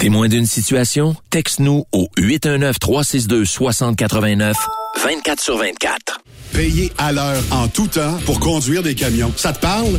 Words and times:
Témoin 0.00 0.28
d'une 0.28 0.46
situation? 0.46 1.14
Texte-nous 1.30 1.86
au 1.92 2.08
819-362-6089, 2.18 4.54
24 5.02 5.40
sur 5.40 5.56
24. 5.56 6.20
Payer 6.52 6.92
à 6.98 7.12
l'heure 7.12 7.42
en 7.50 7.68
tout 7.68 7.86
temps 7.86 8.18
pour 8.26 8.38
conduire 8.40 8.82
des 8.82 8.94
camions. 8.94 9.32
Ça 9.36 9.52
te 9.52 9.60
parle? 9.60 9.98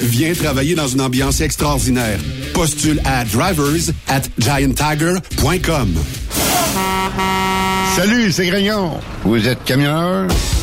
Viens 0.00 0.32
travailler 0.34 0.74
dans 0.74 0.88
une 0.88 1.00
ambiance 1.00 1.40
extraordinaire. 1.40 2.18
Postule 2.54 3.00
à 3.04 3.24
drivers 3.24 3.92
at 4.08 4.22
gianttiger.com. 4.38 5.94
Salut, 7.96 8.32
c'est 8.32 8.46
Grignon. 8.46 8.92
Vous 9.24 9.46
êtes 9.46 9.62
camionneur? 9.64 10.28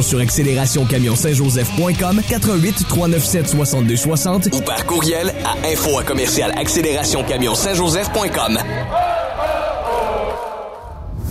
sur 0.01 0.19
accélérationcamion-saint-joseph.com 0.19 2.21
88 2.27 2.87
397 2.87 3.49
62 3.49 3.95
60 3.95 4.49
ou 4.53 4.61
par 4.61 4.85
courriel 4.85 5.33
à 5.45 5.55
info 5.67 5.99
à 5.99 6.03
commercial 6.03 6.51
accélérationcamion-saint-joseph.com. 6.57 8.59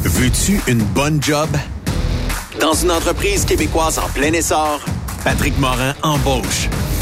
Veux-tu 0.03 0.61
une 0.67 0.83
bonne 0.83 1.23
job? 1.23 1.49
Dans 2.61 2.75
une 2.75 2.91
entreprise 2.91 3.45
québécoise 3.45 3.99
en 3.99 4.09
plein 4.09 4.33
essor, 4.33 4.81
Patrick 5.25 5.59
Morin 5.59 5.95
embauche. 6.03 6.69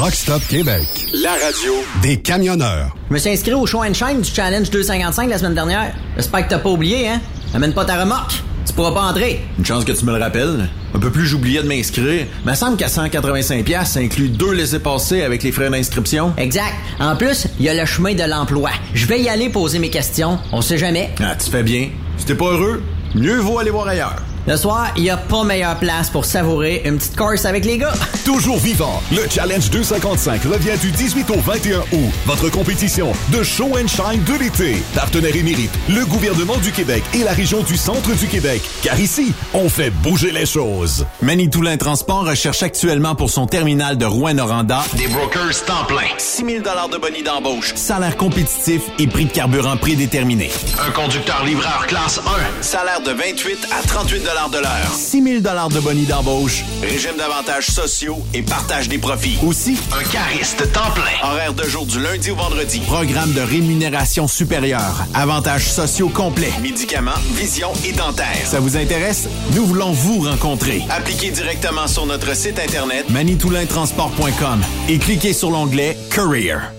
Truck 0.00 0.14
Stop 0.14 0.42
Québec, 0.48 0.86
la 1.12 1.32
radio 1.32 1.74
des 2.00 2.16
camionneurs. 2.16 2.96
Je 3.10 3.12
me 3.12 3.18
suis 3.18 3.28
inscrit 3.28 3.52
au 3.52 3.66
show 3.66 3.82
and 3.82 3.92
shine 3.92 4.22
du 4.22 4.30
Challenge 4.30 4.70
255 4.70 5.28
la 5.28 5.36
semaine 5.36 5.54
dernière. 5.54 5.92
J'espère 6.16 6.46
que 6.46 6.48
t'as 6.48 6.58
pas 6.58 6.70
oublié, 6.70 7.06
hein? 7.06 7.20
Amène 7.52 7.74
pas 7.74 7.84
ta 7.84 8.00
remorque. 8.00 8.42
Tu 8.64 8.72
pourras 8.72 8.92
pas 8.92 9.02
entrer. 9.02 9.44
Une 9.58 9.66
chance 9.66 9.84
que 9.84 9.92
tu 9.92 10.06
me 10.06 10.16
le 10.16 10.18
rappelles. 10.18 10.70
Un 10.94 10.98
peu 10.98 11.10
plus 11.10 11.26
j'oubliais 11.26 11.62
de 11.62 11.68
m'inscrire. 11.68 12.26
Mais 12.46 12.54
semble 12.54 12.78
qu'à 12.78 12.86
185$, 12.86 13.84
ça 13.84 14.00
inclut 14.00 14.30
deux 14.30 14.54
laissés-passer 14.54 15.20
avec 15.20 15.42
les 15.42 15.52
frais 15.52 15.68
d'inscription. 15.68 16.32
Exact. 16.38 16.76
En 16.98 17.14
plus, 17.14 17.48
il 17.58 17.66
y 17.66 17.68
a 17.68 17.74
le 17.74 17.84
chemin 17.84 18.14
de 18.14 18.24
l'emploi. 18.24 18.70
Je 18.94 19.04
vais 19.04 19.20
y 19.20 19.28
aller 19.28 19.50
poser 19.50 19.80
mes 19.80 19.90
questions. 19.90 20.38
On 20.50 20.62
sait 20.62 20.78
jamais. 20.78 21.10
Ah, 21.22 21.36
tu 21.36 21.50
fais 21.50 21.62
bien. 21.62 21.90
Si 22.16 22.24
t'es 22.24 22.34
pas 22.34 22.52
heureux, 22.52 22.82
mieux 23.14 23.36
vaut 23.36 23.58
aller 23.58 23.70
voir 23.70 23.86
ailleurs. 23.86 24.22
Le 24.46 24.56
soir, 24.56 24.88
il 24.96 25.02
n'y 25.02 25.10
a 25.10 25.18
pas 25.18 25.44
meilleure 25.44 25.76
place 25.76 26.08
pour 26.08 26.24
savourer 26.24 26.82
une 26.86 26.96
petite 26.96 27.16
course 27.16 27.44
avec 27.44 27.64
les 27.66 27.76
gars. 27.76 27.92
Toujours 28.24 28.58
vivant, 28.58 29.02
le 29.12 29.28
Challenge 29.28 29.68
255 29.70 30.44
revient 30.44 30.78
du 30.80 30.90
18 30.90 31.30
au 31.30 31.40
21 31.40 31.80
août. 31.80 32.10
Votre 32.24 32.48
compétition 32.48 33.12
de 33.28 33.42
show 33.42 33.68
and 33.76 33.88
shine 33.88 34.24
de 34.24 34.38
l'été. 34.38 34.82
Partenaire 34.94 35.36
émérite, 35.36 35.70
le 35.88 36.06
gouvernement 36.06 36.56
du 36.56 36.72
Québec 36.72 37.02
et 37.14 37.22
la 37.22 37.32
région 37.32 37.62
du 37.62 37.76
centre 37.76 38.14
du 38.16 38.26
Québec. 38.28 38.62
Car 38.82 38.98
ici, 38.98 39.32
on 39.52 39.68
fait 39.68 39.90
bouger 39.90 40.32
les 40.32 40.46
choses. 40.46 41.06
Manitoulin 41.20 41.76
Transport 41.76 42.26
recherche 42.26 42.62
actuellement 42.62 43.14
pour 43.14 43.28
son 43.28 43.46
terminal 43.46 43.98
de 43.98 44.06
Rouen-Noranda 44.06 44.80
des 44.96 45.08
brokers 45.08 45.64
temps 45.66 45.84
plein. 45.86 46.08
6 46.16 46.44
000 46.44 46.58
de 46.60 46.98
bonus 46.98 47.24
d'embauche, 47.24 47.74
salaire 47.74 48.16
compétitif 48.16 48.82
et 48.98 49.06
prix 49.06 49.26
de 49.26 49.32
carburant 49.32 49.76
prédéterminé. 49.76 50.50
Un 50.86 50.90
conducteur 50.92 51.44
livreur 51.44 51.86
classe 51.86 52.20
1, 52.58 52.62
salaire 52.62 53.02
de 53.02 53.10
28 53.10 53.68
à 53.78 53.86
38 53.86 54.29
de 54.50 54.58
l'heure. 54.58 54.94
6 54.94 55.22
000 55.22 55.40
de 55.40 55.80
bonus 55.80 56.06
d'embauche, 56.06 56.64
régime 56.82 57.16
d'avantages 57.18 57.66
sociaux 57.66 58.18
et 58.32 58.42
partage 58.42 58.88
des 58.88 58.98
profits. 58.98 59.36
Aussi, 59.44 59.76
un 59.92 60.04
cariste 60.04 60.72
temps 60.72 60.90
plein. 60.94 61.28
Horaire 61.28 61.52
de 61.52 61.64
jour 61.64 61.84
du 61.84 62.00
lundi 62.00 62.30
au 62.30 62.36
vendredi. 62.36 62.80
Programme 62.86 63.32
de 63.32 63.40
rémunération 63.40 64.28
supérieure. 64.28 65.04
Avantages 65.14 65.68
sociaux 65.68 66.08
complets. 66.08 66.52
Médicaments, 66.62 67.10
vision 67.34 67.72
et 67.84 67.92
dentaire. 67.92 68.44
Ça 68.44 68.60
vous 68.60 68.76
intéresse? 68.76 69.28
Nous 69.54 69.66
voulons 69.66 69.90
vous 69.90 70.20
rencontrer. 70.20 70.84
Appliquez 70.90 71.30
directement 71.30 71.88
sur 71.88 72.06
notre 72.06 72.34
site 72.36 72.58
internet 72.60 73.10
manitoulintransport.com 73.10 74.60
et 74.88 74.98
cliquez 74.98 75.32
sur 75.32 75.50
l'onglet 75.50 75.96
Career. 76.14 76.72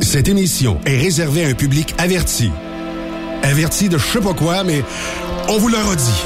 Cette 0.00 0.28
émission 0.28 0.80
est 0.86 0.98
réservée 0.98 1.44
à 1.44 1.48
un 1.48 1.54
public 1.54 1.94
averti. 1.98 2.50
Averti 3.44 3.88
de 3.88 3.98
je 3.98 4.06
sais 4.06 4.20
pas 4.20 4.34
quoi, 4.34 4.64
mais 4.64 4.84
on 5.48 5.58
vous 5.58 5.68
le 5.68 5.78
redit. 5.78 6.22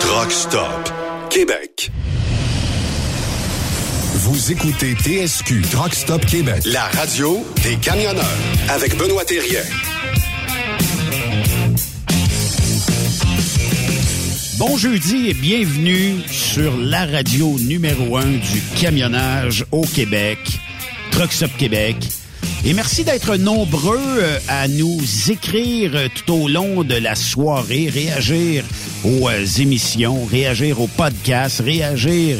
Truck 0.00 0.30
Stop 0.30 0.92
Québec. 1.30 1.90
Vous 4.14 4.52
écoutez 4.52 4.94
TSQ 4.94 5.62
Truck 5.70 5.94
Stop 5.94 6.24
Québec, 6.26 6.62
la 6.66 6.84
radio 6.84 7.44
des 7.62 7.76
camionneurs 7.76 8.24
avec 8.68 8.96
Benoît 8.96 9.24
Thérien. 9.24 9.62
Bon 14.58 14.76
jeudi 14.76 15.30
et 15.30 15.34
bienvenue 15.34 16.20
sur 16.30 16.76
la 16.76 17.06
radio 17.06 17.56
numéro 17.58 18.16
un 18.16 18.30
du 18.30 18.62
camionnage 18.80 19.64
au 19.72 19.82
Québec, 19.82 20.38
Truck 21.10 21.32
Stop 21.32 21.50
Québec. 21.58 21.96
Et 22.64 22.74
merci 22.74 23.02
d'être 23.02 23.34
nombreux 23.34 23.98
euh, 23.98 24.38
à 24.46 24.68
nous 24.68 25.00
écrire 25.28 25.96
euh, 25.96 26.06
tout 26.14 26.32
au 26.32 26.48
long 26.48 26.84
de 26.84 26.94
la 26.94 27.16
soirée, 27.16 27.88
réagir 27.92 28.62
aux 29.02 29.28
euh, 29.28 29.44
émissions, 29.58 30.24
réagir 30.26 30.80
aux 30.80 30.86
podcasts, 30.86 31.60
réagir 31.60 32.38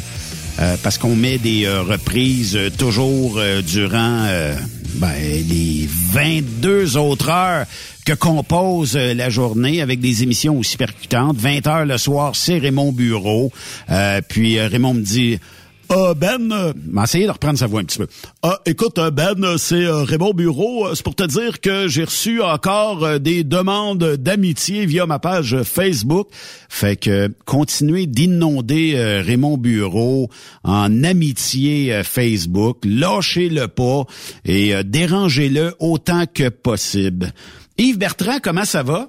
parce 0.83 0.99
qu'on 0.99 1.17
met 1.17 1.39
des 1.39 1.67
reprises 1.67 2.59
toujours 2.77 3.41
durant 3.67 4.27
ben, 4.97 5.15
les 5.49 5.89
22 5.89 6.99
autres 6.99 7.31
heures 7.31 7.65
que 8.05 8.13
compose 8.13 8.95
la 8.95 9.31
journée 9.31 9.81
avec 9.81 9.99
des 9.99 10.23
émissions 10.23 10.59
aussi 10.59 10.77
percutantes. 10.77 11.39
20 11.39 11.67
heures 11.67 11.87
le 11.87 11.97
soir, 11.97 12.37
c'est 12.37 12.59
Raymond 12.59 12.93
Bureau. 12.93 13.51
puis 14.29 14.61
Raymond 14.61 14.95
me 14.95 15.01
dit 15.01 15.41
ah, 15.89 16.15
Ben, 16.15 16.53
euh, 16.53 16.73
essayez 17.03 17.27
de 17.27 17.31
reprendre 17.31 17.59
sa 17.59 17.67
voix 17.67 17.81
un 17.81 17.85
petit 17.85 17.99
peu. 17.99 18.07
Ah, 18.43 18.59
écoute, 18.67 18.99
euh, 18.99 19.11
Ben, 19.11 19.57
c'est 19.59 19.85
euh, 19.85 20.05
Raymond 20.05 20.33
Bureau. 20.33 20.95
C'est 20.95 21.03
pour 21.03 21.15
te 21.15 21.25
dire 21.25 21.61
que 21.61 21.89
j'ai 21.89 22.05
reçu 22.05 22.41
encore 22.43 23.21
des 23.21 23.45
demandes 23.45 24.17
d'amitié 24.17 24.87
via 24.87 25.07
ma 25.07 25.19
page 25.19 25.63
Facebook. 25.63 26.29
Fait 26.69 26.97
que 26.97 27.31
continuez 27.45 28.07
d'inonder 28.07 29.23
Raymond 29.25 29.59
Bureau 29.59 30.31
en 30.65 31.05
amitié 31.05 32.03
Facebook. 32.05 32.79
Lâchez-le 32.85 33.69
pas 33.69 34.05
et 34.45 34.75
dérangez-le 34.85 35.75
autant 35.79 36.25
que 36.33 36.49
possible. 36.49 37.33
Yves 37.79 37.99
Bertrand, 37.99 38.39
comment 38.43 38.65
ça 38.65 38.83
va? 38.83 39.09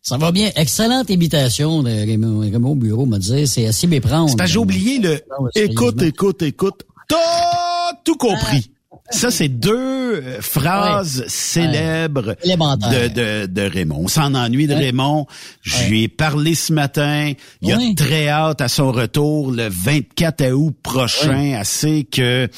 Ça 0.00 0.16
va 0.16 0.32
bien. 0.32 0.50
Excellente 0.56 1.10
imitation 1.10 1.82
de 1.82 1.90
Raymond, 1.90 2.76
Bureau, 2.76 3.06
me 3.06 3.18
disait. 3.18 3.46
C'est 3.46 3.66
assez 3.66 3.86
méprendre. 3.86 4.30
C'est 4.30 4.36
parce 4.36 4.50
que 4.50 4.54
j'ai 4.54 4.58
oublié 4.58 4.98
le 4.98 5.20
écoute, 5.54 6.00
écoute, 6.02 6.42
écoute. 6.42 6.84
T'as 7.08 7.92
tout 8.04 8.16
compris. 8.16 8.70
Ça, 9.10 9.30
c'est 9.30 9.48
deux 9.48 9.74
euh, 9.74 10.40
phrases 10.40 11.24
célèbres 11.26 12.34
de, 12.44 13.08
de, 13.08 13.46
de, 13.46 13.62
Raymond. 13.62 14.02
On 14.04 14.08
s'en 14.08 14.34
ennuie 14.34 14.66
de 14.66 14.74
Raymond. 14.74 15.26
Je 15.60 15.84
lui 15.88 16.04
ai 16.04 16.08
parlé 16.08 16.54
ce 16.54 16.72
matin. 16.72 17.32
Il 17.60 17.72
a 17.72 17.78
très 17.94 18.28
hâte 18.28 18.60
à 18.60 18.68
son 18.68 18.90
retour 18.90 19.50
le 19.50 19.68
24 19.68 20.52
août 20.52 20.74
prochain. 20.82 21.54
Assez 21.58 22.04
que 22.04 22.48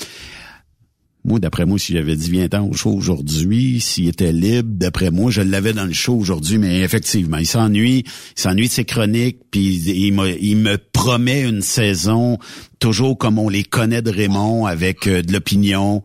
moi, 1.25 1.39
d'après 1.39 1.65
moi, 1.65 1.79
si 1.79 1.95
j'avais 1.95 2.17
dit 2.17 2.31
viens 2.31 2.49
ten 2.49 2.61
au 2.61 2.75
show 2.75 2.93
aujourd'hui, 2.93 3.81
s'il 3.81 4.09
était 4.09 4.33
libre, 4.33 4.69
d'après 4.73 5.11
moi, 5.11 5.31
je 5.31 5.41
l'avais 5.41 5.73
dans 5.73 5.87
le 5.87 5.93
show 5.93 6.15
aujourd'hui, 6.15 6.59
mais 6.59 6.81
effectivement, 6.81 7.39
il 7.39 7.47
s'ennuie, 7.47 8.05
il 8.37 8.41
s'ennuie 8.41 8.69
de 8.69 8.73
ses 8.73 8.85
chroniques, 8.85 9.39
puis 9.51 9.75
il 9.75 10.13
me, 10.13 10.39
il 10.43 10.59
me 10.59 10.77
promet 10.77 11.43
une 11.43 11.63
saison 11.63 12.39
toujours 12.79 13.17
comme 13.17 13.39
on 13.39 13.49
les 13.49 13.65
connaît 13.65 14.03
de 14.03 14.11
Raymond, 14.11 14.67
avec 14.67 15.07
euh, 15.07 15.23
de 15.23 15.33
l'opinion, 15.33 16.03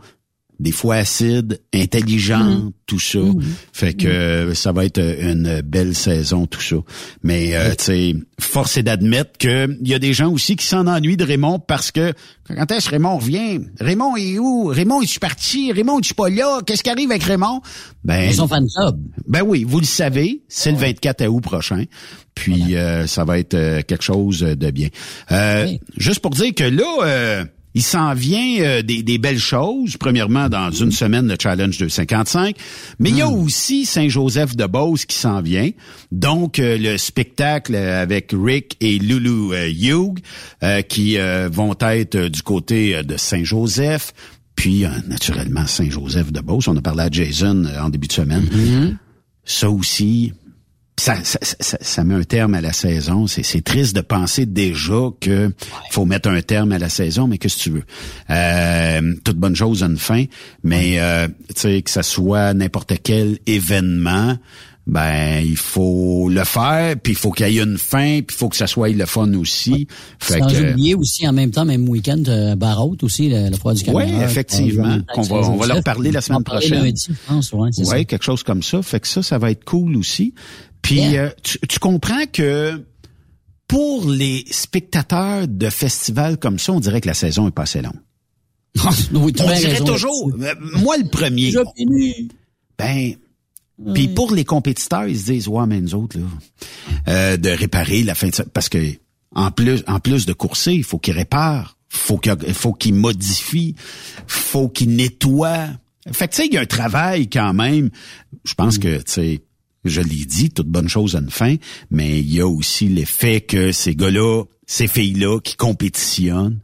des 0.60 0.72
fois 0.72 0.96
acide, 0.96 1.62
intelligent, 1.74 2.44
mm. 2.44 2.72
tout 2.86 3.00
ça. 3.00 3.20
Mm. 3.20 3.42
Fait 3.72 3.94
que 3.94 4.50
mm. 4.50 4.56
ça 4.56 4.72
va 4.74 4.86
être 4.86 5.00
une 5.00 5.62
belle 5.62 5.96
saison, 5.96 6.48
tout 6.48 6.62
ça. 6.62 6.76
Mais 7.24 7.56
euh, 7.56 7.70
tu 7.76 7.86
sais, 7.86 8.16
force 8.40 8.78
est 8.78 8.84
d'admettre 8.84 9.38
qu'il 9.38 9.78
y 9.84 9.94
a 9.94 10.00
des 10.00 10.14
gens 10.14 10.30
aussi 10.30 10.58
qui 10.58 10.66
s'en 10.66 10.86
ennuient 10.88 11.18
de 11.18 11.24
Raymond 11.24 11.60
parce 11.60 11.92
que 11.92 12.14
quand 12.46 12.72
est-ce 12.72 12.90
Raymond 12.90 13.18
revient? 13.18 13.62
Raymond 13.80 14.18
est 14.18 14.38
où? 14.38 14.66
Raymond 14.66 15.02
est-tu 15.02 15.20
parti? 15.20 15.72
Raymond 15.72 16.00
est-tu 16.00 16.14
pas 16.14 16.30
là? 16.30 16.60
Qu'est-ce 16.66 16.84
qui 16.84 16.90
arrive 16.90 17.10
avec 17.12 17.24
Raymond? 17.24 17.62
Ben, 18.04 18.30
Ils 18.30 18.36
sont 18.36 18.48
fan 18.48 18.66
Ben 19.28 19.44
oui, 19.44 19.64
vous 19.66 19.80
le 19.80 19.86
savez, 19.86 20.44
c'est 20.50 20.72
le 20.72 20.78
24 20.78 21.26
août 21.28 21.42
prochain. 21.42 21.86
Puis 22.36 22.76
euh, 22.76 23.08
ça 23.08 23.24
va 23.24 23.40
être 23.40 23.54
euh, 23.54 23.82
quelque 23.82 24.04
chose 24.04 24.40
de 24.40 24.72
bien. 24.72 24.90
Juste 25.98 26.20
pour 26.20 26.32
dire 26.32 26.54
que 26.54 26.64
là 26.64 27.46
il 27.80 27.84
s'en 27.84 28.14
vient 28.14 28.60
euh, 28.60 28.82
des, 28.82 29.18
belles 29.18 29.40
choses. 29.40 29.96
Premièrement, 29.96 30.50
dans 30.50 30.70
une 30.70 30.92
semaine, 30.92 31.30
le 31.30 31.38
Challenge 31.42 31.78
255. 31.78 32.54
Mais 33.00 33.10
il 33.10 33.16
y 33.16 33.22
a 33.22 33.30
hmm. 33.30 33.42
aussi 33.42 33.86
Saint-Joseph 33.86 34.58
de 34.58 34.66
Beauce 34.66 35.06
qui 35.06 35.16
s'en 35.16 35.42
vient. 35.42 35.70
Donc, 36.12 36.60
euh, 36.60 36.78
le 36.78 36.98
spectacle 36.98 37.78
avec 37.78 38.34
Rick 38.38 38.76
et 38.82 39.00
Lulu 39.00 39.54
euh, 39.54 39.70
Hugh 39.70 40.20
qui 40.90 41.18
vont 41.52 41.76
être 41.80 42.28
du 42.28 42.42
côté 42.42 43.02
de 43.02 43.16
Saint-Joseph. 43.16 44.14
Puis, 44.56 44.84
naturellement, 45.08 45.66
Saint-Joseph 45.66 46.34
de 46.34 46.42
Beauce. 46.42 46.68
On 46.68 46.76
a 46.76 46.82
parlé 46.82 47.04
à 47.04 47.10
Jason 47.10 47.64
en 47.82 47.88
début 47.88 48.08
de 48.08 48.14
semaine. 48.14 48.44
Mm-hmm. 48.44 48.96
Ça 49.46 49.70
aussi, 49.70 50.34
ça, 51.24 51.40
ça, 51.42 51.78
ça, 51.82 52.04
met 52.04 52.16
un 52.16 52.24
terme 52.24 52.54
à 52.54 52.62
la 52.62 52.74
saison. 52.74 53.28
C'est 53.28 53.64
triste 53.64 53.96
de 53.96 54.02
penser 54.02 54.46
déjà 54.46 55.10
que 55.20 55.52
faut 55.92 56.06
mettre 56.06 56.30
un 56.30 56.42
terme 56.42 56.72
à 56.72 56.80
la 56.80 56.90
saison, 56.90 57.28
mais 57.28 57.38
qu'est-ce 57.38 57.58
que 57.58 57.64
tu 57.64 57.70
veux? 57.72 57.84
Euh, 58.30 59.16
toute 59.24 59.38
bonne 59.38 59.56
chose 59.56 59.84
a 59.84 59.88
une 59.88 59.98
fin, 59.98 60.26
mais 60.64 61.00
euh, 61.00 61.28
tu 61.50 61.62
sais 61.62 61.82
que 61.82 61.90
ça 61.90 62.04
soit 62.04 62.54
n'importe 62.54 62.94
quel 63.04 63.40
événement, 63.48 64.38
ben 64.90 65.40
il 65.46 65.58
faut 65.58 66.30
le 66.30 66.44
faire, 66.44 66.96
puis 67.02 67.14
il 67.14 67.16
faut 67.16 67.32
qu'il 67.32 67.48
y 67.50 67.60
ait 67.60 67.64
une 67.64 67.78
fin, 67.78 68.22
puis 68.22 68.36
il 68.36 68.40
faut 68.40 68.50
que 68.50 68.56
ça 68.56 68.66
soit 68.66 68.90
le 68.90 69.06
fun 69.06 69.34
aussi. 69.36 69.88
Fait 70.20 70.40
que 70.40 70.72
oublier 70.72 70.96
aussi 70.96 71.28
en 71.28 71.34
même 71.34 71.52
temps, 71.52 71.64
même 71.64 71.88
week-end, 71.88 72.24
euh, 72.28 72.56
Barrault 72.56 72.98
aussi, 73.04 73.30
le, 73.30 73.50
le 73.50 73.74
du 73.76 73.90
Oui, 73.92 74.04
effectivement. 74.24 74.98
On 75.16 75.22
va, 75.22 75.36
on 75.36 75.58
va 75.58 75.68
leur 75.68 75.84
parler 75.84 76.12
la 76.12 76.22
semaine 76.22 76.44
prochaine. 76.44 76.92
Oui, 77.86 78.06
quelque 78.06 78.24
chose 78.26 78.44
comme 78.44 78.64
ça. 78.64 78.82
Fait 78.82 79.00
que 79.00 79.08
ça, 79.08 79.22
ça 79.22 79.38
va 79.38 79.52
être 79.52 79.64
cool 79.64 79.96
aussi. 79.96 80.34
Puis 80.82 81.18
euh, 81.18 81.30
tu, 81.44 81.80
comprends 81.80 82.26
que 82.32 82.84
pour 83.68 84.10
les 84.10 84.46
spectateurs 84.50 85.48
de 85.48 85.70
festivals 85.70 86.38
comme 86.38 86.60
ça, 86.60 86.74
on 86.74 86.80
dirait 86.80 87.02
que 87.02 87.08
la 87.08 87.14
saison 87.14 87.48
est 87.48 87.52
pas 87.52 87.64
assez 87.64 87.82
longue. 87.82 88.00
on 89.14 89.30
dirait 89.30 89.80
toujours, 89.80 90.32
euh, 90.40 90.56
moi 90.76 90.98
le 90.98 91.10
premier. 91.10 91.52
Ben, 92.78 93.14
puis 93.94 94.08
pour 94.10 94.34
les 94.34 94.46
compétiteurs, 94.46 95.08
ils 95.08 95.18
se 95.18 95.26
disent 95.26 95.48
ouais 95.48 95.66
mais 95.68 95.82
nous 95.82 95.96
autres 95.96 96.18
là, 96.18 96.26
euh, 97.08 97.38
de 97.38 97.50
réparer 97.50 98.04
la 98.04 98.16
fin 98.16 98.28
de 98.28 98.44
parce 98.54 98.70
que 98.70 98.94
en 99.36 99.52
plus 99.52 99.84
en 99.88 100.00
plus 100.00 100.26
de 100.26 100.34
courser, 100.34 100.74
il 100.74 100.84
faut 100.84 100.98
qu'ils 100.98 101.14
réparent, 101.14 101.78
faut 101.88 102.18
qu'il 102.18 102.54
faut 102.54 102.74
qu'ils 102.74 102.94
modifient, 102.94 103.76
faut 104.28 104.70
qu'ils 104.70 104.96
nettoient. 104.96 105.68
Fait 106.12 106.28
que 106.28 106.34
tu 106.34 106.42
sais, 106.42 106.48
il 106.48 106.54
y 106.54 106.58
a 106.58 106.62
un 106.62 106.66
travail 106.66 107.30
quand 107.30 107.54
même. 107.54 107.90
Je 108.44 108.54
pense 108.54 108.78
mm. 108.78 108.82
que 108.82 108.98
tu 108.98 109.04
sais 109.12 109.42
je 109.86 110.02
l'ai 110.02 110.26
dit, 110.26 110.50
toute 110.50 110.68
bonne 110.68 110.90
chose 110.90 111.16
a 111.16 111.20
une 111.20 111.30
fin, 111.30 111.56
mais 111.90 112.20
il 112.20 112.34
y 112.34 112.42
a 112.42 112.48
aussi 112.48 112.88
l'effet 112.88 113.42
que 113.42 113.72
ces 113.72 113.96
gars-là, 113.96 114.44
ces 114.72 114.86
filles-là 114.86 115.40
qui 115.40 115.56
compétitionnent, 115.56 116.60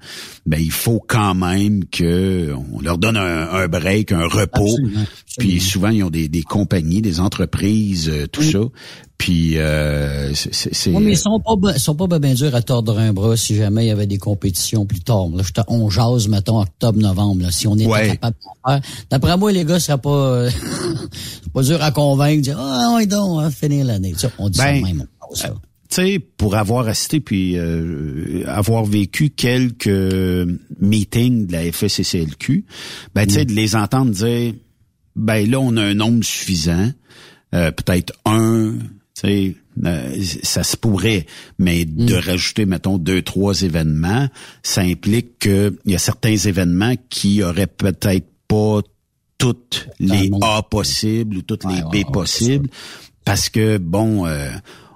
ben 0.46 0.60
il 0.62 0.70
faut 0.70 1.02
quand 1.08 1.34
même 1.34 1.86
que 1.86 2.54
on 2.72 2.80
leur 2.80 3.00
donne 3.00 3.18
un, 3.18 3.68
break, 3.68 4.12
un 4.12 4.28
repos. 4.28 4.78
Puis 5.40 5.60
souvent 5.60 5.90
ils 5.90 6.04
ont 6.04 6.12
des, 6.12 6.30
des 6.30 6.44
compagnies, 6.44 7.02
des 7.02 7.20
entreprises, 7.20 8.08
euh, 8.08 8.28
tout 8.28 8.44
ça. 8.44 8.60
Puis 9.18 9.58
euh, 9.58 10.32
c'est. 10.36 10.92
mais 10.92 11.14
ils 11.14 11.18
sont 11.18 11.40
pas 11.40 11.80
sont 11.80 11.96
pas 11.96 12.20
bien 12.20 12.36
durs 12.36 12.54
à 12.54 12.62
tordre 12.62 13.00
un 13.00 13.12
bras 13.12 13.36
si 13.36 13.56
jamais 13.56 13.86
il 13.86 13.88
y 13.88 13.92
avait 13.92 14.06
des 14.06 14.20
compétitions 14.20 14.86
plus 14.86 15.02
tard. 15.02 15.30
Là, 15.34 15.42
on 15.68 15.90
jase 15.90 16.28
mettons 16.28 16.62
octobre 16.62 17.00
novembre. 17.00 17.52
si 17.52 17.68
on 17.68 17.76
était 17.76 17.90
capable 17.90 18.36
de 18.36 18.72
faire. 18.72 18.82
D'après 19.10 19.36
moi 19.36 19.52
les 19.52 19.66
gars 19.66 19.80
seraient 19.80 19.98
pas 19.98 20.46
pas 21.54 21.64
dur 21.64 21.82
à 21.82 21.90
convaincre. 21.90 22.44
Dire 22.44 22.60
ah 22.60 22.94
oui 22.98 23.08
donc 23.08 23.32
on 23.32 23.42
va 23.42 23.50
finir 23.50 23.84
l'année. 23.84 24.14
On 24.38 24.48
dit 24.48 24.60
ça 24.60 24.66
ben, 24.66 24.84
même. 24.84 25.08
Ça 25.34 25.56
sais, 25.90 26.20
pour 26.20 26.56
avoir 26.56 26.88
assisté 26.88 27.20
puis 27.20 27.58
euh, 27.58 28.44
avoir 28.48 28.86
vécu 28.86 29.30
quelques 29.30 29.88
meetings 30.80 31.48
de 31.48 31.52
la 31.52 31.72
FSCCLQ, 31.72 32.66
ben 33.14 33.26
tu 33.26 33.34
sais, 33.34 33.44
mm. 33.44 33.48
de 33.48 33.54
les 33.54 33.76
entendre 33.76 34.12
dire, 34.12 34.54
ben 35.16 35.50
là 35.50 35.60
on 35.60 35.78
a 35.78 35.84
un 35.84 35.94
nombre 35.94 36.24
suffisant, 36.24 36.92
euh, 37.54 37.72
peut-être 37.72 38.14
un, 38.26 38.74
tu 39.14 39.22
sais, 39.22 39.56
euh, 39.86 40.24
ça 40.44 40.64
se 40.64 40.78
pourrait, 40.78 41.26
mais 41.60 41.86
de 41.86 42.16
mm. 42.16 42.20
rajouter, 42.20 42.66
mettons, 42.66 42.98
deux, 42.98 43.22
trois 43.22 43.62
événements, 43.62 44.28
ça 44.64 44.82
implique 44.82 45.40
qu'il 45.40 45.78
y 45.86 45.96
a 45.96 46.00
certains 46.00 46.36
événements 46.36 46.96
qui 47.10 47.44
auraient 47.44 47.68
peut-être 47.68 48.28
pas 48.48 48.82
toutes 49.38 49.90
les 50.00 50.32
A 50.42 50.64
possibles 50.64 51.38
ou 51.38 51.42
toutes 51.42 51.66
les 51.66 51.82
B 51.82 52.10
possibles, 52.12 52.70
parce 53.26 53.50
que 53.50 53.78
bon 53.78 54.26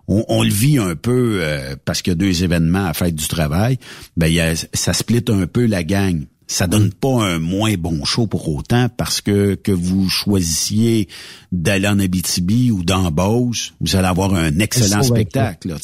on, 0.10 0.44
le 0.44 0.50
vit 0.50 0.80
un 0.80 0.96
peu 0.96 1.40
euh, 1.42 1.76
parce 1.86 2.02
qu'il 2.02 2.12
y 2.12 2.16
a 2.16 2.16
deux 2.16 2.44
événements 2.44 2.86
à 2.86 2.94
fête 2.94 3.16
du 3.16 3.28
travail. 3.28 3.78
Ben 4.18 4.28
y 4.28 4.40
a, 4.40 4.56
ça 4.74 4.94
split 4.94 5.24
un 5.30 5.46
peu 5.46 5.66
la 5.66 5.84
gang. 5.84 6.26
Ça 6.48 6.66
donne 6.66 6.92
pas 6.92 7.24
un 7.24 7.38
moins 7.38 7.76
bon 7.76 8.04
show 8.06 8.26
pour 8.26 8.50
autant 8.50 8.90
parce 8.90 9.22
que 9.22 9.54
que 9.54 9.72
vous 9.72 10.10
choisissiez 10.10 11.08
d'aller 11.52 11.88
en 11.88 12.00
Abitibi 12.00 12.72
ou 12.72 12.84
dans 12.84 13.12
Beauce, 13.12 13.74
vous 13.80 13.96
allez 13.96 14.08
avoir 14.08 14.34
un 14.34 14.58
excellent 14.58 15.04
spectacle. 15.04 15.76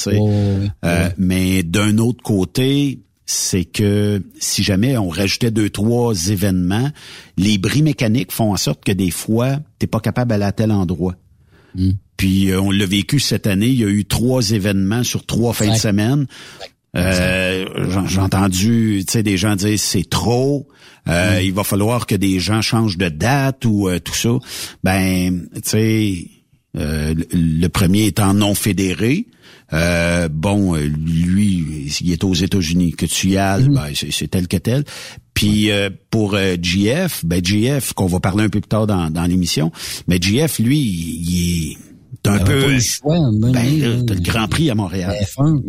Euh, 0.84 1.10
mais 1.20 1.62
d'un 1.62 2.00
autre 2.00 2.24
côté, 2.24 3.02
c'est 3.28 3.66
que 3.66 4.24
si 4.40 4.64
jamais 4.64 4.98
on 4.98 5.10
rajoutait 5.10 5.52
deux, 5.52 5.70
trois 5.70 6.16
événements, 6.30 6.90
les 7.38 7.60
bris 7.60 7.84
mécaniques 7.84 8.32
font 8.32 8.52
en 8.52 8.58
sorte 8.58 8.84
que 8.84 8.92
des 8.92 9.12
fois, 9.12 9.60
t'es 9.78 9.88
pas 9.88 10.00
capable 10.00 10.30
d'aller 10.30 10.46
à 10.46 10.52
tel 10.52 10.72
endroit. 10.72 11.16
Puis 12.18 12.52
euh, 12.52 12.62
on 12.62 12.72
l'a 12.72 12.86
vécu 12.86 13.20
cette 13.20 13.48
année. 13.48 13.68
Il 13.68 13.80
y 13.80 13.84
a 13.84 13.90
eu 13.90 14.06
trois 14.06 14.52
événements 14.52 15.04
sur 15.04 15.26
trois 15.26 15.54
fins 15.54 15.74
de 15.74 15.78
semaine. 15.78 16.28
Euh, 16.96 17.66
j'ai 18.08 18.20
entendu, 18.20 19.04
tu 19.06 19.12
sais, 19.12 19.24
des 19.24 19.38
gens 19.38 19.56
dire 19.56 19.78
c'est 19.78 20.10
trop. 20.10 20.68
Euh, 21.08 21.42
il 21.44 21.54
va 21.54 21.64
falloir 21.64 22.08
que 22.08 22.16
des 22.16 22.40
gens 22.40 22.62
changent 22.62 22.98
de 22.98 23.10
date 23.10 23.66
ou 23.66 23.90
euh, 23.90 24.00
tout 24.00 24.16
ça. 24.16 24.38
Ben, 24.84 25.48
tu 25.56 25.62
sais, 25.64 26.28
le 26.76 27.68
premier 27.68 28.08
étant 28.08 28.34
non 28.34 28.54
fédéré. 28.56 29.26
bon, 29.72 30.76
lui, 30.76 31.88
il 32.02 32.12
est 32.12 32.24
aux 32.24 32.34
États-Unis. 32.34 32.92
Que 32.92 33.06
tu 33.06 33.30
y 33.30 33.38
ailles, 33.38 33.70
ben, 33.70 33.92
c'est 33.94 34.30
tel 34.30 34.48
que 34.48 34.58
tel. 34.58 34.84
Puis 35.34 35.70
pour 36.10 36.38
GF, 36.62 37.26
ben 37.26 37.44
GF, 37.44 37.94
qu'on 37.94 38.08
va 38.08 38.20
parler 38.20 38.44
un 38.44 38.50
peu 38.50 38.62
plus 38.62 38.70
tard 38.70 38.88
dans, 38.88 39.10
dans 39.10 39.26
l'émission, 39.26 39.72
mais 40.08 40.18
GF, 40.22 40.60
lui, 40.60 40.80
il 40.80 41.72
est 41.72 42.28
un 42.30 42.40
peu. 42.40 42.78
ben, 43.52 44.06
t'as 44.06 44.14
le 44.14 44.22
Grand 44.22 44.48
Prix 44.48 44.70
à 44.70 44.76
Montréal. 44.76 45.16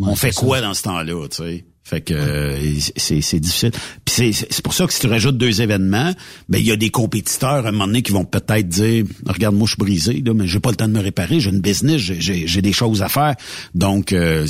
on 0.01 0.15
fait 0.15 0.33
quoi 0.33 0.61
dans 0.61 0.73
ce 0.73 0.83
temps-là, 0.83 1.27
tu 1.29 1.37
sais? 1.37 1.65
Fait 1.87 2.01
que 2.01 2.13
euh, 2.13 2.57
c'est, 2.97 3.21
c'est 3.21 3.39
difficile. 3.39 3.71
Puis 4.03 4.33
c'est, 4.33 4.61
pour 4.61 4.73
ça 4.73 4.85
que 4.85 4.91
si 4.91 4.99
tu 4.99 5.07
rajoutes 5.07 5.37
deux 5.37 5.61
événements, 5.61 6.11
ben 6.49 6.57
il 6.57 6.65
y 6.65 6.71
a 6.73 6.75
des 6.75 6.89
compétiteurs 6.89 7.65
à 7.65 7.69
un 7.69 7.71
moment 7.71 7.87
donné 7.87 8.01
qui 8.01 8.11
vont 8.11 8.25
peut-être 8.25 8.67
dire 8.67 9.05
regarde 9.25 9.55
moi 9.55 9.67
je 9.67 9.69
suis 9.69 9.77
brisé 9.77 10.21
là, 10.21 10.33
mais 10.33 10.47
j'ai 10.47 10.59
pas 10.59 10.71
le 10.71 10.75
temps 10.75 10.89
de 10.89 10.93
me 10.93 10.99
réparer, 10.99 11.39
j'ai 11.39 11.49
une 11.49 11.61
business, 11.61 12.01
j'ai, 12.01 12.45
j'ai, 12.45 12.61
des 12.61 12.73
choses 12.73 13.03
à 13.03 13.07
faire. 13.07 13.35
Donc 13.73 14.11
euh, 14.11 14.45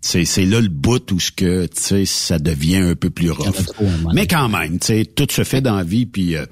c'est, 0.00 0.24
c'est 0.24 0.44
là 0.44 0.60
le 0.60 0.68
bout 0.68 1.10
où 1.10 1.18
ce 1.18 1.32
que 1.32 1.66
tu 1.66 1.82
sais 1.82 2.04
ça 2.06 2.38
devient 2.38 2.76
un 2.76 2.94
peu 2.94 3.10
plus 3.10 3.32
rough. 3.32 3.56
Mais 4.14 4.28
quand 4.28 4.48
même, 4.48 4.78
tu 4.78 4.86
sais 4.86 5.04
tout 5.04 5.26
se 5.32 5.42
fait 5.42 5.60
dans 5.60 5.74
la 5.74 5.82
vie 5.82 6.06
puis 6.06 6.36
euh, 6.36 6.46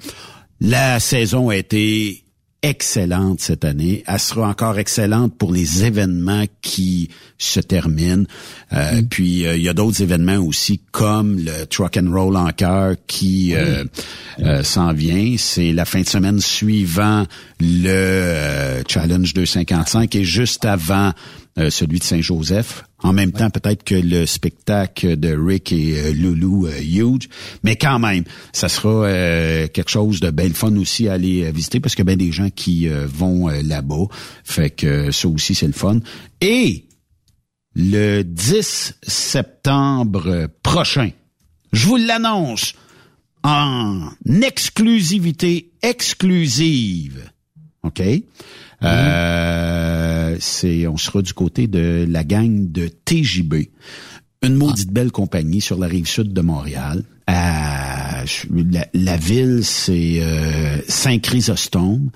la 0.59 0.99
saison 0.99 1.47
a 1.47 1.55
été 1.55 2.25
excellente 2.67 3.39
cette 3.39 3.63
année. 3.63 4.03
Elle 4.07 4.19
sera 4.19 4.49
encore 4.49 4.77
excellente 4.77 5.37
pour 5.37 5.53
les 5.53 5.85
événements 5.85 6.45
qui 6.61 7.09
se 7.37 7.59
terminent. 7.59 8.25
Euh, 8.73 9.01
mm. 9.01 9.07
Puis 9.07 9.45
euh, 9.45 9.55
il 9.55 9.63
y 9.63 9.69
a 9.69 9.73
d'autres 9.73 10.01
événements 10.01 10.37
aussi 10.37 10.81
comme 10.91 11.37
le 11.39 11.65
Truck 11.65 11.97
and 11.97 12.11
Roll 12.11 12.35
en 12.35 12.51
cœur 12.51 12.95
qui 13.07 13.53
euh, 13.55 13.85
s'en 14.63 14.91
vient. 14.93 15.35
C'est 15.37 15.71
la 15.71 15.85
fin 15.85 16.01
de 16.01 16.07
semaine 16.07 16.39
suivant 16.41 17.25
le 17.59 18.83
Challenge 18.87 19.33
255 19.33 20.15
et 20.15 20.23
juste 20.23 20.65
avant 20.65 21.13
celui 21.69 21.99
de 21.99 22.03
Saint-Joseph. 22.03 22.83
En 23.03 23.13
même 23.13 23.31
temps, 23.31 23.49
peut-être 23.51 23.83
que 23.83 23.95
le 23.95 24.25
spectacle 24.25 25.17
de 25.17 25.35
Rick 25.37 25.71
et 25.71 25.99
euh, 25.99 26.13
Loulou 26.13 26.65
euh, 26.65 26.79
huge, 26.81 27.29
mais 27.63 27.75
quand 27.75 27.99
même, 27.99 28.23
ça 28.53 28.69
sera 28.69 29.07
quelque 29.67 29.89
chose 29.89 30.19
de 30.19 30.31
belle 30.31 30.53
fun 30.53 30.75
aussi 30.77 31.07
à 31.07 31.13
aller 31.13 31.51
visiter 31.51 31.79
parce 31.79 31.99
a 31.99 32.03
bien 32.03 32.17
des 32.17 32.31
gens 32.31 32.49
qui 32.49 32.87
vont 32.87 33.47
là-bas. 33.47 34.05
Fait 34.43 34.69
que 34.69 35.11
ça 35.11 35.27
aussi, 35.27 35.53
c'est 35.53 35.67
le 35.67 35.73
fun. 35.73 35.99
Et 36.41 36.85
le 37.75 38.23
10 38.23 38.95
septembre 39.03 40.47
prochain, 40.63 41.11
je 41.71 41.85
vous 41.85 41.97
l'annonce 41.97 42.73
en 43.43 44.09
exclusivité 44.41 45.71
exclusive. 45.81 47.31
OK? 47.83 48.01
Euh, 48.83 49.86
c'est, 50.39 50.87
on 50.87 50.97
sera 50.97 51.21
du 51.21 51.33
côté 51.33 51.67
de 51.67 52.05
la 52.07 52.23
gang 52.23 52.71
de 52.71 52.87
TJB, 52.87 53.69
une 54.43 54.55
maudite 54.55 54.91
belle 54.91 55.11
compagnie 55.11 55.61
sur 55.61 55.77
la 55.77 55.87
rive 55.87 56.07
sud 56.07 56.33
de 56.33 56.41
Montréal. 56.41 57.03
la, 57.27 59.17
ville, 59.17 59.61
c'est 59.63 60.19
euh, 60.21 60.77
Saint-Chrysostome. 60.87 62.11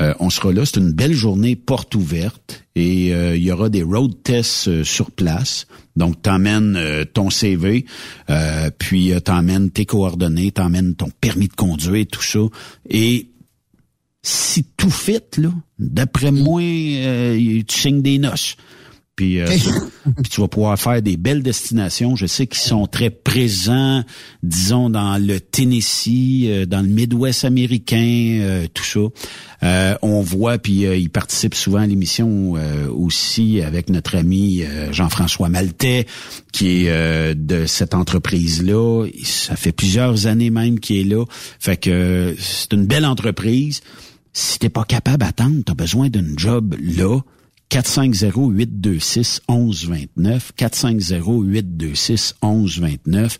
Euh, 0.00 0.12
on 0.18 0.28
sera 0.28 0.52
là, 0.52 0.66
c'est 0.66 0.80
une 0.80 0.92
belle 0.92 1.12
journée 1.12 1.54
porte 1.54 1.94
ouverte 1.94 2.64
et 2.74 3.10
il 3.10 3.42
y 3.42 3.52
aura 3.52 3.68
des 3.68 3.82
road 3.84 4.12
tests 4.24 4.82
sur 4.82 5.12
place. 5.12 5.66
Donc, 5.94 6.20
t'emmènes 6.22 7.04
ton 7.12 7.30
CV, 7.30 7.84
puis 8.78 9.12
t'emmènes 9.22 9.70
tes 9.70 9.86
coordonnées, 9.86 10.50
t'emmènes 10.50 10.96
ton 10.96 11.10
permis 11.20 11.46
de 11.46 11.54
conduire, 11.54 12.06
tout 12.10 12.22
ça. 12.22 12.40
Et 12.90 13.28
si 14.24 14.64
tout 14.78 14.90
fit, 14.90 15.20
là, 15.36 15.50
d'après 15.78 16.32
moi, 16.32 16.62
euh, 16.62 17.62
tu 17.68 17.78
signes 17.78 18.00
des 18.00 18.18
noces. 18.18 18.56
Puis, 19.16 19.38
euh, 19.38 19.46
puis, 20.22 20.30
tu 20.30 20.40
vas 20.40 20.48
pouvoir 20.48 20.80
faire 20.80 21.02
des 21.02 21.18
belles 21.18 21.42
destinations. 21.42 22.16
Je 22.16 22.24
sais 22.24 22.46
qu'ils 22.46 22.62
sont 22.62 22.86
très 22.86 23.10
présents, 23.10 24.02
disons, 24.42 24.88
dans 24.88 25.18
le 25.18 25.40
Tennessee, 25.40 26.46
euh, 26.46 26.64
dans 26.64 26.80
le 26.80 26.88
Midwest 26.88 27.44
américain, 27.44 28.64
tout 28.72 28.82
ça. 28.82 29.98
on 30.02 30.22
voit, 30.22 30.56
puis 30.56 30.84
ils 30.84 31.10
participent 31.10 31.54
souvent 31.54 31.80
à 31.80 31.86
l'émission 31.86 32.54
aussi 32.90 33.60
avec 33.60 33.90
notre 33.90 34.16
ami 34.16 34.62
Jean-François 34.90 35.50
Maltais, 35.50 36.06
qui 36.52 36.86
est 36.86 37.34
de 37.34 37.66
cette 37.66 37.94
entreprise-là. 37.94 39.06
Ça 39.22 39.54
fait 39.54 39.72
plusieurs 39.72 40.26
années 40.26 40.50
même 40.50 40.80
qu'il 40.80 40.96
est 40.96 41.14
là. 41.14 41.24
Fait 41.60 41.76
que 41.76 42.34
c'est 42.38 42.72
une 42.72 42.86
belle 42.86 43.06
entreprise. 43.06 43.80
Si 44.34 44.58
t'es 44.58 44.68
pas 44.68 44.84
capable 44.84 45.18
d'attendre, 45.18 45.62
t'as 45.64 45.74
besoin 45.74 46.10
d'une 46.10 46.38
job 46.38 46.74
là. 46.80 47.20
450-826-1129. 47.70 50.50
450-826-1129. 50.58 53.38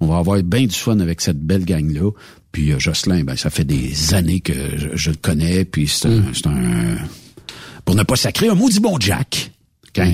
On 0.00 0.06
va 0.06 0.18
avoir 0.18 0.40
bien 0.42 0.66
du 0.66 0.74
fun 0.74 1.00
avec 1.00 1.20
cette 1.20 1.38
belle 1.38 1.64
gang-là. 1.64 2.10
Puis 2.50 2.72
euh, 2.72 2.78
Jocelyn, 2.78 3.24
ben, 3.24 3.36
ça 3.36 3.50
fait 3.50 3.64
des 3.64 4.14
années 4.14 4.40
que 4.40 4.54
je, 4.94 5.10
le 5.10 5.16
connais. 5.16 5.66
Puis 5.66 5.86
c'est 5.86 6.08
un, 6.08 6.20
mm. 6.20 6.98
Pour 7.84 7.94
ne 7.94 8.02
pas 8.02 8.16
sacrer, 8.16 8.48
un 8.48 8.54
maudit 8.54 8.80
bon 8.80 8.98
Jack. 8.98 9.52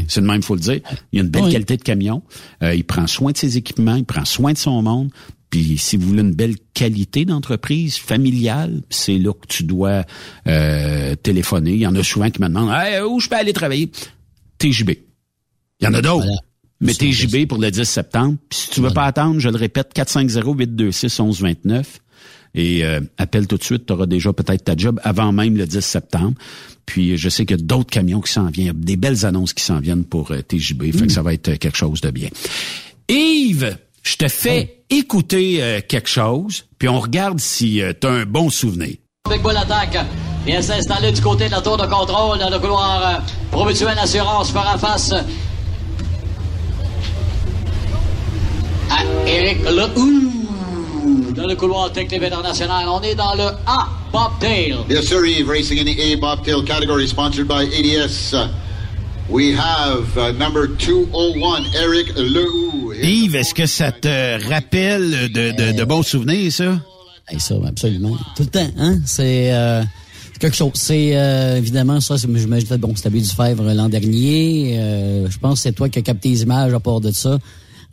C'est 0.08 0.20
le 0.20 0.26
même, 0.26 0.42
faut 0.42 0.54
le 0.54 0.60
dire. 0.60 0.80
Il 1.12 1.20
a 1.20 1.22
une 1.22 1.28
belle 1.28 1.50
qualité 1.50 1.76
de 1.76 1.82
camion. 1.82 2.22
Euh, 2.62 2.74
il 2.74 2.84
prend 2.84 3.06
soin 3.06 3.32
de 3.32 3.36
ses 3.36 3.58
équipements, 3.58 3.96
il 3.96 4.04
prend 4.04 4.24
soin 4.24 4.52
de 4.52 4.58
son 4.58 4.82
monde. 4.82 5.10
Puis 5.54 5.78
si 5.78 5.96
vous 5.96 6.08
voulez 6.08 6.22
une 6.22 6.34
belle 6.34 6.56
qualité 6.74 7.24
d'entreprise 7.24 7.96
familiale, 7.96 8.82
c'est 8.90 9.18
là 9.18 9.32
que 9.32 9.46
tu 9.46 9.62
dois 9.62 10.02
euh, 10.48 11.14
téléphoner. 11.14 11.74
Il 11.74 11.78
y 11.78 11.86
en 11.86 11.94
a 11.94 12.02
souvent 12.02 12.28
qui 12.28 12.42
me 12.42 12.48
demandent 12.48 12.72
hey, 12.72 13.00
où 13.02 13.20
je 13.20 13.28
peux 13.28 13.36
aller 13.36 13.52
travailler. 13.52 13.88
TJB. 14.58 14.90
Il 15.78 15.84
y 15.84 15.86
en 15.86 15.94
a 15.94 16.02
d'autres. 16.02 16.26
Mais 16.80 16.92
TJB 16.92 17.46
pour 17.46 17.58
le 17.58 17.70
10 17.70 17.84
septembre. 17.84 18.36
Puis 18.48 18.58
si 18.58 18.70
tu 18.70 18.80
veux 18.80 18.90
pas 18.90 19.04
attendre, 19.04 19.38
je 19.38 19.48
le 19.48 19.56
répète, 19.56 19.92
450-826-1129. 19.94 21.84
Et 22.56 22.84
euh, 22.84 22.98
appelle 23.16 23.46
tout 23.46 23.56
de 23.56 23.62
suite, 23.62 23.86
tu 23.86 23.92
auras 23.92 24.06
déjà 24.06 24.32
peut-être 24.32 24.64
ta 24.64 24.76
job 24.76 24.98
avant 25.04 25.30
même 25.30 25.56
le 25.56 25.68
10 25.68 25.82
septembre. 25.82 26.34
Puis 26.84 27.16
je 27.16 27.28
sais 27.28 27.46
qu'il 27.46 27.56
y 27.56 27.60
a 27.60 27.62
d'autres 27.62 27.90
camions 27.90 28.20
qui 28.20 28.32
s'en 28.32 28.46
viennent, 28.46 28.72
des 28.80 28.96
belles 28.96 29.24
annonces 29.24 29.52
qui 29.52 29.62
s'en 29.62 29.78
viennent 29.78 30.04
pour 30.04 30.32
euh, 30.32 30.40
TJB. 30.42 30.82
Fait 30.86 30.98
que 30.98 31.04
mm. 31.04 31.10
ça 31.10 31.22
va 31.22 31.32
être 31.32 31.54
quelque 31.58 31.76
chose 31.76 32.00
de 32.00 32.10
bien. 32.10 32.30
Yves, 33.08 33.78
je 34.02 34.16
te 34.16 34.26
fais 34.26 34.83
écouter 34.98 35.62
euh, 35.62 35.80
quelque 35.86 36.08
chose, 36.08 36.64
puis 36.78 36.88
on 36.88 37.00
regarde 37.00 37.40
si 37.40 37.82
euh, 37.82 37.92
tu 37.98 38.06
as 38.06 38.10
un 38.10 38.24
bon 38.24 38.50
souvenir. 38.50 38.96
Avec 39.26 39.42
Bull 39.42 39.56
attaque 39.56 39.98
vient 40.46 40.62
s'installer 40.62 41.12
du 41.12 41.20
côté 41.20 41.46
de 41.46 41.52
la 41.52 41.60
tour 41.60 41.76
de 41.76 41.86
contrôle 41.86 42.38
dans 42.38 42.50
le 42.50 42.58
couloir 42.58 43.02
euh, 43.02 43.20
Promutuel 43.50 43.98
Assurance 43.98 44.50
fera 44.50 44.76
face 44.78 45.12
à 48.90 49.26
Eric 49.26 49.62
Lehou 49.64 51.32
dans 51.34 51.46
le 51.46 51.56
couloir 51.56 51.90
technique 51.92 52.22
international. 52.22 52.86
On 52.88 53.02
est 53.02 53.14
dans 53.14 53.34
le 53.34 53.48
A 53.66 53.88
Bobtail. 54.12 54.76
Yes, 54.88 55.06
sir, 55.06 55.24
Eve, 55.24 55.48
racing 55.48 55.78
in 55.78 55.84
the 55.84 55.98
A 55.98 56.16
Bobtail 56.16 56.62
category, 56.64 57.08
sponsored 57.08 57.48
by 57.48 57.64
ADS. 57.64 58.34
We 59.28 59.56
have 59.56 60.18
uh, 60.18 60.32
number 60.32 60.66
201, 60.66 61.64
Eric 61.74 62.14
Lehou. 62.14 62.92
Yves, 62.92 63.34
est-ce 63.34 63.54
que 63.54 63.64
ça 63.66 63.90
te 63.90 64.48
rappelle 64.48 65.32
de, 65.32 65.50
de, 65.50 65.72
de 65.72 65.84
bons 65.84 66.02
souvenirs, 66.02 66.52
ça? 66.52 66.78
ça, 67.38 67.54
absolument. 67.66 68.16
Tout 68.36 68.42
le 68.42 68.48
temps, 68.48 68.70
hein? 68.76 68.98
C'est 69.06 69.52
euh, 69.52 69.82
quelque 70.38 70.54
chose. 70.54 70.72
C'est 70.74 71.16
euh, 71.16 71.56
évidemment 71.56 72.00
ça, 72.00 72.16
je 72.16 72.26
j'imagine 72.36 72.76
bon, 72.76 72.94
c'était 72.94 73.10
du 73.10 73.24
Fèvre 73.24 73.72
l'an 73.72 73.88
dernier. 73.88 74.76
Euh, 74.78 75.30
je 75.30 75.38
pense 75.38 75.54
que 75.54 75.62
c'est 75.62 75.72
toi 75.72 75.88
qui 75.88 76.00
as 76.00 76.02
capté 76.02 76.28
les 76.28 76.42
images 76.42 76.74
à 76.74 76.80
part 76.80 77.00
de 77.00 77.10
ça 77.10 77.38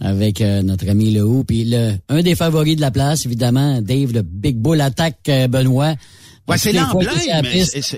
avec 0.02 0.42
notre 0.42 0.90
ami 0.90 1.12
Lehou. 1.12 1.44
Puis 1.44 1.64
le, 1.64 1.94
un 2.10 2.22
des 2.22 2.36
favoris 2.36 2.76
de 2.76 2.82
la 2.82 2.92
place, 2.92 3.26
évidemment, 3.26 3.82
Dave, 3.82 4.12
le 4.12 4.22
Big 4.24 4.58
Bull 4.58 4.82
Attack 4.82 5.32
Benoît. 5.50 5.94
Ouais, 6.52 6.58
c'est 6.58 6.72
l'emblème. 6.72 7.12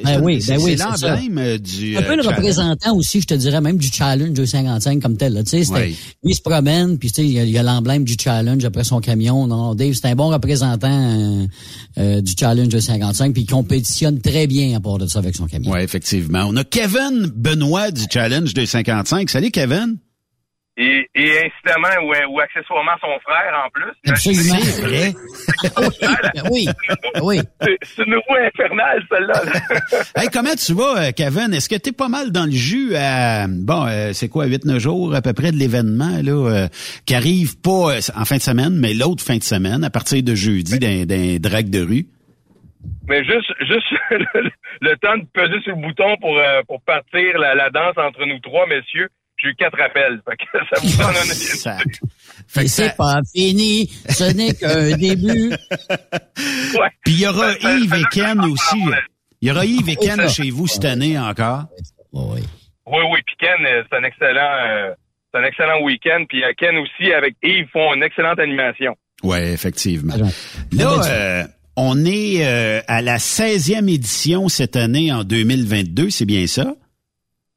Ben 0.04 0.22
oui, 0.22 0.44
ben 0.48 0.60
oui, 0.62 0.76
c'est 0.78 0.84
l'emblème 0.84 1.38
euh, 1.38 1.58
du. 1.58 1.98
Un 1.98 2.02
peu 2.02 2.16
le 2.16 2.26
euh, 2.26 2.30
représentant 2.30 2.96
aussi, 2.96 3.22
je 3.22 3.28
te 3.28 3.34
dirais 3.34 3.62
même 3.62 3.78
du 3.78 3.90
challenge 3.92 4.32
255 4.32 5.02
comme 5.02 5.18
tel. 5.18 5.44
Tu 5.44 5.64
sais, 5.64 5.94
il 6.24 6.36
se 6.36 6.42
promène, 6.42 6.98
puis 6.98 7.12
tu 7.12 7.22
sais, 7.22 7.28
il 7.28 7.50
y 7.50 7.58
a 7.58 7.64
l'emblème 7.64 8.04
du 8.04 8.16
challenge 8.20 8.64
après 8.66 8.84
son 8.84 9.00
camion. 9.00 9.48
Non, 9.48 9.76
Dave, 9.76 9.94
c'est 9.94 10.08
un 10.08 10.16
bon 10.16 10.30
représentant 10.30 11.48
euh, 11.98 12.22
du 12.22 12.34
challenge 12.40 12.70
255, 12.70 13.34
puis 13.34 13.44
il 13.44 13.50
compétitionne 13.50 14.22
très 14.22 14.48
bien 14.48 14.78
à 14.78 14.80
part 14.80 14.98
de 14.98 15.08
ça 15.08 15.20
avec 15.20 15.36
son 15.36 15.48
camion. 15.48 15.72
Oui, 15.72 15.82
effectivement. 15.82 16.46
On 16.48 16.56
a 16.56 16.64
Kevin 16.64 17.32
Benoît 17.36 17.92
du 17.92 18.04
challenge 18.12 18.54
255. 18.54 19.30
Salut 19.30 19.52
Kevin. 19.52 19.98
Et, 20.76 21.08
et 21.14 21.32
incidemment 21.38 22.02
ou, 22.02 22.34
ou 22.34 22.40
accessoirement 22.40 22.94
son 23.00 23.20
frère 23.20 23.64
en 23.64 23.70
plus. 23.70 23.92
Absolument. 24.10 24.58
C'est 24.60 24.82
vrai. 24.82 25.14
oui. 26.52 26.68
oui. 27.22 27.40
C'est 27.84 28.04
une 28.04 28.16
roue 28.16 28.36
infernale, 28.44 29.04
celle-là. 29.08 29.42
hey, 30.16 30.30
comment 30.34 30.56
tu 30.56 30.74
vas, 30.74 31.10
euh, 31.10 31.12
Kevin? 31.16 31.54
Est-ce 31.54 31.70
que 31.70 31.76
tu 31.76 31.90
es 31.90 31.92
pas 31.92 32.10
mal 32.10 32.32
dans 32.32 32.46
le 32.46 32.52
jus 32.52 32.96
à, 32.96 33.46
bon, 33.48 33.86
euh, 33.86 34.14
c'est 34.14 34.30
quoi, 34.30 34.48
8-9 34.48 34.80
jours 34.80 35.14
à 35.14 35.22
peu 35.22 35.34
près 35.34 35.52
de 35.52 35.58
l'événement, 35.58 36.18
là, 36.24 36.32
euh, 36.32 36.68
qui 37.06 37.14
arrive 37.14 37.62
pas 37.62 38.00
en 38.16 38.26
fin 38.26 38.38
de 38.38 38.42
semaine, 38.42 38.74
mais 38.74 38.96
l'autre 38.96 39.24
fin 39.24 39.38
de 39.38 39.44
semaine, 39.44 39.84
à 39.84 39.92
partir 39.92 40.24
de 40.24 40.34
jeudi, 40.34 40.80
d'un 40.80 41.38
drag 41.38 41.70
de 41.70 41.82
rue? 41.82 42.08
Mais 43.08 43.24
juste, 43.24 43.54
juste 43.60 43.86
le, 44.82 44.96
temps 44.98 45.18
de 45.18 45.26
peser 45.34 45.62
sur 45.62 45.76
le 45.76 45.82
bouton 45.84 46.18
pour, 46.20 46.42
pour 46.68 46.82
partir 46.82 47.38
la, 47.38 47.54
la 47.54 47.70
danse 47.70 47.98
entre 47.98 48.26
nous 48.26 48.40
trois, 48.40 48.66
messieurs 48.66 49.10
j'ai 49.44 49.50
eu 49.50 49.56
quatre 49.56 49.80
appels. 49.82 50.22
Fait 50.28 50.38
que 50.38 50.66
ça 50.74 50.82
vous 50.82 50.98
donne 50.98 51.16
un 51.16 52.68
c'est 52.68 52.96
pas 52.96 53.20
fini, 53.34 53.90
ce 54.10 54.32
n'est 54.34 54.54
qu'un 54.54 54.96
début. 54.98 55.50
Ouais. 55.50 56.90
Puis 57.04 57.14
il 57.14 57.22
y 57.22 57.28
aura 57.28 57.54
Yves 57.54 57.94
et 57.94 58.04
Ken 58.12 58.40
aussi. 58.42 58.84
Il 59.42 59.48
y 59.48 59.52
aura 59.52 59.66
Yves 59.66 59.90
et 59.90 59.96
Ken 59.96 60.30
chez 60.30 60.50
vous 60.50 60.68
cette 60.68 60.86
année 60.86 61.18
encore. 61.18 61.66
Oui. 62.12 62.42
Oui, 62.86 63.00
oui. 63.12 63.20
Puis 63.26 63.36
Ken, 63.40 63.66
euh, 63.66 63.84
c'est 63.90 63.98
un 63.98 64.04
excellent, 64.04 64.52
euh, 64.68 64.94
c'est 65.34 65.40
un 65.40 65.44
excellent 65.44 65.82
week-end. 65.84 66.26
Puis 66.28 66.44
euh, 66.44 66.52
Ken 66.58 66.78
aussi 66.78 67.12
avec 67.12 67.36
Yves 67.44 67.68
font 67.72 67.94
une 67.94 68.04
excellente 68.04 68.40
animation. 68.40 68.96
Oui, 69.24 69.38
effectivement. 69.38 70.16
Là, 70.72 71.48
on 71.76 72.06
est 72.06 72.44
à 72.46 73.02
la 73.02 73.18
16e 73.18 73.92
édition 73.92 74.48
cette 74.48 74.76
année 74.76 75.12
en 75.12 75.24
2022, 75.24 76.10
c'est 76.12 76.26
bien 76.26 76.46
ça? 76.46 76.76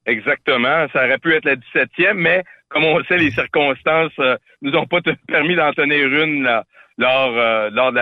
Exactement. 0.06 0.86
Ça 0.92 1.04
aurait 1.04 1.18
pu 1.18 1.34
être 1.34 1.44
la 1.44 1.56
17e, 1.56 2.14
mais 2.14 2.44
comme 2.68 2.84
on 2.84 3.02
sait, 3.04 3.18
les 3.18 3.30
circonstances 3.30 4.12
euh, 4.18 4.36
nous 4.62 4.72
ont 4.72 4.86
pas 4.86 5.00
permis 5.28 5.56
d'en 5.56 5.72
tenir 5.72 6.06
une 6.06 6.42
là, 6.42 6.64
lors, 6.98 7.34
euh, 7.36 7.70
lors 7.70 7.92
de 7.92 7.98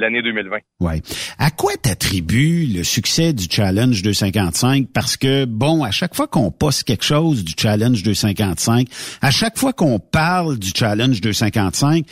l'année 0.00 0.22
2020. 0.22 0.58
Ouais. 0.80 1.00
À 1.38 1.50
quoi 1.50 1.72
t'attribues 1.80 2.66
le 2.66 2.84
succès 2.84 3.32
du 3.32 3.46
Challenge 3.50 4.00
255? 4.02 4.88
Parce 4.92 5.16
que, 5.16 5.44
bon, 5.44 5.82
à 5.82 5.90
chaque 5.90 6.14
fois 6.14 6.26
qu'on 6.26 6.50
poste 6.50 6.84
quelque 6.84 7.04
chose 7.04 7.44
du 7.44 7.54
Challenge 7.56 8.02
255, 8.02 8.88
à 9.22 9.30
chaque 9.30 9.58
fois 9.58 9.72
qu'on 9.72 9.98
parle 9.98 10.58
du 10.58 10.70
Challenge 10.74 11.20
255, 11.20 12.04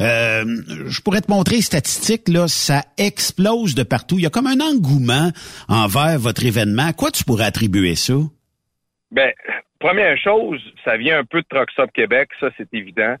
euh, 0.00 0.44
je 0.86 1.00
pourrais 1.00 1.20
te 1.20 1.30
montrer 1.30 1.56
les 1.56 1.62
statistiques, 1.62 2.28
là, 2.28 2.46
ça 2.48 2.84
explose 2.98 3.74
de 3.74 3.82
partout. 3.82 4.18
Il 4.18 4.22
y 4.22 4.26
a 4.26 4.30
comme 4.30 4.46
un 4.46 4.60
engouement 4.60 5.32
envers 5.68 6.18
votre 6.18 6.44
événement. 6.44 6.86
À 6.86 6.92
quoi 6.92 7.10
tu 7.10 7.24
pourrais 7.24 7.46
attribuer 7.46 7.94
ça? 7.94 8.14
Ben, 9.10 9.32
première 9.78 10.18
chose, 10.18 10.60
ça 10.84 10.96
vient 10.96 11.18
un 11.18 11.24
peu 11.24 11.40
de 11.40 11.46
Truck 11.48 11.70
Québec, 11.92 12.28
ça 12.40 12.50
c'est 12.56 12.72
évident. 12.74 13.16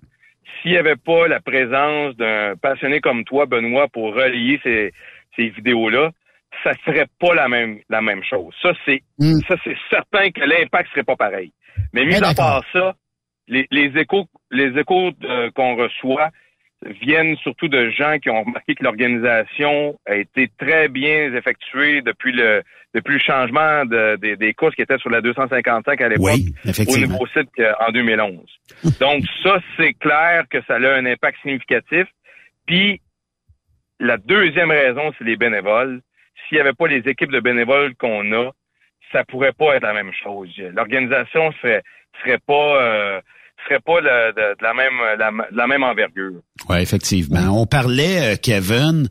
S'il 0.60 0.72
n'y 0.72 0.78
avait 0.78 0.96
pas 0.96 1.28
la 1.28 1.40
présence 1.40 2.16
d'un 2.16 2.56
passionné 2.56 3.00
comme 3.00 3.24
toi, 3.24 3.46
Benoît, 3.46 3.88
pour 3.88 4.14
relier 4.14 4.60
ces, 4.62 4.92
ces 5.36 5.48
vidéos-là, 5.48 6.10
ça 6.64 6.72
serait 6.84 7.06
pas 7.20 7.34
la 7.34 7.48
même 7.48 7.80
la 7.88 8.00
même 8.00 8.22
chose. 8.24 8.54
Ça 8.62 8.72
c'est 8.84 9.02
hmm. 9.18 9.40
ça 9.48 9.56
c'est 9.64 9.76
certain 9.90 10.30
que 10.30 10.40
l'impact 10.40 10.90
serait 10.90 11.04
pas 11.04 11.16
pareil. 11.16 11.52
Mais 11.92 12.04
mis 12.04 12.16
à 12.16 12.34
part 12.34 12.64
ça, 12.72 12.94
les, 13.46 13.66
les 13.70 13.96
échos 13.98 14.26
les 14.50 14.78
échos 14.78 15.12
euh, 15.24 15.50
qu'on 15.54 15.76
reçoit 15.76 16.30
viennent 17.02 17.36
surtout 17.38 17.68
de 17.68 17.90
gens 17.90 18.18
qui 18.18 18.30
ont 18.30 18.44
remarqué 18.44 18.74
que 18.74 18.84
l'organisation 18.84 19.98
a 20.06 20.16
été 20.16 20.48
très 20.58 20.88
bien 20.88 21.34
effectuée 21.34 22.02
depuis 22.02 22.32
le 22.32 22.62
depuis 22.94 23.14
le 23.14 23.20
changement 23.20 23.84
de, 23.84 24.16
des 24.16 24.54
courses 24.54 24.74
qui 24.74 24.82
étaient 24.82 24.98
sur 24.98 25.10
la 25.10 25.20
255 25.20 26.00
à 26.00 26.08
l'époque 26.08 26.30
au 26.86 26.96
nouveau 26.98 27.26
site 27.28 27.50
en 27.80 27.92
2011. 27.92 28.40
Donc 29.00 29.24
ça, 29.42 29.58
c'est 29.76 29.92
clair 29.94 30.44
que 30.50 30.58
ça 30.66 30.74
a 30.74 30.94
un 30.94 31.06
impact 31.06 31.38
significatif. 31.42 32.06
Puis 32.66 33.00
la 34.00 34.16
deuxième 34.16 34.70
raison, 34.70 35.12
c'est 35.18 35.24
les 35.24 35.36
bénévoles. 35.36 36.00
S'il 36.48 36.56
n'y 36.56 36.60
avait 36.60 36.72
pas 36.72 36.86
les 36.86 37.08
équipes 37.10 37.32
de 37.32 37.40
bénévoles 37.40 37.94
qu'on 37.96 38.32
a, 38.32 38.52
ça 39.12 39.24
pourrait 39.24 39.52
pas 39.52 39.76
être 39.76 39.82
la 39.82 39.94
même 39.94 40.12
chose. 40.12 40.50
L'organisation 40.58 41.52
serait 41.60 41.82
serait 42.22 42.38
pas 42.46 42.82
euh, 42.82 43.20
serait 43.64 43.80
pas 43.80 44.00
de, 44.00 44.62
la 44.62 44.74
même 44.74 45.46
la, 45.50 45.66
même 45.66 45.82
envergure. 45.82 46.40
Ouais, 46.68 46.82
effectivement. 46.82 47.60
On 47.60 47.66
parlait, 47.66 48.34
euh, 48.34 48.36
Kevin, 48.40 49.08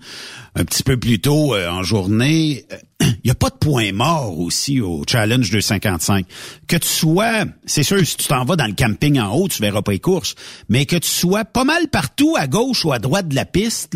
un 0.55 0.65
petit 0.65 0.83
peu 0.83 0.97
plus 0.97 1.19
tôt 1.19 1.55
euh, 1.55 1.69
en 1.69 1.83
journée. 1.83 2.65
Il 2.99 3.19
n'y 3.25 3.31
a 3.31 3.35
pas 3.35 3.49
de 3.49 3.55
point 3.55 3.91
mort 3.93 4.39
aussi 4.39 4.81
au 4.81 5.03
Challenge 5.07 5.49
255. 5.49 6.25
Que 6.67 6.77
tu 6.77 6.87
sois, 6.87 7.45
c'est 7.65 7.83
sûr, 7.83 8.05
si 8.05 8.17
tu 8.17 8.27
t'en 8.27 8.43
vas 8.43 8.55
dans 8.55 8.65
le 8.65 8.73
camping 8.73 9.19
en 9.19 9.33
haut, 9.33 9.47
tu 9.47 9.61
verras 9.61 9.81
pas 9.81 9.91
les 9.91 9.99
courses, 9.99 10.35
mais 10.67 10.85
que 10.85 10.95
tu 10.95 11.09
sois 11.09 11.45
pas 11.45 11.63
mal 11.63 11.89
partout 11.89 12.35
à 12.37 12.47
gauche 12.47 12.85
ou 12.85 12.91
à 12.91 12.99
droite 12.99 13.27
de 13.27 13.35
la 13.35 13.45
piste, 13.45 13.95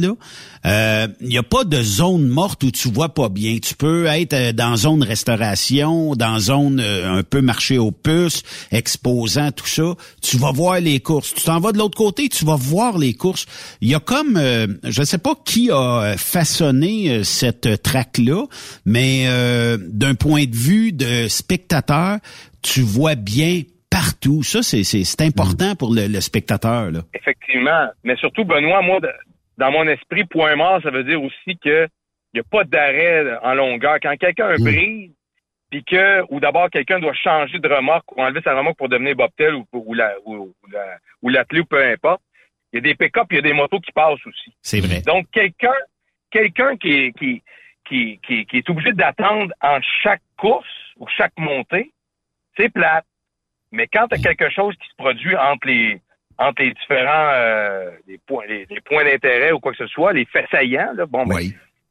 il 0.64 0.70
euh, 0.70 1.08
n'y 1.22 1.40
a 1.40 1.44
pas 1.44 1.64
de 1.64 1.82
zone 1.82 2.28
morte 2.28 2.64
où 2.64 2.70
tu 2.70 2.92
vois 2.92 3.10
pas 3.10 3.30
bien. 3.30 3.58
Tu 3.58 3.74
peux 3.74 4.06
être 4.06 4.34
euh, 4.34 4.54
dans 4.54 4.76
zone 4.76 5.02
restauration, 5.02 6.16
dans 6.16 6.40
zone 6.40 6.80
euh, 6.80 7.18
un 7.18 7.24
peu 7.24 7.42
marché 7.42 7.80
aux 7.80 7.92
puces, 7.92 8.44
exposant 8.72 9.52
tout 9.52 9.68
ça. 9.68 9.96
Tu 10.22 10.38
vas 10.38 10.52
voir 10.52 10.80
les 10.80 11.00
courses. 11.00 11.34
Tu 11.34 11.42
t'en 11.42 11.60
vas 11.60 11.72
de 11.72 11.80
l'autre 11.80 11.98
côté, 11.98 12.30
tu 12.30 12.46
vas 12.46 12.56
voir 12.56 13.00
les 13.00 13.16
courses. 13.16 13.41
Il 13.82 13.90
y 13.90 13.96
a 13.96 14.00
comme, 14.00 14.38
je 14.38 15.00
ne 15.00 15.06
sais 15.06 15.18
pas 15.18 15.34
qui 15.46 15.70
a 15.72 16.16
façonné 16.18 17.24
cette 17.24 17.82
traque-là, 17.84 18.46
mais 18.86 19.26
d'un 19.78 20.16
point 20.16 20.46
de 20.46 20.56
vue 20.56 20.92
de 20.92 21.28
spectateur, 21.28 22.18
tu 22.62 22.82
vois 22.82 23.16
bien 23.16 23.62
partout. 23.90 24.44
Ça, 24.44 24.62
c'est 24.64 25.22
important 25.22 25.76
pour 25.76 25.94
le, 25.94 26.08
le 26.08 26.22
spectateur. 26.22 26.92
Là. 26.92 27.02
Effectivement. 27.14 27.88
Mais 28.04 28.16
surtout, 28.16 28.46
Benoît, 28.46 28.82
moi, 28.82 29.00
dans 29.58 29.72
mon 29.72 29.88
esprit, 29.88 30.24
point 30.26 30.56
mort, 30.56 30.82
ça 30.82 30.90
veut 30.90 31.04
dire 31.04 31.22
aussi 31.22 31.58
que 31.64 31.88
il 32.34 32.38
n'y 32.38 32.42
a 32.42 32.44
pas 32.50 32.64
d'arrêt 32.64 33.26
en 33.44 33.54
longueur. 33.54 33.98
Quand 34.02 34.16
quelqu'un 34.16 34.56
mm. 34.58 34.64
brise, 34.64 35.12
puis 35.70 35.84
que, 35.84 36.22
ou 36.30 36.40
d'abord 36.40 36.70
quelqu'un 36.70 37.00
doit 37.00 37.14
changer 37.14 37.60
de 37.60 37.68
remorque 37.68 38.16
ou 38.16 38.22
enlever 38.22 38.42
sa 38.42 38.56
remorque 38.56 38.78
pour 38.78 38.90
devenir 38.90 39.16
bobtail 39.16 39.54
ou, 39.54 39.66
ou, 39.74 39.94
la, 39.94 40.14
ou, 40.26 40.54
la, 40.72 40.98
ou 41.22 41.30
ou 41.30 41.66
peu 41.66 41.84
importe, 41.84 42.22
il 42.72 42.78
y 42.78 42.80
a 42.80 42.82
des 42.82 42.96
pick-up, 42.96 43.28
il 43.32 43.36
y 43.36 43.40
a 43.40 43.42
des 43.42 43.54
motos 43.54 43.80
qui 43.80 43.92
passent 43.92 44.26
aussi. 44.26 44.54
C'est 44.62 44.80
vrai. 44.80 45.02
Donc, 45.02 45.28
quelqu'un 45.32 45.74
quelqu'un 46.32 46.78
qui, 46.78 47.12
qui, 47.14 47.44
qui, 47.86 48.20
qui, 48.26 48.46
qui 48.46 48.58
est 48.58 48.70
obligé 48.70 48.94
d'attendre 48.94 49.54
en 49.62 49.80
chaque 50.02 50.22
course 50.38 50.68
ou 50.98 51.08
chaque 51.08 51.38
montée, 51.38 51.92
c'est 52.58 52.70
plate. 52.70 53.06
Mais 53.72 53.88
quand 53.88 54.08
tu 54.08 54.16
as 54.16 54.20
quelque 54.20 54.50
chose 54.50 54.76
qui 54.82 54.88
se 54.90 54.96
produit 54.96 55.36
entre 55.36 55.68
les 55.68 56.02
entre 56.38 56.64
les 56.64 56.74
différents 56.74 57.30
euh, 57.34 57.92
les 58.08 58.18
points, 58.18 58.46
les, 58.48 58.66
points 58.84 59.04
d'intérêt 59.04 59.52
ou 59.52 59.60
quoi 59.60 59.74
que 59.74 59.78
ce 59.78 59.88
soit, 59.88 60.14
les 60.14 60.26
faits 60.26 60.48
saillants, 60.50 60.94
là, 60.96 61.06
bon, 61.06 61.26
ben, 61.26 61.38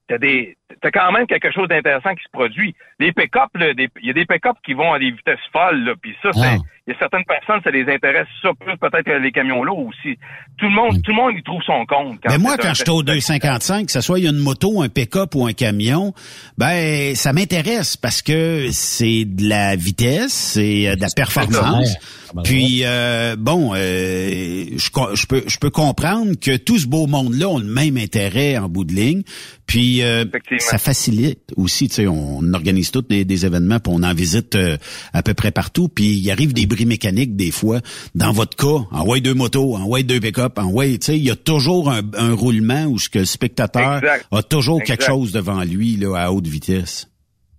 t'as 0.09 0.19
des 0.19 0.57
t'as 0.81 0.91
quand 0.91 1.13
même 1.13 1.27
quelque 1.27 1.51
chose 1.53 1.69
d'intéressant 1.69 2.15
qui 2.15 2.23
se 2.23 2.31
produit. 2.33 2.75
Les 2.99 3.13
pick-up, 3.13 3.51
il 3.55 3.89
y 4.03 4.11
a 4.11 4.13
des 4.13 4.27
pick-up 4.27 4.57
qui 4.65 4.75
vont 4.75 4.93
à 4.93 4.99
des 4.99 5.11
vitesses 5.11 5.39
folles, 5.53 5.85
là, 5.85 5.93
puis 6.01 6.15
ça, 6.23 6.31
ah. 6.35 6.57
il 6.87 6.93
y 6.93 6.97
a 6.97 6.99
certaines 6.99 7.25
personnes, 7.25 7.61
ça 7.63 7.71
les 7.71 7.89
intéresse 7.93 8.27
ça 8.43 8.51
plus 8.59 8.77
peut-être 8.77 9.11
les 9.11 9.33
camions 9.33 9.63
là 9.65 9.73
aussi. 9.73 10.19
Tout 10.59 10.67
le 10.67 10.75
monde, 10.75 10.99
mm. 10.99 11.03
tout 11.03 11.11
le 11.11 11.17
monde 11.17 11.35
y 11.37 11.43
trouve 11.43 11.63
son 11.63 11.85
compte. 11.87 12.21
Mais 12.29 12.39
moi, 12.39 12.57
quand 12.57 12.75
je 12.75 12.83
suis 12.83 12.91
au 12.91 13.03
255, 13.03 13.87
que 13.87 13.93
ce 13.93 14.01
soit 14.01 14.19
une 14.19 14.39
moto, 14.39 14.83
un 14.83 14.89
pick-up 14.89 15.35
ou 15.35 15.47
un 15.47 15.53
camion, 15.53 16.13
ben 16.59 17.15
ça 17.15 17.33
m'intéresse 17.33 17.97
parce 17.97 18.23
que 18.23 18.69
c'est 18.71 19.25
de 19.25 19.49
la 19.49 19.77
vitesse, 19.77 20.33
c'est 20.33 20.89
euh, 20.89 20.97
de 20.97 21.01
la 21.01 21.09
performance. 21.15 21.97
Puis 22.45 22.83
euh, 22.85 23.37
bon, 23.37 23.73
euh, 23.75 24.65
je, 24.77 25.27
peux 25.27 25.45
je 25.47 25.59
peux 25.59 25.71
comprendre 25.71 26.35
que 26.41 26.57
tout 26.57 26.79
ce 26.79 26.87
beau 26.87 27.07
monde-là 27.07 27.49
ont 27.49 27.59
le 27.59 27.65
même 27.65 27.97
intérêt 27.97 28.57
en 28.59 28.69
bout 28.69 28.85
de 28.85 28.93
ligne. 28.93 29.23
Puis 29.67 30.03
euh, 30.03 30.25
ça 30.61 30.79
facilite 30.79 31.53
aussi, 31.57 31.89
tu 31.89 31.95
sais, 31.95 32.07
on, 32.07 32.53
organise 32.55 32.91
tous 32.91 33.03
des, 33.03 33.47
événements, 33.47 33.79
puis 33.81 33.93
on 33.95 34.03
en 34.03 34.15
visite 34.15 34.55
euh, 34.55 34.77
à 35.13 35.23
peu 35.23 35.35
près 35.35 35.51
partout. 35.51 35.89
Puis 35.89 36.05
il 36.05 36.31
arrive 36.31 36.53
des 36.53 36.67
bris 36.67 36.87
mécaniques 36.87 37.37
des 37.37 37.51
fois. 37.51 37.81
Dans 38.15 38.33
votre 38.33 38.57
cas, 38.57 38.87
en 38.93 39.07
way 39.07 39.21
deux 39.21 39.35
motos, 39.35 39.77
en 39.77 39.87
way 39.87 40.03
deux 40.03 40.21
pick-up, 40.21 40.59
en 40.59 40.71
way, 40.71 40.99
tu 40.99 41.07
sais, 41.07 41.17
il 41.17 41.25
y 41.25 41.31
a 41.31 41.37
toujours 41.37 41.91
un, 41.91 42.03
roulement 42.35 42.85
où 42.85 42.99
ce 42.99 43.09
que 43.09 43.21
le 43.21 43.25
spectateur 43.25 44.01
a 44.31 44.43
toujours 44.43 44.83
quelque 44.83 45.05
chose 45.05 45.33
devant 45.33 45.63
lui 45.65 45.97
là 45.97 46.17
à 46.17 46.31
haute 46.31 46.47
vitesse. 46.47 47.11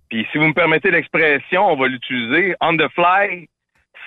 Puis 0.08 0.26
si 0.30 0.38
vous 0.38 0.46
me 0.46 0.54
permettez 0.54 0.90
l'expression, 0.90 1.66
on 1.66 1.76
va 1.76 1.88
l'utiliser 1.88 2.54
on 2.60 2.76
the 2.76 2.88
fly. 2.94 3.48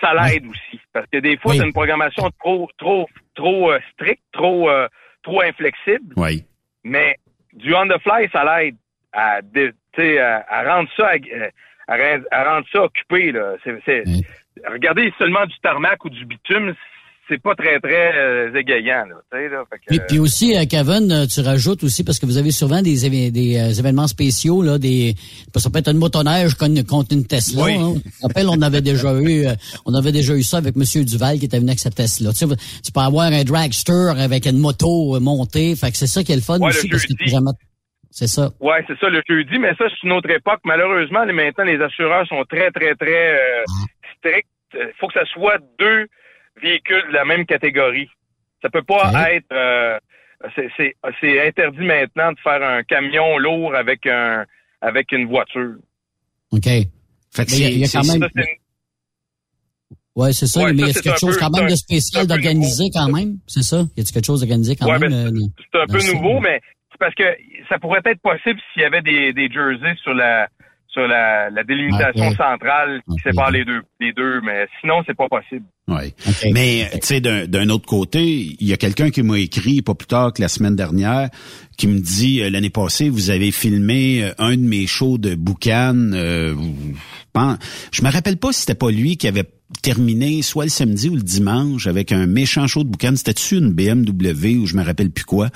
Ça 0.01 0.13
l'aide 0.13 0.45
aussi 0.45 0.79
parce 0.93 1.08
que 1.12 1.19
des 1.19 1.38
fois 1.38 1.53
c'est 1.53 1.65
une 1.65 1.73
programmation 1.73 2.29
trop 2.39 2.67
trop 2.77 3.08
trop 3.36 3.71
euh, 3.71 3.79
stricte, 3.93 4.23
trop 4.34 4.69
trop 5.23 5.41
inflexible. 5.41 6.13
Oui. 6.15 6.43
Mais 6.84 7.15
du 7.53 7.73
on 7.73 7.88
the 7.88 7.99
fly, 8.01 8.27
ça 8.31 8.43
l'aide 8.43 8.75
à, 9.15 9.39
à, 10.49 10.75
rendre 10.75 10.89
ça 10.97 11.10
à, 11.88 12.43
rendre 12.43 12.65
ça 12.71 12.84
occupé. 12.84 13.32
Là. 13.32 13.56
C'est, 13.63 14.04
Regardez 14.71 15.12
seulement 15.19 15.45
du 15.45 15.54
tarmac 15.62 16.04
ou 16.06 16.10
du 16.10 16.25
bitume, 16.25 16.73
c'est 17.28 17.41
pas 17.41 17.56
très, 17.56 17.80
très 17.80 18.15
euh, 18.15 18.54
égayant. 18.56 19.04
Là, 19.06 19.15
tu 19.32 19.49
là, 19.49 19.63
fait 19.69 19.80
que, 19.80 19.84
Puis, 19.88 19.99
puis 20.08 20.19
aussi, 20.19 20.56
euh, 20.56 20.63
Kevin, 20.69 21.12
euh, 21.12 21.25
tu 21.25 21.41
rajoutes 21.41 21.84
aussi, 21.84 22.04
parce 22.04 22.19
que 22.19 22.25
vous 22.25 22.38
avez 22.38 22.51
souvent 22.51 22.82
des, 22.82 23.06
éve- 23.06 23.32
des 23.32 23.58
euh, 23.58 23.73
événements 23.80 24.08
spéciaux, 24.08 24.62
là, 24.62 24.78
des 24.78 25.15
ça 25.56 25.69
peut 25.69 25.80
être 25.80 25.89
une 25.91 25.97
motoneige 25.97 26.54
con- 26.54 26.84
contre 26.88 27.13
une 27.13 27.25
Tesla. 27.25 27.63
Oui. 27.63 27.73
hein. 27.73 27.95
Je 28.06 28.28
rappelle, 28.28 28.47
on 28.47 28.62
avait 28.62 28.82
déjà 28.82 29.12
eu 29.13 29.45
euh, 29.47 29.54
on 29.86 29.93
avait 29.93 30.12
déjà 30.12 30.36
eu 30.36 30.43
ça 30.43 30.58
avec 30.58 30.75
Monsieur 30.75 31.04
Duval 31.04 31.39
qui 31.39 31.45
était 31.45 31.58
venu 31.58 31.69
avec 31.69 31.80
sa 31.80 31.89
Tesla. 31.89 32.32
Tu, 32.32 32.38
sais, 32.38 32.56
tu 32.84 32.91
peux 32.93 33.01
avoir 33.01 33.25
un 33.32 33.43
dragster 33.43 34.13
avec 34.17 34.45
une 34.45 34.60
moto 34.60 35.19
montée. 35.19 35.75
Fait 35.75 35.91
que 35.91 35.97
c'est 35.97 36.08
ça 36.08 36.23
qui 36.23 36.32
est 36.32 36.36
le 36.36 36.41
fun 36.41 36.60
Ouais, 36.60 36.69
aussi, 36.69 36.88
le 36.88 36.91
parce 36.91 37.06
que 37.08 37.13
t'as 37.19 37.25
jamais... 37.25 37.51
C'est 38.17 38.28
ça. 38.28 38.49
Ouais, 38.62 38.82
c'est 38.88 38.97
ça 38.97 39.10
le 39.10 39.21
jeudi, 39.28 39.60
mais 39.60 39.75
ça, 39.75 39.86
c'est 39.89 40.08
une 40.08 40.13
autre 40.13 40.30
époque. 40.30 40.62
Malheureusement, 40.63 41.25
maintenant, 41.25 41.65
les 41.65 41.82
assureurs 41.82 42.25
sont 42.28 42.45
très, 42.45 42.71
très, 42.71 42.95
très 42.95 43.34
euh, 43.34 43.63
stricts. 44.17 44.47
Il 44.73 44.91
faut 44.97 45.08
que 45.08 45.13
ça 45.15 45.25
soit 45.25 45.58
deux 45.78 46.08
véhicules 46.63 47.04
de 47.10 47.13
la 47.13 47.25
même 47.25 47.45
catégorie. 47.45 48.08
Ça 48.62 48.69
peut 48.69 48.84
pas 48.84 49.12
être... 49.34 49.51
euh, 49.51 49.99
c'est- 50.56 50.95
interdit 51.45 51.84
maintenant 51.84 52.32
de 52.32 52.39
faire 52.39 52.63
un 52.63 52.84
camion 52.84 53.38
lourd 53.38 53.75
avec 53.75 54.08
un 54.08 54.45
avec 54.82 55.12
une 55.12 55.28
voiture. 55.28 55.75
OK. 56.51 56.63
Fait 56.63 56.86
Mais 57.38 57.43
il 57.49 57.60
y 57.60 57.65
a- 57.65 57.69
il 57.69 57.80
y 57.80 57.84
a 57.84 57.88
quand 57.91 58.08
même... 58.08 58.21
Ça, 58.21 58.28
c'est- 58.34 58.60
Ouais, 60.15 60.32
c'est 60.32 60.47
ça, 60.47 60.63
Ouais, 60.63 60.71
mais 60.73 60.84
ça, 60.84 60.88
est-ce 60.88 60.93
c'est 60.99 61.04
quelque 61.04 61.19
chose 61.19 61.36
peu- 61.38 61.41
quand 61.41 61.49
même 61.58 61.69
de 61.69 61.75
spécial 61.75 62.25
d'organisé 62.28 62.86
quand 62.93 63.10
même? 63.12 63.39
C'est 63.47 63.63
ça? 63.63 63.80
Y 63.97 63.99
a-t-il 63.99 64.13
quelque 64.13 64.25
chose 64.25 64.39
d'organisé 64.39 64.78
quand 64.78 64.86
Ouais, 64.89 64.99
même? 64.99 65.12
ben, 65.12 65.36
euh, 65.36 65.47
c'est 65.73 65.82
un 65.82 65.86
peu 65.88 66.13
nouveau, 66.13 66.39
mais 66.39 66.62
c'est 66.95 66.99
parce 66.99 67.15
que 67.15 67.23
ça 67.69 67.77
pourrait 67.77 68.01
être 68.05 68.21
possible 68.21 68.60
s'il 68.73 68.81
y 68.81 68.86
avait 68.86 69.01
des, 69.01 69.34
des 69.34 69.49
jerseys 69.49 69.95
sur 70.01 70.13
la 70.13 70.47
sur 70.88 71.05
la, 71.08 71.49
la 71.49 71.63
délimitation 71.65 72.31
centrale 72.36 73.01
qui 73.12 73.19
sépare 73.21 73.51
les 73.51 73.65
deux 73.65 73.81
les 73.99 74.13
deux, 74.13 74.39
mais 74.41 74.65
sinon 74.79 75.03
c'est 75.05 75.13
pas 75.13 75.27
possible. 75.27 75.65
Oui. 75.89 76.13
Mais 76.53 76.89
tu 76.93 76.99
sais, 77.01 77.19
d'un 77.19 77.47
d'un 77.47 77.69
autre 77.69 77.86
côté, 77.86 78.23
il 78.23 78.65
y 78.65 78.71
a 78.71 78.77
quelqu'un 78.77 79.10
qui 79.10 79.21
m'a 79.21 79.38
écrit 79.38 79.81
pas 79.81 79.93
plus 79.93 80.08
tard 80.08 80.31
que 80.31 80.41
la 80.41 80.47
semaine 80.47 80.75
dernière, 80.75 81.29
qui 81.77 81.88
me 81.88 81.99
dit 81.99 82.41
euh, 82.41 82.49
l'année 82.49 82.69
passée, 82.69 83.10
vous 83.10 83.29
avez 83.29 83.51
filmé 83.51 84.23
euh, 84.23 84.31
un 84.38 84.55
de 84.55 84.62
mes 84.62 84.88
shows 84.88 85.17
de 85.17 85.36
boucan. 85.36 86.12
Euh, 86.13 86.55
je 87.91 88.01
me 88.01 88.10
rappelle 88.10 88.38
pas 88.38 88.53
si 88.53 88.62
c'était 88.62 88.75
pas 88.75 88.89
lui 88.89 89.17
qui 89.17 89.27
avait 89.27 89.43
terminé 89.82 90.41
soit 90.43 90.65
le 90.65 90.69
samedi 90.69 91.10
ou 91.10 91.15
le 91.15 91.21
dimanche 91.23 91.88
avec 91.88 92.12
un 92.12 92.28
méchant 92.28 92.67
show 92.67 92.84
de 92.84 92.89
boucan. 92.89 93.13
C'était-tu 93.15 93.58
une 93.58 93.71
BMW 93.71 94.58
ou 94.58 94.67
je 94.67 94.75
me 94.75 94.84
rappelle 94.84 95.10
plus 95.10 95.25
quoi. 95.25 95.49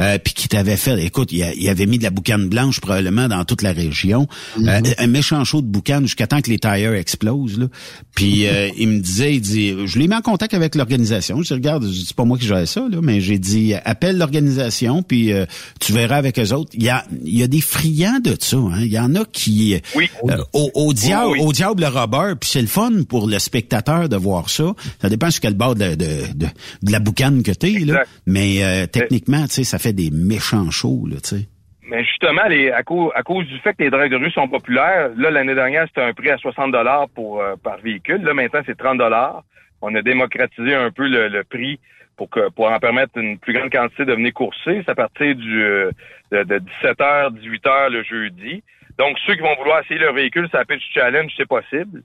Euh, 0.00 0.18
puis 0.22 0.34
qui 0.34 0.48
t'avait 0.48 0.76
fait, 0.76 1.04
écoute, 1.04 1.32
il, 1.32 1.42
a- 1.42 1.52
il 1.54 1.68
avait 1.68 1.86
mis 1.86 1.98
de 1.98 2.04
la 2.04 2.10
boucan 2.10 2.38
blanche 2.38 2.80
probablement 2.80 3.26
dans 3.28 3.44
toute 3.44 3.62
la 3.62 3.72
région. 3.72 4.28
Euh, 4.62 4.80
un 4.98 5.06
méchant 5.08 5.42
show 5.44 5.62
de 5.62 5.66
boucan 5.66 6.00
jusqu'à 6.02 6.26
temps 6.28 6.40
que 6.40 6.50
les 6.50 6.58
tires 6.60 6.94
explosent. 6.94 7.58
Là. 7.58 7.66
Puis 8.14 8.46
euh, 8.46 8.68
il 8.78 8.88
me 8.88 8.98
disait, 9.00 9.34
il 9.34 9.40
dit, 9.40 9.74
je 9.84 9.98
l'ai 9.98 10.06
mis 10.06 10.14
en 10.14 10.20
contact 10.22 10.54
avec 10.54 10.74
l'organisation. 10.76 11.38
Je 11.42 11.48
dis, 11.48 11.54
regarde, 11.54 11.90
c'est 11.92 12.14
pas 12.14 12.24
moi 12.24 12.38
qui 12.38 12.46
gère 12.46 12.66
ça, 12.68 12.86
là, 12.88 12.98
mais 13.02 13.20
j'ai 13.20 13.38
dit, 13.38 13.74
appelle 13.84 14.16
l'organisation, 14.16 15.02
puis 15.02 15.32
euh, 15.32 15.44
tu 15.80 15.92
verras 15.92 16.16
avec 16.16 16.38
eux 16.38 16.52
autres. 16.52 16.70
Il 16.74 16.84
y 16.84 16.88
a, 16.88 17.04
il 17.24 17.36
y 17.36 17.42
a 17.42 17.48
des 17.48 17.60
friands 17.60 18.20
de 18.22 18.36
ça. 18.38 18.56
Hein. 18.58 18.80
Il 18.82 18.92
y 18.92 18.98
en 18.98 19.14
a 19.16 19.24
qui, 19.24 19.74
euh, 19.74 20.36
au, 20.52 20.70
au 20.74 20.92
diable, 20.92 21.38
au 21.40 21.52
diable 21.52 21.82
le 21.82 21.88
robber, 21.88 22.34
puis 22.40 22.48
c'est 22.52 22.60
le 22.62 22.68
fun 22.68 23.02
pour 23.08 23.26
le 23.26 23.38
spectateur 23.56 24.08
de 24.08 24.16
voir 24.16 24.50
ça. 24.50 24.64
Ça 25.00 25.08
dépend 25.08 25.30
sur 25.30 25.40
quel 25.40 25.54
bord 25.54 25.74
de, 25.74 25.94
de, 25.94 26.12
de, 26.36 26.46
de 26.82 26.92
la 26.92 27.00
boucane 27.00 27.42
que 27.42 27.52
t'es, 27.52 27.84
là. 27.86 28.02
Mais 28.26 28.62
euh, 28.62 28.86
techniquement, 28.86 29.42
tu 29.44 29.54
sais, 29.54 29.64
ça 29.64 29.78
fait 29.78 29.94
des 29.94 30.10
méchants 30.12 30.70
shows, 30.70 31.06
là, 31.08 31.16
tu 31.22 31.36
sais. 31.36 31.48
Mais 31.88 32.04
justement, 32.04 32.46
les, 32.48 32.70
à, 32.70 32.82
cause, 32.82 33.12
à 33.14 33.22
cause 33.22 33.46
du 33.46 33.58
fait 33.60 33.72
que 33.74 33.84
les 33.84 33.90
drogues 33.90 34.10
de 34.10 34.16
rue 34.16 34.30
sont 34.32 34.48
populaires, 34.48 35.10
là, 35.16 35.30
l'année 35.30 35.54
dernière, 35.54 35.86
c'était 35.86 36.02
un 36.02 36.12
prix 36.12 36.30
à 36.30 36.36
60 36.36 36.72
dollars 36.72 37.08
pour 37.14 37.40
euh, 37.40 37.54
par 37.62 37.78
véhicule. 37.78 38.22
Là, 38.22 38.34
maintenant, 38.34 38.60
c'est 38.66 38.76
30 38.76 38.98
dollars. 38.98 39.42
On 39.80 39.94
a 39.94 40.02
démocratisé 40.02 40.74
un 40.74 40.90
peu 40.90 41.06
le, 41.06 41.28
le 41.28 41.44
prix 41.44 41.78
pour 42.16 42.28
que 42.28 42.50
pour 42.50 42.70
en 42.70 42.78
permettre 42.78 43.16
une 43.18 43.38
plus 43.38 43.52
grande 43.52 43.70
quantité 43.70 44.04
de 44.04 44.12
venir 44.12 44.32
courser. 44.34 44.82
C'est 44.84 44.90
à 44.90 44.94
partir 44.94 45.34
du 45.34 45.62
euh, 45.62 45.92
de, 46.32 46.42
de 46.42 46.58
17h, 46.82 47.32
18h 47.38 47.90
le 47.90 48.02
jeudi. 48.02 48.62
Donc, 48.98 49.16
ceux 49.26 49.34
qui 49.34 49.42
vont 49.42 49.54
vouloir 49.56 49.80
essayer 49.80 50.00
leur 50.00 50.14
véhicule, 50.14 50.48
ça 50.50 50.64
Pitch 50.64 50.82
Challenge, 50.92 51.30
c'est 51.36 51.46
possible. 51.46 52.02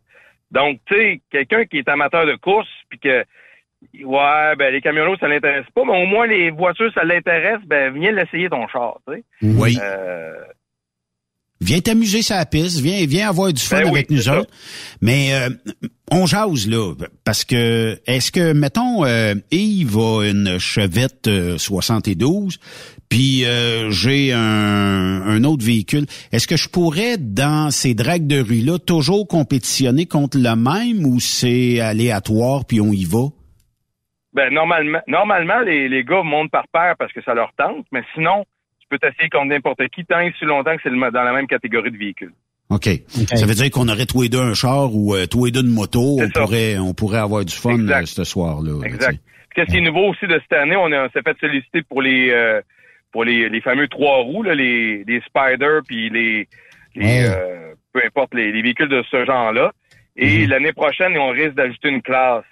Donc, 0.51 0.79
tu 0.85 0.95
sais, 0.95 1.21
quelqu'un 1.31 1.65
qui 1.65 1.77
est 1.79 1.87
amateur 1.89 2.25
de 2.25 2.35
course, 2.35 2.67
puis 2.89 2.99
que 2.99 3.23
Ouais, 4.03 4.55
ben 4.59 4.71
les 4.71 4.79
camionneaux, 4.79 5.17
ça 5.17 5.27
l'intéresse 5.27 5.65
pas, 5.73 5.81
mais 5.83 6.03
au 6.03 6.05
moins 6.05 6.27
les 6.27 6.51
voitures, 6.51 6.91
ça 6.93 7.03
l'intéresse, 7.03 7.61
ben 7.65 7.91
viens 7.91 8.11
l'essayer 8.11 8.47
ton 8.47 8.67
char, 8.67 8.99
tu 9.07 9.15
sais. 9.15 9.23
Oui. 9.41 9.75
Euh, 9.81 10.35
Viens 11.63 11.79
t'amuser 11.79 12.23
sur 12.23 12.35
la 12.35 12.45
piste, 12.47 12.79
viens, 12.79 13.05
viens 13.05 13.29
avoir 13.29 13.53
du 13.53 13.61
fun 13.61 13.77
Ben 13.81 13.85
oui, 13.85 13.91
avec 13.91 14.09
nous 14.09 14.21
ça. 14.21 14.39
autres. 14.39 14.49
Mais 14.99 15.33
euh, 15.33 15.49
on 16.11 16.25
jase 16.25 16.67
là, 16.67 16.93
parce 17.23 17.45
que 17.45 17.99
est-ce 18.07 18.31
que 18.31 18.53
mettons 18.53 19.05
euh, 19.05 19.35
Yves 19.51 19.95
a 19.97 20.23
une 20.27 20.57
Chevette 20.57 21.27
euh, 21.27 21.59
72, 21.59 22.57
puis 23.11 23.45
euh, 23.45 23.91
j'ai 23.91 24.31
un, 24.33 24.39
un 25.21 25.43
autre 25.43 25.63
véhicule. 25.63 26.05
Est-ce 26.31 26.47
que 26.47 26.55
je 26.57 26.67
pourrais 26.69 27.17
dans 27.19 27.69
ces 27.69 27.93
dragues 27.93 28.25
de 28.25 28.39
rue 28.41 28.61
là 28.65 28.79
toujours 28.79 29.27
compétitionner 29.27 30.05
contre 30.07 30.37
le 30.39 30.55
même 30.55 31.05
ou 31.05 31.19
c'est 31.19 31.79
aléatoire 31.81 32.65
puis 32.65 32.81
on 32.81 32.91
y 32.91 33.05
va? 33.05 33.27
Ben 34.33 34.51
normalement, 34.53 34.99
normalement 35.07 35.59
les, 35.59 35.89
les 35.89 36.03
gars 36.05 36.23
montent 36.23 36.51
par 36.51 36.67
paire 36.71 36.95
parce 36.97 37.11
que 37.11 37.21
ça 37.21 37.33
leur 37.33 37.51
tente, 37.57 37.85
mais 37.91 38.01
sinon, 38.15 38.45
tu 38.79 38.87
peux 38.89 38.97
t'essayer 38.97 39.29
contre 39.29 39.47
n'importe 39.47 39.81
qui 39.93 40.05
tant 40.05 40.21
et 40.21 40.33
si 40.39 40.45
longtemps 40.45 40.73
que 40.77 40.81
c'est 40.83 40.89
le- 40.89 41.11
dans 41.11 41.23
la 41.23 41.33
même 41.33 41.47
catégorie 41.47 41.91
de 41.91 41.97
véhicules. 41.97 42.31
OK. 42.69 42.87
Ça 43.35 43.45
veut 43.45 43.53
dire 43.55 43.69
qu'on 43.69 43.89
aurait 43.89 44.05
tous 44.05 44.21
les 44.21 44.29
deux 44.29 44.39
un 44.39 44.53
char 44.53 44.95
ou 44.95 45.13
euh, 45.13 45.25
tous 45.27 45.43
les 45.43 45.51
deux 45.51 45.59
une 45.61 45.67
moto, 45.73 46.17
on 46.21 46.29
pourrait 46.29 46.77
on 46.77 46.93
pourrait 46.93 47.19
avoir 47.19 47.43
du 47.43 47.53
fun 47.53 47.77
euh, 47.77 48.05
ce 48.05 48.23
soir-là. 48.23 48.71
là, 48.81 48.87
Exact. 48.87 49.19
Puis 49.19 49.49
Qu'est-ce 49.55 49.71
qui 49.71 49.77
est 49.79 49.81
nouveau 49.81 50.07
aussi 50.11 50.25
de 50.25 50.39
cette 50.41 50.57
année, 50.57 50.77
on, 50.77 50.89
a- 50.93 51.07
on 51.07 51.09
s'est 51.09 51.21
fait 51.21 51.35
solliciter 51.41 51.81
pour 51.81 52.01
les 52.01 52.29
euh, 52.29 52.61
pour 53.11 53.23
les, 53.23 53.49
les 53.49 53.61
fameux 53.61 53.87
trois 53.87 54.17
roues, 54.23 54.43
là, 54.43 54.53
les, 54.55 55.03
les 55.05 55.21
Spider 55.21 55.79
puis 55.87 56.09
les, 56.09 56.47
les 56.95 57.05
Ouais. 57.05 57.23
euh, 57.29 57.73
peu 57.93 58.01
importe 58.05 58.33
les, 58.33 58.51
les 58.51 58.61
véhicules 58.61 58.89
de 58.89 59.03
ce 59.09 59.25
genre-là. 59.25 59.71
Et 60.15 60.45
l'année 60.47 60.73
prochaine, 60.73 61.17
on 61.17 61.29
risque 61.29 61.53
d'ajouter 61.55 61.89
une 61.89 62.01
classe 62.01 62.43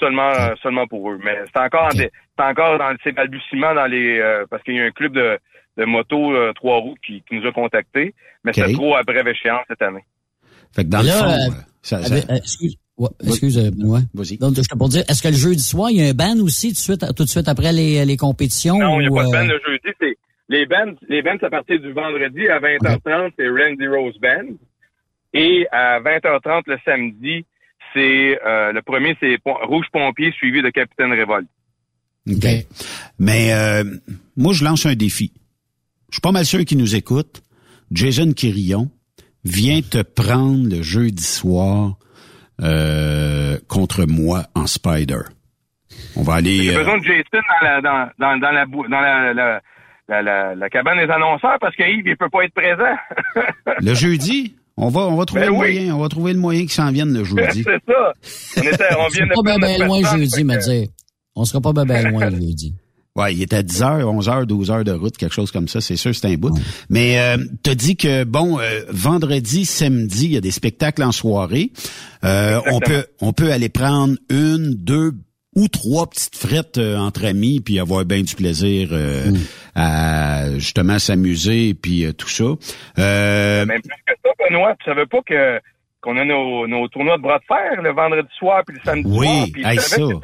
seulement 0.00 0.32
seulement 0.62 0.86
pour 0.86 1.10
eux. 1.10 1.18
Mais 1.22 1.36
c'est 1.52 1.60
encore 1.60 1.84
en 1.86 1.88
dé- 1.96 2.10
c'est 2.38 2.44
encore 2.44 2.78
dans 2.78 2.94
ces 3.04 3.12
balbutiements 3.12 3.74
dans 3.74 3.86
les 3.86 4.18
euh, 4.18 4.44
parce 4.48 4.62
qu'il 4.62 4.74
y 4.74 4.80
a 4.80 4.84
un 4.84 4.90
club 4.90 5.12
de 5.12 5.38
de 5.78 5.84
moto 5.86 6.34
euh, 6.34 6.52
trois 6.54 6.76
roues 6.78 6.96
qui, 7.04 7.22
qui 7.28 7.34
nous 7.36 7.46
a 7.46 7.52
contactés, 7.52 8.14
mais 8.44 8.52
c'est 8.52 8.72
trop 8.74 8.94
à 8.94 9.02
brève 9.02 9.26
échéance 9.28 9.64
cette 9.68 9.80
année. 9.82 10.04
Fait 10.74 10.84
que 10.84 10.88
dans 10.90 10.98
Mais 10.98 11.04
le 11.04 11.08
là, 11.08 11.14
fond, 11.18 11.24
euh, 11.30 11.50
euh, 11.50 11.62
ça, 11.82 12.02
ça- 12.02 12.14
avec- 12.14 12.30
euh, 12.30 12.34
excuse, 12.36 12.76
ouais, 12.98 13.08
excuse 13.26 13.58
Benoît. 13.70 14.00
Vas-y. 14.14 14.38
Donc, 14.38 14.56
je 14.56 14.62
te 14.62 14.76
pour 14.76 14.88
dire, 14.88 15.04
est-ce 15.08 15.22
que 15.22 15.28
le 15.28 15.34
jeudi 15.34 15.62
soir, 15.62 15.90
il 15.90 15.98
y 15.98 16.02
a 16.02 16.08
un 16.08 16.14
ban 16.14 16.38
aussi 16.40 16.68
tout 16.68 16.74
de 16.74 16.78
suite, 16.78 17.04
tout 17.16 17.24
de 17.24 17.28
suite 17.28 17.48
après 17.48 17.72
les, 17.72 18.04
les 18.04 18.16
compétitions? 18.16 18.78
Non, 18.78 19.00
il 19.00 19.08
n'y 19.08 19.18
a 19.18 19.22
pas 19.22 19.24
de 19.24 19.28
euh, 19.28 19.32
band 19.32 19.46
le 19.46 19.60
jeudi. 19.66 19.96
C'est 20.00 20.16
les 20.48 20.66
bands, 20.66 20.94
les 21.08 21.22
bands, 21.22 21.36
c'est 21.40 21.46
à 21.46 21.50
partir 21.50 21.80
du 21.80 21.92
vendredi 21.92 22.48
à 22.48 22.60
20h30, 22.60 23.32
c'est 23.38 23.48
Randy 23.48 23.86
Rose 23.86 24.18
Band. 24.20 24.54
Et 25.34 25.66
à 25.72 26.00
20h30 26.00 26.62
le 26.66 26.76
samedi, 26.84 27.46
c'est 27.94 28.38
euh, 28.44 28.72
le 28.72 28.82
premier, 28.82 29.16
c'est 29.20 29.38
Rouge 29.44 29.86
Pompier 29.92 30.32
suivi 30.32 30.62
de 30.62 30.70
Capitaine 30.70 31.12
Révolte. 31.12 31.48
OK. 32.30 32.46
Mais 33.18 33.52
euh, 33.52 33.84
moi, 34.36 34.52
je 34.52 34.64
lance 34.64 34.86
un 34.86 34.94
défi. 34.94 35.32
Je 36.10 36.16
suis 36.16 36.20
pas 36.20 36.32
mal 36.32 36.44
sûr 36.44 36.64
qu'il 36.64 36.78
nous 36.78 36.94
écoute. 36.94 37.42
Jason 37.90 38.32
Quirillon, 38.32 38.90
viens 39.44 39.80
te 39.80 40.02
prendre 40.02 40.68
le 40.68 40.82
jeudi 40.82 41.22
soir 41.22 41.96
euh, 42.60 43.58
contre 43.68 44.04
moi 44.06 44.44
en 44.54 44.66
Spider. 44.66 45.20
On 46.16 46.22
va 46.22 46.34
aller... 46.34 46.64
J'ai 46.64 46.74
euh, 46.74 46.78
besoin 46.78 46.98
de 46.98 47.04
Jason 47.04 47.22
dans 47.32 47.66
la 47.66 47.80
dans, 47.80 48.10
dans, 48.18 48.38
dans 48.38 48.50
la 48.50 48.66
dans 48.66 49.00
la, 49.00 49.32
la, 49.34 49.60
la, 50.08 50.22
la- 50.22 50.54
la 50.54 50.68
cabane 50.70 50.98
des 50.98 51.10
annonceurs 51.12 51.58
parce 51.60 51.74
que 51.76 51.82
Yves, 51.82 52.06
il 52.06 52.16
peut 52.16 52.28
pas 52.30 52.44
être 52.44 52.54
présent. 52.54 52.96
le 53.80 53.94
jeudi, 53.94 54.56
on 54.76 54.88
va, 54.88 55.02
on 55.02 55.16
va 55.16 55.24
trouver 55.24 55.42
Ben 55.42 55.46
le 55.48 55.52
oui. 55.52 55.58
moyen. 55.78 55.94
On 55.96 56.00
va 56.00 56.08
trouver 56.08 56.32
le 56.32 56.38
moyen 56.38 56.60
qu'il 56.62 56.70
s'en 56.70 56.90
vienne 56.90 57.12
le 57.12 57.24
jeudi. 57.24 57.62
c'est 57.64 57.80
ça. 57.86 58.12
On, 58.58 58.62
était, 58.62 58.94
on 58.98 59.08
vient 59.08 59.26
de 59.26 59.32
pas 59.34 59.42
bien 59.42 59.58
ben 59.58 59.86
loin 59.86 60.02
jeudi, 60.02 60.44
me 60.44 60.56
dire. 60.58 60.88
On 61.34 61.44
sera 61.44 61.60
pas 61.60 61.72
bien 61.72 61.84
ben 61.84 62.10
loin 62.10 62.26
le 62.30 62.36
jeudi. 62.36 62.74
Ouais, 63.14 63.34
il 63.34 63.42
est 63.42 63.52
à 63.52 63.62
10 63.62 63.82
heures, 63.82 64.08
11 64.08 64.28
heures, 64.30 64.46
12 64.46 64.70
heures 64.70 64.84
de 64.84 64.92
route, 64.92 65.16
quelque 65.18 65.34
chose 65.34 65.50
comme 65.50 65.68
ça. 65.68 65.82
C'est 65.82 65.96
sûr, 65.96 66.14
c'est 66.14 66.26
un 66.28 66.34
bout. 66.36 66.56
Mais 66.88 67.18
euh, 67.18 67.36
t'as 67.62 67.74
dit 67.74 67.96
que 67.96 68.24
bon, 68.24 68.58
euh, 68.58 68.80
vendredi, 68.88 69.66
samedi, 69.66 70.24
il 70.26 70.32
y 70.32 70.36
a 70.38 70.40
des 70.40 70.50
spectacles 70.50 71.02
en 71.02 71.12
soirée. 71.12 71.72
Euh, 72.24 72.60
on 72.70 72.80
peut, 72.80 73.04
on 73.20 73.34
peut 73.34 73.52
aller 73.52 73.68
prendre 73.68 74.16
une, 74.30 74.74
deux 74.74 75.12
ou 75.54 75.68
trois 75.68 76.08
petites 76.08 76.36
frettes 76.36 76.78
euh, 76.78 76.96
entre 76.96 77.26
amis, 77.26 77.60
puis 77.60 77.78
avoir 77.78 78.06
bien 78.06 78.22
du 78.22 78.34
plaisir 78.34 78.88
euh, 78.92 79.30
à 79.74 80.58
justement 80.58 80.98
s'amuser, 80.98 81.74
puis 81.74 82.06
euh, 82.06 82.12
tout 82.14 82.30
ça. 82.30 82.44
Euh, 82.98 83.66
Même 83.66 83.82
plus 83.82 83.90
que 84.06 84.14
ça, 84.24 84.30
Benoît, 84.48 84.74
tu 84.78 84.86
savais 84.86 85.04
pas 85.04 85.18
que 85.26 85.60
qu'on 86.00 86.16
a 86.16 86.24
nos, 86.24 86.66
nos 86.66 86.88
tournois 86.88 87.18
de 87.18 87.22
bras 87.22 87.38
de 87.38 87.44
fer 87.46 87.82
le 87.82 87.92
vendredi 87.92 88.28
soir 88.38 88.62
puis 88.66 88.76
le 88.76 88.82
samedi 88.84 89.06
Oui, 89.06 89.26
soir. 89.26 89.74
Savais 89.74 89.78
ça. 89.78 90.18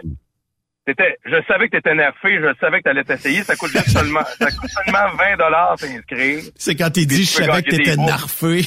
T'étais, 0.88 1.18
je 1.26 1.36
savais 1.46 1.68
que 1.68 1.76
t'étais 1.76 1.94
nerfé, 1.94 2.40
je 2.40 2.48
savais 2.58 2.78
que 2.78 2.84
t'allais 2.84 3.04
t'essayer. 3.04 3.42
Ça 3.42 3.54
coûte 3.56 3.72
juste 3.72 3.90
seulement, 3.90 4.24
ça 4.38 4.50
coûte 4.50 4.70
seulement 4.70 5.06
20 5.18 5.36
dollars 5.36 5.78
s'inscrire. 5.78 6.44
C'est 6.56 6.74
quand 6.76 6.88
t'es 6.88 7.04
dit, 7.04 7.24
je 7.24 7.30
savais 7.30 7.62
que 7.62 7.68
t'étais 7.68 7.96
narfé. 7.96 8.46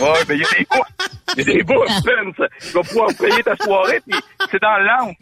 ouais, 0.00 0.24
ben, 0.28 0.36
il 0.36 0.42
y 0.42 0.44
a 0.44 0.48
des 0.56 0.64
bouts. 0.70 0.84
Il 1.36 1.38
y 1.38 1.42
a 1.50 1.54
des 1.54 1.64
bouts, 1.64 1.84
Spence. 1.88 2.36
Tu 2.60 2.68
vas 2.72 2.82
pouvoir 2.82 3.08
payer 3.18 3.42
ta 3.42 3.56
soirée, 3.56 4.00
puis 4.08 4.16
c'est 4.48 4.62
dans 4.62 4.78
le 4.78 4.84
lounge. 4.84 5.16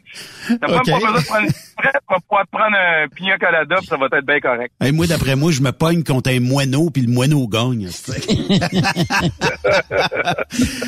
T'as 0.60 0.68
même 0.68 0.82
pas 0.84 0.92
besoin 0.92 1.12
de 1.12 1.24
prendre 1.24 1.46
une 1.46 1.52
prête, 1.78 1.94
tu 1.94 2.00
vas 2.10 2.20
pouvoir 2.28 2.44
te 2.44 2.50
prendre 2.50 2.76
un 2.76 3.08
pignon 3.08 3.38
colada, 3.40 3.76
puis 3.78 3.86
ça 3.86 3.96
va 3.96 4.08
être 4.12 4.26
bien 4.26 4.40
correct. 4.40 4.70
Hey, 4.82 4.92
moi, 4.92 5.06
d'après 5.06 5.34
moi, 5.34 5.50
je 5.50 5.62
me 5.62 5.72
pogne 5.72 6.04
contre 6.04 6.28
un 6.28 6.40
moineau, 6.40 6.90
puis 6.90 7.00
le 7.02 7.10
moineau 7.10 7.48
gagne. 7.48 7.88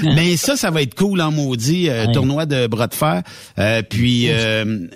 Mais 0.02 0.36
ça, 0.36 0.56
ça 0.56 0.70
va 0.70 0.82
être 0.82 0.94
cool 0.94 1.22
en 1.22 1.30
maudit, 1.30 1.88
euh, 1.88 2.12
tournoi 2.12 2.44
de 2.44 2.66
bras 2.66 2.88
de 2.88 2.94
fer. 2.94 3.22
Euh, 3.58 3.80
puis, 3.88 4.26
euh, 4.28 4.86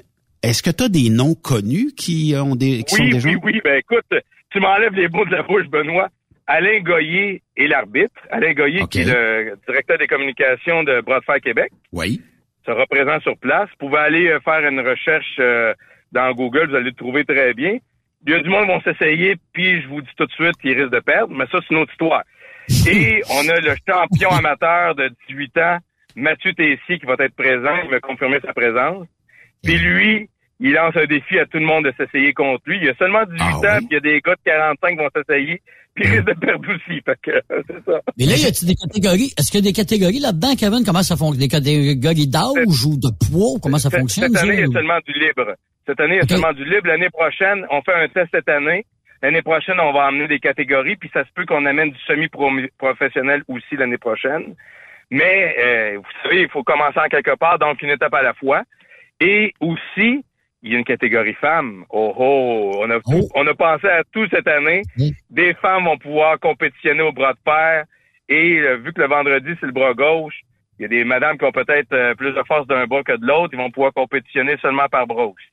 est-ce 0.42 0.62
que 0.62 0.70
tu 0.70 0.84
as 0.84 0.88
des 0.88 1.10
noms 1.10 1.34
connus 1.34 1.92
qui 1.96 2.34
ont 2.36 2.54
des 2.54 2.82
qui 2.84 2.94
oui, 2.94 3.10
sont 3.10 3.16
déjà... 3.16 3.28
Oui, 3.28 3.36
oui, 3.42 3.60
ben 3.64 3.78
écoute, 3.78 4.06
tu 4.50 4.60
m'enlèves 4.60 4.94
les 4.94 5.08
mots 5.08 5.24
de 5.24 5.32
la 5.32 5.42
bouche, 5.42 5.66
Benoît. 5.66 6.08
Alain 6.46 6.80
Goyer 6.80 7.42
est 7.56 7.66
l'arbitre. 7.66 8.20
Alain 8.30 8.54
Goyer, 8.54 8.86
qui 8.90 9.00
est 9.00 9.04
le 9.04 9.58
directeur 9.66 9.98
des 9.98 10.06
communications 10.06 10.82
de 10.82 11.02
Fer 11.26 11.40
Québec. 11.42 11.70
Oui. 11.92 12.22
Se 12.64 12.70
représente 12.70 13.22
sur 13.22 13.36
place. 13.36 13.68
Vous 13.80 13.88
pouvez 13.88 14.00
aller 14.00 14.28
euh, 14.28 14.40
faire 14.40 14.66
une 14.66 14.80
recherche 14.80 15.36
euh, 15.40 15.74
dans 16.12 16.32
Google, 16.32 16.70
vous 16.70 16.76
allez 16.76 16.90
le 16.90 16.92
trouver 16.92 17.24
très 17.24 17.54
bien. 17.54 17.78
Il 18.26 18.32
y 18.32 18.34
a 18.34 18.40
du 18.40 18.48
monde 18.48 18.64
qui 18.66 18.72
vont 18.72 18.80
s'essayer, 18.80 19.36
puis 19.52 19.82
je 19.82 19.88
vous 19.88 20.00
dis 20.00 20.10
tout 20.16 20.26
de 20.26 20.32
suite 20.32 20.56
qu'ils 20.60 20.78
risquent 20.78 20.92
de 20.92 21.00
perdre, 21.00 21.34
mais 21.34 21.44
ça, 21.52 21.58
c'est 21.60 21.74
une 21.74 21.82
autre 21.82 21.92
histoire. 21.92 22.24
Et 22.90 23.22
on 23.30 23.48
a 23.48 23.60
le 23.60 23.74
champion 23.86 24.30
amateur 24.30 24.94
de 24.94 25.10
18 25.28 25.58
ans, 25.58 25.78
Mathieu 26.16 26.52
Tessier, 26.52 26.98
qui 26.98 27.06
va 27.06 27.14
être 27.18 27.34
présent. 27.34 27.76
Il 27.84 27.90
m'a 27.90 28.00
confirmé 28.00 28.38
sa 28.44 28.52
présence. 28.52 29.06
Puis 29.62 29.78
lui, 29.78 30.28
il 30.60 30.72
lance 30.72 30.96
un 30.96 31.06
défi 31.06 31.38
à 31.38 31.46
tout 31.46 31.58
le 31.58 31.66
monde 31.66 31.84
de 31.84 31.92
s'essayer 31.96 32.32
contre 32.32 32.62
lui. 32.66 32.78
Il 32.78 32.86
y 32.86 32.88
a 32.88 32.94
seulement 32.94 33.24
18 33.24 33.40
ans, 33.40 33.78
puis 33.78 33.88
il 33.90 33.94
y 33.94 33.96
a 33.96 34.00
des 34.00 34.20
gars 34.20 34.34
de 34.34 34.40
45 34.44 34.88
qui 34.90 34.96
vont 34.96 35.10
s'essayer, 35.14 35.62
puis 35.94 36.04
il 36.04 36.10
risque 36.10 36.24
de 36.26 36.34
perdre 36.34 36.68
aussi. 36.68 37.00
Fait 37.00 37.18
que 37.22 37.30
c'est 37.66 37.84
ça. 37.84 38.00
Mais 38.18 38.26
là, 38.26 38.34
y 38.36 38.46
a-t-il 38.46 38.68
des 38.68 38.74
catégories? 38.74 39.32
Est-ce 39.38 39.50
qu'il 39.50 39.64
y 39.64 39.68
a 39.68 39.70
des 39.70 39.76
catégories 39.76 40.20
là-dedans, 40.20 40.54
Kevin? 40.58 40.84
Comment 40.84 41.02
ça 41.02 41.16
fonctionne? 41.16 41.40
Des 41.40 41.48
catégories 41.48 42.26
d'âge 42.26 42.86
ou 42.86 42.98
de 42.98 43.10
poids? 43.22 43.58
Comment 43.62 43.78
ça 43.78 43.90
fonctionne? 43.90 44.34
Cette 44.34 44.42
année, 44.42 44.54
il 44.54 44.66
y 44.66 44.70
a 44.70 44.72
seulement 44.72 44.98
du 45.06 45.12
libre. 45.12 45.54
Cette 45.86 46.00
année, 46.00 46.16
il 46.16 46.22
y 46.22 46.24
a 46.24 46.28
seulement 46.28 46.52
du 46.52 46.64
libre. 46.64 46.88
L'année 46.88 47.10
prochaine, 47.10 47.64
on 47.70 47.80
fait 47.82 47.94
un 47.94 48.08
test 48.08 48.28
cette 48.32 48.48
année. 48.48 48.84
L'année 49.22 49.42
prochaine, 49.42 49.80
on 49.80 49.92
va 49.92 50.06
amener 50.06 50.28
des 50.28 50.38
catégories, 50.38 50.96
puis 50.96 51.10
ça 51.12 51.24
se 51.24 51.30
peut 51.34 51.44
qu'on 51.44 51.66
amène 51.66 51.90
du 51.90 51.98
semi-professionnel 52.06 53.42
aussi 53.48 53.76
l'année 53.76 53.98
prochaine. 53.98 54.54
Mais, 55.10 55.56
euh, 55.58 55.96
vous 55.96 56.22
savez, 56.22 56.42
il 56.42 56.48
faut 56.48 56.62
commencer 56.62 57.00
en 57.00 57.08
quelque 57.08 57.34
part, 57.36 57.58
donc 57.58 57.82
une 57.82 57.90
étape 57.90 58.14
à 58.14 58.22
la 58.22 58.34
fois. 58.34 58.62
Et 59.20 59.52
aussi, 59.60 60.24
il 60.62 60.72
y 60.72 60.74
a 60.74 60.78
une 60.78 60.84
catégorie 60.84 61.34
femmes. 61.34 61.84
Oh 61.90 62.12
oh, 62.16 62.80
on 62.82 62.90
a, 62.90 63.00
tout, 63.00 63.28
on 63.34 63.46
a 63.46 63.54
pensé 63.54 63.86
à 63.86 64.02
tout 64.12 64.26
cette 64.30 64.48
année. 64.48 64.82
Des 65.30 65.54
femmes 65.54 65.84
vont 65.84 65.98
pouvoir 65.98 66.38
compétitionner 66.40 67.02
au 67.02 67.12
bras 67.12 67.32
de 67.32 67.38
fer. 67.44 67.84
Et 68.28 68.58
euh, 68.58 68.76
vu 68.76 68.92
que 68.92 69.00
le 69.00 69.08
vendredi, 69.08 69.50
c'est 69.58 69.66
le 69.66 69.72
bras 69.72 69.94
gauche, 69.94 70.40
il 70.78 70.82
y 70.82 70.84
a 70.84 70.88
des 70.88 71.04
madames 71.04 71.38
qui 71.38 71.44
ont 71.44 71.52
peut-être 71.52 71.92
euh, 71.92 72.14
plus 72.14 72.32
de 72.32 72.42
force 72.46 72.66
d'un 72.66 72.86
bras 72.86 73.02
que 73.02 73.16
de 73.16 73.26
l'autre. 73.26 73.50
Ils 73.52 73.58
vont 73.58 73.70
pouvoir 73.70 73.92
compétitionner 73.92 74.56
seulement 74.60 74.88
par 74.90 75.06
bras 75.06 75.26
aussi. 75.26 75.46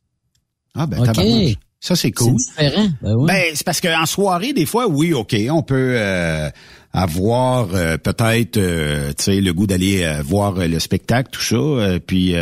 Ah 0.76 0.86
ben, 0.86 1.04
tabarnouche. 1.04 1.56
Ça, 1.80 1.96
c'est 1.96 2.12
cool. 2.12 2.40
C'est 2.40 2.64
différent. 2.64 2.88
Ben, 3.02 3.16
oui. 3.16 3.28
ben 3.28 3.44
c'est 3.54 3.66
parce 3.66 3.80
qu'en 3.80 4.06
soirée, 4.06 4.54
des 4.54 4.66
fois, 4.66 4.88
oui, 4.88 5.14
OK, 5.14 5.36
on 5.52 5.62
peut 5.62 5.96
euh, 5.98 6.50
avoir 6.96 7.70
euh, 7.76 7.98
peut-être 7.98 8.58
euh, 8.58 9.10
tu 9.18 9.24
sais 9.26 9.42
le 9.42 9.54
goût 9.54 9.68
d'aller 9.68 10.04
euh, 10.04 10.22
voir 10.24 10.54
le 10.68 10.80
spectacle 10.80 11.30
tout 11.32 11.42
ça 11.42 12.00
puis 12.06 12.34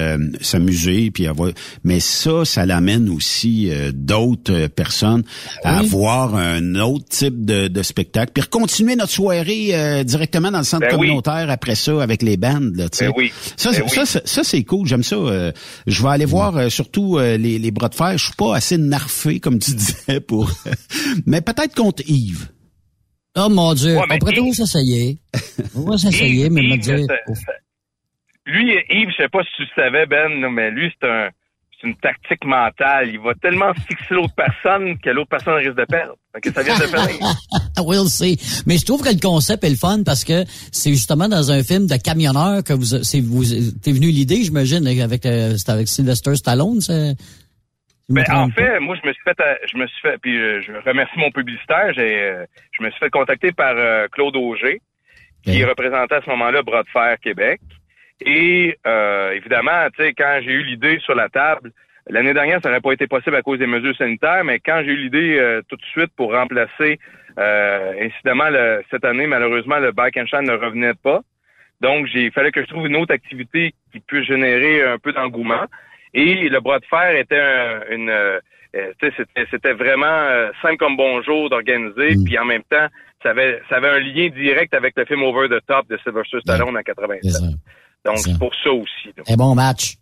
s'amuser 0.42 1.12
puis 1.12 1.28
avoir 1.28 1.52
mais 1.84 2.00
ça 2.00 2.46
ça 2.46 2.66
l'amène 2.66 3.10
aussi 3.10 3.70
d'autres 3.94 4.68
personnes 4.68 5.24
à 5.64 5.80
avoir 5.80 6.36
un 6.36 6.76
autre 6.76 7.06
type 7.10 7.46
de, 7.46 7.68
de 7.68 7.84
spectacle 7.84 8.32
puis 8.34 8.44
continuer 8.50 8.96
notre 8.96 9.12
soirée 9.12 10.04
directement 10.06 10.52
dans 10.52 10.60
le 10.60 10.64
centre 10.64 10.82
Ben 10.88 10.92
oui. 10.98 11.08
communautaire 11.08 11.50
après 11.50 11.76
ça 11.76 12.02
avec 12.02 12.22
les 12.22 12.38
bandes 12.38 12.76
là 12.76 12.90
tu 12.90 13.00
sais. 13.00 13.06
Ben 13.08 13.14
oui. 13.18 13.32
ça 13.58 13.72
Ben 13.72 13.88
ça, 13.88 14.06
c'est- 14.06 14.28
ça 14.28 14.44
c'est 14.44 14.64
cool 14.64 14.88
j'aime 14.88 15.04
ça 15.04 15.16
je 15.88 16.04
vais 16.04 16.10
aller 16.10 16.26
voir 16.26 16.56
euh, 16.58 16.70
surtout 16.70 17.18
euh, 17.18 17.38
les, 17.38 17.60
les 17.60 17.72
bras 17.72 17.90
de 17.90 17.96
fer. 17.96 18.18
Je 18.18 18.26
suis 18.26 18.36
pas 18.36 18.56
assez 18.56 18.78
narfé 18.78 19.40
comme 19.40 19.60
tu 19.60 19.72
disais 19.76 20.20
pour 20.20 20.50
mais 21.26 21.42
peut-être 21.42 21.76
contre 21.76 22.04
Yves 22.08 22.48
Oh 23.36 23.50
mon 23.50 23.74
Dieu, 23.74 23.96
Ouais, 23.98 24.04
on 24.12 24.18
pourrait 24.20 24.52
s'essayer. 24.54 25.18
On 25.76 25.82
va 25.82 25.98
s'essayer, 25.98 26.50
mais 26.50 26.62
me 26.62 26.76
Yves, 26.76 26.80
dire... 26.82 27.00
ça- 27.08 27.34
ça- 27.34 27.52
Lui, 28.46 28.74
Yves, 28.90 29.10
je 29.18 29.24
sais 29.24 29.30
pas 29.30 29.40
si 29.44 29.50
tu 29.58 29.62
le 29.64 29.68
savais, 29.84 30.06
Ben, 30.06 30.30
mais 30.52 30.70
lui, 30.72 30.92
c'est 31.02 31.08
un 31.10 31.30
c'est 31.82 31.90
une 31.90 31.96
tactique 31.98 32.46
mentale. 32.46 33.10
Il 33.12 33.20
va 33.20 33.34
tellement 33.42 33.74
fixer 33.74 34.14
l'autre 34.14 34.34
personne 34.38 34.98
que 35.00 35.10
l'autre 35.10 35.30
personne 35.30 35.56
risque 35.56 35.76
de 35.76 35.84
perdre. 35.86 36.14
Fait 36.34 36.40
que 36.40 36.54
ça 36.54 36.64
vient 36.64 36.78
de 36.78 36.86
we'll 37.86 38.08
see. 38.08 38.38
Mais 38.66 38.78
je 38.78 38.86
trouve 38.86 39.02
que 39.04 39.10
le 39.10 39.20
concept 39.20 39.64
est 39.66 39.70
le 39.70 39.76
fun 39.76 40.04
parce 40.04 40.24
que 40.24 40.46
c'est 40.72 40.92
justement 40.92 41.28
dans 41.28 41.52
un 41.52 41.62
film 41.62 41.88
de 41.88 41.98
camionneur 41.98 42.64
que 42.64 42.72
vous, 42.72 42.86
c'est 43.04 43.20
vous, 43.20 43.44
t'es 43.82 43.92
venu 43.92 44.12
l'idée, 44.12 44.44
j'imagine, 44.44 44.88
avec, 44.88 45.26
euh, 45.26 45.58
c'était 45.58 45.72
avec 45.74 45.88
Sylvester 45.90 46.36
Stallone, 46.38 46.80
c'est... 46.80 47.16
Ben, 48.10 48.24
en 48.32 48.50
fait, 48.50 48.80
moi, 48.80 48.96
je 49.02 49.08
me 49.08 49.14
suis 49.14 49.24
fait, 49.24 49.40
euh, 49.40 49.56
je 49.72 49.78
me 49.78 49.88
suis 49.88 50.02
fait, 50.02 50.18
puis 50.22 50.38
euh, 50.38 50.62
je 50.62 50.74
remercie 50.88 51.18
mon 51.18 51.32
publicitaire. 51.32 51.94
J'ai, 51.94 52.22
euh, 52.22 52.46
je 52.72 52.84
me 52.84 52.90
suis 52.90 53.00
fait 53.00 53.10
contacter 53.10 53.52
par 53.52 53.74
euh, 53.78 54.08
Claude 54.12 54.36
Auger, 54.36 54.82
qui 55.44 55.64
représentait 55.66 56.16
à 56.16 56.22
ce 56.22 56.30
moment-là 56.30 56.62
Bras 56.64 56.84
de 56.84 56.90
Fer 56.90 57.18
Québec. 57.22 57.62
Et 58.26 58.78
euh, 58.86 59.32
évidemment, 59.32 59.88
tu 59.98 60.04
sais, 60.04 60.14
quand 60.14 60.40
j'ai 60.44 60.52
eu 60.52 60.64
l'idée 60.64 61.00
sur 61.00 61.16
la 61.16 61.30
table, 61.30 61.72
l'année 62.10 62.34
dernière, 62.34 62.60
ça 62.62 62.70
n'aurait 62.70 62.82
pas 62.82 62.92
été 62.92 63.08
possible 63.08 63.36
à 63.36 63.42
cause 63.42 63.60
des 63.60 63.68
mesures 63.68 63.96
sanitaires, 63.96 64.44
mais 64.44 64.60
quand 64.60 64.82
j'ai 64.86 64.92
eu 64.92 64.98
l'idée 64.98 65.38
euh, 65.40 65.62
tout 65.68 65.76
de 65.76 65.86
suite 65.86 66.12
pour 66.16 66.34
remplacer, 66.34 67.00
euh, 67.40 67.94
incidemment, 68.02 68.50
le- 68.50 68.84
cette 68.92 69.06
année, 69.06 69.28
malheureusement, 69.28 69.80
le 69.80 69.92
Bike 69.92 70.18
and 70.18 70.28
Shine 70.28 70.44
ne 70.48 70.54
revenait 70.56 70.94
pas. 70.94 71.22
Donc, 71.82 72.06
j'ai 72.08 72.30
fallait 72.32 72.52
que 72.52 72.62
je 72.62 72.68
trouve 72.68 72.86
une 72.88 72.96
autre 72.96 73.14
activité 73.14 73.74
qui 73.92 74.00
puisse 74.00 74.26
générer 74.28 74.84
un 74.84 75.00
peu 75.00 75.12
d'engouement. 75.12 75.66
Et 76.14 76.36
le 76.50 76.60
bras 76.60 76.80
de 76.80 76.86
fer 76.86 77.16
était 77.16 77.40
un- 77.40 77.82
une, 77.90 78.10
euh, 78.10 78.40
euh, 78.76 78.92
c'était, 79.02 79.46
c'était 79.52 79.74
vraiment 79.74 80.06
euh, 80.08 80.52
simple 80.62 80.78
comme 80.78 80.96
bonjour 80.98 81.50
d'organiser, 81.50 82.16
puis 82.26 82.38
en 82.40 82.46
même 82.46 82.64
temps, 82.70 82.88
ça 83.22 83.30
avait, 83.32 83.62
ça 83.70 83.78
avait 83.78 83.90
un 83.90 84.00
lien 84.00 84.30
direct 84.30 84.74
avec 84.74 84.94
le 84.98 85.06
film 85.06 85.24
Over 85.24 85.48
the 85.50 85.66
Top 85.66 85.88
de 85.90 85.98
Sylvester 86.04 86.40
Stallone 86.42 86.78
en 86.78 86.82
87. 86.82 87.24
Donc, 88.06 88.18
c'est 88.18 88.38
pour 88.40 88.54
ça 88.56 88.72
aussi. 88.72 89.14
là. 89.18 89.24
Un 89.30 89.36
bon 89.36 89.56
match. 89.56 89.94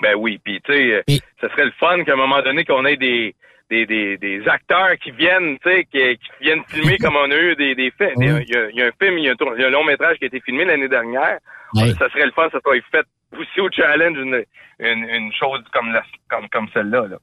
Ben 0.00 0.14
oui, 0.16 0.38
puis 0.42 0.60
tu 0.64 0.72
sais, 0.72 1.02
ce 1.40 1.48
serait 1.48 1.66
le 1.66 1.72
fun 1.78 2.02
qu'à 2.04 2.12
un 2.14 2.16
moment 2.16 2.40
donné 2.42 2.64
qu'on 2.64 2.84
ait 2.86 2.96
des 2.96 3.34
des, 3.70 3.86
des, 3.86 4.18
des 4.18 4.46
acteurs 4.48 4.98
qui 5.02 5.12
viennent, 5.12 5.58
tu 5.60 5.70
sais, 5.70 5.84
qui, 5.84 5.98
qui 6.18 6.30
viennent 6.42 6.62
filmer 6.68 6.98
comme 6.98 7.16
on 7.16 7.30
a 7.30 7.36
eu 7.36 7.56
des, 7.56 7.74
des 7.74 7.90
faits. 7.92 8.12
Il 8.20 8.26
y, 8.26 8.56
a, 8.56 8.70
y 8.70 8.76
y 8.76 8.82
un 8.82 8.90
film, 9.00 9.16
il 9.18 9.24
y 9.24 9.28
a 9.28 9.32
un, 9.32 9.34
tour- 9.34 9.54
il 9.56 9.62
y 9.62 9.64
a 9.64 9.68
un 9.68 9.70
long 9.70 9.84
métrage 9.84 10.18
qui 10.18 10.24
a 10.24 10.26
été 10.26 10.40
filmé 10.40 10.66
l'année 10.66 10.88
dernière. 10.88 11.38
Ça 11.98 12.08
serait 12.10 12.26
le 12.26 12.32
fun, 12.32 12.48
ça 12.52 12.58
soit 12.62 12.76
fait 12.90 13.06
pousser 13.32 13.60
au 13.60 13.70
challenge 13.70 14.16
une, 14.18 14.44
une, 14.78 15.04
une 15.08 15.32
chose 15.32 15.60
comme 15.72 15.92
la, 15.92 16.02
comme 16.28 16.48
comme 16.48 16.68
celle-là. 16.72 17.06
Là. 17.08 17.16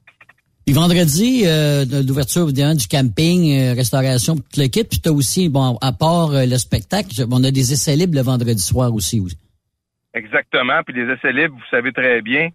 Puis 0.66 0.74
vendredi, 0.74 1.44
euh, 1.46 1.84
l'ouverture 2.06 2.52
du 2.52 2.62
camping, 2.88 3.50
euh, 3.50 3.74
restauration, 3.74 4.36
toute 4.36 4.56
l'équipe. 4.56 4.88
Puis 4.88 5.00
t'as 5.00 5.10
aussi, 5.10 5.48
bon, 5.48 5.78
à 5.80 5.92
part 5.92 6.32
euh, 6.32 6.44
le 6.44 6.58
spectacle, 6.58 7.08
on 7.30 7.42
a 7.44 7.50
des 7.50 7.72
essais 7.72 7.96
libres 7.96 8.14
le 8.14 8.22
vendredi 8.22 8.62
soir 8.62 8.94
aussi. 8.94 9.20
oui. 9.20 9.32
Exactement. 10.14 10.82
Puis 10.84 10.94
les 10.94 11.12
essais 11.12 11.32
libres, 11.32 11.54
vous 11.54 11.70
savez 11.70 11.92
très 11.92 12.20
bien, 12.20 12.50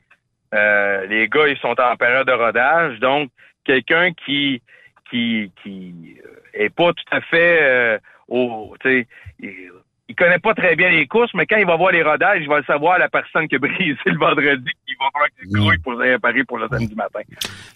euh, 0.53 1.05
les 1.07 1.27
gars, 1.27 1.47
ils 1.47 1.57
sont 1.57 1.75
en 1.79 1.95
période 1.95 2.27
de 2.27 2.33
rodage. 2.33 2.99
Donc, 2.99 3.29
quelqu'un 3.65 4.11
qui 4.25 4.61
qui 5.09 5.51
qui 5.63 6.17
euh, 6.25 6.63
est 6.65 6.69
pas 6.69 6.93
tout 6.93 7.11
à 7.11 7.21
fait 7.21 7.59
euh, 7.61 7.97
au, 8.27 8.75
tu 8.81 9.07
sais, 9.39 9.47
il, 10.09 10.15
connaît 10.15 10.39
pas 10.39 10.53
très 10.53 10.75
bien 10.75 10.89
les 10.89 11.07
courses, 11.07 11.31
mais 11.33 11.45
quand 11.45 11.57
il 11.57 11.65
va 11.65 11.75
voir 11.75 11.91
les 11.91 12.03
rodages, 12.03 12.39
il 12.41 12.47
va 12.47 12.59
le 12.59 12.65
savoir 12.65 12.99
la 12.99 13.09
personne 13.09 13.47
qui 13.47 13.55
a 13.55 13.59
brisé 13.59 13.97
le 14.05 14.17
vendredi, 14.17 14.71
il 14.87 14.95
va 14.99 15.05
falloir 15.11 15.29
qu'il 15.39 15.51
grouille 15.51 15.77
pour 15.79 15.93
se 15.93 15.99
réparer 15.99 16.43
pour 16.43 16.57
le 16.57 16.67
samedi 16.69 16.95
matin. 16.95 17.19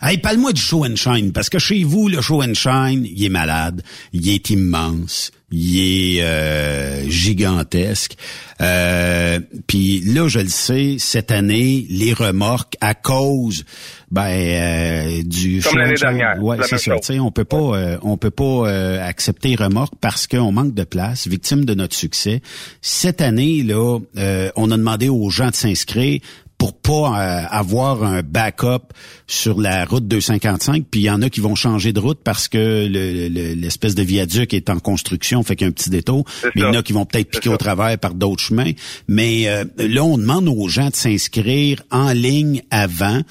Hey, 0.02 0.18
parle-moi 0.18 0.54
du 0.54 0.62
show 0.62 0.86
and 0.86 0.96
shine, 0.96 1.34
parce 1.34 1.50
que 1.50 1.60
chez 1.60 1.84
vous, 1.84 2.08
le 2.08 2.22
show 2.22 2.42
and 2.42 2.54
shine, 2.54 3.06
il 3.06 3.26
est 3.26 3.30
malade, 3.30 3.82
il 4.13 4.30
est 4.30 4.50
immense, 4.50 5.32
il 5.52 6.18
est 6.18 6.24
euh, 6.24 7.10
gigantesque. 7.10 8.15
Euh, 8.62 9.39
Puis 9.68 10.02
là, 10.02 10.28
je 10.28 10.39
le 10.39 10.48
sais, 10.48 10.96
cette 11.00 11.32
année, 11.32 11.86
les 11.89 12.13
remorques, 12.13 12.76
à 12.82 12.94
cause 12.94 13.65
ben 14.12 14.26
euh, 14.28 15.24
du 15.24 15.62
Comme 15.62 15.78
l'année 15.78 15.93
dernière, 15.95 16.43
ouais, 16.43 16.58
c'est 16.67 16.78
ça. 16.80 16.95
On 17.22 17.32
peut 17.32 17.45
pas, 17.45 17.58
euh, 17.58 17.98
on 18.02 18.17
peut 18.17 18.32
pas 18.32 18.43
euh, 18.67 19.08
accepter 19.08 19.56
remorque 19.56 19.93
parce 20.02 20.26
qu'on 20.28 20.52
manque 20.52 20.74
de 20.74 20.84
place, 20.84 21.28
victime 21.28 21.65
de 21.65 21.74
notre 21.74 21.95
succès. 21.95 22.41
Cette 22.82 23.22
année 23.22 23.63
là, 23.63 24.00
euh, 24.17 24.50
on 24.56 24.72
a 24.72 24.78
demandé 24.78 25.10
aux 25.10 25.30
gens 25.30 25.50
de 25.50 25.56
s'inscrire 25.56 26.19
pour 26.58 26.74
pas 26.74 26.91
euh, 26.91 27.45
avoir 27.52 28.04
un 28.04 28.22
backup 28.22 28.91
sur 29.28 29.62
la 29.62 29.86
route 29.86 30.06
255, 30.10 30.84
puis 30.91 31.00
il 31.00 31.04
y 31.04 31.10
en 31.10 31.22
a 31.22 31.30
qui 31.30 31.39
vont 31.39 31.56
changer 31.56 31.93
de 31.93 32.02
route 32.02 32.19
parce 32.22 32.50
que 32.50 32.86
le- 32.86 33.30
le- 33.30 33.54
l'espèce 33.54 33.95
de 33.95 34.04
viaduc 34.04 34.54
est 34.54 34.69
en 34.69 34.78
construction, 34.80 35.41
fait 35.43 35.56
qu'il 35.56 35.63
y 35.65 35.67
a 35.67 35.69
un 35.69 35.72
petit 35.72 35.89
détour. 35.89 36.26
Mais 36.43 36.52
il 36.56 36.62
y 36.63 36.65
en 36.65 36.74
a 36.74 36.84
qui 36.84 36.91
vont 36.91 37.06
peut-être 37.06 37.30
piquer 37.30 37.48
au 37.48 37.56
travers 37.56 37.98
par 37.98 38.13
d'autres 38.13 38.43
chemins. 38.43 38.72
Mais 39.08 39.48
euh, 39.48 39.63
là, 39.78 40.04
on 40.04 40.17
demande 40.17 40.50
aux 40.50 40.67
gens 40.67 40.89
de 40.89 40.95
s'inscrire 40.95 41.82
en 41.91 42.12
ligne 42.12 42.62
avant 42.72 43.22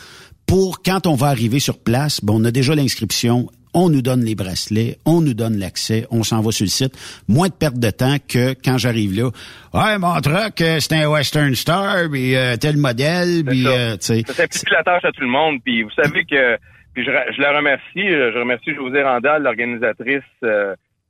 pour 0.48 0.82
quand 0.82 1.06
on 1.06 1.14
va 1.14 1.26
arriver 1.26 1.61
sur 1.61 1.78
place, 1.78 2.24
bon, 2.24 2.40
on 2.40 2.44
a 2.46 2.50
déjà 2.50 2.74
l'inscription, 2.74 3.48
on 3.74 3.90
nous 3.90 4.00
donne 4.00 4.24
les 4.24 4.34
bracelets, 4.34 4.96
on 5.04 5.20
nous 5.20 5.34
donne 5.34 5.58
l'accès, 5.58 6.06
on 6.11 6.22
s'en 6.22 6.40
va 6.40 6.50
sur 6.52 6.64
le 6.64 6.70
site. 6.70 6.94
Moins 7.28 7.48
de 7.48 7.52
perte 7.52 7.78
de 7.78 7.90
temps 7.90 8.16
que 8.26 8.55
quand 8.64 8.78
j'arrive 8.78 9.14
là. 9.14 9.30
Ouais, 9.74 9.99
mon 9.99 10.18
truck, 10.20 10.61
euh, 10.62 10.80
c'est 10.80 10.94
un 10.94 11.09
Western 11.09 11.55
Star, 11.55 12.09
puis 12.11 12.34
euh, 12.34 12.57
tel 12.57 12.78
modèle, 12.78 13.44
puis 13.46 13.66
euh, 13.66 13.96
tu 13.96 14.07
sais. 14.07 14.22
Ça 14.26 14.32
simplifie 14.32 14.64
la 14.72 14.82
tâche 14.82 15.05
à 15.05 15.12
tout 15.12 15.20
le 15.20 15.28
monde. 15.28 15.59
Puis 15.62 15.82
vous 15.82 15.90
savez 15.90 16.24
que, 16.24 16.57
puis 16.94 17.05
je, 17.05 17.11
je 17.11 17.42
la 17.42 17.55
remercie, 17.55 18.09
je 18.09 18.38
remercie 18.38 18.74
José 18.74 19.03
Randall, 19.03 19.42
l'organisatrice 19.42 20.22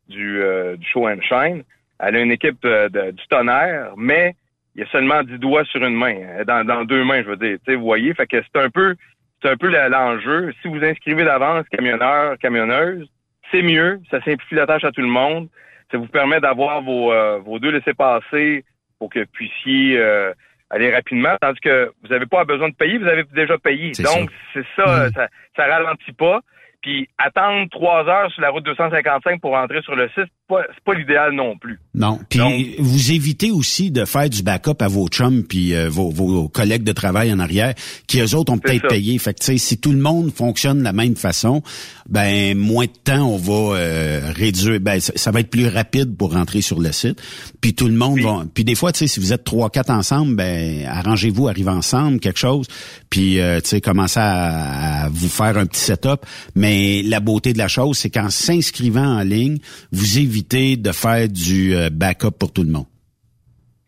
du, 0.09 0.43
du 0.76 0.86
Show 0.93 1.09
and 1.09 1.22
Shine. 1.22 1.62
Elle 2.01 2.16
a 2.16 2.20
une 2.20 2.32
équipe 2.32 2.61
de, 2.62 3.12
du 3.12 3.22
tonnerre, 3.30 3.93
mais 3.97 4.34
il 4.74 4.82
y 4.82 4.84
a 4.84 4.91
seulement 4.91 5.22
10 5.22 5.39
doigts 5.39 5.64
sur 5.64 5.84
une 5.84 5.97
main, 5.97 6.45
dans, 6.47 6.64
dans 6.64 6.84
deux 6.84 7.05
mains, 7.05 7.22
je 7.22 7.30
veux 7.30 7.36
dire. 7.36 7.59
Vous 7.68 7.84
voyez, 7.84 8.14
fait 8.14 8.26
que 8.26 8.36
c'est 8.43 8.61
un 8.61 8.70
peu 8.70 8.95
c'est 9.43 9.51
un 9.51 9.57
peu 9.57 9.68
l'enjeu. 9.68 10.53
Si 10.62 10.68
vous 10.68 10.82
inscrivez 10.82 11.24
d'avance 11.24 11.66
camionneur, 11.68 12.36
camionneuse, 12.39 13.09
c'est 13.51 13.62
mieux, 13.62 14.01
ça 14.11 14.20
simplifie 14.22 14.55
la 14.55 14.66
tâche 14.66 14.84
à 14.84 14.93
tout 14.93 15.01
le 15.01 15.09
monde. 15.09 15.49
Ça 15.91 15.99
vous 15.99 16.07
permet 16.07 16.41
d'avoir 16.41 16.82
vos, 16.82 17.12
euh, 17.12 17.39
vos 17.39 17.59
deux 17.59 17.70
laissés-passer 17.70 18.64
pour 18.99 19.11
que 19.11 19.20
vous 19.20 19.26
puissiez 19.32 19.99
euh, 19.99 20.32
aller 20.70 20.95
rapidement, 20.95 21.34
tandis 21.41 21.61
que 21.61 21.91
vous 22.03 22.09
n'avez 22.09 22.26
pas 22.26 22.45
besoin 22.45 22.68
de 22.68 22.74
payer, 22.74 22.99
vous 22.99 23.07
avez 23.07 23.24
déjà 23.32 23.57
payé. 23.57 23.93
Donc, 24.03 24.30
c'est 24.53 24.66
ça, 24.76 25.11
ça, 25.11 25.28
ça 25.57 25.66
ralentit 25.66 26.12
pas. 26.12 26.41
Puis 26.82 27.09
attendre 27.18 27.68
trois 27.70 28.07
heures 28.07 28.30
sur 28.30 28.43
la 28.43 28.51
route 28.51 28.64
255 28.64 29.41
pour 29.41 29.53
rentrer 29.53 29.82
sur 29.82 29.97
le 29.97 30.09
site, 30.11 30.30
pas, 30.49 30.62
pas 30.84 30.94
l'idéal 30.94 31.34
non 31.34 31.57
plus. 31.59 31.78
Non. 31.94 32.18
Puis 32.28 32.76
vous 32.78 33.12
évitez 33.12 33.51
aussi 33.51 33.90
de 33.90 34.05
faire 34.05 34.30
du 34.30 34.42
backup 34.42 34.80
à 34.80 34.88
vos 34.88 35.09
chums 35.09 35.42
puis 35.42 35.74
euh, 35.74 35.88
vos, 35.88 36.11
vos, 36.11 36.49
collègues 36.49 36.84
de 36.84 36.92
travail 36.92 37.32
en 37.32 37.38
arrière, 37.38 37.74
qui 38.07 38.20
eux 38.20 38.34
autres 38.34 38.53
ont 38.53 38.59
peut-être 38.59 38.88
payé. 38.88 39.18
Fait 39.18 39.34
que 39.34 39.59
si 39.59 39.78
tout 39.78 39.92
le 39.92 39.99
monde 39.99 40.32
fonctionne 40.32 40.78
de 40.78 40.84
la 40.84 40.92
même 40.92 41.16
façon, 41.16 41.62
ben 42.09 42.57
moins 42.57 42.86
de 42.86 42.92
temps 43.05 43.28
on 43.28 43.36
va 43.36 43.76
euh, 43.76 44.32
réduire. 44.34 44.80
Ben 44.80 45.01
ça, 45.01 45.30
va 45.30 45.40
être 45.40 45.51
plus 45.51 45.68
rapide 45.68 46.16
pour 46.16 46.32
rentrer 46.32 46.62
sur 46.62 46.80
le 46.80 46.92
site. 46.92 47.20
Puis 47.61 47.74
tout 47.74 47.88
le 47.88 47.94
monde 47.94 48.20
va. 48.20 48.44
Puis 48.55 48.64
des 48.64 48.74
fois, 48.74 48.92
tu 48.92 49.01
sais, 49.01 49.07
si 49.09 49.20
vous 49.20 49.32
êtes 49.32 49.44
trois, 49.44 49.70
quatre 49.70 49.90
ensemble, 49.90 50.36
ben 50.36 50.86
arrangez-vous, 50.86 51.49
arrivez 51.49 51.70
ensemble, 51.70 52.20
quelque 52.20 52.38
chose. 52.38 52.66
Puis 53.11 53.40
euh, 53.40 53.61
tu 53.61 53.70
sais, 53.70 53.80
commencez 53.80 54.20
à, 54.20 55.05
à, 55.05 55.09
vous 55.09 55.28
faire 55.28 55.59
un 55.59 55.66
petit 55.66 55.80
setup. 55.80 56.24
Mais 56.55 56.68
mais 56.68 57.03
la 57.03 57.20
beauté 57.20 57.55
de 57.55 57.59
la 57.59 57.66
chose, 57.66 57.96
c'est 57.96 58.11
qu'en 58.11 58.28
s'inscrivant 58.28 59.18
en 59.18 59.22
ligne, 59.22 59.59
vous 59.90 60.18
évitez 60.18 60.38
de 60.43 60.93
faire 60.93 61.28
du 61.28 61.74
euh, 61.74 61.91
backup 61.91 62.32
pour 62.39 62.53
tout 62.53 62.62
le 62.62 62.70
monde. 62.70 62.86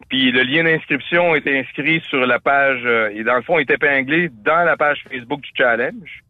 Puis 0.09 0.33
le 0.33 0.43
lien 0.43 0.65
d'inscription 0.65 1.35
est 1.37 1.47
inscrit 1.47 2.03
sur 2.09 2.27
la 2.27 2.41
page, 2.41 2.81
euh, 2.85 3.11
et 3.15 3.23
dans 3.23 3.37
le 3.37 3.43
fond, 3.43 3.59
est 3.59 3.71
épinglé 3.71 4.29
dans 4.45 4.65
la 4.65 4.77
page 4.77 5.05
Facebook 5.09 5.41
du 5.41 5.51
challenge. 5.57 6.23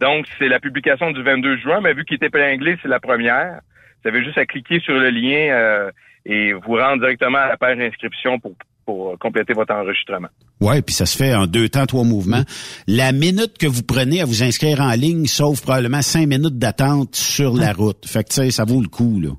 Donc, 0.00 0.26
c'est 0.38 0.48
la 0.48 0.60
publication 0.60 1.10
du 1.10 1.22
22 1.22 1.58
juin, 1.58 1.80
mais 1.80 1.94
vu 1.94 2.04
qu'il 2.04 2.18
est 2.22 2.26
épinglé, 2.26 2.76
c'est 2.82 2.88
la 2.88 3.00
première. 3.00 3.60
Vous 4.02 4.08
avez 4.08 4.22
juste 4.24 4.38
à 4.38 4.46
cliquer 4.46 4.80
sur 4.80 4.94
le 4.94 5.10
lien 5.10 5.52
euh, 5.52 5.90
et 6.26 6.52
vous 6.52 6.74
rendre 6.74 7.00
directement 7.00 7.38
à 7.38 7.48
la 7.48 7.56
page 7.56 7.78
d'inscription 7.78 8.38
pour 8.38 8.54
pour 8.84 9.18
compléter 9.18 9.52
votre 9.54 9.74
enregistrement. 9.74 10.28
Ouais, 10.60 10.82
puis 10.82 10.94
ça 10.94 11.06
se 11.06 11.16
fait 11.16 11.34
en 11.34 11.46
deux 11.46 11.68
temps, 11.68 11.86
trois 11.86 12.04
mouvements. 12.04 12.42
La 12.86 13.12
minute 13.12 13.58
que 13.58 13.66
vous 13.66 13.82
prenez 13.82 14.20
à 14.20 14.24
vous 14.24 14.42
inscrire 14.42 14.80
en 14.80 14.92
ligne 14.92 15.26
sauve 15.26 15.62
probablement 15.62 16.02
cinq 16.02 16.28
minutes 16.28 16.58
d'attente 16.58 17.16
sur 17.16 17.54
la 17.54 17.72
route. 17.72 18.06
Fait 18.06 18.24
que 18.24 18.28
tu 18.28 18.34
sais, 18.36 18.50
ça 18.50 18.64
vaut 18.64 18.80
le 18.80 18.88
coup, 18.88 19.20
là. 19.20 19.30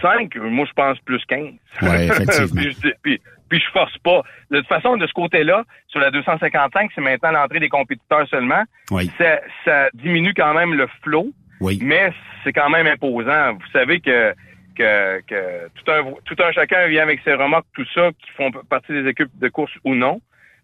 Cinq, 0.00 0.36
moi 0.36 0.66
je 0.66 0.72
pense 0.72 0.98
plus 1.00 1.24
quinze. 1.26 1.54
Ouais, 1.82 2.06
effectivement. 2.08 2.62
puis, 3.02 3.20
puis, 3.48 3.60
je 3.60 3.70
force 3.70 3.96
pas. 3.98 4.22
De 4.50 4.58
toute 4.58 4.68
façon, 4.68 4.96
de 4.96 5.06
ce 5.06 5.12
côté-là, 5.12 5.64
sur 5.88 6.00
la 6.00 6.10
255, 6.10 6.90
c'est 6.94 7.00
maintenant 7.00 7.30
l'entrée 7.30 7.60
des 7.60 7.68
compétiteurs 7.68 8.26
seulement. 8.28 8.64
Oui. 8.90 9.10
Ça, 9.18 9.40
ça 9.64 9.88
diminue 9.94 10.34
quand 10.34 10.52
même 10.54 10.74
le 10.74 10.88
flot. 11.02 11.28
Oui. 11.60 11.78
Mais 11.82 12.12
c'est 12.42 12.52
quand 12.52 12.68
même 12.70 12.86
imposant. 12.86 13.54
Vous 13.54 13.70
savez 13.72 14.00
que 14.00 14.34
que, 14.76 15.20
que 15.26 15.68
tout, 15.68 15.90
un, 15.90 16.02
tout 16.24 16.36
un 16.42 16.52
chacun 16.52 16.86
vient 16.86 17.02
avec 17.02 17.20
ses 17.24 17.34
remorques, 17.34 17.66
tout 17.72 17.86
ça, 17.94 18.10
qui 18.12 18.30
font 18.36 18.50
partie 18.68 18.92
des 18.92 19.08
équipes 19.08 19.30
de 19.38 19.48
course 19.48 19.72
ou 19.84 19.94
non. 19.94 20.20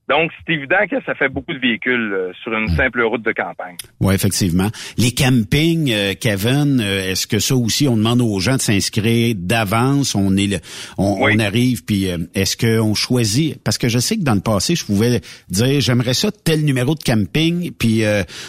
Donc, 0.09 0.33
c'est 0.37 0.55
évident 0.55 0.85
que 0.91 0.97
ça 1.05 1.15
fait 1.15 1.29
beaucoup 1.29 1.53
de 1.53 1.59
véhicules 1.59 2.13
euh, 2.13 2.33
sur 2.43 2.53
une 2.53 2.69
simple 2.77 3.03
route 3.03 3.23
de 3.23 3.33
campagne. 3.33 3.77
Oui, 4.01 4.15
effectivement. 4.15 4.69
Les 4.99 5.13
campings, 5.13 5.93
euh, 5.93 6.15
Kevin, 6.21 6.81
euh, 6.81 7.11
est-ce 7.11 7.27
que 7.27 7.39
ça 7.39 7.55
aussi, 7.55 7.87
on 7.87 7.97
demande 7.97 8.21
aux 8.21 8.41
gens 8.41 8.57
de 8.57 8.61
s'inscrire 8.61 9.35
d'avance? 9.39 10.15
On 10.17 10.37
est, 10.37 10.61
on, 10.99 11.19
on, 11.21 11.39
arrive, 11.39 11.85
puis 11.85 12.09
est-ce 12.35 12.57
qu'on 12.57 12.95
choisit? 12.95 13.63
Parce 13.63 13.79
que 13.79 13.89
je 13.89 14.01
sais 14.01 14.17
que 14.17 14.23
dans 14.23 14.35
le 14.35 14.41
passé, 14.41 14.75
je 14.75 14.85
pouvais 14.85 15.21
dire, 15.49 15.81
j'aimerais 15.81 16.15
ça 16.15 16.31
tel 16.33 16.65
numéro 16.65 16.95
de 16.95 17.03
camping, 17.03 17.71
puis 17.73 18.03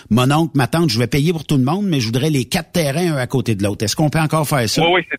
mon 0.10 0.32
oncle, 0.32 0.52
ma 0.56 0.68
tante, 0.68 0.90
je 0.90 1.00
vais 1.00 1.08
payer 1.08 1.32
pour 1.32 1.46
tout 1.46 1.58
le 1.58 1.64
monde, 1.64 1.86
mais 1.88 2.00
je 2.00 2.08
voudrais 2.08 2.30
les 2.30 2.46
quatre 2.46 2.72
terrains 2.72 3.14
un 3.14 3.18
à 3.18 3.28
côté 3.28 3.56
de 3.56 3.64
l'autre. 3.64 3.84
Est-ce 3.86 3.96
qu'on 3.96 4.10
peut 4.10 4.20
encore 4.20 4.48
faire 4.48 4.68
ça? 4.68 4.82
Oui, 4.84 4.90
oui, 4.96 5.18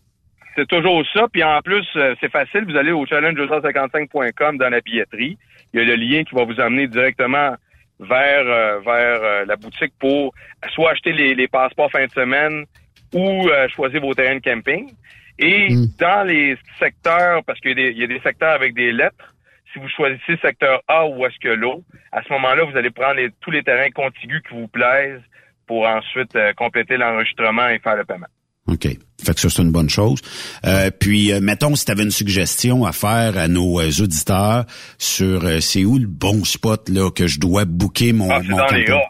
c'est 0.55 0.67
toujours 0.67 1.03
ça. 1.13 1.27
Puis 1.31 1.43
en 1.43 1.61
plus, 1.61 1.85
euh, 1.95 2.15
c'est 2.19 2.31
facile. 2.31 2.65
Vous 2.65 2.77
allez 2.77 2.91
au 2.91 3.05
challenge255.com 3.05 4.57
dans 4.57 4.69
la 4.69 4.81
billetterie. 4.81 5.37
Il 5.73 5.79
y 5.79 5.83
a 5.83 5.85
le 5.85 5.95
lien 5.95 6.23
qui 6.23 6.33
va 6.33 6.45
vous 6.45 6.59
amener 6.59 6.87
directement 6.87 7.55
vers 7.99 8.47
euh, 8.47 8.79
vers 8.79 9.23
euh, 9.23 9.45
la 9.45 9.55
boutique 9.55 9.93
pour 9.99 10.33
soit 10.73 10.91
acheter 10.91 11.13
les, 11.13 11.47
passeports 11.47 11.91
fin 11.91 12.05
de 12.05 12.11
semaine 12.11 12.65
ou 13.13 13.47
choisir 13.69 14.01
vos 14.01 14.13
terrains 14.13 14.37
de 14.37 14.41
camping. 14.41 14.91
Et 15.37 15.69
hmm. 15.69 15.85
dans 15.99 16.25
les 16.25 16.57
secteurs, 16.79 17.43
parce 17.43 17.59
qu'il 17.59 17.77
y, 17.77 18.03
a 18.03 18.07
des 18.07 18.19
secteurs 18.21 18.53
avec 18.53 18.73
des 18.73 18.91
lettres, 18.91 19.35
si 19.71 19.79
vous 19.79 19.89
choisissez 19.89 20.37
secteur 20.37 20.81
A 20.87 21.05
ou 21.05 21.25
est-ce 21.25 21.37
que 21.39 21.49
l'eau, 21.53 21.83
à 22.13 22.23
ce 22.23 22.31
moment-là, 22.33 22.63
vous 22.63 22.77
allez 22.77 22.91
prendre 22.91 23.19
tous 23.41 23.51
les 23.51 23.63
terrains 23.63 23.89
contigus 23.89 24.41
qui 24.47 24.55
vous 24.55 24.67
plaisent 24.67 25.21
pour 25.67 25.85
ensuite 25.87 26.37
compléter 26.55 26.95
l'enregistrement 26.97 27.67
et 27.67 27.79
faire 27.79 27.97
le 27.97 28.05
paiement. 28.05 28.27
OK. 28.67 28.87
Fait 29.23 29.33
que 29.33 29.39
ça, 29.39 29.49
c'est 29.49 29.61
une 29.61 29.71
bonne 29.71 29.89
chose. 29.89 30.21
Euh, 30.65 30.89
puis, 30.91 31.31
euh, 31.31 31.39
mettons, 31.39 31.75
si 31.75 31.85
tu 31.85 31.91
avais 31.91 32.03
une 32.03 32.11
suggestion 32.11 32.83
à 32.85 32.91
faire 32.91 33.37
à 33.37 33.47
nos 33.47 33.79
euh, 33.79 33.89
auditeurs 34.01 34.65
sur 34.97 35.61
c'est 35.61 35.85
où 35.85 35.99
le 35.99 36.07
bon 36.07 36.43
spot 36.43 36.89
là 36.89 37.11
que 37.11 37.27
je 37.27 37.39
dois 37.39 37.65
booker 37.65 38.13
mon, 38.13 38.29
ah, 38.29 38.41
mon 38.43 38.57
dans 38.57 38.67
les 38.67 38.89
A. 38.89 39.01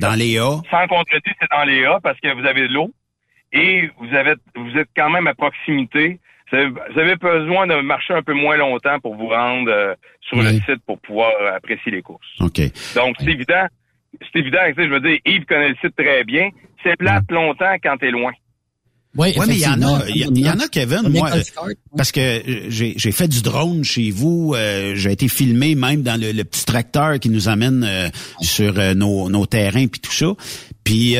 Dans 0.00 0.14
les 0.14 0.38
A? 0.38 0.60
Sans 0.70 0.86
contredit, 0.88 1.30
c'est 1.40 1.50
dans 1.50 1.64
les 1.64 1.84
A 1.84 2.00
parce 2.02 2.18
que 2.20 2.34
vous 2.34 2.46
avez 2.46 2.68
de 2.68 2.74
l'eau 2.74 2.90
et 3.52 3.88
vous 4.00 4.14
avez 4.16 4.34
vous 4.56 4.76
êtes 4.76 4.88
quand 4.96 5.10
même 5.10 5.28
à 5.28 5.34
proximité. 5.34 6.18
Vous 6.52 7.00
avez, 7.00 7.16
besoin 7.16 7.66
de 7.66 7.80
marcher 7.80 8.14
un 8.14 8.22
peu 8.22 8.34
moins 8.34 8.56
longtemps 8.56 9.00
pour 9.00 9.16
vous 9.16 9.26
rendre 9.28 9.96
sur 10.20 10.40
le 10.40 10.50
site 10.50 10.84
pour 10.86 11.00
pouvoir 11.00 11.32
apprécier 11.52 11.90
les 11.90 12.02
courses. 12.02 12.28
OK. 12.38 12.60
Donc, 12.94 13.16
c'est 13.18 13.30
évident. 13.30 13.66
C'est 14.20 14.38
évident, 14.38 14.60
je 14.76 14.82
veux 14.82 15.00
dire, 15.00 15.18
Yves 15.24 15.46
connaît 15.46 15.70
le 15.70 15.76
site 15.82 15.96
très 15.96 16.22
bien. 16.22 16.50
C'est 16.84 16.96
plate 16.96 17.28
longtemps 17.30 17.74
quand 17.82 17.96
t'es 17.96 18.12
loin. 18.12 18.30
Oui, 19.16 19.32
mais 19.46 19.54
il 19.54 19.60
y 19.60 19.66
en 19.66 19.82
a, 19.82 20.08
il 20.08 20.38
y, 20.38 20.48
en 20.48 20.58
a, 20.58 20.68
Kevin, 20.68 21.08
moi, 21.08 21.30
parce 21.96 22.10
que 22.10 22.20
euh, 22.20 22.66
j'ai 22.68 23.12
fait 23.12 23.28
du 23.28 23.42
drone 23.42 23.84
chez 23.84 24.10
vous, 24.10 24.54
euh, 24.54 24.94
j'ai 24.96 25.12
été 25.12 25.28
filmé 25.28 25.76
même 25.76 26.02
dans 26.02 26.20
le, 26.20 26.42
petit 26.42 26.64
tracteur 26.64 27.20
qui 27.20 27.28
nous 27.28 27.48
amène 27.48 27.84
euh, 27.84 28.08
sur 28.40 28.74
nos, 28.94 29.28
nos 29.30 29.46
terrains 29.46 29.86
puis 29.86 30.00
tout 30.00 30.12
ça. 30.12 30.32
Puis 30.82 31.16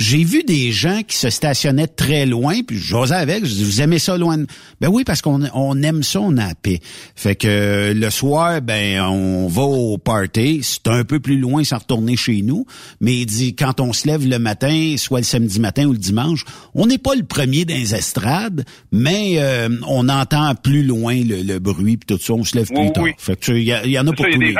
j'ai 0.00 0.24
vu 0.24 0.42
des 0.42 0.72
gens 0.72 1.02
qui 1.06 1.14
se 1.14 1.28
stationnaient 1.28 1.86
très 1.86 2.24
loin, 2.24 2.54
puis 2.66 2.78
j'osais 2.78 3.14
avec, 3.14 3.44
je 3.44 3.52
dis, 3.52 3.64
vous 3.64 3.82
aimez 3.82 3.98
ça 3.98 4.16
loin? 4.16 4.38
Ben 4.80 4.88
oui, 4.88 5.04
parce 5.04 5.20
qu'on 5.20 5.42
on 5.52 5.82
aime 5.82 6.02
ça, 6.02 6.20
on 6.22 6.38
a 6.38 6.48
la 6.48 6.54
paix. 6.54 6.78
Fait 7.14 7.36
que 7.36 7.92
le 7.94 8.10
soir, 8.10 8.62
ben 8.62 9.02
on 9.02 9.46
va 9.46 9.62
au 9.62 9.98
party, 9.98 10.60
c'est 10.62 10.88
un 10.88 11.04
peu 11.04 11.20
plus 11.20 11.38
loin 11.38 11.64
sans 11.64 11.76
retourner 11.76 12.16
chez 12.16 12.40
nous, 12.40 12.64
mais 13.02 13.12
il 13.12 13.26
dit, 13.26 13.54
quand 13.54 13.78
on 13.80 13.92
se 13.92 14.08
lève 14.08 14.26
le 14.26 14.38
matin, 14.38 14.94
soit 14.96 15.18
le 15.18 15.24
samedi 15.24 15.60
matin 15.60 15.84
ou 15.84 15.92
le 15.92 15.98
dimanche, 15.98 16.46
on 16.74 16.86
n'est 16.86 16.96
pas 16.96 17.14
le 17.14 17.24
premier 17.24 17.66
dans 17.66 17.74
les 17.74 17.94
estrades, 17.94 18.64
mais 18.92 19.34
euh, 19.36 19.68
on 19.86 20.08
entend 20.08 20.54
plus 20.54 20.82
loin 20.82 21.14
le, 21.14 21.58
bruit, 21.58 21.98
puis 21.98 22.16
tout 22.16 22.18
ça, 22.18 22.32
on 22.32 22.44
se 22.44 22.56
lève 22.56 22.68
plus 22.68 22.90
tard. 22.92 23.04
Fait 23.18 23.38
que 23.38 23.52
il 23.52 23.64
y, 23.64 23.98
en 23.98 24.06
a 24.06 24.12
pour 24.14 24.24
tous 24.24 24.40
les 24.40 24.54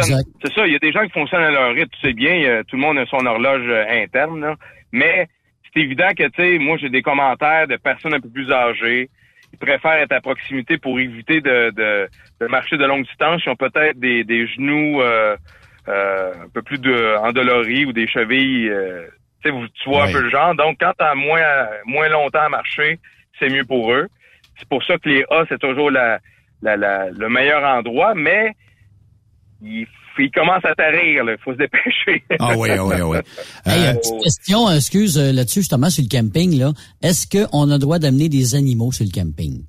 C'est 0.00 0.54
ça, 0.54 0.66
il 0.66 0.72
y 0.72 0.76
a 0.76 0.78
des 0.78 0.92
gens 0.92 1.04
qui 1.04 1.12
fonctionnent 1.12 1.42
à 1.42 1.50
leur 1.50 1.74
rythme, 1.74 1.90
tu 2.00 2.08
sais 2.08 2.14
bien, 2.14 2.62
tout 2.66 2.76
le 2.76 2.82
monde 2.82 2.96
a 2.96 3.04
son 3.04 3.26
horloge 3.26 3.66
euh, 3.68 4.02
interne, 4.02 4.40
là. 4.40 4.56
Mais 4.92 5.28
c'est 5.72 5.80
évident 5.80 6.08
que, 6.16 6.24
tu 6.28 6.42
sais, 6.42 6.58
moi, 6.58 6.76
j'ai 6.78 6.88
des 6.88 7.02
commentaires 7.02 7.66
de 7.66 7.76
personnes 7.76 8.14
un 8.14 8.20
peu 8.20 8.30
plus 8.30 8.50
âgées. 8.50 9.10
Ils 9.52 9.58
préfèrent 9.58 10.00
être 10.00 10.12
à 10.12 10.20
proximité 10.20 10.78
pour 10.78 10.98
éviter 11.00 11.40
de, 11.40 11.70
de, 11.70 12.46
marcher 12.46 12.76
de 12.76 12.84
longue 12.84 13.04
distance. 13.04 13.42
Ils 13.44 13.50
ont 13.50 13.56
peut-être 13.56 13.98
des, 13.98 14.24
des 14.24 14.46
genoux 14.46 15.00
euh, 15.00 15.36
euh, 15.88 16.32
un 16.44 16.48
peu 16.48 16.62
plus 16.62 16.78
de, 16.78 17.16
endoloris 17.18 17.86
ou 17.86 17.92
des 17.92 18.06
chevilles. 18.06 18.68
Euh, 18.68 19.06
tu 19.42 19.50
sais, 19.50 19.56
tu 19.74 19.88
vois 19.88 20.04
un 20.04 20.12
peu 20.12 20.20
le 20.20 20.30
genre. 20.30 20.54
Donc, 20.54 20.78
quand 20.80 20.92
tu 20.98 21.04
as 21.04 21.14
moins, 21.14 21.68
moins 21.86 22.08
longtemps 22.08 22.42
à 22.42 22.48
marcher, 22.48 22.98
c'est 23.38 23.48
mieux 23.48 23.64
pour 23.64 23.92
eux. 23.92 24.08
C'est 24.58 24.68
pour 24.68 24.84
ça 24.84 24.98
que 24.98 25.08
les 25.08 25.24
A, 25.30 25.44
c'est 25.48 25.60
toujours 25.60 25.90
la, 25.90 26.18
la, 26.62 26.76
la, 26.76 27.10
le 27.10 27.28
meilleur 27.28 27.62
endroit, 27.62 28.14
mais 28.14 28.54
il 29.62 29.86
il 30.18 30.30
commence 30.30 30.64
à 30.64 30.74
tarir, 30.74 31.24
il 31.28 31.36
faut 31.42 31.52
se 31.52 31.58
dépêcher. 31.58 32.22
Ah 32.40 32.54
oui, 32.56 32.68
ah 32.70 32.84
oui, 32.84 32.94
ah 32.98 33.08
oui. 33.08 33.18
Euh, 33.18 33.94
petite 33.94 34.22
question, 34.22 34.70
excuse, 34.70 35.18
euh, 35.18 35.32
là-dessus, 35.32 35.60
justement, 35.60 35.90
sur 35.90 36.02
le 36.02 36.08
camping, 36.08 36.58
là. 36.58 36.72
Est-ce 37.02 37.26
qu'on 37.28 37.70
a 37.70 37.74
le 37.74 37.78
droit 37.78 37.98
d'amener 37.98 38.28
des 38.28 38.54
animaux 38.54 38.92
sur 38.92 39.04
le 39.04 39.10
camping? 39.10 39.64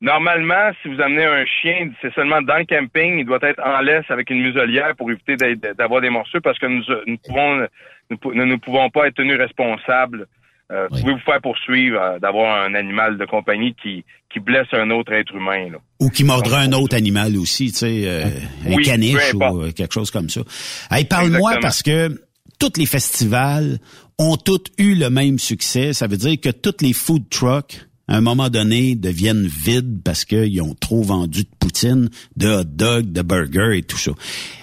Normalement, 0.00 0.70
si 0.80 0.88
vous 0.88 1.00
amenez 1.00 1.24
un 1.24 1.44
chien, 1.44 1.90
c'est 2.00 2.12
seulement 2.14 2.40
dans 2.40 2.56
le 2.56 2.64
camping, 2.64 3.18
il 3.18 3.26
doit 3.26 3.38
être 3.42 3.60
en 3.62 3.80
laisse 3.82 4.06
avec 4.08 4.30
une 4.30 4.40
muselière 4.40 4.96
pour 4.96 5.10
éviter 5.10 5.36
d'avoir 5.76 6.00
des 6.00 6.08
morceaux 6.08 6.40
parce 6.42 6.58
que 6.58 6.66
nous, 6.66 6.82
nous, 7.06 7.18
pouvons, 7.18 7.66
nous, 8.10 8.46
ne 8.46 8.56
pouvons 8.56 8.88
pas 8.88 9.08
être 9.08 9.16
tenus 9.16 9.36
responsables. 9.36 10.26
Euh, 10.70 10.86
Vous 10.90 11.00
pouvez 11.00 11.12
vous 11.14 11.20
faire 11.20 11.40
poursuivre 11.42 12.00
euh, 12.00 12.18
d'avoir 12.18 12.64
un 12.64 12.74
animal 12.74 13.18
de 13.18 13.24
compagnie 13.24 13.74
qui, 13.82 14.04
qui 14.32 14.38
blesse 14.38 14.68
un 14.72 14.90
autre 14.90 15.12
être 15.12 15.34
humain. 15.34 15.70
Là? 15.70 15.78
Ou 15.98 16.10
qui 16.10 16.22
mordra 16.22 16.60
un 16.60 16.72
autre 16.72 16.96
animal 16.96 17.36
aussi, 17.36 17.72
tu 17.72 17.78
sais, 17.78 18.02
euh, 18.04 18.24
un 18.66 18.76
caniche 18.76 19.34
ou 19.34 19.42
euh, 19.42 19.72
quelque 19.72 19.92
chose 19.92 20.10
comme 20.10 20.28
ça. 20.28 20.42
Hey, 20.90 21.04
parle-moi 21.04 21.56
parce 21.60 21.82
que 21.82 22.22
tous 22.58 22.72
les 22.76 22.86
festivals 22.86 23.78
ont 24.18 24.36
tous 24.36 24.64
eu 24.78 24.94
le 24.94 25.10
même 25.10 25.38
succès. 25.38 25.92
Ça 25.92 26.06
veut 26.06 26.16
dire 26.18 26.38
que 26.40 26.50
tous 26.50 26.76
les 26.82 26.92
food 26.92 27.28
trucks 27.30 27.80
à 28.10 28.16
un 28.16 28.20
moment 28.20 28.50
donné, 28.50 28.96
deviennent 28.96 29.46
vides 29.46 30.02
parce 30.04 30.24
qu'ils 30.24 30.60
ont 30.62 30.74
trop 30.74 31.02
vendu 31.02 31.44
de 31.44 31.48
poutine, 31.60 32.10
de 32.36 32.48
hot 32.48 32.64
dog, 32.64 33.12
de 33.12 33.22
burger 33.22 33.78
et 33.78 33.82
tout 33.82 33.98
ça. 33.98 34.10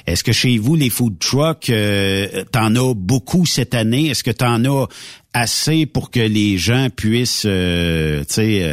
Est-ce 0.05 0.23
que 0.23 0.33
chez 0.33 0.57
vous, 0.57 0.75
les 0.75 0.89
food 0.89 1.17
trucks, 1.17 1.69
euh, 1.69 2.43
t'en 2.51 2.75
as 2.75 2.93
beaucoup 2.93 3.45
cette 3.45 3.73
année? 3.73 4.07
Est-ce 4.07 4.25
que 4.25 4.31
t'en 4.31 4.65
as 4.65 4.87
assez 5.33 5.85
pour 5.85 6.11
que 6.11 6.19
les 6.19 6.57
gens 6.57 6.87
puissent 6.93 7.45
euh, 7.47 8.23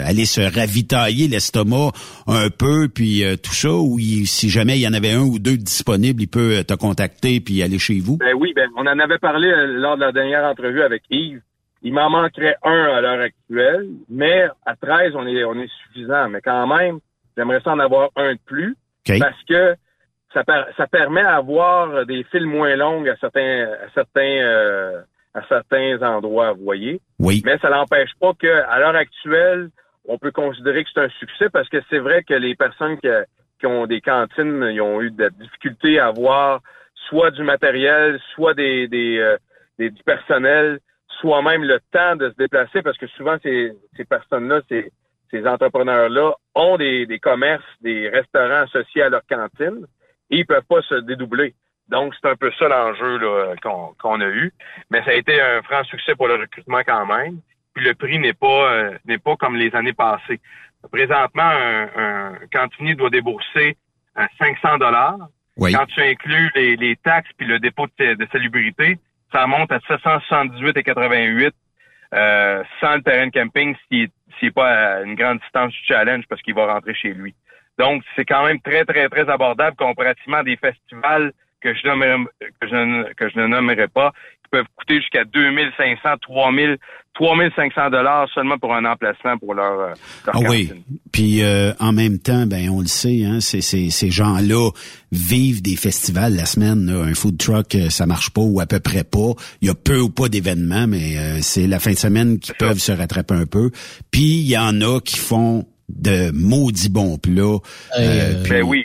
aller 0.05 0.25
se 0.25 0.41
ravitailler 0.41 1.29
l'estomac 1.29 1.93
un 2.27 2.51
peu 2.51 2.89
puis 2.89 3.22
euh, 3.22 3.37
tout 3.37 3.55
ça? 3.55 3.72
Ou 3.72 4.01
si 4.25 4.51
jamais 4.51 4.77
il 4.79 4.83
y 4.83 4.89
en 4.89 4.93
avait 4.93 5.12
un 5.12 5.22
ou 5.22 5.39
deux 5.39 5.57
disponibles, 5.57 6.20
il 6.20 6.29
peut 6.29 6.64
te 6.64 6.75
contacter 6.75 7.39
puis 7.39 7.62
aller 7.62 7.79
chez 7.79 8.01
vous? 8.01 8.16
Ben 8.16 8.35
oui, 8.37 8.53
ben 8.57 8.68
on 8.77 8.87
en 8.89 8.99
avait 8.99 9.18
parlé 9.18 9.53
lors 9.77 9.95
de 9.95 10.01
la 10.01 10.11
dernière 10.11 10.45
entrevue 10.45 10.83
avec 10.83 11.03
Yves. 11.11 11.43
Il 11.85 11.93
m'en 11.93 12.09
manquerait 12.09 12.57
un 12.62 12.85
à 12.85 13.01
l'heure 13.03 13.20
actuelle, 13.20 13.89
mais 14.09 14.49
à 14.64 14.74
13, 14.74 15.12
on 15.14 15.26
est, 15.26 15.45
on 15.45 15.55
est 15.55 15.70
suffisant. 15.85 16.30
Mais 16.30 16.41
quand 16.41 16.66
même, 16.66 16.99
j'aimerais 17.37 17.61
ça 17.61 17.72
en 17.72 17.78
avoir 17.78 18.09
un 18.16 18.32
de 18.32 18.39
plus 18.47 18.74
parce 19.07 19.43
que 19.47 19.76
ça, 20.32 20.43
ça 20.78 20.87
permet 20.87 21.22
d'avoir 21.22 22.07
des 22.07 22.24
fils 22.24 22.43
moins 22.43 22.74
longs 22.74 23.05
à 23.05 23.16
certains, 23.16 23.68
à 23.85 23.91
certains, 23.95 24.22
euh, 24.22 25.03
à 25.35 25.47
certains 25.47 26.01
endroits, 26.03 26.53
vous 26.53 26.64
voyez. 26.64 27.03
Oui. 27.18 27.43
Mais 27.45 27.59
ça 27.59 27.68
n'empêche 27.68 28.12
pas 28.18 28.32
qu'à 28.32 28.78
l'heure 28.78 28.97
actuelle, 28.97 29.68
on 30.07 30.18
peut 30.18 30.32
considérer 30.32 30.85
que 30.85 30.91
c'est 30.93 31.03
un 31.03 31.11
succès 31.11 31.51
parce 31.51 31.68
que 31.68 31.82
c'est 31.91 31.99
vrai 31.99 32.22
que 32.22 32.35
les 32.35 32.55
personnes 32.55 32.99
qui, 32.99 33.09
qui 33.61 33.66
ont 33.66 33.87
des 33.87 34.01
cantines, 34.01 34.70
ils 34.72 34.80
ont 34.80 35.03
eu 35.03 35.11
de 35.11 35.24
la 35.24 35.30
difficulté 35.30 35.99
à 35.99 36.07
avoir 36.07 36.61
soit 37.09 37.30
du 37.30 37.43
matériel, 37.43 38.18
soit 38.35 38.55
des, 38.55 38.89
des, 38.89 39.18
euh, 39.18 39.37
des 39.78 39.91
du 39.91 40.03
personnel 40.03 40.80
soi-même 41.25 41.64
le 41.64 41.81
temps 41.91 42.16
de 42.16 42.29
se 42.29 42.37
déplacer 42.37 42.83
parce 42.83 42.99
que 42.99 43.07
souvent 43.07 43.37
ces, 43.43 43.72
ces 43.97 44.05
personnes-là, 44.05 44.61
ces, 44.68 44.93
ces 45.31 45.47
entrepreneurs-là 45.47 46.35
ont 46.55 46.77
des, 46.77 47.07
des 47.07 47.18
commerces, 47.18 47.64
des 47.81 48.11
restaurants 48.11 48.64
associés 48.66 49.03
à 49.03 49.09
leur 49.09 49.22
cantine 49.27 49.87
et 50.31 50.39
ils 50.41 50.47
peuvent 50.47 50.68
pas 50.68 50.83
se 50.83 50.97
dédoubler. 50.97 51.55
Donc, 51.89 52.14
c'est 52.14 52.29
un 52.29 52.37
peu 52.37 52.53
ça 52.59 52.68
l'enjeu 52.68 53.18
qu'on 53.62 54.20
a 54.20 54.29
eu. 54.29 54.53
Mais 54.91 55.03
ça 55.05 55.11
a 55.11 55.14
été 55.14 55.41
un 55.41 55.62
franc 55.62 55.83
succès 55.85 56.14
pour 56.14 56.29
le 56.29 56.35
recrutement 56.35 56.83
quand 56.87 57.07
même. 57.07 57.41
Puis 57.75 57.85
le 57.85 57.95
prix 57.95 58.18
n'est 58.18 58.35
pas 58.35 58.72
euh, 58.72 58.99
n'est 59.07 59.18
pas 59.18 59.37
comme 59.37 59.57
les 59.57 59.75
années 59.75 59.93
passées. 59.95 60.41
Présentement, 60.93 61.43
un, 61.43 61.89
un 61.97 62.33
cantinier 62.53 62.95
doit 62.95 63.11
débourser 63.11 63.77
500 64.39 64.79
dollars. 64.79 65.18
Quand 65.59 65.87
tu 65.87 66.03
inclus 66.03 66.51
les, 66.55 66.77
les 66.77 66.97
taxes 66.97 67.31
puis 67.39 67.47
le 67.47 67.59
dépôt 67.59 67.87
de, 67.99 68.14
de 68.14 68.27
salubrité, 68.31 68.99
ça 69.35 69.47
monte 69.47 69.72
à 69.72 69.80
778 69.89 70.76
et 70.76 70.82
88 70.82 71.55
euh, 72.14 72.62
sans 72.80 72.95
le 72.95 73.03
terrain 73.03 73.26
de 73.26 73.32
camping 73.32 73.74
s'il 73.89 74.09
n'est 74.43 74.51
pas 74.53 74.68
à 74.68 75.01
une 75.03 75.16
grande 75.16 75.41
distance 75.41 75.72
du 75.72 75.78
challenge 75.89 76.24
parce 76.28 76.41
qu'il 76.43 76.55
va 76.55 76.72
rentrer 76.72 76.95
chez 76.95 77.12
lui. 77.12 77.35
Donc, 77.78 78.05
c'est 78.14 78.24
quand 78.24 78.47
même 78.47 78.61
très, 78.61 78.85
très, 78.85 79.09
très 79.09 79.28
abordable 79.28 79.76
comparativement 79.76 80.39
à 80.39 80.45
des 80.45 80.57
festivals 80.57 81.32
que 81.61 81.74
je, 81.74 81.80
que 82.61 82.68
je, 82.68 83.12
que 83.14 83.28
je 83.30 83.39
ne 83.41 83.47
nommerai 83.47 83.89
pas, 83.89 84.12
peuvent 84.55 84.66
coûter 84.76 85.00
jusqu'à 85.00 85.24
2500, 85.24 86.09
3000, 86.22 86.76
3500 87.14 87.90
dollars 87.90 88.28
seulement 88.32 88.57
pour 88.57 88.72
un 88.72 88.84
emplacement 88.84 89.36
pour 89.36 89.55
leur, 89.55 89.80
euh, 89.80 89.92
leur 90.26 90.36
ah 90.36 90.38
oui. 90.48 90.70
Puis 91.12 91.42
euh, 91.42 91.72
en 91.80 91.92
même 91.92 92.20
temps, 92.20 92.46
ben 92.46 92.70
on 92.70 92.80
le 92.80 92.86
sait, 92.86 93.24
hein, 93.24 93.40
c'est, 93.40 93.61
ces 93.61 94.11
gens-là 94.11 94.70
vivent 95.11 95.62
des 95.62 95.76
festivals 95.76 96.36
la 96.36 96.46
semaine. 96.46 96.88
Un 96.88 97.14
food 97.14 97.36
truck, 97.38 97.74
euh, 97.74 97.88
ça 97.90 98.07
marche 98.07 98.30
pas 98.30 98.42
ou 98.42 98.61
à 98.61 98.66
peu 98.66 98.78
près 98.78 99.05
pas. 99.05 99.32
Il 99.61 99.68
y 99.68 99.70
a 99.70 99.74
peu 99.74 99.98
ou 99.98 100.11
pas 100.11 100.28
d'événements, 100.28 100.86
mais 100.86 101.40
c'est 101.40 101.66
la 101.66 101.80
fin 101.80 101.92
de 101.92 101.98
semaine 101.98 102.38
qui 102.38 102.52
peuvent 102.52 102.78
se 102.78 102.92
rattraper 102.92 103.34
un 103.34 103.46
peu. 103.46 103.70
Puis 104.12 104.38
il 104.38 104.48
y 104.48 104.59
en 104.59 104.80
a 104.80 105.00
qui 105.00 105.18
font 105.18 105.66
de 105.89 106.30
maudits 106.30 106.89
bons 106.89 107.18
plats. 107.18 107.59
Euh, 107.99 108.43
ben 108.49 108.62
oui. 108.62 108.85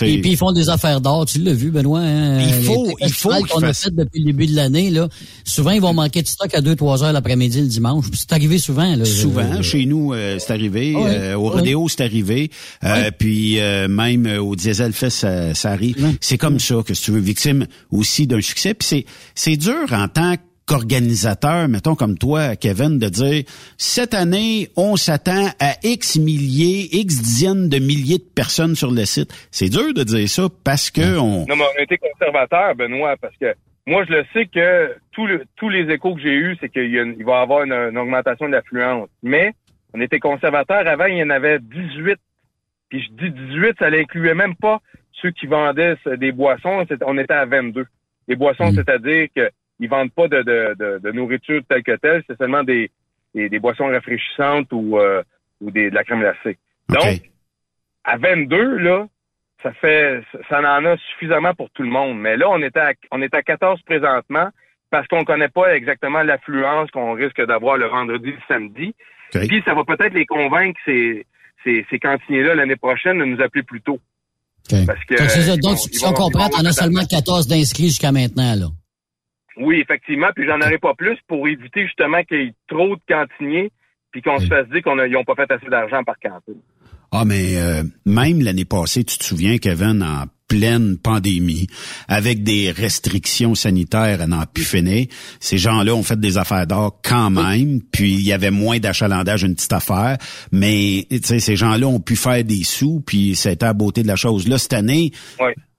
Et 0.00 0.20
puis 0.22 0.30
ils 0.30 0.36
font 0.36 0.52
des 0.52 0.70
affaires 0.70 1.00
d'or, 1.02 1.26
tu 1.26 1.38
l'as 1.38 1.52
vu 1.52 1.70
Benoît 1.70 2.00
hein? 2.00 2.40
Il 2.40 2.64
faut 2.64 2.88
il 2.98 3.12
faut 3.12 3.30
qu'on 3.44 3.62
a 3.62 3.74
fait 3.74 3.90
depuis 3.94 4.20
le 4.20 4.26
début 4.26 4.46
de 4.46 4.56
l'année 4.56 4.90
là. 4.90 5.08
Souvent 5.44 5.70
ils 5.72 5.82
vont 5.82 5.92
manquer 5.92 6.22
de 6.22 6.26
stock 6.26 6.52
à 6.54 6.62
2 6.62 6.74
3 6.74 7.04
heures 7.04 7.12
l'après-midi 7.12 7.60
le 7.60 7.66
dimanche. 7.66 8.06
C'est 8.14 8.32
arrivé 8.32 8.58
souvent 8.58 8.96
là. 8.96 9.04
Souvent 9.04 9.60
chez 9.62 9.84
nous 9.84 10.14
euh, 10.14 10.38
c'est 10.38 10.52
arrivé, 10.52 10.94
ah 10.96 11.06
euh, 11.06 11.34
au 11.34 11.50
rodéo 11.50 11.88
c'est 11.88 12.02
arrivé, 12.02 12.50
puis 13.18 13.58
même 13.88 14.26
au 14.40 14.56
Diesel 14.56 14.92
Fest 14.92 15.18
ça, 15.18 15.54
ça 15.54 15.70
arrive. 15.70 16.16
C'est 16.20 16.38
comme 16.38 16.58
ça 16.58 16.76
que 16.84 16.94
si 16.94 17.02
tu 17.02 17.10
veux 17.12 17.20
victime 17.20 17.66
aussi 17.90 18.26
d'un 18.26 18.40
succès 18.40 18.74
puis 18.74 18.88
c'est 18.88 19.04
c'est 19.34 19.56
dur 19.56 19.92
en 19.92 20.08
tant 20.08 20.36
que 20.36 20.42
organisateur, 20.70 21.68
mettons 21.68 21.94
comme 21.94 22.16
toi, 22.16 22.56
Kevin, 22.56 22.98
de 22.98 23.08
dire 23.08 23.44
cette 23.76 24.14
année, 24.14 24.68
on 24.76 24.96
s'attend 24.96 25.48
à 25.60 25.74
X 25.82 26.18
milliers, 26.18 26.88
X 26.92 27.20
dizaines 27.20 27.68
de 27.68 27.78
milliers 27.78 28.18
de 28.18 28.34
personnes 28.34 28.74
sur 28.74 28.90
le 28.90 29.04
site. 29.04 29.32
C'est 29.50 29.68
dur 29.68 29.92
de 29.94 30.02
dire 30.04 30.28
ça 30.28 30.48
parce 30.64 30.90
que 30.90 31.18
on. 31.18 31.46
Non, 31.46 31.56
mais 31.56 31.64
on 31.74 31.78
a 31.80 31.82
été 31.82 31.98
conservateur, 31.98 32.74
Benoît, 32.74 33.16
parce 33.20 33.36
que 33.36 33.54
moi, 33.86 34.04
je 34.04 34.12
le 34.12 34.24
sais 34.32 34.46
que 34.46 34.94
tous 35.12 35.68
les 35.68 35.90
échos 35.92 36.14
que 36.14 36.20
j'ai 36.20 36.34
eus, 36.34 36.56
c'est 36.60 36.68
qu'il 36.68 37.24
va 37.24 37.40
y 37.40 37.42
avoir 37.42 37.64
une, 37.64 37.98
augmentation 37.98 38.46
de 38.46 38.52
l'affluence. 38.52 39.08
Mais 39.22 39.52
on 39.92 40.00
était 40.00 40.20
conservateur. 40.20 40.86
Avant, 40.86 41.06
il 41.06 41.16
y 41.16 41.22
en 41.22 41.30
avait 41.30 41.58
18. 41.58 42.16
Puis 42.88 43.02
je 43.02 43.24
dis 43.24 43.30
18, 43.30 43.78
ça 43.78 43.90
n'incluait 43.90 44.34
même 44.34 44.54
pas 44.54 44.80
ceux 45.20 45.30
qui 45.32 45.46
vendaient 45.46 45.96
des 46.18 46.30
boissons. 46.30 46.84
On 47.04 47.18
était 47.18 47.34
à 47.34 47.44
22. 47.44 47.86
Les 48.28 48.36
boissons, 48.36 48.70
mm. 48.70 48.74
c'est-à-dire 48.76 49.28
que 49.34 49.50
ils 49.82 49.88
vendent 49.88 50.12
pas 50.12 50.28
de, 50.28 50.42
de, 50.42 50.98
de, 50.98 51.12
nourriture 51.12 51.60
telle 51.68 51.82
que 51.82 51.96
telle, 51.96 52.22
c'est 52.28 52.38
seulement 52.38 52.62
des, 52.62 52.90
des, 53.34 53.58
boissons 53.58 53.88
rafraîchissantes 53.88 54.68
ou, 54.70 54.96
euh, 54.96 55.22
ou 55.60 55.72
des, 55.72 55.90
de 55.90 55.94
la 55.94 56.04
crème 56.04 56.20
glacée. 56.20 56.56
Donc, 56.88 57.20
à 58.04 58.16
22, 58.16 58.78
là, 58.78 59.06
ça 59.60 59.72
fait 59.72 60.22
ça 60.48 60.60
en 60.60 60.84
a 60.84 60.96
suffisamment 61.10 61.52
pour 61.54 61.68
tout 61.70 61.82
le 61.82 61.88
monde. 61.90 62.18
Mais 62.20 62.36
là, 62.36 62.48
on 62.48 62.62
est 62.62 62.76
à 62.76 62.92
on 63.10 63.20
est 63.22 63.34
à 63.34 63.42
14 63.42 63.82
présentement 63.82 64.48
parce 64.90 65.08
qu'on 65.08 65.24
connaît 65.24 65.48
pas 65.48 65.74
exactement 65.74 66.22
l'affluence 66.22 66.90
qu'on 66.92 67.14
risque 67.14 67.44
d'avoir 67.44 67.76
le 67.76 67.86
vendredi 67.86 68.28
et 68.28 68.32
le 68.32 68.38
samedi. 68.46 68.94
Puis 69.32 69.62
ça 69.64 69.74
va 69.74 69.82
peut-être 69.84 70.14
les 70.14 70.26
convaincre 70.26 70.78
ces, 70.84 71.26
ces, 71.64 71.84
ces 71.90 71.98
cantiniers-là 71.98 72.54
l'année 72.54 72.76
prochaine 72.76 73.18
de 73.18 73.24
nous 73.24 73.40
appeler 73.40 73.62
plus 73.64 73.80
tôt. 73.80 73.98
Parce 74.70 75.04
que, 75.06 75.60
donc, 75.60 75.78
si 75.78 76.04
on 76.04 76.12
comprend, 76.12 76.48
on 76.60 76.64
a 76.64 76.72
seulement 76.72 77.04
14 77.04 77.48
d'inscrits 77.48 77.88
jusqu'à 77.88 78.12
maintenant, 78.12 78.54
là. 78.54 78.66
Oui, 79.56 79.80
effectivement, 79.80 80.28
puis 80.34 80.46
j'en 80.46 80.60
aurai 80.60 80.78
pas 80.78 80.94
plus 80.94 81.18
pour 81.28 81.46
éviter 81.46 81.84
justement 81.84 82.22
qu'il 82.24 82.38
y 82.38 82.46
ait 82.48 82.54
trop 82.68 82.96
de 82.96 83.02
cantiniers 83.08 83.70
puis 84.12 84.22
qu'on 84.22 84.38
se 84.38 84.46
fasse 84.46 84.68
dire 84.68 84.82
qu'ils 84.82 85.12
n'ont 85.12 85.24
pas 85.24 85.34
fait 85.34 85.50
assez 85.50 85.68
d'argent 85.68 86.04
par 86.04 86.16
cantine. 86.20 86.60
Ah, 87.10 87.24
mais 87.26 87.56
euh, 87.56 87.82
même 88.06 88.40
l'année 88.40 88.64
passée, 88.64 89.04
tu 89.04 89.18
te 89.18 89.24
souviens, 89.24 89.58
Kevin, 89.58 90.02
en 90.02 90.24
pleine 90.48 90.98
pandémie, 90.98 91.66
avec 92.08 92.42
des 92.42 92.70
restrictions 92.70 93.54
sanitaires 93.54 94.20
à 94.20 94.26
n'en 94.26 94.44
plus 94.44 94.64
finir, 94.64 95.06
ces 95.40 95.56
gens-là 95.56 95.94
ont 95.94 96.02
fait 96.02 96.20
des 96.20 96.36
affaires 96.36 96.66
d'or 96.66 97.00
quand 97.02 97.30
même, 97.30 97.80
puis 97.90 98.12
il 98.12 98.22
y 98.22 98.34
avait 98.34 98.50
moins 98.50 98.78
d'achalandage, 98.78 99.44
une 99.44 99.54
petite 99.54 99.72
affaire, 99.72 100.18
mais 100.50 101.06
ces 101.22 101.56
gens-là 101.56 101.86
ont 101.86 102.00
pu 102.00 102.16
faire 102.16 102.44
des 102.44 102.64
sous, 102.64 103.00
puis 103.00 103.34
c'était 103.34 103.64
à 103.64 103.72
beauté 103.72 104.02
de 104.02 104.08
la 104.08 104.16
chose. 104.16 104.46
Là, 104.46 104.58
cette 104.58 104.74
année, 104.74 105.12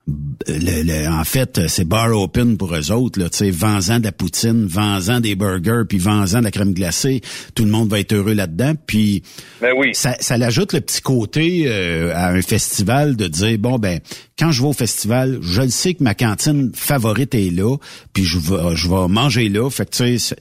le, 0.06 1.08
en 1.08 1.24
fait, 1.24 1.66
c'est 1.68 1.86
bar 1.86 2.12
open 2.12 2.58
pour 2.58 2.74
eux 2.74 2.92
autres. 2.92 3.18
Là, 3.18 3.28
vends-en 3.50 4.00
de 4.00 4.04
la 4.04 4.12
poutine, 4.12 4.66
vends-en 4.66 5.20
des 5.20 5.34
burgers, 5.34 5.82
puis 5.88 5.98
vends-en 5.98 6.40
de 6.40 6.44
la 6.44 6.50
crème 6.50 6.74
glacée. 6.74 7.22
Tout 7.54 7.64
le 7.64 7.70
monde 7.70 7.88
va 7.88 8.00
être 8.00 8.12
heureux 8.12 8.34
là-dedans. 8.34 8.74
Puis 8.86 9.22
ben 9.60 9.72
oui. 9.76 9.94
ça, 9.94 10.16
ça 10.20 10.36
l'ajoute 10.36 10.74
le 10.74 10.80
petit 10.80 11.00
côté 11.00 11.64
euh, 11.66 12.14
à 12.14 12.30
un 12.30 12.42
festival 12.42 13.16
de 13.16 13.28
dire, 13.28 13.58
bon, 13.58 13.78
ben 13.78 14.00
quand 14.38 14.50
je 14.50 14.62
vais 14.62 14.68
au 14.68 14.72
festival, 14.72 15.38
je 15.40 15.62
le 15.62 15.68
sais 15.68 15.94
que 15.94 16.02
ma 16.02 16.14
cantine 16.14 16.72
favorite 16.74 17.34
est 17.34 17.50
là, 17.50 17.76
puis 18.12 18.24
je 18.24 18.38
vais, 18.38 18.76
je 18.76 18.88
vais 18.88 19.08
manger 19.08 19.48
là. 19.48 19.70
Fait 19.70 19.86
que 19.86 19.96
tu 19.96 20.18
sais, 20.18 20.36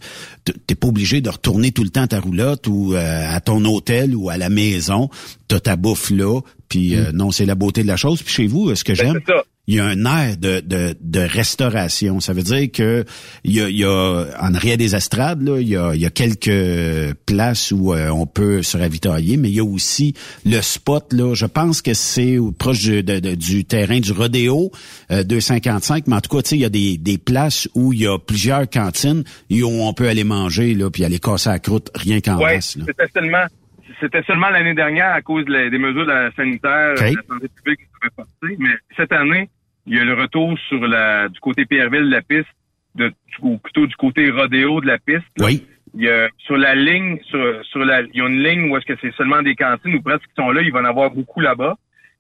t'es 0.68 0.76
pas 0.76 0.88
obligé 0.88 1.22
de 1.22 1.30
retourner 1.30 1.72
tout 1.72 1.84
le 1.84 1.90
temps 1.90 2.02
à 2.02 2.08
ta 2.08 2.20
roulotte 2.20 2.68
ou 2.68 2.96
euh, 2.96 3.26
à 3.30 3.40
ton 3.40 3.64
hôtel 3.66 4.16
ou 4.16 4.30
à 4.30 4.38
la 4.38 4.50
maison. 4.50 5.10
T'as 5.48 5.60
ta 5.60 5.76
bouffe 5.76 6.10
là, 6.10 6.42
puis 6.68 6.96
euh, 6.96 7.12
mm. 7.12 7.16
non, 7.16 7.32
c'est 7.32 7.46
la 7.46 7.56
beauté 7.56 7.84
de 7.84 7.88
la 7.88 7.98
chose. 7.98 8.24
Puis 8.24 8.34
chez 8.34 8.48
vous, 8.48 8.74
ce 8.76 8.84
que 8.84 8.94
ben, 8.94 9.14
j'aime, 9.14 9.44
il 9.68 9.76
y 9.76 9.80
a 9.80 9.86
un 9.86 10.06
air 10.06 10.36
de, 10.38 10.60
de, 10.60 10.96
de 11.00 11.20
restauration. 11.20 12.20
Ça 12.20 12.34
veut 12.34 12.44
dire 12.44 12.70
que 12.72 13.06
il 13.46 13.54
y 13.54 13.62
a, 13.62 13.70
il 13.70 13.78
y 13.78 13.86
a 13.86 14.26
en 14.42 14.54
arrière 14.54 14.78
des 14.78 14.96
estrades, 14.96 15.42
là, 15.42 15.60
il, 15.60 15.70
y 15.70 15.78
a, 15.78 15.96
il 15.96 16.02
y 16.02 16.06
a 16.06 16.10
quelques 16.10 17.16
places 17.26 17.72
où 17.72 17.94
euh, 17.94 18.10
on 18.10 18.26
peut 18.26 18.62
se 18.62 18.78
ravitailler, 18.78 19.38
mais 19.38 19.50
il 19.50 19.56
y 19.56 19.60
a 19.60 19.64
aussi 19.64 20.14
le 20.46 20.62
spot. 20.62 21.14
Là, 21.14 21.34
je 21.34 21.46
pense 21.46 21.82
que 21.82 21.94
c'est 21.94 22.38
proche 22.58 22.84
de, 22.84 23.02
de- 23.02 23.36
du 23.36 23.64
terrain 23.66 24.00
du 24.00 24.12
rodéo 24.12 24.72
euh, 25.12 25.24
255, 25.24 26.08
mais 26.08 26.16
en 26.18 26.22
tout 26.22 26.36
cas, 26.36 26.42
tu 26.42 26.50
sais, 26.50 26.56
il 26.58 26.62
y 26.62 26.66
a 26.66 26.70
des, 26.70 26.98
des 26.98 27.18
places 27.18 27.68
où 27.74 27.94
il 27.94 28.02
y 28.02 28.08
a 28.08 28.18
plusieurs 28.20 28.70
cantines 28.70 29.24
et 29.50 29.64
où 29.64 29.70
on 29.70 29.94
peut 29.94 30.08
aller 30.10 30.24
manger 30.26 30.74
là, 30.74 30.90
puis 30.90 31.06
aller 31.06 31.20
casser 31.20 31.50
la 31.50 31.60
croûte 31.60 31.90
rien 31.96 32.20
qu'en 32.22 32.38
Ouais, 32.38 32.56
masse. 32.56 32.76
là. 32.76 32.84
c'était 32.88 33.12
seulement 33.14 33.46
c'était 34.04 34.24
seulement 34.24 34.50
l'année 34.50 34.74
dernière 34.74 35.14
à 35.14 35.22
cause 35.22 35.46
des 35.46 35.78
mesures 35.78 36.06
de 36.06 36.12
la 36.12 36.32
sanitaire, 36.34 36.92
Ok. 36.92 37.10
de 37.12 37.16
la 37.16 37.24
santé 37.24 37.48
publique 37.48 37.80
qui 37.80 38.58
mais 38.60 38.76
cette 38.98 39.14
année, 39.14 39.50
il 39.88 39.96
y 39.96 40.00
a 40.00 40.04
le 40.04 40.14
retour 40.14 40.58
sur 40.68 40.86
la 40.86 41.30
du 41.30 41.40
côté 41.40 41.66
Pierreville 41.66 42.06
de 42.06 42.12
la 42.12 42.22
piste, 42.22 42.50
de, 42.96 43.14
ou 43.42 43.58
plutôt 43.58 43.88
du 43.88 43.96
côté 43.96 44.30
rodéo 44.30 44.82
de 44.82 44.88
la 44.88 44.98
piste. 44.98 45.24
Oui. 45.40 45.66
Il 45.96 46.04
y 46.04 46.10
a 46.10 46.28
sur 46.40 46.58
la 46.58 46.76
ligne, 46.76 47.20
sur, 47.30 47.64
sur 47.66 47.80
la, 47.86 48.02
il 48.02 48.16
y 48.16 48.22
a 48.22 48.28
une 48.28 48.44
ligne 48.44 48.70
où 48.70 48.78
est-ce 48.78 48.86
que 48.86 48.98
c'est 49.00 49.14
seulement 49.16 49.42
des 49.42 49.56
cantines 49.56 49.96
ou 49.96 50.02
presque 50.02 50.24
qui 50.24 50.34
sont 50.36 50.52
là, 50.52 50.62
il 50.62 50.72
va 50.72 50.82
en 50.82 50.86
avoir 50.86 51.12
beaucoup 51.12 51.40
là-bas. 51.40 51.76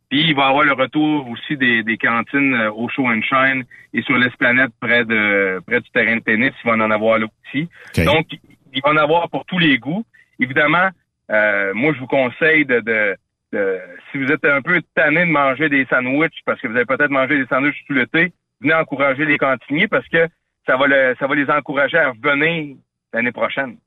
Puis 0.09 0.21
il 0.21 0.36
va 0.36 0.43
y 0.43 0.49
avoir 0.49 0.63
le 0.63 0.73
retour 0.73 1.27
aussi 1.29 1.57
des, 1.57 1.84
des 1.84 1.97
cantines 1.97 2.53
euh, 2.53 2.71
au 2.71 2.88
Show 2.88 3.07
and 3.07 3.21
Shine 3.23 3.63
et 3.93 4.03
sur 4.03 4.15
l'esplanade 4.17 4.71
près 4.79 5.03
de 5.05 5.59
près 5.65 5.81
du 5.81 5.89
terrain 5.89 6.15
de 6.17 6.21
tennis, 6.21 6.51
il 6.63 6.69
va 6.69 6.75
en 6.75 6.91
avoir 6.91 7.17
là 7.19 7.25
aussi. 7.25 7.67
Donc 8.05 8.27
il 8.73 8.81
va 8.84 8.91
en 8.91 8.97
avoir 8.97 9.29
pour 9.29 9.43
tous 9.45 9.59
les 9.59 9.77
goûts. 9.79 10.05
Évidemment, 10.39 10.89
euh, 11.32 11.74
moi 11.74 11.93
je 11.93 11.99
vous 11.99 12.07
conseille 12.07 12.65
de, 12.65 12.80
de, 12.82 13.15
de- 13.53 13.80
si 14.11 14.17
vous 14.17 14.32
êtes 14.32 14.45
un 14.45 14.61
peu 14.61 14.82
tanné 14.95 15.21
de 15.26 15.32
manger 15.32 15.69
des 15.69 15.86
sandwichs 15.89 16.41
parce 16.45 16.59
que 16.61 16.67
vous 16.67 16.76
avez 16.76 16.86
peut-être 16.86 17.09
mangé 17.11 17.38
des 17.38 17.47
sandwichs 17.47 17.84
tout 17.88 17.93
l'été, 17.93 18.32
venez 18.61 18.74
encourager 18.74 19.26
les 19.26 19.38
cantiniers 19.38 19.88
parce 19.88 20.07
que 20.07 20.28
ça 20.65 20.78
va 20.78 20.88
le, 20.88 21.15
ça 21.19 21.28
va 21.28 21.36
les 21.36 21.49
encourager 21.49 21.97
à 21.97 22.11
revenir 22.11 22.76
l'année 23.13 23.32
prochaine. 23.32 23.78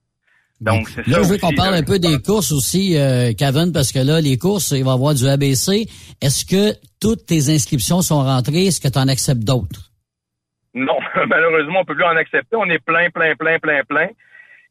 Donc 0.61 0.89
c'est 0.89 1.07
Là, 1.07 1.17
ça 1.19 1.23
je 1.25 1.29
veux 1.33 1.39
qu'on 1.39 1.53
parle 1.53 1.73
là. 1.73 1.79
un 1.79 1.83
peu 1.83 1.99
des 1.99 2.19
courses 2.23 2.51
aussi, 2.53 2.97
euh, 2.99 3.33
Kevin, 3.39 3.73
parce 3.75 3.93
que 3.93 3.99
là, 3.99 4.23
les 4.23 4.39
courses, 4.39 4.71
il 4.71 4.85
va 4.85 4.93
y 4.93 4.95
avoir 4.95 5.13
du 5.15 5.27
ABC. 5.29 5.87
Est-ce 6.23 6.47
que 6.47 6.73
toutes 6.99 7.27
tes 7.27 7.53
inscriptions 7.55 8.01
sont 8.01 8.23
rentrées? 8.23 8.67
Est-ce 8.67 8.81
que 8.81 8.89
tu 8.89 8.99
en 8.99 9.07
acceptes 9.09 9.45
d'autres? 9.45 9.91
Non, 10.75 10.97
malheureusement, 11.29 11.81
on 11.81 11.85
peut 11.85 11.95
plus 11.95 12.05
en 12.05 12.17
accepter. 12.17 12.57
On 12.57 12.69
est 12.71 12.79
plein, 12.83 13.11
plein, 13.11 13.35
plein, 13.37 13.59
plein, 13.59 13.83
plein. 13.85 14.09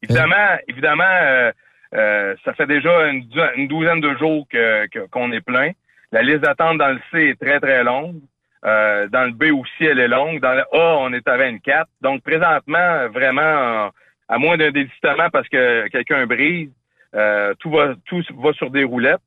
Évidemment, 0.02 0.56
évidemment, 0.68 1.04
euh, 1.22 1.52
euh, 1.94 2.34
ça 2.44 2.52
fait 2.54 2.66
déjà 2.66 3.08
une, 3.08 3.22
dou- 3.28 3.40
une 3.56 3.68
douzaine 3.68 4.00
de 4.00 4.14
jours 4.16 4.46
que 4.50 4.86
que- 4.88 5.06
qu'on 5.08 5.32
est 5.32 5.40
plein. 5.40 5.70
La 6.12 6.22
liste 6.22 6.40
d'attente 6.40 6.78
dans 6.78 6.88
le 6.88 7.00
C 7.10 7.30
est 7.30 7.40
très, 7.40 7.58
très 7.60 7.82
longue. 7.84 8.20
Euh, 8.64 9.06
dans 9.08 9.24
le 9.24 9.32
B 9.32 9.52
aussi, 9.52 9.84
elle 9.84 10.00
est 10.00 10.08
longue. 10.08 10.40
Dans 10.40 10.54
le 10.54 10.62
A, 10.72 10.96
on 10.98 11.12
est 11.12 11.26
à 11.28 11.36
24. 11.36 11.88
Donc, 12.00 12.22
présentement, 12.22 13.08
vraiment, 13.08 13.40
euh, 13.40 13.88
à 14.28 14.38
moins 14.38 14.56
d'un 14.56 14.70
désistement 14.70 15.28
parce 15.32 15.48
que 15.48 15.86
quelqu'un 15.88 16.26
brise, 16.26 16.70
euh, 17.14 17.54
tout 17.60 17.70
va 17.70 17.94
tout 18.06 18.22
va 18.38 18.52
sur 18.54 18.70
des 18.70 18.84
roulettes. 18.84 19.20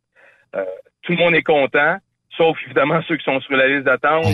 Euh, 0.56 0.66
tout 1.04 1.14
le 1.14 1.18
monde 1.20 1.36
est 1.36 1.44
content, 1.44 1.98
sauf 2.36 2.58
évidemment 2.66 3.02
ceux 3.08 3.18
qui 3.18 3.24
sont 3.24 3.40
sur 3.42 3.56
la 3.56 3.68
liste 3.68 3.84
d'attente. 3.86 4.26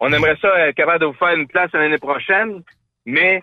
On 0.00 0.12
aimerait 0.12 0.36
ça 0.40 0.68
être 0.68 0.76
capable 0.76 1.00
de 1.00 1.06
vous 1.06 1.12
faire 1.14 1.34
une 1.36 1.46
place 1.48 1.70
l'année 1.72 1.98
prochaine, 1.98 2.62
mais 3.06 3.42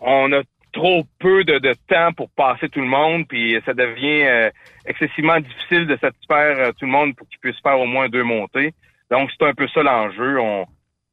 on 0.00 0.32
a 0.32 0.40
trop 0.72 1.04
peu 1.18 1.44
de, 1.44 1.58
de 1.58 1.74
temps 1.88 2.12
pour 2.12 2.30
passer 2.30 2.68
tout 2.68 2.80
le 2.80 2.86
monde, 2.86 3.26
puis 3.28 3.56
ça 3.66 3.74
devient 3.74 4.22
euh, 4.24 4.50
excessivement 4.86 5.38
difficile 5.40 5.86
de 5.86 5.96
satisfaire 6.00 6.56
euh, 6.58 6.72
tout 6.72 6.86
le 6.86 6.92
monde 6.92 7.14
pour 7.16 7.28
qu'ils 7.28 7.38
puissent 7.40 7.60
faire 7.62 7.78
au 7.78 7.86
moins 7.86 8.08
deux 8.08 8.22
montées. 8.24 8.72
Donc, 9.10 9.30
c'est 9.36 9.46
un 9.46 9.54
peu 9.54 9.66
ça 9.68 9.82
l'enjeu. 9.82 10.38
On, 10.40 10.66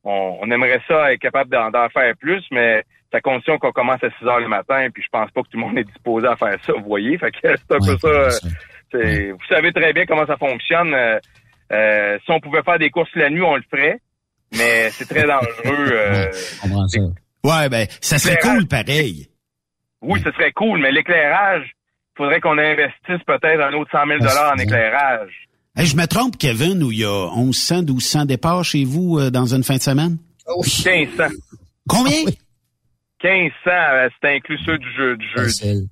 on, 0.04 0.38
on 0.42 0.52
aimerait 0.52 0.82
ça 0.88 1.12
être 1.12 1.20
capable 1.20 1.50
d'en, 1.52 1.72
d'en 1.72 1.90
faire 1.90 2.14
plus, 2.20 2.44
mais 2.52 2.84
c'est 3.12 3.18
à 3.18 3.22
condition 3.22 3.58
qu'on 3.58 3.72
commence 3.72 4.04
à 4.04 4.10
6 4.20 4.26
heures 4.28 4.40
le 4.40 4.48
matin, 4.48 4.88
puis 4.94 5.02
je 5.04 5.10
pense 5.12 5.32
pas 5.32 5.42
que 5.42 5.48
tout 5.50 5.58
le 5.58 5.64
monde 5.66 5.78
est 5.78 5.84
disposé 5.86 6.28
à 6.28 6.36
faire 6.36 6.58
ça, 6.64 6.74
vous 6.74 6.84
voyez. 6.84 7.18
Fait 7.18 7.32
que 7.32 7.38
c'est 7.42 7.72
un 7.72 7.80
peu 7.80 7.98
ça. 8.00 8.08
euh, 8.08 8.30
c'est- 8.92 9.32
Vous 9.32 9.46
savez 9.50 9.72
très 9.74 9.94
bien 9.94 10.06
comment 10.06 10.26
ça 10.28 10.38
fonctionne. 10.38 10.94
Euh, 10.94 11.20
euh, 11.72 12.18
si 12.24 12.32
on 12.32 12.40
pouvait 12.40 12.64
faire 12.64 12.80
des 12.80 12.90
courses 12.90 13.10
la 13.16 13.30
nuit, 13.30 13.42
on 13.42 13.56
le 13.56 13.64
ferait, 13.70 13.98
mais 14.58 14.90
c'est 14.92 15.06
très 15.08 15.26
dangereux. 15.26 15.90
euh, 15.92 16.32
Ouais, 17.44 17.70
ben, 17.70 17.88
ça 18.02 18.18
serait 18.18 18.38
cool 18.42 18.68
pareil. 18.68 19.28
Oui, 20.08 20.22
ce 20.24 20.32
serait 20.32 20.52
cool, 20.54 20.80
mais 20.80 20.92
l'éclairage, 20.92 21.64
il 21.66 22.18
faudrait 22.18 22.40
qu'on 22.40 22.58
investisse 22.58 23.24
peut-être 23.26 23.62
un 23.62 23.74
autre 23.74 23.92
100 23.92 24.08
000 24.08 24.20
en 24.22 24.58
éclairage. 24.58 25.48
Hey, 25.76 25.86
je 25.86 25.96
me 25.96 26.08
trompe, 26.08 26.38
Kevin, 26.38 26.82
où 26.82 26.92
il 26.92 27.00
y 27.00 27.06
a 27.06 27.30
1100, 27.36 27.84
1200 27.84 28.26
départs 28.26 28.64
chez 28.64 28.84
vous 28.84 29.20
euh, 29.20 29.30
dans 29.30 29.54
une 29.54 29.64
fin 29.64 29.76
de 29.76 29.82
semaine? 29.82 30.18
1500. 30.48 31.36
Combien? 31.88 32.24
1500, 33.24 33.52
euh, 33.66 34.10
c'est 34.22 34.36
inclus 34.36 34.60
ceux 34.66 34.78
du 34.78 34.94
jeu. 34.94 35.18
Du 35.18 35.28
jeu. 35.28 35.44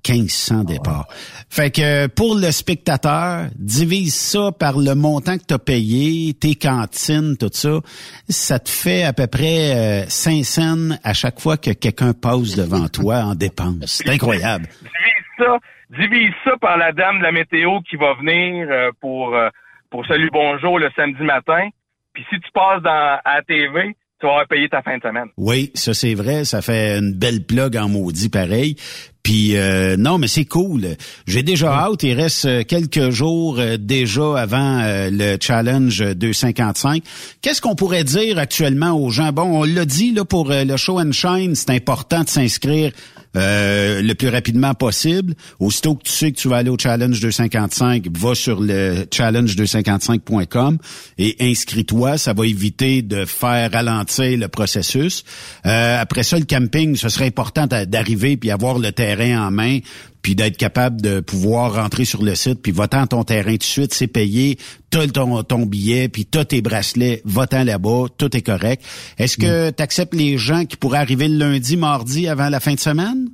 1500 0.08 0.64
départs. 0.64 1.06
Fait 1.50 1.70
que 1.70 2.06
pour 2.06 2.36
le 2.36 2.52
spectateur, 2.52 3.46
divise 3.56 4.14
ça 4.14 4.52
par 4.52 4.78
le 4.78 4.94
montant 4.94 5.36
que 5.36 5.44
tu 5.48 5.54
as 5.54 5.58
payé, 5.58 6.34
tes 6.34 6.54
cantines, 6.54 7.36
tout 7.36 7.50
ça, 7.52 7.80
ça 8.28 8.58
te 8.60 8.68
fait 8.68 9.02
à 9.02 9.12
peu 9.12 9.26
près 9.26 10.04
euh, 10.04 10.08
5 10.08 10.44
cents 10.44 10.96
à 11.02 11.14
chaque 11.14 11.40
fois 11.40 11.56
que 11.56 11.72
quelqu'un 11.72 12.12
passe 12.12 12.54
devant 12.54 12.86
toi 12.88 13.16
en 13.16 13.34
dépenses. 13.34 14.02
C'est 14.04 14.10
incroyable. 14.10 14.66
divise 14.80 15.26
ça, 15.38 15.58
divise 15.90 16.34
ça 16.44 16.56
par 16.60 16.76
la 16.76 16.92
dame 16.92 17.18
de 17.18 17.24
la 17.24 17.32
météo 17.32 17.80
qui 17.80 17.96
va 17.96 18.14
venir 18.14 18.68
euh, 18.70 18.90
pour 19.00 19.34
euh, 19.34 19.48
pour 19.90 20.06
Salut 20.06 20.30
Bonjour 20.32 20.78
le 20.78 20.90
samedi 20.94 21.22
matin. 21.22 21.68
Puis 22.12 22.24
si 22.30 22.40
tu 22.40 22.50
passes 22.52 22.82
dans 22.82 23.18
à 23.24 23.36
la 23.36 23.42
TV, 23.42 23.96
tu 24.18 24.26
vas 24.26 24.32
avoir 24.32 24.48
payé 24.48 24.68
ta 24.68 24.82
fin 24.82 24.96
de 24.96 25.02
semaine. 25.02 25.28
Oui, 25.36 25.70
ça 25.74 25.92
c'est 25.92 26.14
vrai, 26.14 26.44
ça 26.44 26.62
fait 26.62 26.98
une 26.98 27.12
belle 27.12 27.44
plug 27.44 27.76
en 27.76 27.88
maudit 27.88 28.28
pareil. 28.28 28.76
Puis 29.22 29.56
euh, 29.56 29.96
non, 29.98 30.18
mais 30.18 30.28
c'est 30.28 30.44
cool. 30.44 30.96
J'ai 31.26 31.42
déjà 31.42 31.72
hâte. 31.72 32.04
Il 32.04 32.14
reste 32.14 32.44
euh, 32.44 32.62
quelques 32.62 33.10
jours 33.10 33.58
euh, 33.58 33.76
déjà 33.76 34.38
avant 34.38 34.80
euh, 34.84 35.10
le 35.10 35.36
challenge 35.40 35.98
255. 35.98 37.02
Qu'est-ce 37.42 37.60
qu'on 37.60 37.74
pourrait 37.74 38.04
dire 38.04 38.38
actuellement 38.38 38.92
aux 38.92 39.10
gens? 39.10 39.32
Bon, 39.32 39.62
on 39.62 39.64
l'a 39.64 39.84
dit 39.84 40.12
là 40.12 40.24
pour 40.24 40.48
le 40.50 40.76
show 40.76 41.00
and 41.00 41.10
shine, 41.10 41.56
c'est 41.56 41.70
important 41.70 42.22
de 42.22 42.28
s'inscrire 42.28 42.92
euh, 43.36 44.02
le 44.02 44.14
plus 44.14 44.28
rapidement 44.28 44.74
possible. 44.74 45.34
Aussitôt 45.60 45.94
que 45.94 46.02
tu 46.04 46.12
sais 46.12 46.32
que 46.32 46.36
tu 46.38 46.48
vas 46.48 46.56
aller 46.56 46.70
au 46.70 46.78
challenge 46.78 47.20
255, 47.20 48.06
va 48.16 48.34
sur 48.34 48.60
le 48.60 49.04
challenge255.com 49.10 50.78
et 51.18 51.36
inscris-toi. 51.40 52.18
Ça 52.18 52.32
va 52.32 52.46
éviter 52.46 53.02
de 53.02 53.24
faire 53.24 53.70
ralentir 53.72 54.38
le 54.38 54.48
processus. 54.48 55.24
Euh, 55.66 56.00
après 56.00 56.22
ça, 56.22 56.38
le 56.38 56.44
camping, 56.44 56.96
ce 56.96 57.08
serait 57.08 57.26
important 57.26 57.66
d'a- 57.66 57.86
d'arriver 57.86 58.36
puis 58.36 58.50
avoir 58.50 58.78
le 58.78 58.92
terrain 58.92 59.46
en 59.46 59.50
main 59.50 59.78
puis 60.22 60.34
d'être 60.34 60.56
capable 60.56 61.00
de 61.00 61.20
pouvoir 61.20 61.74
rentrer 61.74 62.04
sur 62.04 62.22
le 62.22 62.34
site, 62.34 62.62
puis 62.62 62.72
votant 62.72 63.06
ton 63.06 63.24
terrain 63.24 63.52
tout 63.52 63.58
de 63.58 63.62
suite, 63.62 63.94
c'est 63.94 64.06
payé, 64.06 64.56
t'as 64.90 65.06
ton, 65.06 65.42
ton 65.42 65.66
billet, 65.66 66.08
puis 66.08 66.26
t'as 66.26 66.44
tes 66.44 66.62
bracelets, 66.62 67.22
votant 67.24 67.64
là-bas, 67.64 68.06
tout 68.18 68.36
est 68.36 68.44
correct. 68.44 68.82
Est-ce 69.18 69.36
que 69.36 69.70
tu 69.70 69.82
acceptes 69.82 70.14
les 70.14 70.38
gens 70.38 70.64
qui 70.64 70.76
pourraient 70.76 70.98
arriver 70.98 71.28
le 71.28 71.38
lundi, 71.38 71.76
mardi 71.76 72.28
avant 72.28 72.48
la 72.48 72.60
fin 72.60 72.74
de 72.74 72.78
semaine? 72.80 73.28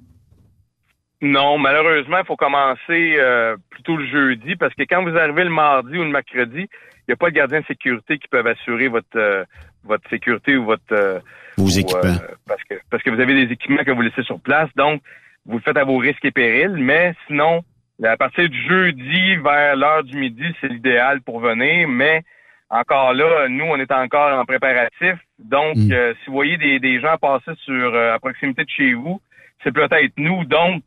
Non, 1.20 1.56
malheureusement, 1.56 2.18
il 2.18 2.26
faut 2.26 2.36
commencer 2.36 3.16
euh, 3.18 3.56
plutôt 3.70 3.96
le 3.96 4.06
jeudi 4.08 4.56
parce 4.56 4.74
que 4.74 4.82
quand 4.82 5.04
vous 5.04 5.16
arrivez 5.16 5.44
le 5.44 5.50
mardi 5.50 5.96
ou 5.96 6.02
le 6.02 6.10
mercredi, 6.10 6.66
il 6.68 7.10
n'y 7.10 7.14
a 7.14 7.16
pas 7.16 7.30
de 7.30 7.34
gardien 7.36 7.60
de 7.60 7.66
sécurité 7.66 8.18
qui 8.18 8.26
peuvent 8.28 8.46
assurer 8.46 8.88
votre 8.88 9.06
euh, 9.16 9.44
votre 9.84 10.08
sécurité 10.10 10.56
ou 10.56 10.64
votre 10.64 10.82
euh, 10.92 11.20
Vos 11.56 11.66
ou, 11.66 11.78
équipements. 11.78 12.02
euh, 12.04 12.34
parce 12.46 12.62
que 12.64 12.74
parce 12.90 13.02
que 13.02 13.10
vous 13.10 13.20
avez 13.20 13.34
des 13.34 13.52
équipements 13.52 13.84
que 13.84 13.92
vous 13.92 14.02
laissez 14.02 14.22
sur 14.22 14.40
place, 14.40 14.68
donc 14.76 15.00
vous 15.46 15.56
le 15.58 15.62
faites 15.62 15.76
à 15.76 15.84
vos 15.84 15.98
risques 15.98 16.24
et 16.24 16.30
périls. 16.30 16.76
Mais 16.76 17.14
sinon, 17.26 17.62
à 18.04 18.16
partir 18.16 18.48
du 18.48 18.62
jeudi 18.68 19.36
vers 19.36 19.76
l'heure 19.76 20.04
du 20.04 20.16
midi, 20.18 20.44
c'est 20.60 20.68
l'idéal 20.68 21.20
pour 21.22 21.40
venir. 21.40 21.88
Mais 21.88 22.22
encore 22.70 23.12
là, 23.12 23.48
nous, 23.48 23.64
on 23.64 23.76
est 23.76 23.92
encore 23.92 24.38
en 24.38 24.44
préparatif. 24.44 25.14
Donc, 25.38 25.76
euh, 25.92 26.14
si 26.20 26.26
vous 26.28 26.32
voyez 26.34 26.56
des, 26.56 26.78
des 26.78 27.00
gens 27.00 27.16
passer 27.18 27.52
sur 27.64 27.94
euh, 27.94 28.14
à 28.14 28.18
proximité 28.18 28.64
de 28.64 28.70
chez 28.70 28.94
vous, 28.94 29.20
c'est 29.62 29.72
peut-être 29.72 30.12
nous. 30.16 30.44
Donc, 30.44 30.82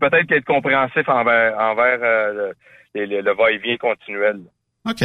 peut-être 0.00 0.26
qu'être 0.26 0.44
compréhensif 0.44 1.08
envers 1.08 1.58
envers 1.58 1.98
euh, 2.02 2.52
le, 2.94 3.04
le- 3.06 3.20
le 3.22 3.32
va-et-vient 3.34 3.76
continuel. 3.76 4.40
OK. 4.88 5.02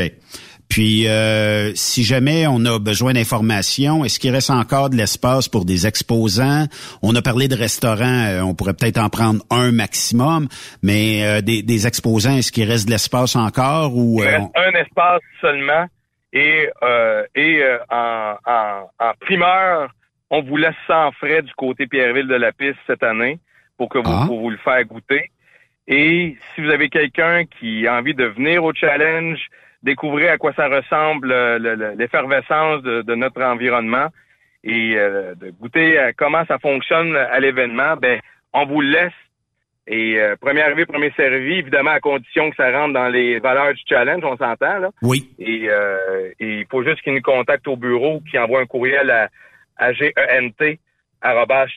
Puis, 0.75 1.07
euh, 1.07 1.71
si 1.73 2.03
jamais 2.03 2.47
on 2.47 2.65
a 2.65 2.79
besoin 2.79 3.13
d'informations, 3.13 4.03
est-ce 4.03 4.19
qu'il 4.19 4.31
reste 4.31 4.49
encore 4.49 4.89
de 4.89 4.97
l'espace 4.97 5.47
pour 5.47 5.63
des 5.63 5.87
exposants? 5.87 6.65
On 7.01 7.15
a 7.15 7.21
parlé 7.21 7.47
de 7.47 7.55
restaurants, 7.55 8.25
euh, 8.27 8.41
on 8.41 8.55
pourrait 8.55 8.73
peut-être 8.73 8.97
en 8.97 9.07
prendre 9.07 9.41
un 9.49 9.71
maximum, 9.71 10.49
mais 10.83 11.23
euh, 11.23 11.39
des, 11.39 11.63
des 11.63 11.87
exposants, 11.87 12.35
est-ce 12.35 12.51
qu'il 12.51 12.69
reste 12.69 12.87
de 12.87 12.91
l'espace 12.91 13.37
encore 13.37 13.95
ou 13.95 14.21
Il 14.21 14.27
euh, 14.27 14.39
un 14.53 14.71
espace 14.73 15.21
seulement 15.39 15.85
et, 16.33 16.67
euh, 16.83 17.23
et 17.35 17.61
euh, 17.63 17.77
en, 17.89 18.35
en, 18.45 18.89
en 18.99 19.11
primeur, 19.21 19.89
on 20.29 20.41
vous 20.41 20.57
laisse 20.57 20.75
sans 20.87 21.09
frais 21.13 21.41
du 21.41 21.53
côté 21.53 21.87
Pierreville 21.87 22.27
de 22.27 22.35
la 22.35 22.51
piste 22.51 22.79
cette 22.85 23.03
année 23.03 23.39
pour 23.77 23.87
que 23.87 23.99
vous, 23.99 24.11
Ah. 24.11 24.25
pour 24.27 24.41
vous 24.41 24.49
le 24.49 24.57
faire 24.57 24.83
goûter. 24.83 25.31
Et 25.87 26.35
si 26.53 26.61
vous 26.61 26.69
avez 26.69 26.89
quelqu'un 26.89 27.45
qui 27.45 27.87
a 27.87 27.95
envie 27.95 28.13
de 28.13 28.25
venir 28.25 28.61
au 28.61 28.73
challenge, 28.73 29.39
découvrir 29.85 30.31
à 30.31 30.37
quoi 30.37 30.51
ça 30.53 30.67
ressemble 30.67 31.33
l'effervescence 31.97 32.81
de, 32.83 33.15
notre 33.15 33.41
environnement 33.41 34.07
et 34.63 34.95
de 34.95 35.51
goûter 35.61 35.97
à 35.97 36.11
comment 36.11 36.43
ça 36.47 36.59
fonctionne 36.59 37.15
à 37.15 37.39
l'événement, 37.39 37.95
ben 37.95 38.19
on 38.51 38.65
vous 38.65 38.81
laisse 38.81 39.13
et 39.87 40.19
euh, 40.19 40.35
premier 40.35 40.61
arrivé, 40.61 40.85
premier 40.85 41.11
servi, 41.11 41.53
évidemment 41.53 41.91
à 41.91 41.99
condition 41.99 42.49
que 42.49 42.55
ça 42.55 42.71
rentre 42.71 42.93
dans 42.93 43.07
les 43.07 43.39
valeurs 43.39 43.73
du 43.73 43.81
challenge, 43.87 44.23
on 44.23 44.35
s'entend 44.35 44.79
là. 44.79 44.89
Oui. 45.03 45.29
Et, 45.37 45.69
euh, 45.69 46.31
il 46.39 46.65
faut 46.71 46.83
juste 46.83 47.01
qu'il 47.01 47.13
nous 47.13 47.21
contacte 47.21 47.67
au 47.67 47.75
bureau, 47.75 48.19
qu'il 48.21 48.39
envoie 48.39 48.61
un 48.61 48.65
courriel 48.65 49.11
à, 49.11 49.29
à 49.77 49.93
GENT 49.93 50.77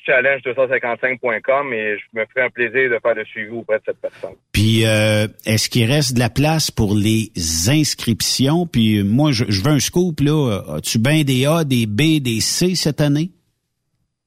challenge255.com 0.07 1.73
et 1.73 1.97
je 1.99 2.05
me 2.19 2.25
ferai 2.27 2.47
un 2.47 2.51
plaisir 2.51 2.91
de 2.91 2.99
faire 3.01 3.15
le 3.15 3.25
suivi 3.25 3.51
auprès 3.51 3.79
de 3.79 3.83
cette 3.87 4.01
personne. 4.01 4.35
Puis 4.53 4.85
euh, 4.85 5.27
est-ce 5.47 5.69
qu'il 5.69 5.91
reste 5.91 6.15
de 6.15 6.21
la 6.21 6.31
place 6.31 6.71
pour 6.71 6.95
les 6.95 7.31
inscriptions? 7.69 8.67
Puis 8.67 9.03
moi, 9.05 9.33
je, 9.33 9.45
je 9.49 9.63
veux 9.63 9.71
un 9.71 9.81
scoop 9.81 10.21
là. 10.21 10.61
As-tu 10.77 10.99
bien 10.99 11.23
des 11.23 11.47
A, 11.47 11.65
des 11.65 11.87
B, 11.87 12.21
des 12.23 12.41
C 12.41 12.75
cette 12.75 13.01
année? 13.01 13.31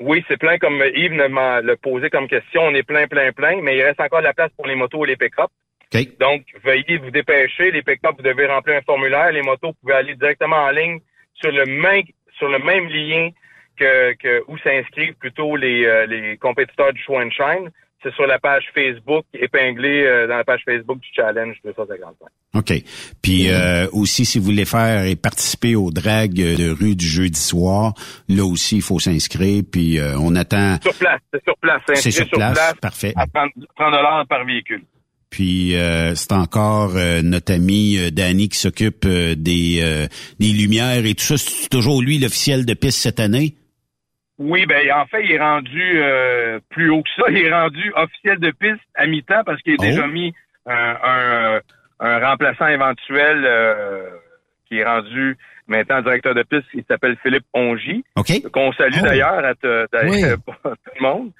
Oui, 0.04 0.24
c'est 0.28 0.38
plein 0.38 0.58
comme 0.58 0.84
Yves 0.96 1.14
m'a 1.30 1.62
le 1.62 1.76
posé 1.76 2.10
comme 2.10 2.28
question. 2.28 2.62
On 2.64 2.74
est 2.74 2.84
plein, 2.84 3.08
plein, 3.08 3.32
plein, 3.32 3.62
mais 3.62 3.78
il 3.78 3.84
reste 3.84 4.00
encore 4.00 4.20
de 4.20 4.26
la 4.26 4.34
place 4.34 4.52
pour 4.58 4.66
les 4.66 4.76
motos 4.76 5.06
et 5.06 5.10
les 5.10 5.16
pick-up. 5.16 5.52
Donc, 6.20 6.44
veuillez 6.64 6.98
vous 6.98 7.12
dépêcher. 7.12 7.70
Les 7.72 7.84
pick-up, 7.84 8.16
vous 8.18 8.24
devez 8.24 8.48
remplir 8.48 8.78
un 8.78 8.82
formulaire. 8.82 9.32
Les 9.32 9.44
motos, 9.44 9.68
vous 9.68 9.78
pouvez 9.82 9.94
aller 9.94 10.16
directement 10.16 10.58
en 10.58 10.72
ligne 10.72 11.00
sur 11.36 11.52
le 11.52 11.66
même, 11.66 12.04
sur 12.38 12.48
le 12.48 12.60
même 12.60 12.88
lien 12.88 13.30
que, 13.82 14.14
que 14.14 14.44
où 14.48 14.58
s'inscrivent 14.60 15.16
plutôt 15.16 15.56
les, 15.56 15.86
euh, 15.86 16.06
les 16.06 16.38
compétiteurs 16.38 16.94
du 16.94 17.02
Show 17.02 17.20
and 17.20 17.32
Shine 17.32 17.72
c'est 18.04 18.14
sur 18.16 18.26
la 18.26 18.40
page 18.40 18.64
Facebook, 18.74 19.26
épinglé 19.34 20.04
euh, 20.04 20.28
dans 20.28 20.38
la 20.38 20.44
page 20.44 20.62
Facebook 20.66 21.00
du 21.00 21.08
Challenge 21.16 21.56
255. 21.64 22.28
OK. 22.56 22.74
Puis 23.22 23.50
euh, 23.50 23.88
aussi, 23.92 24.26
si 24.26 24.40
vous 24.40 24.46
voulez 24.46 24.66
faire 24.66 25.06
et 25.06 25.16
participer 25.16 25.76
au 25.76 25.92
drag 25.92 26.34
de 26.34 26.70
rue 26.72 26.96
du 26.96 27.06
jeudi 27.06 27.40
soir, 27.40 27.94
là 28.28 28.44
aussi, 28.44 28.78
il 28.78 28.82
faut 28.82 29.00
s'inscrire. 29.00 29.64
Puis 29.72 30.00
euh, 30.00 30.18
on 30.20 30.36
attend... 30.36 30.78
Sur 30.82 30.96
place, 30.96 31.20
c'est 31.32 31.44
sur 31.44 31.58
place. 31.58 31.82
C'est 31.94 32.12
sur, 32.12 32.30
place, 32.30 32.74
parfait. 32.82 33.14
À 33.16 33.26
30, 33.28 33.52
dollars 33.78 34.26
par 34.28 34.46
véhicule. 34.46 34.84
Puis 35.30 35.74
c'est 36.16 36.34
encore 36.34 36.96
notre 37.24 37.54
ami 37.54 38.12
Danny 38.12 38.50
qui 38.50 38.58
s'occupe 38.58 39.08
des, 39.08 40.08
des 40.40 40.52
lumières 40.52 41.06
et 41.06 41.14
tout 41.14 41.24
ça. 41.24 41.38
C'est 41.38 41.70
toujours 41.70 42.02
lui 42.02 42.20
l'officiel 42.20 42.66
de 42.66 42.74
piste 42.74 43.00
cette 43.00 43.22
année? 43.22 43.56
Oui, 44.44 44.66
ben 44.66 44.92
en 44.92 45.06
fait, 45.06 45.24
il 45.24 45.32
est 45.34 45.40
rendu 45.40 46.02
euh, 46.02 46.60
plus 46.72 46.90
haut 46.90 47.04
que 47.04 47.10
ça. 47.16 47.30
Il 47.30 47.38
est 47.38 47.54
rendu 47.54 47.94
officiel 47.96 48.40
de 48.40 48.50
piste 48.50 48.82
à 48.96 49.06
mi-temps 49.06 49.44
parce 49.46 49.62
qu'il 49.62 49.74
a 49.74 49.78
déjà 49.78 50.06
oh. 50.06 50.08
mis 50.08 50.34
un, 50.66 51.62
remplaçant 52.00 52.68
éventuel 52.68 53.44
euh, 53.46 54.10
qui 54.68 54.80
est 54.80 54.84
rendu 54.84 55.38
maintenant 55.68 56.02
directeur 56.02 56.34
de 56.34 56.42
piste. 56.42 56.66
Il 56.74 56.84
s'appelle 56.90 57.18
Philippe 57.22 57.46
Ongy. 57.54 58.04
Qu'on 58.52 58.74
salue 58.74 58.96
oh. 59.00 59.06
d'ailleurs 59.06 59.46
à, 59.46 59.54
tout 59.62 59.68
le 59.68 61.02
monde. 61.02 61.32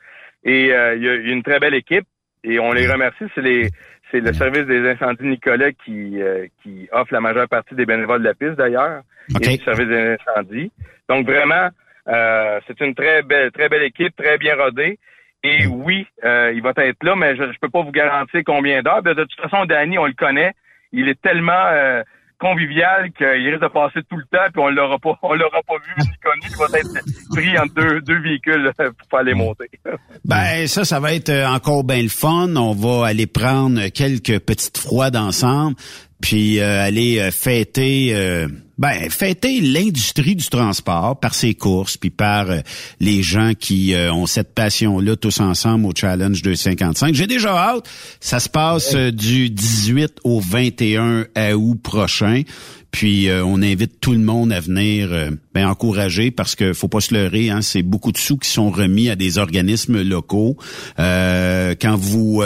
Et 0.44 0.72
euh, 0.72 0.96
il 0.96 1.04
y 1.04 1.10
a 1.10 1.16
une 1.16 1.42
très 1.42 1.58
belle 1.60 1.74
équipe 1.74 2.06
et 2.44 2.60
on 2.60 2.72
les 2.72 2.88
remercie. 2.88 3.26
C'est 3.34 3.42
les 3.42 3.70
c'est 4.12 4.20
le 4.20 4.34
service 4.34 4.66
des 4.66 4.88
incendies 4.90 5.26
Nicolet 5.26 5.74
qui, 5.86 6.20
qui 6.62 6.90
offre 6.92 7.14
la 7.14 7.22
majeure 7.22 7.48
partie 7.48 7.74
des 7.76 7.86
bénévoles 7.86 8.20
de 8.20 8.28
la 8.28 8.34
piste 8.34 8.56
d'ailleurs. 8.56 9.02
Et 9.30 9.58
le 9.58 9.64
service 9.64 9.88
des 9.88 10.18
incendies. 10.20 10.72
Donc 11.08 11.26
vraiment, 11.26 11.70
euh, 12.08 12.60
c'est 12.68 12.80
une 12.82 12.96
très 12.96 13.22
belle, 13.22 13.52
très 13.52 13.70
belle 13.70 13.84
équipe, 13.84 14.16
très 14.16 14.38
bien 14.38 14.56
rodée. 14.56 14.98
Et 15.44 15.66
oui, 15.66 16.06
euh, 16.24 16.52
il 16.54 16.62
va 16.62 16.72
être 16.78 17.04
là, 17.04 17.16
mais 17.16 17.36
je 17.36 17.44
ne 17.44 17.54
peux 17.60 17.70
pas 17.70 17.82
vous 17.82 17.92
garantir 17.92 18.42
combien 18.46 18.82
d'heures. 18.82 19.02
De 19.02 19.14
toute 19.14 19.42
façon, 19.42 19.66
Danny, 19.66 19.98
on 19.98 20.06
le 20.06 20.14
connaît. 20.14 20.54
Il 20.92 21.08
est 21.08 21.20
tellement 21.20 21.66
euh, 21.72 22.04
convivial 22.40 23.12
qu'il 23.14 23.28
risque 23.28 23.62
de 23.62 23.68
passer 23.68 24.02
tout 24.08 24.18
le 24.18 24.26
temps, 24.26 24.46
puis 24.54 24.62
on 24.62 24.70
l'aura 24.70 25.00
pas, 25.00 25.18
on 25.24 25.34
l'aura 25.34 25.62
pas 25.68 25.76
vu 25.76 25.94
ni 25.98 26.18
connu. 26.22 26.44
Il 26.48 26.58
va 26.58 26.80
être 26.80 27.32
pris 27.32 27.58
entre 27.58 27.74
deux, 27.74 28.02
deux 28.02 28.20
véhicules 28.20 28.72
pour 28.78 29.10
faire 29.10 29.24
les 29.24 29.34
monter. 29.34 29.70
ben 30.26 30.68
ça, 30.68 30.86
ça 30.86 31.00
va 31.00 31.14
être 31.14 31.32
encore 31.48 31.84
bien 31.84 32.04
le 32.04 32.10
fun. 32.10 32.56
On 32.56 32.74
va 32.74 33.08
aller 33.08 33.26
prendre 33.26 33.88
quelques 33.90 34.40
petites 34.40 34.78
froides 34.78 35.16
ensemble, 35.16 35.76
puis 36.22 36.60
aller 36.62 37.32
fêter 37.32 38.48
ben, 38.82 39.12
fêter 39.12 39.62
l'industrie 39.62 40.36
du 40.36 40.48
transport 40.48 41.20
par 41.20 41.36
ses 41.36 41.54
courses, 41.54 41.98
puis 41.98 42.10
par 42.10 42.50
euh, 42.50 42.62
les 43.00 43.22
gens 43.22 43.52
qui 43.54 43.94
euh, 43.94 44.12
ont 44.12 44.26
cette 44.26 44.56
passion-là 44.56 45.16
tous 45.16 45.40
ensemble 45.40 45.86
au 45.86 45.92
Challenge 45.96 46.42
255. 46.42 47.14
J'ai 47.14 47.28
déjà 47.28 47.56
hâte. 47.56 47.88
Ça 48.20 48.40
se 48.40 48.50
passe 48.50 48.96
euh, 48.96 49.12
du 49.12 49.52
18 49.52 50.22
au 50.24 50.40
21 50.40 51.28
août 51.54 51.80
prochain. 51.84 52.42
Puis 52.90 53.30
on 53.32 53.62
invite 53.62 54.02
tout 54.02 54.12
le 54.12 54.20
monde 54.20 54.52
à 54.52 54.60
venir 54.60 55.30
ben, 55.54 55.68
encourager 55.68 56.32
parce 56.32 56.56
que 56.56 56.74
faut 56.74 56.88
pas 56.88 57.02
se 57.02 57.14
leurrer, 57.14 57.50
hein, 57.50 57.62
c'est 57.62 57.84
beaucoup 57.84 58.12
de 58.12 58.18
sous 58.18 58.38
qui 58.38 58.50
sont 58.50 58.70
remis 58.70 59.10
à 59.10 59.16
des 59.16 59.38
organismes 59.38 60.02
locaux. 60.02 60.58
quand 60.98 61.96
vous 61.98 62.44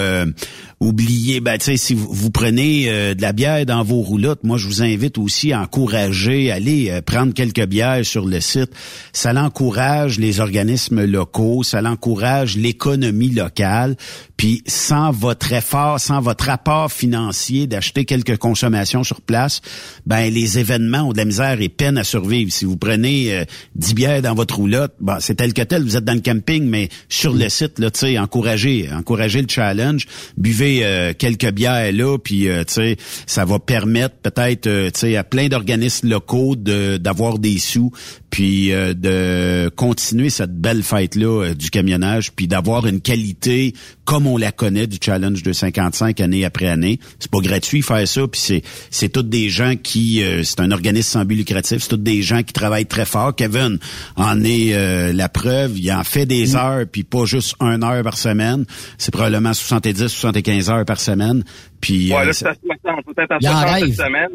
oubliez, 0.80 1.40
ben, 1.40 1.58
si 1.60 1.94
vous, 1.94 2.08
vous 2.12 2.32
prenez 2.32 2.86
de 3.16 3.22
la 3.22 3.34
bière 3.34 3.66
dans 3.66 3.84
vos 3.84 4.02
roulottes, 4.02 4.44
moi 4.44 4.58
je 4.58 4.68
vous 4.68 4.82
invite 4.82 5.18
aussi 5.18 5.54
à 5.54 5.62
encourager 5.62 6.52
aller 6.52 6.90
euh, 6.90 7.02
prendre 7.02 7.34
quelques 7.34 7.66
bières 7.66 8.06
sur 8.06 8.26
le 8.26 8.40
site. 8.40 8.72
Ça 9.14 9.34
l'encourage 9.34 10.20
les 10.20 10.40
organismes 10.40 11.06
locaux, 11.06 11.64
ça 11.64 11.82
l'encourage 11.82 12.58
l'économie 12.58 13.30
locale. 13.30 13.96
Puis 14.38 14.64
sans 14.68 15.12
votre 15.12 15.54
effort, 15.54 16.00
sans 16.00 16.20
votre 16.22 16.50
apport 16.50 16.92
financier 16.92 17.68
d'acheter 17.68 18.06
quelques 18.06 18.38
consommations 18.38 19.04
sur 19.04 19.22
place, 19.22 19.62
ben 20.06 20.34
les 20.34 20.60
événements 20.60 21.10
ont 21.10 21.14
de 21.14 21.18
la 21.18 21.26
misère 21.26 21.62
et 21.62 21.70
peine 21.70 21.98
à 21.98 22.04
survivre. 22.04 22.52
Si 22.52 22.66
vous 22.66 22.78
prenez 22.78 22.95
euh, 23.04 23.46
10 23.76 23.94
bières 23.94 24.22
dans 24.22 24.34
votre 24.34 24.56
roulotte, 24.56 24.94
c'est 25.20 25.36
tel 25.36 25.54
que 25.54 25.62
tel, 25.62 25.84
vous 25.84 25.98
êtes 25.98 26.04
dans 26.04 26.14
le 26.14 26.22
camping, 26.22 26.66
mais 26.66 26.90
sur 27.10 27.34
le 27.34 27.50
site, 27.50 27.80
là, 27.80 27.90
encouragez, 28.22 28.90
encouragez 28.92 29.42
le 29.42 29.48
challenge, 29.50 30.08
buvez 30.38 30.86
euh, 30.86 31.14
quelques 31.18 31.52
bières 31.52 31.92
là, 31.92 32.18
puis 32.18 32.48
euh, 32.48 32.64
tu 32.64 32.96
ça 33.26 33.46
va 33.46 33.60
permettre 33.60 34.16
peut-être, 34.18 34.68
euh, 34.68 34.90
tu 34.92 35.16
à 35.16 35.24
plein 35.24 35.48
d'organismes 35.48 36.10
locaux 36.10 36.56
d'avoir 36.56 37.40
des 37.40 37.58
sous, 37.58 37.92
puis 38.30 38.70
de 38.70 39.70
continuer 39.70 40.30
cette 40.30 40.60
belle 40.60 40.84
fête-là 40.84 41.54
du 41.54 41.70
camionnage, 41.70 42.34
puis 42.34 42.48
d'avoir 42.48 42.86
une 42.86 43.00
qualité 43.00 43.74
comme 44.06 44.28
on 44.28 44.38
la 44.38 44.52
connaît 44.52 44.88
du 44.88 44.98
challenge 45.04 45.44
de 45.44 45.52
55 45.52 46.22
année 46.22 46.46
après 46.46 46.68
année. 46.68 47.00
C'est 47.20 47.32
pas 47.32 47.40
gratuit 47.40 47.82
faire 47.82 48.08
ça, 48.08 48.28
puis 48.28 48.40
c'est 48.40 48.62
c'est 48.92 49.10
toutes 49.10 49.30
des 49.30 49.50
gens 49.50 49.74
qui 49.76 50.24
euh, 50.24 50.44
c'est 50.44 50.60
un 50.60 50.72
organisme 50.72 51.10
sans 51.10 51.26
but 51.26 51.36
lucratif, 51.36 51.82
c'est 51.82 51.90
toutes 51.90 52.04
des 52.04 52.22
gens 52.22 52.44
qui 52.44 52.54
travaillent 52.54 52.85
très 52.90 53.06
fort. 53.06 53.36
Kevin 53.36 53.78
en 54.16 54.44
est 54.44 54.74
euh, 54.74 55.14
la 55.14 55.30
preuve, 55.30 55.78
il 55.78 55.92
en 55.92 56.04
fait 56.04 56.26
des 56.26 56.54
mm. 56.54 56.56
heures 56.56 56.86
puis 56.92 57.04
pas 57.04 57.26
juste 57.26 57.56
une 57.62 57.84
heure 57.84 58.04
par 58.04 58.18
semaine, 58.18 58.66
c'est 58.98 59.14
probablement 59.14 59.54
70 59.54 60.08
75 60.08 60.70
heures 60.70 60.86
par 60.86 61.00
semaine. 61.00 61.44
Puis 61.82 62.14
ouais, 62.14 62.26
là, 62.26 62.34
c'est 62.34 62.46
peut-être 62.46 63.32
à 63.32 63.40
60 63.40 63.94
semaine. 63.94 64.30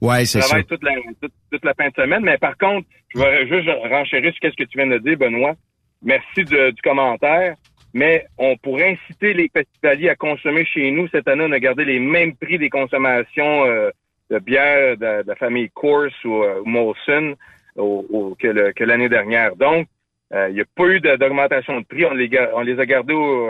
Ouais, 0.00 0.24
c'est 0.24 0.40
ça. 0.40 0.62
Toute 0.62 0.82
la, 0.82 0.92
toute, 1.20 1.32
toute 1.50 1.64
la 1.64 1.74
fin 1.74 1.88
de 1.88 1.94
semaine, 1.94 2.22
mais 2.22 2.38
par 2.38 2.56
contre, 2.58 2.86
je 3.14 3.18
vais 3.18 3.48
juste 3.48 3.68
renchérir 3.90 4.32
sur 4.32 4.50
ce 4.50 4.56
que 4.56 4.68
tu 4.68 4.78
viens 4.78 4.86
de 4.86 4.98
dire, 4.98 5.16
Benoît. 5.16 5.54
Merci 6.02 6.44
du 6.44 6.82
commentaire 6.82 7.54
mais 7.94 8.26
on 8.38 8.56
pourrait 8.56 8.92
inciter 8.98 9.34
les 9.34 9.50
festivaliers 9.52 10.08
à 10.08 10.16
consommer 10.16 10.64
chez 10.64 10.90
nous. 10.90 11.08
Cette 11.08 11.28
année, 11.28 11.44
on 11.46 11.52
a 11.52 11.60
gardé 11.60 11.84
les 11.84 11.98
mêmes 11.98 12.34
prix 12.36 12.58
des 12.58 12.70
consommations 12.70 13.66
euh, 13.66 13.90
de 14.30 14.38
bière 14.38 14.96
de, 14.96 15.24
la 15.26 15.34
famille 15.36 15.70
Course 15.70 16.14
ou 16.24 16.42
euh, 16.42 16.62
Molson 16.64 17.34
que 17.76 18.84
l'année 18.84 19.08
dernière. 19.08 19.56
Donc, 19.56 19.86
euh, 20.34 20.48
il 20.48 20.54
n'y 20.54 20.60
a 20.60 20.64
pas 20.74 20.86
eu 20.86 21.00
d'augmentation 21.00 21.80
de 21.80 21.84
prix. 21.84 22.04
On 22.06 22.14
les, 22.14 22.30
on 22.54 22.60
les 22.60 22.78
a 22.78 22.86
gardés 22.86 23.14
au, 23.14 23.48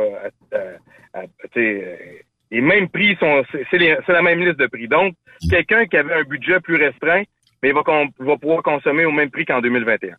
les 2.52 2.60
mêmes 2.60 2.88
prix 2.88 3.16
sont 3.18 3.42
c'est 3.70 4.12
la 4.12 4.22
même 4.22 4.40
liste 4.40 4.58
de 4.58 4.66
prix. 4.66 4.88
Donc, 4.88 5.14
quelqu'un 5.48 5.86
qui 5.86 5.96
avait 5.96 6.14
un 6.14 6.24
budget 6.24 6.60
plus 6.60 6.76
restreint, 6.76 7.22
mais 7.62 7.70
il 7.70 7.74
va, 7.74 7.82
va 8.18 8.36
pouvoir 8.36 8.62
consommer 8.62 9.04
au 9.04 9.12
même 9.12 9.30
prix 9.30 9.44
qu'en 9.44 9.60
2021. 9.60 10.16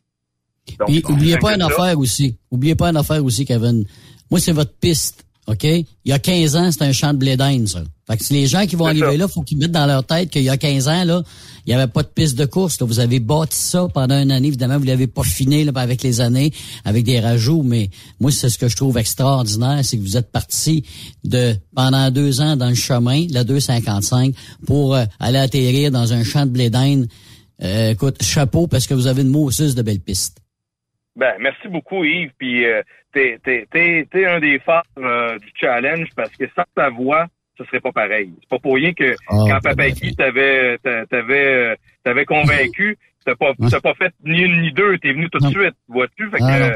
Donc, 0.80 1.10
oubliez 1.10 1.38
pas 1.38 1.56
une 1.56 1.62
affaire 1.62 1.98
aussi. 2.00 2.38
Oubliez 2.50 2.76
pas 2.76 2.90
une 2.90 2.98
affaire 2.98 3.24
aussi, 3.24 3.46
Kevin. 3.46 3.86
Moi, 4.32 4.40
c'est 4.40 4.54
votre 4.54 4.74
piste. 4.80 5.26
OK? 5.48 5.64
Il 5.64 5.86
y 6.06 6.12
a 6.12 6.20
15 6.20 6.56
ans, 6.56 6.72
c'était 6.72 6.86
un 6.86 6.92
champ 6.92 7.14
de 7.14 7.18
blé 7.18 7.36
ça. 7.68 7.84
Fait 8.08 8.18
que 8.18 8.34
les 8.34 8.48
gens 8.48 8.66
qui 8.66 8.76
vont 8.76 8.86
arriver 8.86 9.16
là, 9.18 9.28
faut 9.28 9.42
qu'ils 9.44 9.58
mettent 9.58 9.72
dans 9.72 9.86
leur 9.86 10.06
tête 10.06 10.30
qu'il 10.30 10.44
y 10.44 10.50
a 10.50 10.58
15 10.58 10.88
ans, 10.90 11.04
là, 11.06 11.24
il 11.66 11.70
n'y 11.70 11.74
avait 11.74 11.92
pas 11.92 12.04
de 12.04 12.10
piste 12.10 12.38
de 12.38 12.46
course. 12.46 12.82
Vous 12.82 13.00
avez 13.00 13.20
bâti 13.20 13.58
ça 13.58 13.88
pendant 13.94 14.22
une 14.22 14.32
année. 14.32 14.50
Évidemment, 14.50 14.78
vous 14.78 14.86
l'avez 14.86 15.08
pas 15.08 15.24
fini 15.24 15.64
là, 15.64 15.72
avec 15.76 16.04
les 16.04 16.20
années, 16.20 16.52
avec 16.84 17.06
des 17.06 17.20
rajouts, 17.20 17.64
mais 17.64 17.90
moi, 18.20 18.32
c'est 18.32 18.50
ce 18.50 18.58
que 18.58 18.68
je 18.68 18.76
trouve 18.76 18.98
extraordinaire, 18.98 19.80
c'est 19.84 19.98
que 19.98 20.02
vous 20.02 20.18
êtes 20.18 20.32
parti 20.32 20.84
de 21.24 21.56
pendant 21.74 22.12
deux 22.12 22.42
ans 22.42 22.58
dans 22.58 22.70
le 22.70 22.76
chemin, 22.76 23.26
la 23.30 23.46
255, 23.46 24.36
pour 24.66 24.96
euh, 24.96 25.06
aller 25.20 25.40
atterrir 25.40 25.92
dans 25.92 26.12
un 26.12 26.24
champ 26.24 26.46
de 26.46 26.52
blé 26.52 26.70
euh, 27.64 27.92
écoute, 27.92 28.22
chapeau, 28.22 28.68
parce 28.68 28.88
que 28.88 28.94
vous 28.94 29.08
avez 29.08 29.22
une 29.22 29.30
mousseuse 29.30 29.76
de 29.76 29.82
belles 29.82 30.00
pistes. 30.00 30.43
Ben, 31.16 31.34
merci 31.40 31.68
beaucoup, 31.68 32.04
Yves. 32.04 32.32
Puis, 32.38 32.66
euh, 32.66 32.82
t'es, 33.14 33.40
t'es, 33.44 33.68
t'es, 33.72 34.26
un 34.26 34.40
des 34.40 34.60
phares 34.60 34.84
euh, 34.98 35.38
du 35.38 35.48
challenge 35.60 36.08
parce 36.16 36.32
que 36.36 36.46
sans 36.56 36.64
ta 36.76 36.90
voix, 36.90 37.28
ce 37.58 37.64
serait 37.66 37.80
pas 37.80 37.92
pareil. 37.92 38.32
C'est 38.42 38.50
pas 38.50 38.60
pour 38.60 38.76
rien 38.76 38.94
que 38.94 39.12
Ah, 39.28 39.36
quand 39.36 39.48
ben, 39.48 39.60
Papa 39.62 39.90
Guy 39.92 40.16
t'avait 40.16 40.78
t'avais 41.10 41.76
t'avais 42.04 42.26
convaincu, 42.26 42.98
t'as 43.26 43.36
pas 43.36 43.54
t'as 43.70 43.80
pas 43.80 43.94
fait 43.94 44.12
ni 44.26 44.42
une 44.42 44.62
ni 44.62 44.72
deux, 44.72 44.98
t'es 44.98 45.14
venu 45.14 45.30
tout 45.30 45.38
de 45.38 45.50
suite, 45.50 45.76
vois-tu? 45.88 46.30
Fait 46.32 46.38
que 46.40 46.44
Ah, 46.44 46.70
euh, 46.70 46.76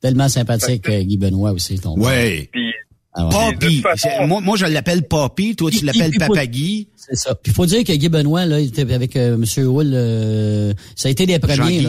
Tellement 0.00 0.28
sympathique, 0.28 0.88
euh, 0.88 1.02
Guy 1.02 1.16
Benoît 1.18 1.50
aussi, 1.52 1.80
ton 1.80 1.98
Ouais. 1.98 2.48
puis 2.52 2.72
Ah 3.16 3.28
ouais. 3.28 4.26
Moi, 4.26 4.40
moi, 4.40 4.56
je 4.56 4.66
l'appelle 4.66 5.02
Papi. 5.06 5.54
Toi, 5.54 5.70
tu 5.70 5.84
l'appelles 5.84 6.10
puis- 6.10 6.18
puis- 6.18 6.28
Papa 6.28 6.46
Guy. 6.46 6.88
C'est 6.96 7.16
ça. 7.16 7.34
Puis 7.34 7.52
il 7.52 7.54
faut 7.54 7.66
dire 7.66 7.84
que 7.84 7.92
Guy 7.92 8.08
Benoît, 8.08 8.46
là, 8.46 8.58
il 8.60 8.68
était 8.68 8.90
avec 8.92 9.14
euh, 9.16 9.34
M. 9.34 9.44
Hull, 9.66 9.92
euh, 9.94 10.72
ça 10.96 11.08
a 11.08 11.10
été 11.12 11.26
des 11.26 11.38
premiers. 11.38 11.82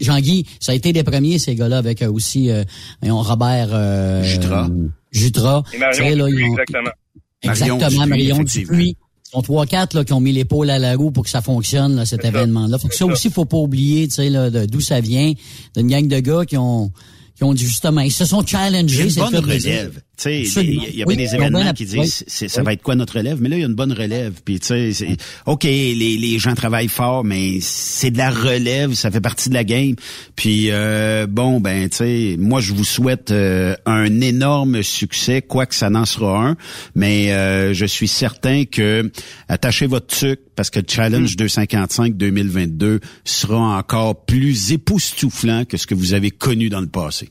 Jean-Guy. 0.00 0.46
ça 0.60 0.72
a 0.72 0.74
été 0.76 0.92
des 0.92 1.02
premiers, 1.02 1.38
ces 1.38 1.54
gars-là, 1.54 1.78
avec 1.78 2.00
euh, 2.02 2.10
aussi 2.10 2.50
euh, 2.50 2.62
Robert 3.02 3.68
euh, 3.72 4.22
Jutra. 4.22 4.68
Jutra. 5.12 5.64
et 5.72 5.78
Marion 5.78 5.92
Tu 6.04 6.08
sais, 6.10 6.14
là, 6.16 6.24
Dupuis, 6.26 6.40
ils 6.40 6.44
ont- 6.44 6.52
exactement. 6.52 6.90
Exactement, 7.42 8.06
Marion 8.06 8.38
Dupuis. 8.42 8.96
Ils 9.26 9.30
sont 9.36 9.42
trois, 9.42 9.66
quatre 9.66 9.94
là, 9.94 10.04
qui 10.04 10.12
ont 10.12 10.20
mis 10.20 10.30
l'épaule 10.32 10.70
à 10.70 10.78
la 10.78 10.94
roue 10.94 11.10
pour 11.10 11.24
que 11.24 11.30
ça 11.30 11.42
fonctionne, 11.42 11.96
là, 11.96 12.06
cet 12.06 12.22
ça. 12.22 12.28
événement-là. 12.28 12.78
Faut 12.78 12.86
que 12.88 12.94
ça 12.94 13.04
aussi, 13.06 13.30
faut 13.30 13.44
pas 13.44 13.56
oublier, 13.56 14.06
tu 14.08 14.14
sais, 14.14 14.30
là, 14.30 14.48
de- 14.48 14.64
d'où 14.66 14.80
ça 14.80 15.00
vient, 15.00 15.32
d'une 15.76 15.88
gang 15.88 16.06
de 16.06 16.20
gars 16.20 16.44
qui 16.46 16.56
ont 16.56 16.90
qui 17.36 17.42
ont 17.42 17.52
dit 17.52 17.64
justement, 17.66 18.00
ils 18.02 18.12
se 18.12 18.24
sont 18.24 18.46
challengés. 18.46 19.02
une 19.02 19.10
c'est 19.10 19.18
bonne 19.18 19.32
de 19.32 19.40
dire. 19.56 19.64
relève. 19.64 20.00
Tu 20.16 20.46
sais, 20.46 20.64
il 20.64 20.96
y, 20.96 21.02
avait 21.02 21.04
Oui, 21.06 21.16
des 21.16 21.34
événements 21.34 21.60
bien 21.60 21.72
qui 21.72 21.86
disent 21.86 22.24
ça 22.28 22.62
va 22.62 22.72
être 22.72 22.82
quoi 22.82 22.94
notre 22.94 23.18
relève, 23.18 23.40
mais 23.40 23.48
là 23.48 23.56
il 23.56 23.60
y 23.60 23.64
a 23.64 23.66
une 23.66 23.74
bonne 23.74 23.92
relève. 23.92 24.34
Puis 24.44 24.60
tu 24.60 24.92
sais, 24.92 25.16
ok, 25.46 25.64
les, 25.64 25.94
les 25.94 26.38
gens 26.38 26.54
travaillent 26.54 26.88
fort, 26.88 27.24
mais 27.24 27.58
c'est 27.60 28.12
de 28.12 28.18
la 28.18 28.30
relève, 28.30 28.94
ça 28.94 29.10
fait 29.10 29.20
partie 29.20 29.48
de 29.48 29.54
la 29.54 29.64
game. 29.64 29.96
Puis 30.36 30.70
euh, 30.70 31.26
bon 31.28 31.60
ben 31.60 31.88
tu 31.88 31.96
sais, 31.96 32.36
moi 32.38 32.60
je 32.60 32.72
vous 32.72 32.84
souhaite 32.84 33.32
euh, 33.32 33.74
un 33.86 34.20
énorme 34.20 34.84
succès, 34.84 35.42
quoi 35.42 35.66
que 35.66 35.74
ça 35.74 35.90
n'en 35.90 36.04
sera 36.04 36.46
un, 36.46 36.56
mais 36.94 37.32
euh, 37.32 37.74
je 37.74 37.84
suis 37.84 38.08
certain 38.08 38.64
que 38.64 39.10
attachez 39.48 39.86
votre 39.86 40.06
tuque 40.06 40.40
parce 40.54 40.70
que 40.70 40.78
le 40.78 40.86
Challenge 40.88 41.36
255 41.36 42.16
2022 42.16 43.00
sera 43.24 43.78
encore 43.78 44.24
plus 44.24 44.72
époustouflant 44.72 45.64
que 45.64 45.76
ce 45.76 45.88
que 45.88 45.94
vous 45.94 46.14
avez 46.14 46.30
connu 46.30 46.68
dans 46.68 46.80
le 46.80 46.86
passé. 46.86 47.30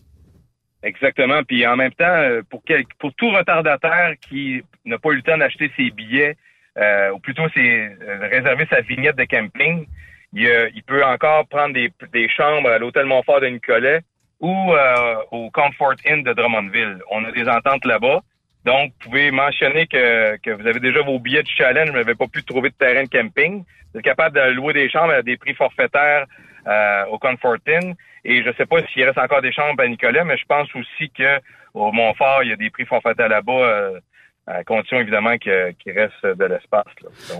Exactement. 0.83 1.43
Puis 1.43 1.65
en 1.65 1.75
même 1.77 1.93
temps, 1.93 2.05
euh, 2.05 2.41
pour, 2.49 2.61
quel- 2.65 2.85
pour 2.99 3.13
tout 3.15 3.29
retardataire 3.29 4.13
qui 4.21 4.63
n'a 4.85 4.97
pas 4.97 5.09
eu 5.11 5.15
le 5.15 5.21
temps 5.21 5.37
d'acheter 5.37 5.71
ses 5.77 5.89
billets, 5.91 6.35
euh, 6.77 7.11
ou 7.11 7.19
plutôt 7.19 7.43
c'est 7.53 7.95
euh, 8.01 8.27
réserver 8.29 8.65
sa 8.69 8.81
vignette 8.81 9.15
de 9.15 9.23
camping, 9.23 9.85
il, 10.33 10.71
il 10.75 10.83
peut 10.83 11.03
encore 11.05 11.47
prendre 11.47 11.73
des, 11.73 11.91
des 12.11 12.27
chambres 12.29 12.69
à 12.69 12.79
l'hôtel 12.79 13.05
Montfort 13.05 13.39
de 13.41 13.47
Nicolet 13.47 14.01
ou 14.39 14.73
euh, 14.73 15.15
au 15.31 15.49
Comfort 15.51 15.95
Inn 16.05 16.23
de 16.23 16.33
Drummondville. 16.33 16.99
On 17.11 17.23
a 17.23 17.31
des 17.31 17.47
ententes 17.47 17.85
là-bas. 17.85 18.21
Donc, 18.65 18.91
vous 18.93 19.09
pouvez 19.09 19.31
mentionner 19.31 19.87
que, 19.87 20.37
que 20.37 20.51
vous 20.51 20.65
avez 20.67 20.79
déjà 20.79 21.01
vos 21.01 21.19
billets 21.19 21.43
de 21.43 21.49
challenge, 21.49 21.89
mais 21.91 21.99
n'avez 21.99 22.15
pas 22.15 22.27
pu 22.27 22.43
trouver 22.43 22.69
de 22.69 22.75
terrain 22.75 23.03
de 23.03 23.09
camping. 23.09 23.63
Vous 23.93 23.99
êtes 23.99 24.05
capable 24.05 24.35
de 24.35 24.51
louer 24.53 24.73
des 24.73 24.89
chambres 24.89 25.13
à 25.13 25.21
des 25.21 25.37
prix 25.37 25.53
forfaitaires 25.53 26.25
euh, 26.67 27.05
au 27.05 27.19
Comfort 27.19 27.57
Inn. 27.67 27.93
Et 28.25 28.43
je 28.43 28.51
sais 28.53 28.65
pas 28.65 28.85
s'il 28.87 29.03
reste 29.03 29.17
encore 29.17 29.41
des 29.41 29.51
chambres 29.51 29.83
à 29.83 29.87
Nicolet, 29.87 30.23
mais 30.23 30.37
je 30.37 30.45
pense 30.45 30.73
aussi 30.75 31.09
que 31.09 31.39
au 31.73 31.91
Montfort, 31.91 32.43
il 32.43 32.49
y 32.49 32.53
a 32.53 32.55
des 32.55 32.69
prix 32.69 32.85
forfaitaires 32.85 33.29
là-bas, 33.29 33.51
euh, 33.51 33.99
à 34.45 34.61
condition 34.65 34.99
évidemment 34.99 35.37
que- 35.37 35.71
qu'il 35.81 35.93
reste 35.93 36.37
de 36.37 36.43
l'espace. 36.45 36.83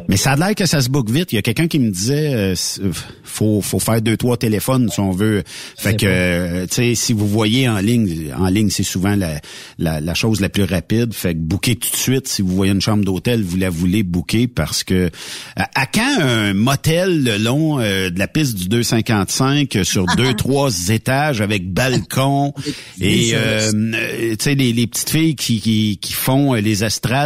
Mais 0.08 0.16
ça 0.16 0.32
a 0.32 0.36
l'air 0.38 0.56
que 0.56 0.66
ça 0.66 0.80
se 0.82 0.90
boucle 0.90 1.12
vite. 1.12 1.34
Il 1.34 1.36
y 1.36 1.40
a 1.40 1.42
quelqu'un 1.42 1.68
qui 1.68 1.78
me 1.80 1.90
disait 1.90 2.34
euh, 2.34 2.56
euh, 2.82 2.92
faut 3.26 3.62
faut 3.62 3.80
faire 3.80 4.02
deux 4.02 4.16
trois 4.16 4.38
téléphones 4.38 4.88
si 4.90 5.02
on 5.02 5.12
veut. 5.12 5.44
Fait 5.78 5.98
que 5.98 6.06
euh, 6.06 6.66
tu 6.66 6.76
sais 6.76 6.96
si 6.96 7.12
vous 7.12 7.28
voyez 7.28 7.68
en 7.68 7.80
ligne 7.80 8.34
en 8.38 8.48
ligne 8.48 8.70
c'est 8.70 8.84
souvent 8.84 9.18
la, 9.18 9.42
la 9.80 10.00
la 10.00 10.14
chose 10.14 10.40
la 10.40 10.48
plus 10.48 10.64
rapide. 10.64 11.14
Fait 11.14 11.34
que 11.34 11.40
booker 11.40 11.76
tout 11.76 11.90
de 11.92 11.96
suite 11.98 12.28
si 12.30 12.42
vous 12.42 12.56
voyez 12.56 12.72
une 12.72 12.80
chambre 12.82 13.04
d'hôtel, 13.04 13.44
vous 13.44 13.58
la 13.58 13.70
voulez 13.70 14.04
booker 14.04 14.48
parce 14.48 14.86
que 14.86 15.10
à, 15.58 15.70
à 15.82 15.86
quand 15.88 16.22
un 16.22 16.54
motel 16.54 17.22
le 17.24 17.38
long 17.38 17.82
euh, 17.82 18.12
de 18.12 18.18
la 18.20 18.30
piste 18.30 18.58
du 18.58 18.70
255 18.70 19.76
euh, 19.76 19.84
sur 19.84 20.06
deux 20.16 20.34
trois 20.38 20.70
étages 20.90 21.42
avec 21.42 21.70
balcon 21.70 22.54
et 23.02 23.34
tu 23.34 24.36
sais 24.40 24.56
les, 24.56 24.72
les 24.72 24.88
petites 24.88 25.10
filles 25.10 25.36
qui, 25.36 25.60
qui 25.60 25.98
qui 26.02 26.14
font 26.14 26.54
les 26.54 26.84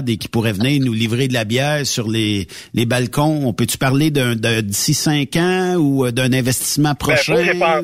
et 0.08 0.18
qui 0.18 0.28
pourraient 0.28 0.54
venir 0.54 0.82
nous 0.86 0.94
livrer 0.94 1.28
de 1.28 1.34
la 1.34 1.44
bière 1.46 1.86
sur 1.86 2.08
les 2.10 2.48
les 2.74 2.86
balcons. 2.86 3.42
On 3.46 3.54
peut-tu 3.54 3.78
parler 3.78 4.12
d'un 4.12 4.36
d'ici 4.62 4.94
cinq 4.94 5.36
ans 5.36 5.76
ou 5.78 6.06
euh, 6.06 6.12
d'un 6.12 6.32
investissement 6.34 6.90
Ben, 6.92 6.96
prochain? 6.96 7.54
moi, 7.56 7.82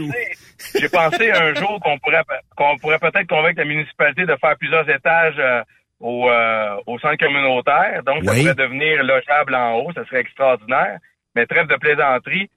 j'ai 0.80 0.90
pensé, 0.90 1.32
un 1.32 1.54
jour 1.60 1.80
qu'on 1.82 1.98
pourrait 2.00 2.24
qu'on 2.56 2.78
pourrait 2.78 3.00
peut-être 3.00 3.28
convaincre 3.28 3.60
la 3.60 3.66
municipalité 3.66 4.26
de 4.26 4.36
faire 4.40 4.56
plusieurs 4.58 4.90
étages 4.90 5.36
euh, 5.40 5.62
au, 6.00 6.30
euh, 6.30 6.76
au 6.88 7.00
centre 7.00 7.18
communautaire. 7.18 8.02
Donc, 8.06 8.24
ça 8.26 8.32
Oui. 8.32 8.42
pourrait 8.42 8.56
devenir 8.56 9.04
logeable 9.04 9.56
en 9.56 9.80
haut. 9.80 9.92
Ça 9.94 10.06
serait 10.06 10.22
extraordinaire. 10.22 11.00
Mais 11.36 11.46
trêve 11.46 11.68
de 11.68 11.76
plaisanterie. 11.76 12.50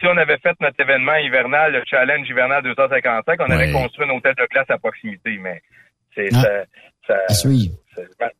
Si 0.00 0.06
on 0.06 0.16
avait 0.16 0.38
fait 0.38 0.54
notre 0.60 0.78
événement 0.80 1.16
hivernal, 1.16 1.72
le 1.72 1.82
challenge 1.86 2.28
hivernal 2.28 2.62
255, 2.62 3.40
on 3.40 3.44
aurait 3.52 3.66
Ouais. 3.66 3.72
construit 3.72 4.06
un 4.06 4.10
hôtel 4.10 4.34
de 4.36 4.46
glace 4.50 4.66
à 4.68 4.78
proximité. 4.78 5.38
Mais 5.42 5.60
c'est 6.14 6.28
Ah. 6.34 6.42
ça, 7.06 7.14
ça- 7.16 8.30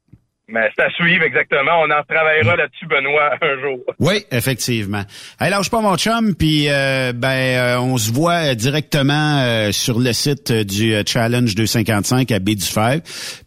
mais 0.49 0.69
c'est 0.77 0.85
à 0.85 0.91
suivre 0.91 1.25
exactement. 1.25 1.83
On 1.83 1.91
en 1.91 2.03
travaillera 2.09 2.57
là-dessus, 2.57 2.87
Benoît, 2.87 3.31
un 3.43 3.61
jour. 3.61 3.79
Oui, 3.99 4.25
effectivement. 4.31 5.03
Hey, 5.41 5.51
lâche 5.51 5.71
pas 5.71 5.81
mon 5.81 5.97
chum, 5.97 6.35
puis 6.35 6.67
euh, 6.69 7.13
ben 7.15 7.29
euh, 7.29 7.81
on 7.81 7.97
se 7.99 8.11
voit 8.13 8.55
directement 8.55 9.41
euh, 9.41 9.73
sur 9.73 9.99
le 9.99 10.13
site 10.13 10.51
euh, 10.51 10.65
du 10.65 10.95
euh, 10.95 11.03
Challenge 11.07 11.55
255 11.55 12.31
à 12.33 12.39
Baie 12.39 12.55
du 12.55 12.65
Fer. 12.65 13.01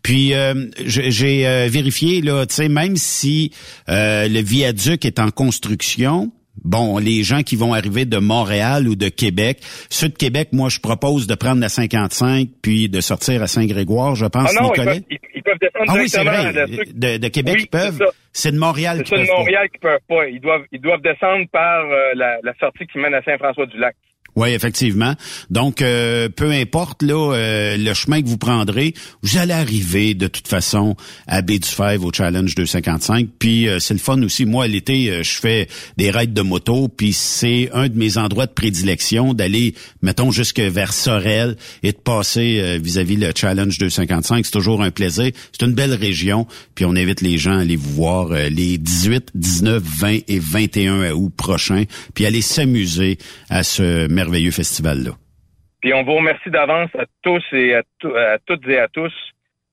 Puis 0.04 0.34
euh, 0.34 0.54
je- 0.86 1.10
j'ai 1.10 1.48
euh, 1.48 1.68
vérifié 1.70 2.22
là, 2.22 2.46
tu 2.46 2.56
sais, 2.56 2.70
même 2.70 2.96
si 2.96 3.52
euh, 3.90 4.28
le 4.28 4.42
viaduc 4.42 5.04
est 5.06 5.20
en 5.20 5.32
construction. 5.32 6.32
Bon, 6.64 6.98
les 7.00 7.24
gens 7.24 7.42
qui 7.42 7.56
vont 7.56 7.74
arriver 7.74 8.06
de 8.06 8.18
Montréal 8.18 8.88
ou 8.88 8.96
de 8.96 9.10
Québec, 9.10 9.60
ceux 9.90 10.10
de 10.10 10.16
Québec, 10.16 10.50
moi, 10.52 10.70
je 10.70 10.80
propose 10.80 11.26
de 11.28 11.36
prendre 11.36 11.60
la 11.62 11.70
55 11.70 12.48
puis 12.62 12.88
de 12.90 13.02
sortir 13.02 13.42
à 13.42 13.48
Saint-Grégoire, 13.48 14.16
je 14.16 14.26
pense, 14.28 14.54
Ah 14.56 14.62
non, 14.62 14.68
ils 14.68 14.72
Nicolas. 14.80 14.94
peuvent, 14.94 15.04
ils, 15.10 15.18
ils 15.36 15.44
peuvent 15.44 15.58
descendre 15.60 15.86
Ah 15.88 15.94
oui, 15.98 16.10
c'est 16.10 16.24
vrai. 16.24 16.54
de 17.18 17.28
Québec, 17.30 17.56
Oui, 17.58 17.62
ils 17.64 17.68
peuvent. 17.70 17.98
c'est. 17.98 18.06
C'est 18.34 18.52
de 18.54 18.58
Montréal 18.60 18.98
C'est 19.00 19.04
qui 19.04 19.10
ceux 19.10 19.18
de 19.18 19.26
peuvent. 19.28 19.38
Montréal 19.38 19.68
qui 19.74 19.80
peuvent 19.80 20.00
pas. 20.08 20.28
Ils 20.28 20.40
doivent, 20.40 20.64
ils 20.72 20.80
doivent 20.80 21.02
descendre 21.02 21.46
par 21.52 21.82
euh, 21.86 22.12
la, 22.16 22.38
la 22.44 22.54
sortie 22.60 22.86
qui 22.88 22.98
mène 23.00 23.14
à 23.14 23.22
Saint-François-du-Lac. 23.24 23.96
Oui, 24.36 24.50
effectivement. 24.52 25.14
Donc, 25.50 25.82
euh, 25.82 26.30
peu 26.30 26.52
importe 26.52 27.04
là 27.04 27.34
euh, 27.34 27.76
le 27.76 27.94
chemin 27.94 28.22
que 28.22 28.28
vous 28.28 28.38
prendrez, 28.38 28.94
vous 29.24 29.38
allez 29.38 29.52
arriver 29.52 30.14
de 30.14 30.28
toute 30.28 30.48
façon 30.48 30.96
à 31.28 31.42
Baie 31.42 31.60
du 31.60 31.68
Fèvre 31.68 32.06
au 32.06 32.14
Challenge 32.14 32.56
255. 32.56 33.28
Puis 33.40 33.68
euh, 33.68 33.80
c'est 33.80 33.94
le 33.94 34.00
fun 34.00 34.22
aussi. 34.24 34.46
Moi, 34.46 34.68
l'été, 34.68 35.10
euh, 35.10 35.24
je 35.24 35.34
fais 35.34 35.68
des 35.98 36.12
raids 36.12 36.28
de 36.28 36.42
moto, 36.42 36.88
puis 36.88 37.12
c'est 37.12 37.70
un 37.74 37.90
de 37.90 37.98
mes 37.98 38.18
endroits 38.18 38.46
de 38.46 38.54
prédilection 38.54 39.34
d'aller, 39.34 39.76
mettons, 40.02 40.32
jusque 40.32 40.60
vers 40.60 40.94
Sorel 40.94 41.58
et 41.84 41.92
de 41.92 41.98
passer 41.98 42.80
vis-à-vis 42.82 43.18
le 43.18 43.32
Challenge 43.36 43.78
255. 43.78 44.46
C'est 44.46 44.52
toujours 44.52 44.82
un 44.82 44.92
plaisir. 44.92 45.32
C'est 45.52 45.66
une 45.66 45.74
belle 45.74 45.94
région, 45.94 46.48
puis 46.76 46.86
on 46.86 46.96
invite 46.96 47.20
les 47.22 47.38
gens 47.38 47.58
à 47.58 47.62
aller 47.62 47.76
vous 47.76 47.94
voir 47.94 48.30
les 48.30 48.78
18, 48.78 49.32
19, 49.36 49.84
20 49.84 50.18
et 50.28 50.40
21 50.40 51.12
août 51.12 51.32
prochains, 51.36 51.84
puis 52.14 52.26
aller 52.26 52.42
s'amuser 52.42 53.18
à 53.50 53.64
ce 53.64 54.08
merveilleux 54.22 54.52
festival-là. 54.62 55.14
Puis 55.82 55.94
on 55.94 56.04
vous 56.04 56.18
remercie 56.22 56.52
d'avance 56.52 56.92
à 57.04 57.06
tous 57.24 57.44
et 57.54 57.76
à, 57.80 57.84
tout- 58.00 58.16
à 58.16 58.38
toutes 58.46 58.68
et 58.68 58.80
à 58.80 58.88
tous 58.88 59.14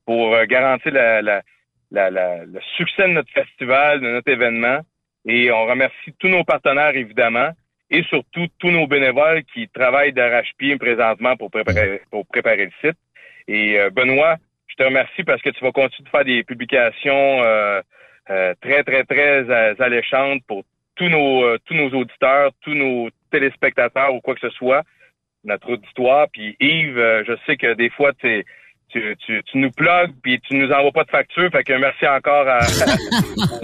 pour 0.06 0.34
euh, 0.34 0.46
garantir 0.46 0.92
le 0.92 2.60
succès 2.76 3.04
de 3.08 3.12
notre 3.18 3.32
festival, 3.40 4.00
de 4.00 4.10
notre 4.16 4.30
événement. 4.38 4.80
Et 5.26 5.52
on 5.52 5.66
remercie 5.66 6.12
tous 6.18 6.28
nos 6.28 6.44
partenaires, 6.44 6.96
évidemment, 6.96 7.50
et 7.90 8.02
surtout 8.04 8.46
tous 8.58 8.70
nos 8.70 8.86
bénévoles 8.86 9.42
qui 9.52 9.68
travaillent 9.68 10.14
d'arrache-pied 10.14 10.76
présentement 10.78 11.36
pour 11.36 11.50
préparer, 11.50 12.00
pour 12.10 12.26
préparer 12.26 12.66
le 12.70 12.76
site. 12.82 12.98
Et 13.46 13.78
euh, 13.78 13.90
Benoît, 13.90 14.36
je 14.70 14.76
te 14.76 14.84
remercie 14.84 15.24
parce 15.24 15.42
que 15.42 15.50
tu 15.50 15.62
vas 15.62 15.72
continuer 15.72 16.06
de 16.06 16.10
faire 16.10 16.24
des 16.24 16.42
publications 16.44 17.42
euh, 17.42 17.82
très, 18.62 18.82
très, 18.88 19.04
très 19.04 19.36
alléchantes 19.88 20.42
pour 20.46 20.64
tous 20.96 21.08
nos, 21.08 21.58
tous 21.66 21.74
nos 21.74 21.90
auditeurs, 22.00 22.50
tous 22.62 22.74
nos 22.74 23.08
téléspectateurs 23.30 24.14
ou 24.14 24.20
quoi 24.20 24.34
que 24.34 24.40
ce 24.48 24.50
soit, 24.56 24.82
notre 25.44 25.70
auditoire. 25.72 26.26
Puis 26.32 26.56
Yves, 26.60 26.98
euh, 26.98 27.22
je 27.26 27.32
sais 27.46 27.56
que 27.56 27.74
des 27.74 27.90
fois, 27.90 28.12
tu, 28.20 28.44
tu, 28.90 29.16
tu 29.26 29.58
nous 29.58 29.70
plugues 29.70 30.14
puis 30.22 30.40
tu 30.40 30.54
nous 30.56 30.70
envoies 30.72 30.92
pas 30.92 31.04
de 31.04 31.10
facture. 31.10 31.50
Fait 31.50 31.62
que 31.64 31.72
merci 31.78 32.06
encore 32.06 32.46
à... 32.48 32.58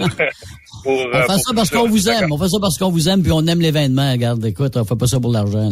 pour, 0.83 0.93
On 0.93 1.07
euh, 1.09 1.11
fait 1.13 1.25
pour 1.27 1.39
ça 1.39 1.53
parce 1.55 1.69
qu'on 1.69 1.87
vous 1.87 2.09
aime. 2.09 2.31
On 2.31 2.37
fait 2.37 2.49
ça 2.49 2.57
parce 2.61 2.77
qu'on 2.77 2.91
vous 2.91 3.09
aime 3.09 3.21
puis 3.23 3.31
on 3.31 3.45
aime 3.47 3.59
l'événement. 3.59 4.11
Regarde, 4.11 4.45
écoute, 4.45 4.75
on 4.77 4.85
fait 4.85 4.97
pas 4.97 5.07
ça 5.07 5.19
pour 5.19 5.31
l'argent. 5.31 5.69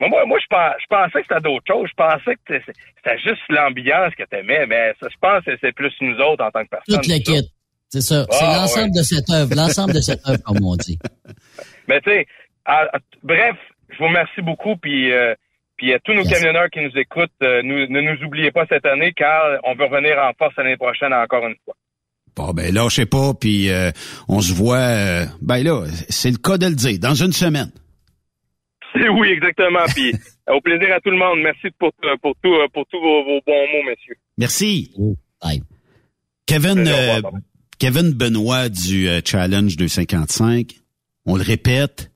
Moi, 0.00 0.08
moi, 0.10 0.26
moi, 0.26 0.38
je, 0.42 0.46
pens- 0.48 0.74
je 0.80 0.86
pensais 0.88 1.20
que 1.22 1.26
c'était 1.28 1.40
d'autres 1.40 1.64
choses. 1.66 1.88
Je 1.88 1.94
pensais 1.94 2.34
que 2.34 2.40
c'était- 2.66 3.18
juste 3.18 3.42
l'ambiance 3.48 4.12
que 4.18 4.24
t'aimais, 4.24 4.66
mais 4.66 4.92
ça, 5.00 5.06
je 5.08 5.16
pense 5.20 5.44
que 5.44 5.52
c'est 5.60 5.72
plus 5.72 5.92
nous 6.00 6.16
autres 6.16 6.44
en 6.44 6.50
tant 6.50 6.64
que 6.64 6.70
personne. 6.70 7.00
Toute 7.00 7.22
kit. 7.24 7.48
C'est 7.88 8.00
ça. 8.00 8.26
C'est 8.30 8.44
Ah, 8.44 8.56
l'ensemble 8.62 8.90
ouais. 8.90 8.98
de 8.98 9.02
cette 9.04 9.30
œuvre. 9.30 9.54
L'ensemble 9.54 9.92
de 9.92 10.00
cette 10.00 10.26
œuvre, 10.26 10.42
comme 10.42 10.64
on 10.64 10.76
dit. 10.76 10.98
Mais 11.88 12.00
tu 12.00 12.10
sais, 12.10 12.26
à- 12.64 12.96
à- 12.96 13.00
bref, 13.22 13.56
je 13.90 13.98
vous 13.98 14.04
remercie 14.06 14.42
beaucoup. 14.42 14.76
Puis, 14.76 15.12
euh, 15.12 15.34
puis 15.76 15.92
à 15.92 15.98
tous 16.00 16.12
nos 16.14 16.24
camionneurs 16.24 16.70
qui 16.70 16.80
nous 16.80 16.96
écoutent, 16.96 17.30
euh, 17.42 17.62
nous- 17.62 17.86
ne 17.88 18.00
nous 18.00 18.24
oubliez 18.24 18.50
pas 18.50 18.66
cette 18.68 18.86
année 18.86 19.12
car 19.14 19.58
on 19.64 19.74
veut 19.74 19.84
revenir 19.86 20.18
en 20.18 20.32
force 20.38 20.54
l'année 20.56 20.76
prochaine 20.76 21.12
encore 21.12 21.46
une 21.46 21.56
fois. 21.64 21.74
Bon, 22.34 22.52
ben 22.54 22.72
là, 22.72 22.88
je 22.88 22.94
sais 22.94 23.06
pas, 23.06 23.34
puis 23.34 23.70
euh, 23.70 23.90
on 24.28 24.40
se 24.40 24.54
voit, 24.54 24.76
euh, 24.78 25.26
ben 25.42 25.62
là, 25.62 25.84
c'est 26.08 26.30
le 26.30 26.38
cas 26.38 26.56
de 26.56 26.66
le 26.66 26.74
dire, 26.74 26.98
dans 26.98 27.14
une 27.14 27.32
semaine. 27.32 27.70
Oui, 28.94 29.28
exactement. 29.30 29.84
Puis 29.94 30.12
au 30.48 30.60
plaisir 30.60 30.94
à 30.94 31.00
tout 31.00 31.10
le 31.10 31.16
monde. 31.16 31.40
Merci 31.42 31.68
pour, 31.78 31.90
pour, 32.20 32.34
tout, 32.42 32.54
pour 32.74 32.84
tous 32.90 33.00
vos, 33.00 33.24
vos 33.24 33.40
bons 33.46 33.66
mots, 33.72 33.88
messieurs. 33.88 34.16
Merci. 34.36 34.92
Kevin, 36.46 36.86
euh, 36.86 37.20
Kevin 37.78 38.12
Benoît 38.12 38.68
du 38.68 39.08
euh, 39.08 39.20
Challenge 39.24 39.76
255, 39.76 40.74
on 41.26 41.36
le 41.36 41.42
répète, 41.42 42.11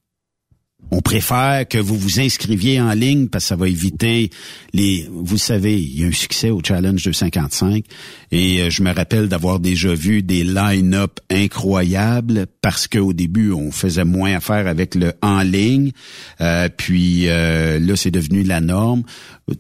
on 0.91 1.01
préfère 1.01 1.67
que 1.69 1.79
vous 1.79 1.97
vous 1.97 2.21
inscriviez 2.21 2.81
en 2.81 2.93
ligne 2.93 3.29
parce 3.29 3.45
que 3.45 3.49
ça 3.49 3.57
va 3.57 3.69
éviter 3.69 4.31
les. 4.73 5.09
Vous 5.11 5.39
savez, 5.39 5.81
il 5.81 6.01
y 6.01 6.05
a 6.05 6.07
un 6.07 6.13
succès 6.13 6.51
au 6.51 6.61
Challenge 6.65 7.03
255 7.03 7.85
et 8.31 8.61
euh, 8.61 8.71
je 8.71 8.83
me 8.83 8.93
rappelle 8.93 9.29
d'avoir 9.29 9.59
déjà 9.59 9.95
vu 9.95 10.23
des 10.23 10.45
line-up 10.45 11.19
incroyables 11.31 12.47
parce 12.63 12.87
qu'au 12.87 13.13
début 13.13 13.53
on 13.53 13.73
faisait 13.73 14.05
moins 14.05 14.37
affaire 14.37 14.67
avec 14.67 14.95
le 14.95 15.13
en 15.23 15.43
ligne, 15.43 15.93
euh, 16.41 16.69
puis 16.77 17.29
euh, 17.29 17.79
là 17.79 17.97
c'est 17.97 18.11
devenu 18.11 18.43
la 18.43 18.61
norme. 18.61 19.03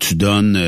Tu 0.00 0.16
donnes 0.16 0.60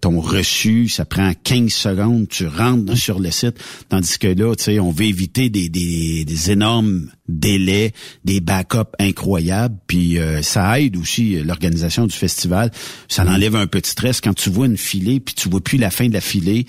ton 0.00 0.20
reçu, 0.20 0.88
ça 0.88 1.04
prend 1.04 1.32
15 1.44 1.72
secondes, 1.72 2.28
tu 2.28 2.46
rentres 2.48 2.96
sur 2.96 3.20
le 3.20 3.30
site, 3.30 3.56
tandis 3.88 4.18
que 4.18 4.26
là, 4.26 4.54
tu 4.56 4.64
sais, 4.64 4.80
on 4.80 4.90
veut 4.90 5.04
éviter 5.04 5.50
des, 5.50 5.68
des, 5.68 6.24
des 6.24 6.50
énormes 6.50 7.10
délais, 7.28 7.92
des 8.24 8.40
backups 8.40 8.90
incroyables, 8.98 9.76
puis 9.86 10.18
ça 10.42 10.80
aide 10.80 10.96
aussi 10.96 11.36
l'organisation 11.44 12.06
du 12.06 12.14
festival. 12.14 12.72
Ça 13.08 13.24
enlève 13.24 13.54
un 13.54 13.68
peu 13.68 13.80
de 13.80 13.86
stress 13.86 14.20
quand 14.20 14.34
tu 14.34 14.50
vois 14.50 14.66
une 14.66 14.78
filée, 14.78 15.20
puis 15.20 15.36
tu 15.36 15.48
vois 15.48 15.60
plus 15.60 15.78
la 15.78 15.90
fin 15.90 16.08
de 16.08 16.12
la 16.12 16.20
filée 16.20 16.66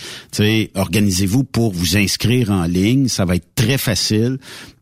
organisez-vous 0.75 1.43
pour 1.43 1.73
vous 1.73 1.97
inscrire 1.97 2.51
en 2.51 2.65
ligne. 2.65 3.07
Ça 3.07 3.25
va 3.25 3.35
être 3.35 3.55
très 3.55 3.77
facile. 3.77 4.37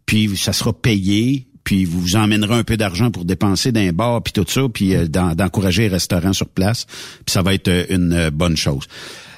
Puis 0.06 0.36
ça 0.38 0.54
sera 0.54 0.74
payé 0.74 1.48
puis 1.64 1.86
vous 1.86 2.00
vous 2.00 2.16
emmènerez 2.16 2.56
un 2.56 2.64
peu 2.64 2.78
d'argent 2.78 3.12
pour 3.12 3.26
dépenser 3.26 3.72
d'un 3.72 3.92
bar 3.92 4.22
puis 4.22 4.34
tout 4.34 4.46
ça, 4.48 4.62
puis 4.74 4.96
euh, 4.96 5.08
d'encourager 5.08 5.84
les 5.84 5.90
restaurants 5.90 6.34
sur 6.34 6.50
place, 6.50 6.86
puis 7.26 7.32
ça 7.32 7.42
va 7.42 7.54
être 7.54 7.68
euh, 7.68 7.86
une 7.90 8.14
euh, 8.14 8.32
bonne 8.32 8.58
chose. 8.58 8.88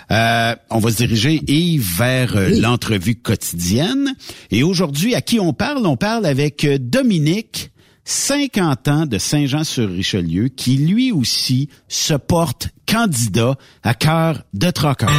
on 0.10 0.80
va 0.80 0.92
se 0.92 0.98
diriger 0.98 1.42
Yves 1.48 1.98
vers 1.98 2.36
l'entrevue 2.60 3.16
quotidienne. 3.16 4.16
Et 4.52 4.64
aujourd'hui, 4.64 5.16
à 5.16 5.22
qui 5.22 5.40
on 5.40 5.54
parle? 5.54 5.86
On 5.88 5.98
parle 5.98 6.26
avec 6.26 6.68
Dominique 6.80 7.72
50 8.06 8.88
ans 8.88 9.06
de 9.08 9.18
Saint-Jean-sur-Richelieu, 9.18 10.50
qui 10.50 10.78
lui 10.78 11.12
aussi 11.12 11.70
se 11.88 12.14
porte 12.14 12.70
candidat 12.88 13.56
à 13.84 13.96
cœur 13.96 14.44
de 14.54 14.70
troqueur. 14.70 15.10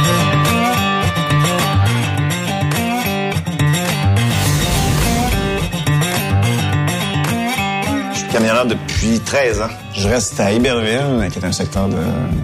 Camionneur 8.37 8.67
depuis 8.67 9.19
13 9.19 9.61
ans. 9.61 9.69
Je 9.95 10.07
reste 10.07 10.39
à 10.39 10.51
Iberville, 10.51 11.27
qui 11.31 11.39
est 11.39 11.45
un 11.45 11.51
secteur 11.51 11.87
de 11.89 11.97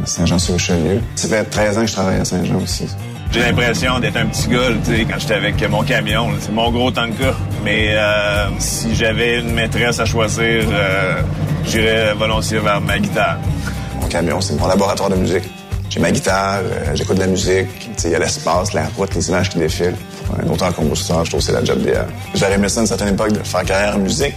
Saint-Jean-sur-Richelieu. 0.06 1.00
Ça 1.14 1.28
fait 1.28 1.44
13 1.44 1.78
ans 1.78 1.82
que 1.82 1.88
je 1.88 1.94
travaille 1.94 2.20
à 2.20 2.26
Saint-Jean 2.26 2.56
aussi. 2.56 2.88
J'ai 3.32 3.42
l'impression 3.42 4.00
d'être 4.00 4.18
un 4.18 4.26
petit 4.26 4.48
gars, 4.48 4.70
tu 4.84 4.96
sais, 4.96 5.06
quand 5.06 5.20
j'étais 5.20 5.36
avec 5.36 5.70
mon 5.70 5.84
camion. 5.84 6.30
C'est 6.40 6.52
mon 6.52 6.72
gros 6.72 6.90
tanka. 6.90 7.36
Mais 7.64 7.90
euh, 7.92 8.48
si 8.58 8.96
j'avais 8.96 9.40
une 9.40 9.54
maîtresse 9.54 10.00
à 10.00 10.06
choisir, 10.06 10.64
euh, 10.72 11.22
j'irais 11.64 12.16
volontiers 12.16 12.58
vers 12.58 12.82
ma 12.82 12.98
guitare. 12.98 13.38
Mon 14.02 14.08
camion, 14.08 14.42
c'est 14.42 14.60
mon 14.60 14.66
laboratoire 14.66 15.12
de 15.12 15.16
musique. 15.16 15.44
J'ai 15.92 16.00
ma 16.00 16.10
guitare, 16.10 16.62
euh, 16.64 16.96
j'écoute 16.96 17.18
de 17.18 17.22
la 17.22 17.28
musique, 17.28 17.68
il 18.04 18.10
y 18.10 18.16
a 18.16 18.20
l'espace, 18.20 18.74
la 18.74 18.88
route, 18.98 19.14
les 19.14 19.30
images 19.30 19.52
qui 19.52 19.60
défilent. 19.60 19.96
Un 20.44 20.50
auteur-compositeur, 20.50 21.24
je 21.24 21.30
trouve 21.30 21.40
que 21.40 21.46
c'est 21.46 21.52
la 21.52 21.64
job 21.64 21.78
d'hier. 21.84 22.08
J'aurais 22.34 22.54
aimé 22.54 22.68
ça 22.68 22.80
à 22.80 22.82
une 22.82 22.88
certaine 22.88 23.14
époque 23.14 23.34
de 23.34 23.44
faire 23.44 23.64
carrière 23.64 23.96
en 23.96 24.00
musique, 24.00 24.34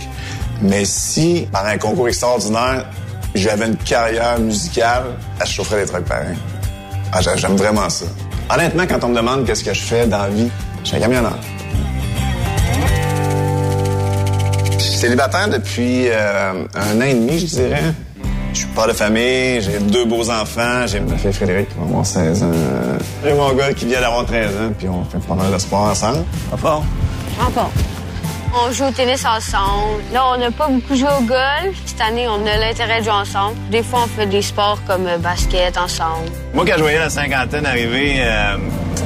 mais 0.63 0.85
si, 0.85 1.47
par 1.53 1.67
un 1.67 1.79
concours 1.79 2.09
extraordinaire, 2.09 2.87
j'avais 3.35 3.67
une 3.67 3.77
carrière 3.77 4.39
musicale, 4.39 5.05
je 5.45 5.51
chaufferais 5.51 5.85
des 5.85 5.91
trucs 5.91 6.07
pareils. 6.07 6.37
Ah, 7.13 7.21
j'aime 7.37 7.57
vraiment 7.57 7.89
ça. 7.89 8.07
Honnêtement, 8.53 8.85
quand 8.89 9.03
on 9.05 9.09
me 9.09 9.17
demande 9.17 9.45
qu'est-ce 9.45 9.65
que 9.65 9.75
je 9.75 9.81
fais 9.83 10.07
dans 10.07 10.23
la 10.23 10.29
vie, 10.29 10.49
je 10.83 10.89
suis 10.89 10.97
un 10.97 11.01
camionneur. 11.01 11.37
Je 14.73 14.83
suis 14.83 14.99
célibataire 14.99 15.49
depuis 15.49 16.09
euh, 16.09 16.65
un 16.75 17.01
an 17.01 17.05
et 17.05 17.15
demi, 17.15 17.39
je 17.39 17.47
dirais. 17.47 17.83
Je 18.53 18.59
suis 18.61 18.69
pas 18.69 18.87
de 18.87 18.93
famille, 18.93 19.61
j'ai 19.61 19.79
deux 19.81 20.07
beaux 20.07 20.31
enfants, 20.31 20.87
j'ai 20.87 21.01
ma 21.01 21.19
fille 21.19 21.33
Frédéric 21.33 21.69
qui 21.69 21.75
va 21.79 21.85
avoir 21.85 22.07
16 22.07 22.43
ans. 22.43 22.51
J'ai 23.23 23.35
mon 23.35 23.53
gars 23.53 23.75
qui 23.75 23.85
vient 23.85 24.01
d'avoir 24.01 24.25
13 24.25 24.47
ans, 24.47 24.73
puis 24.79 24.89
on 24.89 25.05
fait 25.05 25.19
pas 25.27 25.35
mal 25.35 25.53
de 25.53 25.59
sport 25.59 25.83
ensemble. 25.83 26.25
Pas 26.51 26.57
fort? 26.57 26.85
Pas 27.39 27.51
fort. 27.51 27.71
On 28.59 28.73
joue 28.73 28.85
au 28.85 28.91
tennis 28.91 29.25
ensemble. 29.25 30.03
Là, 30.13 30.25
on 30.33 30.39
n'a 30.39 30.51
pas 30.51 30.69
beaucoup 30.69 30.95
joué 30.95 31.09
au 31.19 31.23
golf. 31.23 31.77
Cette 31.85 32.01
année, 32.01 32.27
on 32.27 32.47
a 32.47 32.57
l'intérêt 32.57 33.01
de 33.01 33.05
jouer 33.05 33.13
ensemble. 33.13 33.57
Des 33.71 33.83
fois, 33.83 34.05
on 34.05 34.07
fait 34.07 34.27
des 34.27 34.41
sports 34.41 34.79
comme 34.87 35.07
euh, 35.07 35.19
basket 35.19 35.77
ensemble. 35.77 36.31
Moi, 36.55 36.65
quand 36.67 36.75
je 36.77 36.83
voyais 36.83 36.99
la 36.99 37.11
cinquantaine 37.11 37.67
arriver, 37.67 38.17
euh, 38.21 38.57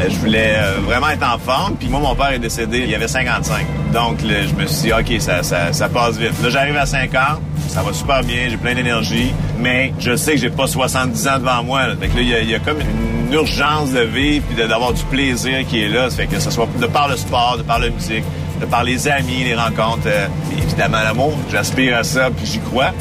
je 0.08 0.16
voulais 0.18 0.54
euh, 0.56 0.76
vraiment 0.84 1.08
être 1.08 1.26
en 1.26 1.38
forme. 1.38 1.74
Puis 1.76 1.88
moi, 1.88 1.98
mon 1.98 2.14
père 2.14 2.30
est 2.30 2.38
décédé, 2.38 2.78
il 2.78 2.90
y 2.90 2.94
avait 2.94 3.08
55. 3.08 3.66
Donc, 3.92 4.18
je 4.20 4.54
me 4.54 4.66
suis 4.66 4.82
dit, 4.82 4.92
OK, 4.92 5.20
ça, 5.20 5.88
passe 5.88 6.16
vite. 6.16 6.40
Là, 6.42 6.50
j'arrive 6.50 6.76
à 6.76 6.86
50, 6.86 7.20
ça 7.68 7.82
va 7.82 7.92
super 7.92 8.22
bien, 8.22 8.48
j'ai 8.48 8.56
plein 8.56 8.74
d'énergie. 8.74 9.32
Mais 9.58 9.92
je 9.98 10.14
sais 10.14 10.32
que 10.32 10.38
j'ai 10.38 10.50
pas 10.50 10.68
70 10.68 11.26
ans 11.26 11.38
devant 11.38 11.64
moi. 11.64 11.88
Là. 11.88 11.94
Fait 12.00 12.08
que 12.08 12.16
là, 12.16 12.22
il 12.22 12.50
y, 12.50 12.54
a, 12.54 12.60
comme 12.60 12.78
une 12.80 13.32
urgence 13.32 13.90
de 13.90 14.02
vivre 14.02 14.44
puis 14.46 14.56
d'avoir 14.68 14.92
du 14.92 15.02
plaisir 15.04 15.66
qui 15.66 15.82
est 15.82 15.88
là. 15.88 16.08
Fait 16.08 16.26
que 16.26 16.38
ce 16.38 16.50
soit 16.50 16.68
de 16.80 16.86
par 16.86 17.08
le 17.08 17.16
sport, 17.16 17.56
de 17.58 17.62
par 17.62 17.80
la 17.80 17.90
musique, 17.90 18.24
par 18.66 18.84
les 18.84 19.08
amis, 19.08 19.44
les 19.44 19.54
rencontres, 19.54 20.06
euh, 20.06 20.26
évidemment 20.52 21.00
l'amour. 21.02 21.32
J'aspire 21.50 21.98
à 21.98 22.04
ça, 22.04 22.30
puis 22.30 22.46
j'y 22.46 22.58
crois. 22.58 22.92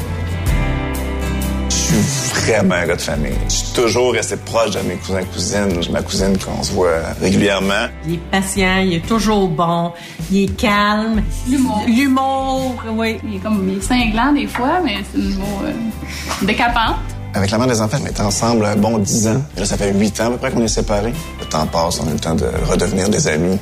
Je 1.68 1.76
suis 1.76 2.44
vraiment 2.44 2.76
un 2.76 2.86
gars 2.86 2.96
de 2.96 3.00
famille. 3.00 3.32
Je 3.48 3.54
suis 3.54 3.72
toujours 3.74 4.12
resté 4.12 4.36
proche 4.36 4.70
de 4.70 4.80
mes 4.80 4.94
cousins 4.94 5.20
et 5.20 5.24
cousines. 5.24 5.82
J'ai 5.82 5.90
ma 5.90 6.02
cousine 6.02 6.38
qu'on 6.38 6.62
se 6.62 6.72
voit 6.72 7.00
régulièrement. 7.20 7.88
Il 8.06 8.14
est 8.14 8.30
patient, 8.30 8.78
il 8.78 8.94
est 8.94 9.06
toujours 9.06 9.48
bon, 9.48 9.92
il 10.30 10.44
est 10.44 10.56
calme. 10.56 11.22
L'humour. 11.48 11.82
L'humour, 11.86 12.82
oui. 12.92 13.18
Il 13.24 13.36
est 13.36 13.38
comme 13.38 13.68
il 13.68 13.78
est 13.78 13.82
cinglant 13.82 14.32
des 14.32 14.46
fois, 14.46 14.80
mais 14.84 14.98
c'est 15.12 15.18
une 15.18 15.32
humour 15.32 15.62
euh, 15.64 16.46
décapante. 16.46 16.96
Avec 17.34 17.50
la 17.50 17.58
mère 17.58 17.68
des 17.68 17.80
enfants, 17.80 17.98
on 18.02 18.06
est 18.06 18.20
ensemble 18.20 18.64
un 18.64 18.76
bon 18.76 18.98
dix 18.98 19.28
ans. 19.28 19.42
Là, 19.56 19.64
ça 19.64 19.76
fait 19.76 19.92
huit 19.92 20.20
ans 20.20 20.26
à 20.26 20.30
peu 20.30 20.36
près 20.36 20.50
qu'on 20.50 20.62
est 20.62 20.68
séparés. 20.68 21.12
Le 21.38 21.46
temps 21.46 21.66
passe, 21.66 22.00
on 22.00 22.08
a 22.08 22.12
le 22.12 22.18
temps 22.18 22.34
de 22.34 22.46
redevenir 22.68 23.08
des 23.08 23.28
amis. 23.28 23.58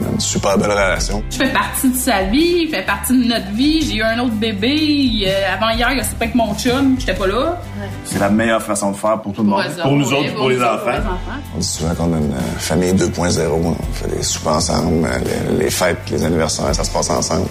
On 0.00 0.06
a 0.06 0.12
une 0.12 0.20
super 0.20 0.58
belle 0.58 0.70
relation. 0.70 1.22
Je 1.30 1.36
fais 1.36 1.52
partie 1.52 1.90
de 1.90 1.96
sa 1.96 2.22
vie, 2.24 2.62
il 2.62 2.68
fait 2.68 2.84
partie 2.84 3.12
de 3.18 3.28
notre 3.28 3.50
vie. 3.52 3.82
J'ai 3.82 3.96
eu 3.96 4.02
un 4.02 4.18
autre 4.20 4.34
bébé. 4.34 5.24
Euh, 5.26 5.54
avant 5.54 5.70
hier, 5.70 5.90
il 5.92 6.00
a 6.00 6.02
pas 6.02 6.08
avec 6.24 6.34
mon 6.34 6.54
chum. 6.54 6.96
J'étais 6.98 7.14
pas 7.14 7.26
là. 7.26 7.60
C'est 8.04 8.18
la 8.18 8.30
meilleure 8.30 8.62
façon 8.62 8.90
de 8.92 8.96
faire 8.96 9.20
pour 9.20 9.32
tout 9.32 9.42
le 9.42 9.48
monde. 9.48 9.64
Pour, 9.74 9.82
pour 9.82 9.92
nous 9.92 10.12
autres, 10.12 10.28
pour, 10.30 10.36
pour 10.40 10.48
les 10.50 10.62
enfants. 10.62 10.78
pour 10.78 10.90
les 10.90 10.98
enfants. 10.98 11.18
On 11.54 11.58
dit 11.58 11.66
souvent 11.66 11.94
qu'on 11.94 12.14
a 12.14 12.18
une 12.18 12.32
euh, 12.32 12.58
famille 12.58 12.92
2.0. 12.92 13.48
On 13.50 13.74
fait 13.92 14.16
des 14.16 14.22
soupers 14.22 14.54
ensemble, 14.56 15.06
euh, 15.06 15.18
les, 15.50 15.64
les 15.64 15.70
fêtes, 15.70 15.98
les 16.10 16.24
anniversaires, 16.24 16.74
ça 16.74 16.84
se 16.84 16.90
passe 16.90 17.10
ensemble. 17.10 17.46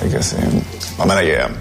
Fait 0.00 0.08
que 0.08 0.22
c'est 0.22 0.36
pas 0.96 1.04
mal 1.06 1.18
agréable. 1.18 1.54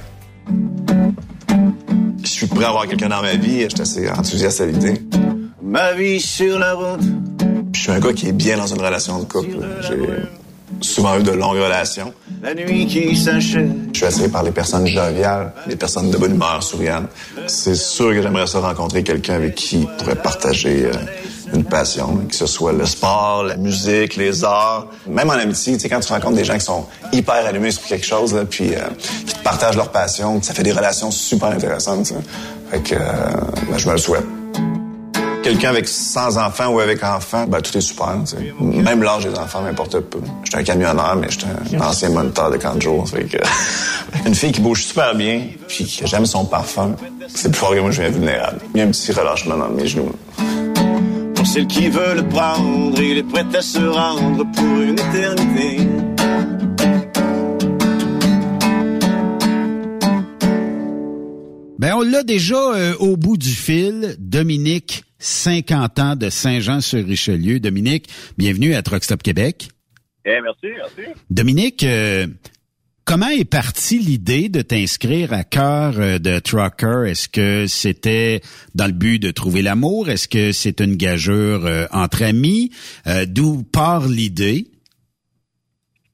Je 2.23 2.29
suis 2.29 2.47
prêt 2.47 2.65
à 2.65 2.69
avoir 2.69 2.87
quelqu'un 2.87 3.09
dans 3.09 3.21
ma 3.21 3.35
vie. 3.35 3.61
Je 3.63 3.69
suis 3.69 3.81
assez 3.81 4.09
enthousiaste 4.09 4.61
à 4.61 4.65
l'idée. 4.65 4.93
Ma 5.61 5.93
vie 5.93 6.19
sur 6.19 6.57
la 6.59 6.73
route. 6.73 7.01
Je 7.73 7.79
suis 7.79 7.91
un 7.91 7.99
gars 7.99 8.13
qui 8.13 8.29
est 8.29 8.33
bien 8.33 8.57
dans 8.57 8.67
une 8.67 8.81
relation 8.81 9.19
de 9.19 9.25
couple. 9.25 9.57
J'ai 9.81 9.97
souvent 10.81 11.19
eu 11.19 11.23
de 11.23 11.31
longues 11.31 11.57
relations. 11.57 12.13
La 12.41 12.53
nuit 12.53 12.87
qui 12.87 13.15
s'achève. 13.15 13.71
Je 13.91 13.97
suis 13.97 14.05
attiré 14.05 14.29
par 14.29 14.43
les 14.43 14.51
personnes 14.51 14.87
joviales, 14.87 15.53
les 15.67 15.75
personnes 15.75 16.09
de 16.11 16.17
bonne 16.17 16.35
humeur, 16.35 16.61
souriantes. 16.63 17.09
C'est 17.47 17.75
sûr 17.75 18.09
que 18.09 18.21
j'aimerais 18.21 18.47
ça 18.47 18.59
rencontrer 18.59 19.03
quelqu'un 19.03 19.35
avec 19.35 19.55
qui 19.55 19.81
je 19.81 19.97
pourrais 19.97 20.15
partager 20.15 20.85
euh, 20.85 20.93
une 21.53 21.63
passion, 21.63 22.17
que 22.29 22.35
ce 22.35 22.45
soit 22.45 22.73
le 22.73 22.85
sport, 22.85 23.43
la 23.43 23.57
musique, 23.57 24.15
les 24.15 24.43
arts. 24.43 24.87
Même 25.07 25.29
en 25.29 25.33
amitié, 25.33 25.73
tu 25.73 25.79
sais, 25.79 25.89
quand 25.89 25.99
tu 25.99 26.11
rencontres 26.11 26.35
des 26.35 26.45
gens 26.45 26.55
qui 26.55 26.65
sont 26.65 26.85
hyper 27.11 27.45
allumés 27.45 27.71
sur 27.71 27.83
quelque 27.83 28.05
chose, 28.05 28.33
là, 28.33 28.45
puis 28.45 28.73
euh, 28.73 28.81
qui 29.25 29.33
te 29.33 29.43
partagent 29.43 29.77
leur 29.77 29.91
passion, 29.91 30.41
ça 30.41 30.53
fait 30.53 30.63
des 30.63 30.71
relations 30.71 31.11
super 31.11 31.49
intéressantes. 31.49 32.05
ça. 32.05 32.15
Fait 32.71 32.81
que 32.81 32.95
euh, 32.95 32.99
ben, 33.69 33.77
je 33.77 33.87
me 33.87 33.93
le 33.93 33.99
souhaite. 33.99 34.25
Quelqu'un 35.43 35.71
avec 35.71 35.89
sans 35.89 36.37
enfants 36.37 36.69
ou 36.69 36.79
avec 36.79 37.03
enfants, 37.03 37.45
ben, 37.47 37.59
tout 37.59 37.77
est 37.77 37.81
super. 37.81 38.15
tu 38.25 38.37
sais. 38.37 38.53
Même 38.61 39.03
l'âge 39.03 39.25
des 39.25 39.37
enfants 39.37 39.61
m'importe 39.61 39.99
peu. 39.99 40.19
J'étais 40.45 40.57
un 40.57 40.63
camionneur, 40.63 41.17
mais 41.17 41.27
j'étais 41.29 41.47
un 41.75 41.81
ancien 41.81 42.09
moniteur 42.09 42.49
de 42.49 42.55
camp 42.55 42.75
de 42.75 42.81
jour. 42.81 43.07
Fait 43.09 43.25
que, 43.25 43.37
une 44.25 44.35
fille 44.35 44.53
qui 44.53 44.61
bouge 44.61 44.85
super 44.85 45.13
bien, 45.15 45.41
puis 45.67 45.83
qui 45.83 46.07
j'aime 46.07 46.25
son 46.25 46.45
parfum, 46.45 46.95
c'est 47.27 47.49
plus 47.51 47.59
fort 47.59 47.75
que 47.75 47.81
moi, 47.81 47.91
je 47.91 48.01
viens 48.01 48.09
vulnérable. 48.09 48.59
Il 48.73 48.77
y 48.77 48.81
a 48.81 48.85
un 48.85 48.91
petit 48.91 49.11
relâchement 49.11 49.57
dans 49.57 49.69
mes 49.69 49.85
genoux. 49.85 50.13
Pour 51.35 51.45
celle 51.45 51.67
qui 51.67 51.89
veut 51.89 52.15
le 52.15 52.25
prendre, 52.25 52.97
il 53.01 53.17
est 53.17 53.23
prêt 53.23 53.45
à 53.53 53.61
se 53.61 53.79
rendre 53.79 54.45
pour 54.55 54.79
une 54.79 54.97
éternité. 54.97 55.87
Ben 61.83 61.95
on 61.97 62.01
l'a 62.01 62.23
déjà 62.23 62.55
euh, 62.55 62.95
au 62.99 63.17
bout 63.17 63.35
du 63.35 63.49
fil, 63.49 64.15
Dominique, 64.17 65.03
50 65.23 65.99
ans 65.99 66.15
de 66.17 66.29
Saint-Jean-sur-Richelieu. 66.29 67.61
Dominique, 67.61 68.09
bienvenue 68.37 68.75
à 68.75 68.81
Truck 68.81 69.05
Stop 69.05 69.23
Québec. 69.23 69.69
Eh, 70.25 70.41
merci, 70.41 70.67
merci. 70.75 71.11
Dominique, 71.29 71.83
euh, 71.85 72.27
comment 73.05 73.29
est 73.29 73.49
partie 73.49 73.99
l'idée 73.99 74.49
de 74.49 74.61
t'inscrire 74.61 75.31
à 75.31 75.45
cœur 75.45 75.93
euh, 75.97 76.19
de 76.19 76.39
Trucker? 76.39 77.09
Est-ce 77.09 77.29
que 77.29 77.67
c'était 77.67 78.41
dans 78.75 78.85
le 78.85 78.91
but 78.91 79.17
de 79.17 79.31
trouver 79.31 79.61
l'amour? 79.61 80.09
Est-ce 80.09 80.27
que 80.27 80.51
c'est 80.51 80.81
une 80.81 80.97
gageure 80.97 81.65
euh, 81.65 81.85
entre 81.91 82.23
amis? 82.23 82.71
D'où 83.27 83.63
part 83.63 84.07
l'idée? 84.07 84.65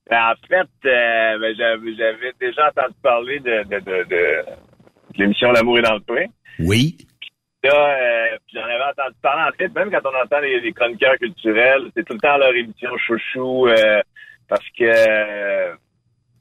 Ben, 0.08 0.34
en 0.34 0.48
fait, 0.48 0.70
ben, 0.84 1.56
j'avais 1.58 2.34
déjà 2.40 2.70
entendu 2.70 2.96
parler 3.02 3.40
de, 3.40 3.64
de, 3.70 3.80
de, 3.80 4.10
de 4.10 4.46
l'émission 5.18 5.52
L'amour 5.52 5.80
est 5.80 5.84
dans 5.84 5.96
le 5.96 6.02
pain. 6.02 6.26
Oui. 6.60 6.98
Là, 7.64 7.72
euh, 7.74 8.38
j'en 8.54 8.64
avais 8.64 8.84
entendu 8.84 9.16
parler 9.22 9.50
en 9.50 9.58
fait, 9.58 9.68
même 9.76 9.92
quand 9.92 10.10
on 10.10 10.24
entend 10.24 10.40
les, 10.40 10.72
chroniqueurs 10.72 11.18
culturels, 11.18 11.92
c'est 11.96 12.06
tout 12.06 12.14
le 12.14 12.20
temps 12.20 12.38
leur 12.38 12.56
émission 12.56 12.90
chouchou 12.98 13.68
euh, 13.68 14.02
parce 14.48 14.64
que 14.78 14.86
euh, 14.86 15.76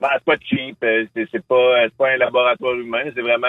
ben, 0.01 0.09
c'est 0.15 0.25
pas 0.25 0.37
cheap, 0.41 0.77
euh, 0.85 1.07
c'est 1.15 1.45
pas 1.45 1.83
c'est 1.83 1.97
pas 1.97 2.11
un 2.11 2.17
laboratoire 2.19 2.75
humain, 2.75 3.03
c'est 3.15 3.23
vraiment 3.23 3.49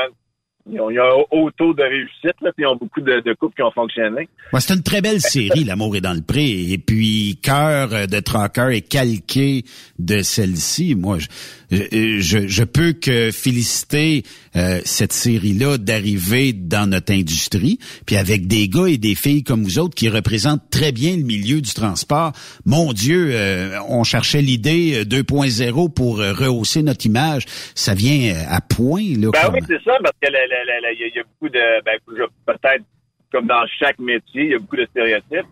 ils 0.72 0.80
ont, 0.82 0.90
un 0.90 1.24
haut 1.32 1.52
taux 1.52 1.74
de 1.74 1.84
réussite, 1.84 2.36
là, 2.42 2.52
puis 2.56 2.64
ils 2.64 2.68
ont 2.68 2.76
beaucoup 2.76 3.02
de, 3.02 3.34
couples 3.34 3.56
qui 3.56 3.64
ont 3.64 3.72
fonctionné. 3.72 4.28
c'est 4.60 4.74
une 4.74 4.84
très 4.84 5.02
belle 5.02 5.20
série, 5.20 5.64
L'amour 5.64 5.96
est 5.96 6.02
dans 6.02 6.14
le 6.14 6.22
pré. 6.22 6.72
Et 6.72 6.78
puis, 6.78 7.40
Cœur 7.42 7.90
de 7.90 8.20
Tracker 8.20 8.70
est 8.74 8.88
calqué 8.88 9.64
de 9.98 10.22
celle-ci. 10.22 10.94
Moi, 10.96 11.18
je, 11.18 11.28
je, 11.72 12.48
je, 12.48 12.64
peux 12.64 12.94
que 12.94 13.32
féliciter 13.32 14.24
euh, 14.56 14.80
cette 14.86 15.14
série-là 15.14 15.78
d'arriver 15.78 16.54
dans 16.54 16.90
notre 16.90 17.14
industrie, 17.14 17.78
puis 18.06 18.18
avec 18.18 18.48
des 18.48 18.68
gars 18.68 18.88
et 18.88 18.98
des 18.98 19.16
filles 19.16 19.44
comme 19.44 19.64
vous 19.64 19.78
autres 19.78 19.96
qui 19.96 20.10
représentent 20.10 20.70
très 20.72 20.92
bien 20.92 21.16
le 21.16 21.24
milieu 21.24 21.62
du 21.62 21.74
transport. 21.74 22.32
Mon 22.66 22.92
Dieu, 22.94 23.30
euh, 23.32 23.78
on 23.88 24.04
cherchait 24.04 24.42
l'idée 24.42 25.04
2.0 25.06 25.86
euh, 25.86 25.90
pour 25.90 26.18
rehausser 26.18 26.82
notre 26.82 27.06
image. 27.06 27.46
Ça 27.76 27.94
vient 27.94 28.34
à 28.50 28.62
point. 28.62 29.04
Là, 29.20 29.30
ben 29.32 29.52
oui, 29.54 29.60
c'est 29.68 29.82
ça, 29.84 29.98
parce 30.02 30.16
que 30.22 30.30
il 30.30 31.16
y, 31.16 31.20
a 31.20 31.24
beaucoup 31.24 31.50
de... 31.50 31.84
Ben, 31.84 31.98
peut-être 32.46 32.84
comme 33.32 33.48
dans 33.48 33.66
chaque 33.80 34.00
métier, 34.00 34.44
il 34.44 34.52
y 34.52 34.56
a 34.56 34.60
beaucoup 34.60 34.76
de 34.76 34.86
stéréotypes, 34.86 35.48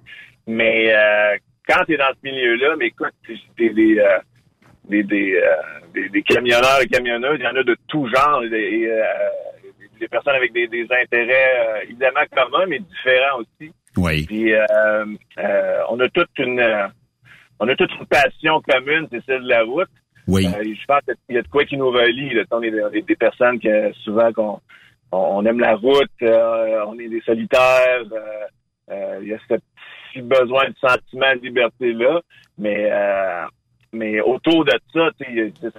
mais 0.47 0.93
quand 1.67 1.83
tu 1.85 1.93
es 1.93 1.97
dans 1.97 2.11
ce 2.11 2.29
milieu-là, 2.29 2.75
mais 2.79 2.87
écoute, 2.87 3.13
des... 3.57 3.69
des 3.69 4.01
des, 4.89 5.03
des, 5.03 5.35
euh, 5.35 5.55
des, 5.93 6.09
des, 6.09 6.21
camionneurs 6.23 6.81
et 6.81 6.87
camionneuses. 6.87 7.37
Il 7.39 7.43
y 7.43 7.47
en 7.47 7.55
a 7.55 7.63
de 7.63 7.75
tout 7.87 8.07
genre. 8.07 8.43
Et, 8.43 8.87
euh, 8.87 9.03
des 9.99 10.07
personnes 10.07 10.35
avec 10.35 10.53
des, 10.53 10.67
des 10.67 10.83
intérêts 10.83 11.57
euh, 11.57 11.83
évidemment 11.85 12.21
communs, 12.31 12.65
mais 12.67 12.79
différents 12.79 13.39
aussi. 13.39 13.71
Oui. 13.97 14.25
Puis 14.27 14.53
euh, 14.53 15.05
on 15.89 15.99
a 15.99 16.07
toute 16.09 16.29
une 16.37 16.63
on 17.59 17.67
a 17.67 17.75
toute 17.75 17.89
une 17.99 18.05
passion 18.05 18.61
commune, 18.61 19.07
c'est 19.11 19.25
celle 19.25 19.43
de 19.43 19.49
la 19.49 19.63
route. 19.63 19.89
Oui. 20.27 20.43
je 20.45 20.85
pense 20.85 21.01
qu'il 21.25 21.35
y 21.35 21.39
a 21.39 21.41
de 21.41 21.47
quoi 21.47 21.65
qui 21.65 21.77
nous 21.77 21.89
relie. 21.89 22.33
Là. 22.35 22.43
On 22.51 22.61
est 22.61 22.69
des, 22.69 23.01
des 23.01 23.15
personnes 23.15 23.59
que 23.59 23.91
souvent 24.03 24.31
qu'on 24.33 24.59
on 25.11 25.43
aime 25.45 25.59
la 25.59 25.75
route, 25.75 26.11
on 26.21 26.99
est 26.99 27.07
des 27.07 27.21
solitaires. 27.21 28.03
il 28.91 29.27
y 29.27 29.33
a 29.33 29.39
ce 29.49 29.55
petit 29.55 30.21
besoin 30.21 30.69
de 30.69 30.75
sentiment 30.79 31.35
de 31.35 31.41
liberté 31.41 31.93
là, 31.93 32.21
mais 32.59 32.91
mais 33.93 34.19
autour 34.21 34.65
de 34.65 34.71
ça, 34.93 35.09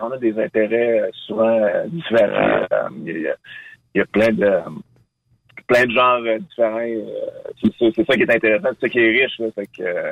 on 0.03 0.11
a 0.11 0.19
des 0.19 0.39
intérêts 0.39 1.01
euh, 1.01 1.09
souvent 1.27 1.49
euh, 1.49 1.87
différents. 1.89 2.67
Euh, 2.73 2.89
il 3.07 3.35
y, 3.95 4.01
a, 4.01 4.07
plein 4.07 4.33
de 4.33 4.51
plein 5.67 5.85
de 5.85 5.93
genres 5.93 6.23
différents. 6.39 6.81
C'est 7.79 8.07
ça 8.07 8.17
qui 8.17 8.23
est 8.23 8.35
intéressant, 8.35 8.69
c'est 8.75 8.87
ça 8.87 8.89
qui 8.89 8.99
est 8.99 9.11
riche. 9.11 9.41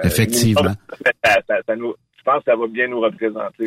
Effectivement. 0.04 0.72
je 0.94 2.22
pense 2.24 2.38
que 2.44 2.50
ça 2.50 2.56
va 2.56 2.66
bien 2.68 2.88
nous 2.88 3.00
représenter. 3.00 3.64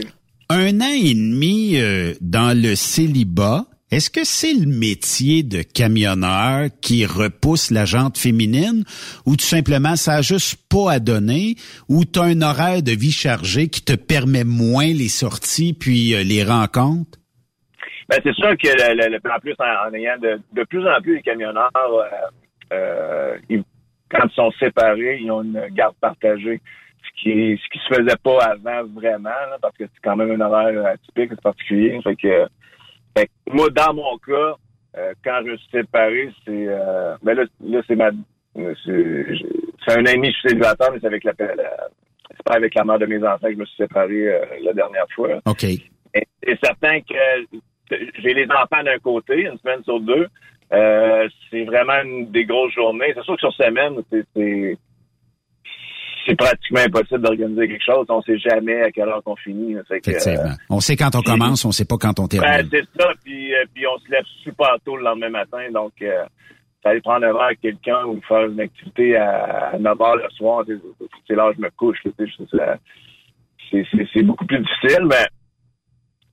Un 0.50 0.82
an 0.82 0.94
et 0.94 1.14
demi 1.14 1.78
dans 2.22 2.58
le 2.60 2.76
célibat, 2.76 3.66
est-ce 3.92 4.12
que 4.12 4.24
c'est 4.24 4.54
le 4.54 4.68
métier 4.68 5.42
de 5.42 5.64
camionneur 5.64 6.70
qui 6.80 7.06
repousse 7.08 7.72
la 7.72 7.86
jante 7.86 8.20
féminine 8.20 8.84
ou 9.26 9.36
tout 9.36 9.46
simplement 9.46 9.96
ça 9.96 10.16
a 10.16 10.22
juste 10.22 10.60
pas 10.70 10.92
à 10.92 11.00
donner 11.00 11.56
ou 11.90 12.06
tu 12.06 12.20
as 12.20 12.24
un 12.24 12.42
horaire 12.44 12.84
de 12.84 12.92
vie 12.92 13.12
chargé 13.12 13.68
qui 13.68 13.84
te 13.84 13.96
permet 13.96 14.44
moins 14.44 14.94
les 14.94 15.10
sorties 15.10 15.74
puis 15.74 16.14
euh, 16.14 16.22
les 16.24 16.44
rencontres? 16.44 17.18
Ben, 18.10 18.20
c'est 18.24 18.34
sûr 18.36 18.52
que 18.58 18.68
le, 18.68 19.10
le, 19.10 19.18
en 19.32 19.40
plus 19.40 19.56
en, 19.60 19.94
ayant 19.94 20.18
de, 20.20 20.40
de, 20.54 20.64
plus 20.66 20.88
en 20.88 21.02
plus 21.02 21.16
les 21.16 21.22
camionneurs 21.24 21.72
euh, 21.76 22.06
euh, 22.74 23.38
quand 24.12 24.26
ils 24.26 24.36
sont 24.36 24.52
séparés, 24.60 25.20
ils 25.22 25.32
ont 25.32 25.44
une 25.44 25.68
garde 25.72 25.96
partagée. 26.02 26.62
Ce 27.02 27.22
qui 27.22 27.60
ce 27.64 27.70
qui 27.70 27.80
se 27.80 27.96
faisait 27.96 28.18
pas 28.24 28.44
avant 28.44 28.84
vraiment, 28.94 29.30
parce 29.62 29.76
que 29.78 29.86
c'est 29.86 30.02
quand 30.04 30.16
même 30.16 30.40
un 30.40 30.46
horaire 30.46 30.86
atypique, 30.86 31.30
c'est 31.32 31.42
particulier. 31.42 32.00
Fait 32.04 32.16
que 32.16 32.48
moi, 33.52 33.70
dans 33.70 33.94
mon 33.94 34.18
cas, 34.18 34.56
euh, 34.98 35.14
quand 35.24 35.42
je 35.46 35.56
suis 35.56 35.70
séparé, 35.72 36.32
c'est 36.46 36.68
euh, 36.68 37.16
ben 37.22 37.36
là, 37.36 37.44
là 37.62 37.82
c'est 37.88 37.96
ma 37.96 38.10
c'est 38.56 39.98
un 39.98 40.06
ami, 40.06 40.28
je 40.28 40.32
suis 40.34 40.50
célibataire, 40.50 40.92
mais 40.92 41.00
c'est 41.00 41.08
avec 41.08 41.24
la, 41.24 41.34
c'est 41.38 42.44
pas 42.44 42.56
avec 42.56 42.74
la 42.76 42.84
mère 42.84 43.00
de 43.00 43.06
mes 43.06 43.24
enfants 43.24 43.48
que 43.48 43.54
je 43.54 43.58
me 43.58 43.66
suis 43.66 43.78
séparé 43.78 44.28
euh, 44.28 44.46
la 44.62 44.74
dernière 44.74 45.06
fois. 45.16 45.40
OK. 45.46 45.66
C'est 46.12 46.60
certain 46.64 47.00
que 47.02 47.60
j'ai 47.92 48.34
les 48.34 48.46
enfants 48.46 48.84
d'un 48.84 48.98
côté, 49.00 49.42
une 49.42 49.58
semaine 49.60 49.84
sur 49.84 50.00
deux. 50.00 50.28
c'est 50.72 51.64
vraiment 51.66 52.02
une 52.04 52.32
des 52.32 52.46
grosses 52.46 52.74
journées. 52.74 53.14
C'est 53.16 53.24
sûr 53.24 53.36
que 53.36 53.42
sur 53.42 53.54
semaine, 53.54 54.02
c'est 54.12 54.78
c'est 56.26 56.36
pratiquement 56.36 56.82
impossible 56.82 57.22
d'organiser 57.22 57.68
quelque 57.68 57.84
chose. 57.84 58.06
On 58.10 58.22
sait 58.22 58.38
jamais 58.38 58.82
à 58.82 58.92
quelle 58.92 59.10
heure 59.10 59.24
qu'on 59.24 59.36
finit. 59.36 59.76
Effectivement. 59.76 60.46
Euh, 60.46 60.54
on 60.70 60.80
sait 60.80 60.96
quand 60.96 61.16
on 61.16 61.22
commence, 61.22 61.66
on 61.66 61.72
sait 61.72 61.86
pas 61.86 61.98
quand 61.98 62.20
on 62.20 62.28
termine. 62.28 62.50
Ben, 62.50 62.68
c'est 62.72 63.02
ça, 63.02 63.10
puis, 63.24 63.54
euh, 63.54 63.66
puis 63.74 63.86
on 63.88 63.98
se 64.00 64.12
lève 64.12 64.26
super 64.44 64.76
tôt 64.86 64.98
le 64.98 65.04
lendemain 65.04 65.30
matin, 65.30 65.72
donc 65.72 65.94
euh, 66.02 66.26
aller 66.84 67.02
prendre 67.02 67.26
un 67.26 67.34
verre 67.34 67.42
avec 67.44 67.62
quelqu'un 67.62 68.06
ou 68.06 68.22
faire 68.28 68.46
une 68.46 68.60
activité 68.60 69.16
à, 69.18 69.76
9 69.80 69.98
h 69.98 70.16
le 70.24 70.30
soir, 70.32 70.66
c'est 71.28 71.36
là 71.36 71.50
où 71.50 71.54
je 71.54 71.62
me 71.62 71.70
couche. 71.72 71.98
C'est 73.72 74.24
beaucoup 74.24 74.46
plus 74.46 74.60
difficile, 74.60 75.06
mais, 75.06 75.26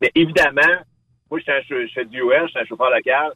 mais 0.00 0.10
évidemment, 0.14 0.82
moi, 1.30 1.40
je, 1.40 1.52
je 1.68 1.92
fais 1.92 2.04
du 2.04 2.20
US, 2.20 2.32
je 2.44 2.50
suis 2.50 2.58
un 2.60 2.64
chauffeur 2.64 2.90
local, 2.90 3.32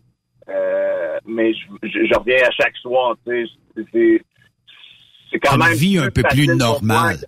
euh, 0.49 1.19
mais 1.27 1.53
je, 1.53 1.67
je, 1.83 2.19
reviens 2.19 2.47
à 2.47 2.51
chaque 2.51 2.77
soir. 2.77 3.17
C'est 3.27 4.23
c'est 5.31 5.39
quand 5.39 5.57
même 5.57 5.75
vie 5.75 5.99
un 5.99 6.11
peu 6.11 6.23
plus 6.23 6.47
normale. 6.47 7.19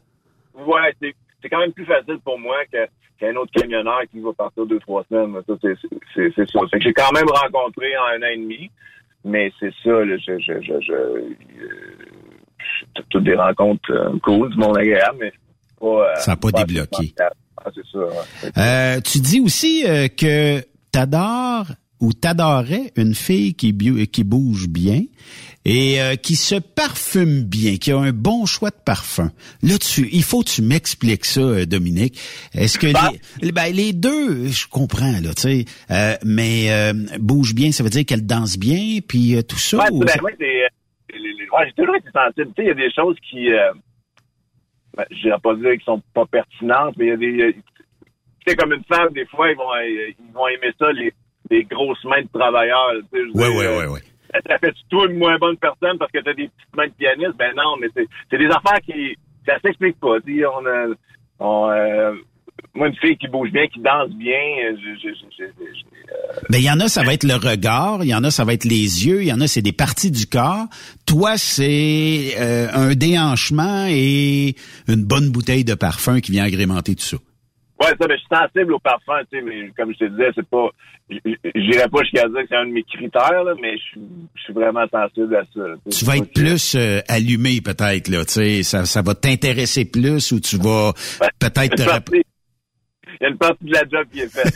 Ouais, 0.55 0.95
c'est 1.01 1.49
quand 1.49 1.61
même 1.61 1.73
plus 1.73 1.87
facile 1.87 2.19
pour 2.25 2.39
moi 2.39 2.57
que 2.73 2.79
qu'un 3.19 3.37
autre 3.37 3.53
camionneur 3.53 4.01
qui 4.11 4.21
va 4.21 4.33
partir 4.33 4.67
deux, 4.67 4.81
trois 4.81 5.05
semaines. 5.09 5.41
C'est 6.15 6.35
ça. 6.35 6.61
Fait 6.71 6.79
que 6.79 6.85
j'ai 6.85 6.93
quand 6.93 7.13
même 7.13 7.29
rencontré 7.29 7.97
en 7.97 8.17
un 8.17 8.27
an 8.27 8.31
et 8.33 8.37
demi, 8.37 8.71
mais 9.25 9.53
c'est 9.61 9.73
ça, 9.85 9.91
là, 9.91 10.17
je, 10.19 10.39
je, 10.39 10.61
je, 10.61 10.81
je, 10.81 10.93
euh, 10.93 11.37
toutes 13.11 13.25
des 13.25 13.37
rencontres 13.37 13.93
euh, 13.93 14.19
cool, 14.23 14.51
du 14.51 14.59
monde 14.59 14.77
agréable, 14.77 15.19
mais 15.21 15.33
pas, 15.81 15.87
euh, 15.87 16.15
ça 16.17 16.33
n'a 16.33 16.37
pas, 16.37 16.51
débloqué. 16.51 17.15
Ah, 17.65 17.71
c'est 17.73 17.87
ça. 17.87 18.59
Euh, 18.59 19.01
tu 19.01 19.21
dis 19.21 19.41
aussi 19.41 19.85
que 20.17 20.61
t'adores 20.91 21.71
ou 22.01 22.13
t'adorais 22.13 22.93
une 22.97 23.15
fille 23.15 23.55
qui, 23.55 23.77
qui 24.09 24.25
bouge 24.25 24.69
bien 24.69 25.03
et 25.65 26.01
euh, 26.01 26.17
qui 26.17 26.37
se 26.37 26.57
parfume 26.57 27.43
bien, 27.45 27.77
qui 27.77 27.93
a 27.93 27.99
un 27.99 28.13
bon 28.13 28.47
choix 28.47 28.71
de 28.71 28.81
parfum. 28.85 29.31
Là, 29.63 29.79
tu, 29.79 30.09
il 30.13 30.23
faut 30.23 30.43
que 30.43 30.51
tu 30.51 30.63
m'expliques 30.63 31.25
ça, 31.25 31.41
euh, 31.41 31.67
Dominique. 31.67 32.19
Est-ce 32.55 32.79
que 32.79 32.93
bah. 32.93 33.11
les, 33.41 33.53
ben, 33.53 33.73
les 33.73 33.93
deux, 33.93 34.49
je 34.49 34.67
comprends 34.67 35.13
là, 35.13 35.35
tu 35.35 35.43
sais, 35.43 35.65
euh, 35.91 36.17
mais 36.25 36.71
bouge 37.19 37.55
bien, 37.55 37.73
ça 37.73 37.85
veut 37.85 37.91
dire 37.91 38.05
qu'elle 38.05 38.27
danse 38.27 38.59
bien, 38.59 38.99
puis 39.07 39.37
tout 39.45 39.59
ça. 39.59 39.79
Ouais, 39.79 39.91
ben, 39.91 40.21
moi, 40.21 40.31
j'ai 41.67 41.73
toujours 41.77 41.97
été 41.97 42.09
sensible. 42.13 42.53
Tu 42.57 42.63
sais, 42.63 42.63
il 42.63 42.69
y 42.69 42.71
a 42.71 42.75
des 42.75 42.93
choses 42.93 43.17
qui, 43.31 43.51
ben, 44.97 45.05
je 45.11 45.29
vais 45.29 45.39
pas 45.43 45.55
dire 45.55 45.73
qu'ils 45.73 45.83
sont 45.83 46.03
pas 46.15 46.27
pertinentes, 46.27 46.95
mais 46.97 47.07
il 47.07 47.09
y 47.09 47.13
a 47.13 47.17
des, 47.17 47.55
tu 47.55 47.63
sais, 48.47 48.57
comme 48.57 48.73
une 48.73 48.85
femme, 48.85 49.13
des 49.13 49.27
fois, 49.27 49.51
ils 49.51 49.57
vont, 49.57 49.71
ils 49.81 50.33
vont 50.33 50.49
aimer 50.49 50.73
ça 50.79 50.91
les, 50.93 51.13
les 51.51 51.65
grosses 51.65 52.03
mains 52.05 52.23
de 52.23 52.29
travailleurs. 52.33 52.93
Oui, 53.13 53.23
oui, 53.35 53.67
oui, 53.67 53.85
oui 53.91 54.01
ça 54.49 54.59
fait 54.59 54.74
toi 54.89 55.07
une 55.07 55.18
moins 55.18 55.39
bonne 55.39 55.57
personne 55.57 55.99
parce 55.99 56.11
que 56.11 56.18
t'as 56.18 56.35
des 56.35 56.49
petites 56.49 56.76
mains 56.76 56.87
de 56.87 56.93
pianiste? 56.93 57.37
Ben 57.39 57.55
non, 57.57 57.76
mais 57.80 57.89
c'est 57.95 58.39
des 58.39 58.47
affaires 58.47 58.80
qui, 58.85 59.16
ça 59.47 59.59
s'explique 59.61 59.99
pas. 60.01 60.18
Dis, 60.20 60.43
on 60.45 60.66
a, 60.66 60.87
on, 61.39 61.70
euh, 61.70 62.14
moi, 62.74 62.89
une 62.89 62.97
fille 62.97 63.16
qui 63.16 63.28
bouge 63.28 63.51
bien, 63.51 63.66
qui 63.66 63.80
danse 63.80 64.11
bien, 64.11 64.33
euh, 64.33 64.76
je, 64.76 65.09
je, 65.09 65.14
je, 65.39 65.45
euh, 65.45 66.41
ben, 66.51 66.59
il 66.59 66.64
y 66.64 66.70
en 66.70 66.80
a, 66.80 66.89
ça 66.89 67.03
va 67.03 67.14
être 67.14 67.24
le 67.24 67.35
regard, 67.35 68.03
il 68.03 68.09
y 68.09 68.14
en 68.14 68.24
a, 68.24 68.30
ça 68.30 68.45
va 68.45 68.55
être 68.55 68.64
les 68.64 69.07
yeux, 69.07 69.22
il 69.22 69.28
y 69.28 69.33
en 69.33 69.41
a, 69.41 69.47
c'est 69.47 69.62
des 69.62 69.72
parties 69.72 70.11
du 70.11 70.26
corps. 70.26 70.66
Toi, 71.07 71.37
c'est 71.37 72.37
un 72.39 72.95
déhanchement 72.95 73.87
et 73.89 74.55
une 74.89 75.05
bonne 75.05 75.31
bouteille 75.31 75.65
de 75.65 75.74
parfum 75.74 76.20
qui 76.20 76.32
vient 76.32 76.44
agrémenter 76.44 76.94
tout 76.94 77.05
ça. 77.05 77.16
Ouais, 77.83 77.97
ça, 78.01 78.07
mais 78.09 78.15
je 78.17 78.21
suis 78.21 78.29
sensible 78.31 78.75
au 78.75 78.79
parfum, 78.79 79.21
tu 79.31 79.39
sais, 79.39 79.45
mais 79.45 79.71
comme 79.77 79.93
je 79.93 79.99
te 79.99 80.05
disais, 80.11 80.31
c'est 80.35 80.47
pas, 80.47 80.69
j'irais 81.11 81.89
pas 81.89 82.03
jusqu'à 82.03 82.29
dire 82.29 82.41
que 82.43 82.47
c'est 82.49 82.57
un 82.57 82.67
de 82.67 82.73
mes 82.73 82.85
critères, 82.85 83.45
là, 83.45 83.55
mais 83.61 83.77
je 83.77 83.83
suis, 83.83 84.01
je 84.37 84.43
suis 84.43 84.53
vraiment 84.53 84.85
sensible 84.91 85.35
à 85.37 85.43
ça. 85.55 85.61
Tu 85.91 86.05
vas 86.05 86.17
être 86.17 86.33
plus 86.33 86.75
euh, 86.77 87.01
allumé 87.09 87.61
peut-être, 87.61 88.09
là, 88.09 88.25
tu 88.25 88.33
sais, 88.35 88.63
ça, 88.63 88.85
ça 88.85 89.03
va 89.03 89.15
t'intéresser 89.15 89.85
plus 89.85 90.31
ou 90.33 90.41
tu 90.41 90.57
vas 90.59 90.93
peut-être 91.39 91.75
te... 91.75 91.83
rap- 91.83 92.11
Il 93.20 93.24
y 93.24 93.26
a 93.26 93.28
une 93.30 93.36
partie 93.39 93.64
de 93.64 93.72
la 93.72 93.80
job 93.90 94.06
qui 94.12 94.20
est 94.20 94.28
faite. 94.28 94.55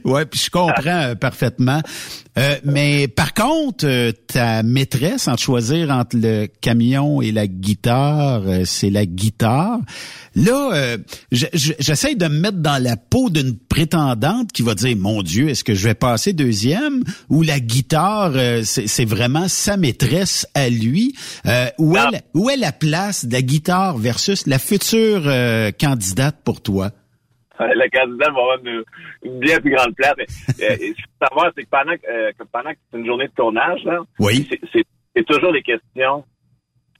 ouais, 0.04 0.24
puis 0.26 0.40
je 0.40 0.50
comprends 0.50 0.72
euh, 0.86 1.14
parfaitement. 1.14 1.80
Euh, 2.36 2.56
mais 2.64 3.06
par 3.06 3.32
contre, 3.34 3.86
euh, 3.86 4.10
ta 4.26 4.62
maîtresse, 4.62 5.28
en 5.28 5.36
choisir 5.36 5.90
entre 5.90 6.16
le 6.16 6.46
camion 6.60 7.22
et 7.22 7.30
la 7.32 7.46
guitare, 7.46 8.42
euh, 8.46 8.62
c'est 8.64 8.90
la 8.90 9.06
guitare. 9.06 9.78
Là, 10.34 10.70
euh, 10.74 10.98
je- 11.30 11.46
je- 11.52 11.74
j'essaie 11.78 12.16
de 12.16 12.26
me 12.26 12.40
mettre 12.40 12.58
dans 12.58 12.82
la 12.82 12.96
peau 12.96 13.30
d'une 13.30 13.56
prétendante 13.56 14.50
qui 14.52 14.62
va 14.62 14.74
dire, 14.74 14.96
mon 14.96 15.22
Dieu, 15.22 15.48
est-ce 15.50 15.62
que 15.62 15.74
je 15.74 15.84
vais 15.86 15.94
passer 15.94 16.32
deuxième? 16.32 17.04
Ou 17.28 17.42
la 17.42 17.60
guitare, 17.60 18.32
c'est 18.64 19.04
vraiment 19.04 19.46
sa 19.48 19.76
maîtresse 19.76 20.46
à 20.54 20.68
lui. 20.68 21.14
Euh, 21.46 21.66
où, 21.78 21.96
est 21.96 22.10
la, 22.10 22.20
où 22.34 22.50
est 22.50 22.56
la 22.56 22.72
place 22.72 23.26
de 23.26 23.32
la 23.32 23.42
guitare 23.42 23.96
versus 23.98 24.46
la 24.48 24.58
future 24.58 25.22
euh, 25.26 25.70
candidate 25.78 26.36
pour 26.44 26.60
toi? 26.62 26.90
Le 27.60 27.88
candidat 27.90 28.30
va 28.30 28.40
avoir 28.40 28.58
une, 28.64 28.82
une 29.22 29.38
bien 29.38 29.60
plus 29.60 29.70
grande 29.74 29.94
place. 29.94 30.14
Mais, 30.16 30.24
euh, 30.64 30.70
ce 30.76 30.76
qu'il 30.78 30.94
faut 30.96 31.26
savoir, 31.28 31.52
c'est 31.56 31.64
que 31.64 31.70
pendant, 31.70 31.96
que, 31.96 32.06
euh, 32.10 32.32
que 32.38 32.44
pendant 32.52 32.70
que 32.70 32.76
c'est 32.90 32.98
une 32.98 33.06
journée 33.06 33.28
de 33.28 33.32
tournage, 33.34 33.82
là, 33.84 34.00
Oui. 34.18 34.48
c'est- 34.72 35.24
toujours 35.26 35.52
des 35.52 35.62
questions. 35.62 36.24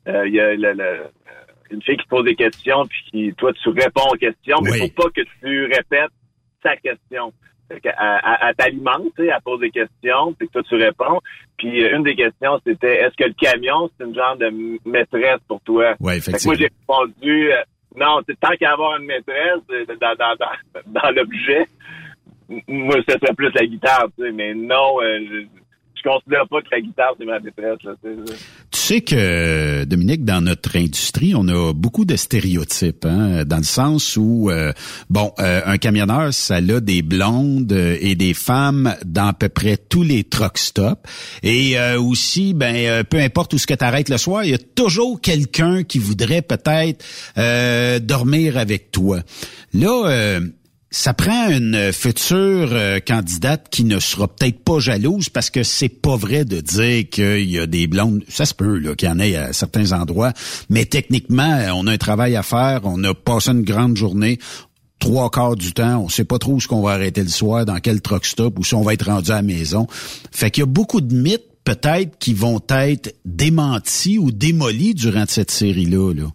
Euh, 0.09 0.26
Il 0.28 0.35
y 0.35 0.40
a 0.40 0.55
le- 0.55 0.72
le- 0.72 1.05
une 1.70 1.82
fille 1.82 1.97
qui 1.97 2.06
pose 2.06 2.24
des 2.24 2.35
questions, 2.36 2.86
puis 2.86 2.98
qui, 3.10 3.35
toi, 3.35 3.52
tu 3.55 3.68
réponds 3.70 4.06
aux 4.12 4.16
questions, 4.16 4.59
mais 4.62 4.70
il 4.70 4.82
Oui. 4.82 4.93
faut 4.94 5.02
pas 5.02 5.10
que 5.10 5.22
tu 5.40 5.64
répètes 5.64 6.10
sa 6.62 6.76
question. 6.76 7.32
Fait 7.68 7.81
Elle, 7.85 7.93
elle- 7.98 8.39
elle 8.43 8.55
t'alimente, 8.56 9.02
tu 9.16 9.24
sais, 9.24 9.31
elle 9.35 9.43
pose 9.43 9.60
des 9.60 9.70
questions, 9.70 10.35
puis 10.39 10.48
toi, 10.48 10.62
tu 10.62 10.74
réponds. 10.76 11.20
Puis 11.56 11.82
euh, 11.85 11.97
une 11.97 12.02
des 12.05 12.14
questions, 12.14 12.60
c'était 12.66 12.97
est-ce 13.01 13.14
que 13.16 13.24
le 13.24 13.32
camion, 13.35 13.90
c'est 13.98 14.05
une 14.05 14.14
genre 14.14 14.36
de 14.36 14.51
maîtresse 14.89 15.40
pour 15.48 15.60
toi? 15.62 15.94
Fait 16.20 16.32
que 16.32 16.44
moi, 16.47 16.55
j'ai 16.55 16.68
répondu 16.81 17.51
non, 17.96 18.20
tant 18.40 18.56
qu'à 18.58 18.72
avoir 18.72 18.96
une 18.96 19.06
maîtresse 19.06 19.60
euh, 19.70 19.84
dans, 20.00 20.14
dans, 20.16 20.34
dans, 20.36 20.82
dans 20.86 21.10
l'objet, 21.10 21.66
moi, 22.68 22.96
ce 23.08 23.14
serait 23.14 23.34
plus 23.34 23.52
la 23.54 23.66
guitare, 23.66 24.06
tu 24.16 24.24
sais, 24.24 24.32
mais 24.32 24.54
non, 24.54 25.00
euh, 25.00 25.18
je 25.30 25.64
considère 26.05 26.47
pas 26.48 26.60
que 26.60 26.68
la 26.70 26.81
guitare, 26.81 27.14
c'est 27.18 27.24
ma 27.24 27.40
tu 27.40 28.81
sais. 28.81 29.01
Que, 29.01 29.85
Dominique, 29.85 30.24
dans 30.24 30.40
notre 30.40 30.76
industrie, 30.76 31.35
on 31.35 31.48
a 31.48 31.72
beaucoup 31.72 32.05
de 32.05 32.16
stéréotypes, 32.16 33.06
hein, 33.06 33.44
dans 33.44 33.56
le 33.56 33.62
sens 33.64 34.16
où, 34.16 34.51
euh, 34.51 34.72
bon, 35.10 35.32
euh, 35.39 35.62
un 35.64 35.78
camionneur, 35.78 36.32
ça 36.35 36.56
a 36.56 36.81
des 36.81 37.02
blondes 37.02 37.72
euh, 37.72 37.97
et 38.01 38.14
des 38.14 38.35
femmes 38.35 38.94
dans 39.05 39.28
à 39.28 39.32
peu 39.32 39.48
près 39.48 39.76
tous 39.76 40.02
les 40.02 40.24
truck 40.24 40.59
stops. 40.59 41.02
Et 41.43 41.78
euh, 41.78 42.01
aussi, 42.01 42.55
ben, 42.55 43.05
peu 43.05 43.18
importe 43.18 43.55
où 43.55 43.59
ce 43.59 43.66
que 43.66 43.74
tu 43.74 43.85
arrêtes 43.85 44.09
le 44.09 44.18
soir, 44.18 44.44
il 44.44 44.51
y 44.51 44.55
a 44.55 44.59
toujours 44.59 45.20
quelqu'un 45.20 45.82
qui 45.85 45.98
voudrait 45.98 46.43
peut-être 46.43 47.05
dormir 48.01 48.59
avec 48.59 48.90
toi. 48.90 49.20
Là, 49.72 50.40
ça 50.94 51.12
prend 51.12 51.50
une 51.50 51.92
future 51.92 52.68
euh, 52.70 53.00
candidate 53.00 53.66
qui 53.68 53.82
ne 53.82 53.98
sera 53.98 54.28
peut-être 54.28 54.62
pas 54.62 54.78
jalouse 54.78 55.28
parce 55.28 55.50
que 55.50 55.64
c'est 55.64 55.88
pas 55.88 56.14
vrai 56.14 56.44
de 56.44 56.60
dire 56.60 57.10
qu'il 57.10 57.50
y 57.50 57.58
a 57.58 57.66
des 57.66 57.88
blondes. 57.88 58.22
Ça 58.28 58.46
se 58.46 58.54
peut 58.54 58.78
là 58.78 58.94
qu'il 58.94 59.08
y 59.08 59.10
en 59.10 59.18
ait 59.18 59.34
à 59.34 59.52
certains 59.52 59.90
endroits, 59.90 60.32
mais 60.70 60.84
techniquement, 60.84 61.50
euh, 61.50 61.70
on 61.74 61.88
a 61.88 61.92
un 61.92 61.98
travail 61.98 62.36
à 62.36 62.44
faire. 62.44 62.82
On 62.84 63.02
a 63.02 63.12
passé 63.12 63.50
une 63.50 63.64
grande 63.64 63.96
journée. 63.96 64.38
Trois 65.00 65.30
quarts 65.30 65.56
du 65.56 65.72
temps, 65.72 65.98
on 65.98 66.08
sait 66.08 66.24
pas 66.24 66.38
trop 66.38 66.52
où 66.52 66.60
ce 66.60 66.68
qu'on 66.68 66.80
va 66.80 66.92
arrêter 66.92 67.24
le 67.24 67.28
soir, 67.28 67.64
dans 67.64 67.80
quel 67.80 68.00
truck 68.00 68.24
stop, 68.24 68.56
ou 68.60 68.62
si 68.62 68.76
on 68.76 68.82
va 68.82 68.94
être 68.94 69.06
rendu 69.06 69.32
à 69.32 69.36
la 69.36 69.42
maison. 69.42 69.88
Fait 70.30 70.52
qu'il 70.52 70.60
y 70.60 70.62
a 70.62 70.66
beaucoup 70.66 71.00
de 71.00 71.12
mythes 71.12 71.50
peut-être 71.64 72.18
qui 72.20 72.34
vont 72.34 72.60
être 72.70 73.16
démentis 73.24 74.18
ou 74.18 74.30
démolis 74.30 74.94
durant 74.94 75.24
cette 75.26 75.50
série-là. 75.50 76.14
Là. 76.14 76.30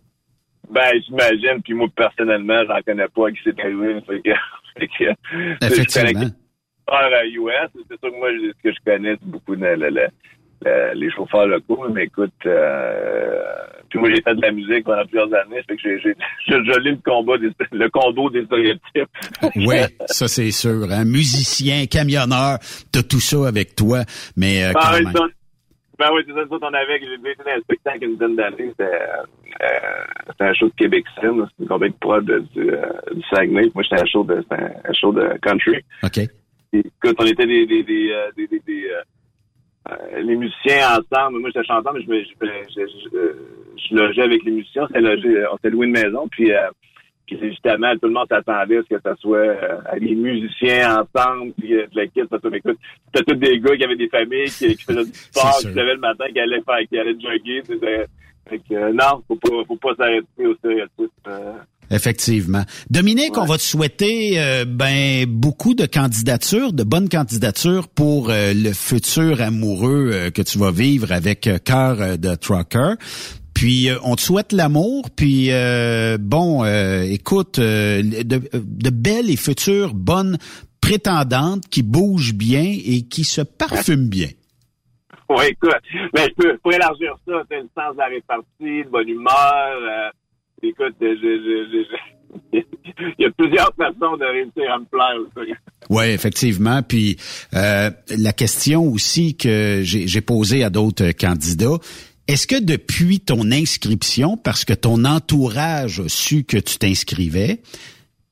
Ben, 0.70 0.92
j'imagine, 1.06 1.62
puis 1.64 1.74
moi, 1.74 1.88
personnellement, 1.96 2.62
j'en 2.68 2.80
connais 2.86 3.08
pas 3.08 3.32
qui 3.32 3.40
c'est 3.44 3.60
arrivé, 3.60 3.96
fait 4.08 4.20
que, 4.22 4.30
fait 4.80 4.88
que 4.88 5.66
Effectivement. 5.66 6.30
à 6.88 7.26
US, 7.26 7.70
c'est 7.90 8.00
sûr 8.00 8.12
que 8.12 8.18
moi, 8.18 8.30
ce 8.32 8.64
que 8.64 8.72
je 8.74 8.80
connais, 8.86 9.12
c'est 9.20 9.30
beaucoup 9.30 9.56
de, 9.56 9.66
le- 9.66 9.90
le- 9.90 10.08
le- 10.66 10.94
les 10.94 11.12
chauffeurs 11.12 11.48
locaux, 11.48 11.88
mais 11.94 12.04
écoute, 12.06 12.32
euh, 12.46 13.42
puis 13.90 13.98
moi, 14.00 14.10
j'ai 14.14 14.22
fait 14.22 14.36
de 14.36 14.42
la 14.42 14.52
musique 14.52 14.84
pendant 14.84 15.04
plusieurs 15.06 15.34
années, 15.34 15.62
fait 15.68 15.76
que 15.76 15.82
j'ai, 15.84 16.00
j'ai, 16.02 16.16
je, 16.48 16.54
le 16.56 16.98
combat 17.04 17.38
des, 17.38 17.50
le 17.72 17.90
combo 17.90 18.30
des 18.30 18.46
stéréotypes. 18.46 19.10
Oui, 19.56 19.78
ça 20.06 20.28
c'est 20.28 20.52
sûr. 20.52 20.86
Hein? 20.92 21.06
Musicien, 21.06 21.86
camionneur, 21.88 22.60
t'as 22.92 23.02
tout 23.04 23.20
ça 23.20 23.48
avec 23.48 23.76
toi, 23.76 24.02
mais 24.38 24.64
euh, 24.66 24.74
quand 24.74 24.92
même. 24.92 25.12
Ben 26.00 26.10
oui, 26.14 26.22
c'est 26.26 26.34
ça, 26.34 26.46
on 26.50 26.74
avait, 26.74 27.00
j'ai 27.00 27.18
déjà 27.18 27.30
été 27.32 27.44
dans 27.44 27.52
un 27.52 27.60
spectacle 27.62 28.04
une 28.06 28.14
dizaine 28.14 28.36
d'années, 28.36 28.70
c'était, 28.70 28.84
euh, 28.84 30.40
un 30.40 30.54
show 30.54 30.68
de 30.68 30.74
Québec 30.78 31.04
c'est 31.20 31.28
une 31.28 31.46
compagnie 31.68 31.92
de 31.94 31.98
prod 32.00 32.26
du, 32.26 32.72
euh, 32.72 32.82
du 33.14 33.22
Saguenay, 33.32 33.70
moi 33.76 33.84
j'étais 33.84 34.02
un 34.02 34.06
show 34.06 34.24
de, 34.24 34.44
un, 34.52 34.70
un 34.90 34.94
show 34.94 35.12
de 35.12 35.38
country. 35.42 35.78
OK. 36.04 36.18
Et, 36.18 36.80
écoute, 36.80 37.16
on 37.20 37.26
était 37.26 37.46
des, 37.46 37.66
des, 37.66 37.84
des, 37.84 38.12
euh, 38.12 38.32
des, 38.38 38.48
des- 38.48 38.60
des, 38.66 38.86
euh, 38.90 39.92
euh, 39.92 40.22
les 40.22 40.36
musiciens 40.36 41.00
ensemble. 41.00 41.40
Moi, 41.40 41.50
j'étais 41.54 41.66
chanteur, 41.66 41.94
mais 41.94 42.02
je, 42.04 42.10
me- 42.10 42.24
je, 42.24 42.28
je, 42.76 42.82
je, 43.12 43.18
euh, 43.18 43.34
je 43.90 43.96
logeais 43.96 44.22
avec 44.22 44.44
les 44.44 44.52
musiciens. 44.52 44.84
On 44.84 44.88
s'était 44.88 45.02
logé, 45.02 45.46
on 45.52 45.56
s'était 45.56 45.72
loué 45.72 45.88
une 45.88 45.94
maison, 45.94 46.28
puis, 46.30 46.52
euh, 46.54 46.70
puis 47.38 47.50
justement, 47.50 47.94
tout 48.02 48.08
le 48.08 48.14
monde 48.14 48.28
s'attendait 48.30 48.78
à 48.78 48.82
ce 48.84 48.96
que 48.96 49.02
ça 49.02 49.16
soit 49.20 49.38
euh, 49.38 49.78
les 50.00 50.16
musiciens 50.16 51.02
ensemble, 51.04 51.54
puis 51.58 51.76
euh, 51.76 51.86
la 51.94 52.08
kit, 52.08 52.22
parce 52.30 52.42
que, 52.42 52.56
écoute, 52.56 52.78
c'était 53.14 53.32
tous 53.32 53.40
des 53.40 53.60
gars 53.60 53.76
qui 53.76 53.84
avaient 53.84 53.96
des 53.96 54.10
familles, 54.10 54.46
qui, 54.50 54.76
qui 54.76 54.84
faisaient 54.84 55.06
du 55.06 55.12
sport, 55.14 55.52
qui 55.58 55.62
sûr. 55.62 55.74
savaient 55.74 55.94
le 55.94 56.00
matin, 56.00 56.26
qui 56.34 56.40
allaient 56.40 56.62
faire, 56.62 56.80
qui 56.90 56.98
allaient 56.98 57.14
jogger. 57.20 57.64
Fait 58.50 58.58
que, 58.68 58.74
euh, 58.74 58.92
non, 58.94 59.22
faut 59.28 59.36
pas, 59.36 59.50
faut 59.68 59.76
pas 59.76 59.96
s'arrêter 59.96 60.46
au 60.46 60.56
stéréotype. 60.56 61.12
euh. 61.28 61.54
Effectivement. 61.92 62.64
Dominique, 62.92 63.36
on 63.38 63.46
va 63.46 63.58
te 63.58 63.64
souhaiter 63.64 64.40
euh, 64.40 64.64
ben 64.68 65.26
beaucoup 65.28 65.74
de 65.74 65.88
candidatures, 65.88 66.72
de 66.72 66.84
bonnes 66.84 67.10
candidatures 67.10 67.88
pour 67.88 68.30
euh, 68.30 68.54
le 68.54 68.74
futur 68.74 69.42
amoureux 69.42 70.10
euh, 70.14 70.30
que 70.30 70.44
tu 70.44 70.60
vas 70.60 70.70
vivre 70.72 71.12
avec 71.12 71.48
euh, 71.48 71.58
Cœur 71.58 72.18
de 72.20 72.36
Trucker. 72.36 72.94
Puis 73.60 73.90
euh, 73.90 73.98
on 74.06 74.16
te 74.16 74.22
souhaite 74.22 74.54
l'amour, 74.54 75.10
puis 75.14 75.52
euh, 75.52 76.18
bon, 76.18 76.64
euh, 76.64 77.02
écoute, 77.02 77.60
euh, 77.60 78.02
de, 78.02 78.40
de 78.54 78.90
belles 78.90 79.30
et 79.30 79.36
futures 79.36 79.94
bonnes 79.94 80.38
prétendantes 80.80 81.68
qui 81.70 81.84
bougent 81.84 82.34
bien 82.36 82.64
et 82.64 83.02
qui 83.02 83.26
se 83.26 83.42
parfument 83.42 84.08
bien. 84.08 84.30
Oui, 85.30 85.44
écoute, 85.50 85.76
mais 86.16 86.28
je 86.30 86.34
peux, 86.42 86.58
pour 86.64 86.72
élargir 86.72 87.12
ça, 87.28 87.34
t'as 87.50 87.58
le 87.58 87.68
sens 87.78 87.94
de 87.96 87.98
la 87.98 88.06
répartie, 88.08 88.86
de 88.86 88.90
bonne 88.90 89.10
humeur. 89.10 89.74
euh, 89.76 90.10
écoute, 90.64 90.96
je, 91.02 91.08
je, 91.08 91.68
je- 91.74 91.84
je- 91.84 92.60
il 93.20 93.24
y 93.24 93.26
a 93.26 93.32
plusieurs 93.32 93.74
façons 93.76 94.16
de 94.18 94.26
réussir 94.26 94.72
à 94.74 94.80
me 94.80 94.86
plaire. 94.86 95.48
Oui, 95.90 96.06
effectivement. 96.06 96.82
Puis 96.84 97.18
euh, 97.56 97.90
la 98.18 98.34
question 98.34 98.84
aussi 98.84 99.36
que 99.36 99.82
j'ai 99.84 100.22
posée 100.22 100.64
à 100.64 100.70
d'autres 100.70 101.12
candidats, 101.12 101.78
est-ce 102.30 102.46
que 102.46 102.60
depuis 102.64 103.20
ton 103.20 103.52
inscription, 103.52 104.38
parce 104.38 104.64
que 104.64 104.74
ton 104.74 105.04
entourage 105.04 106.00
a 106.00 106.08
su 106.10 106.44
que 106.44 106.58
tu 106.58 106.78
t'inscrivais, 106.78 107.60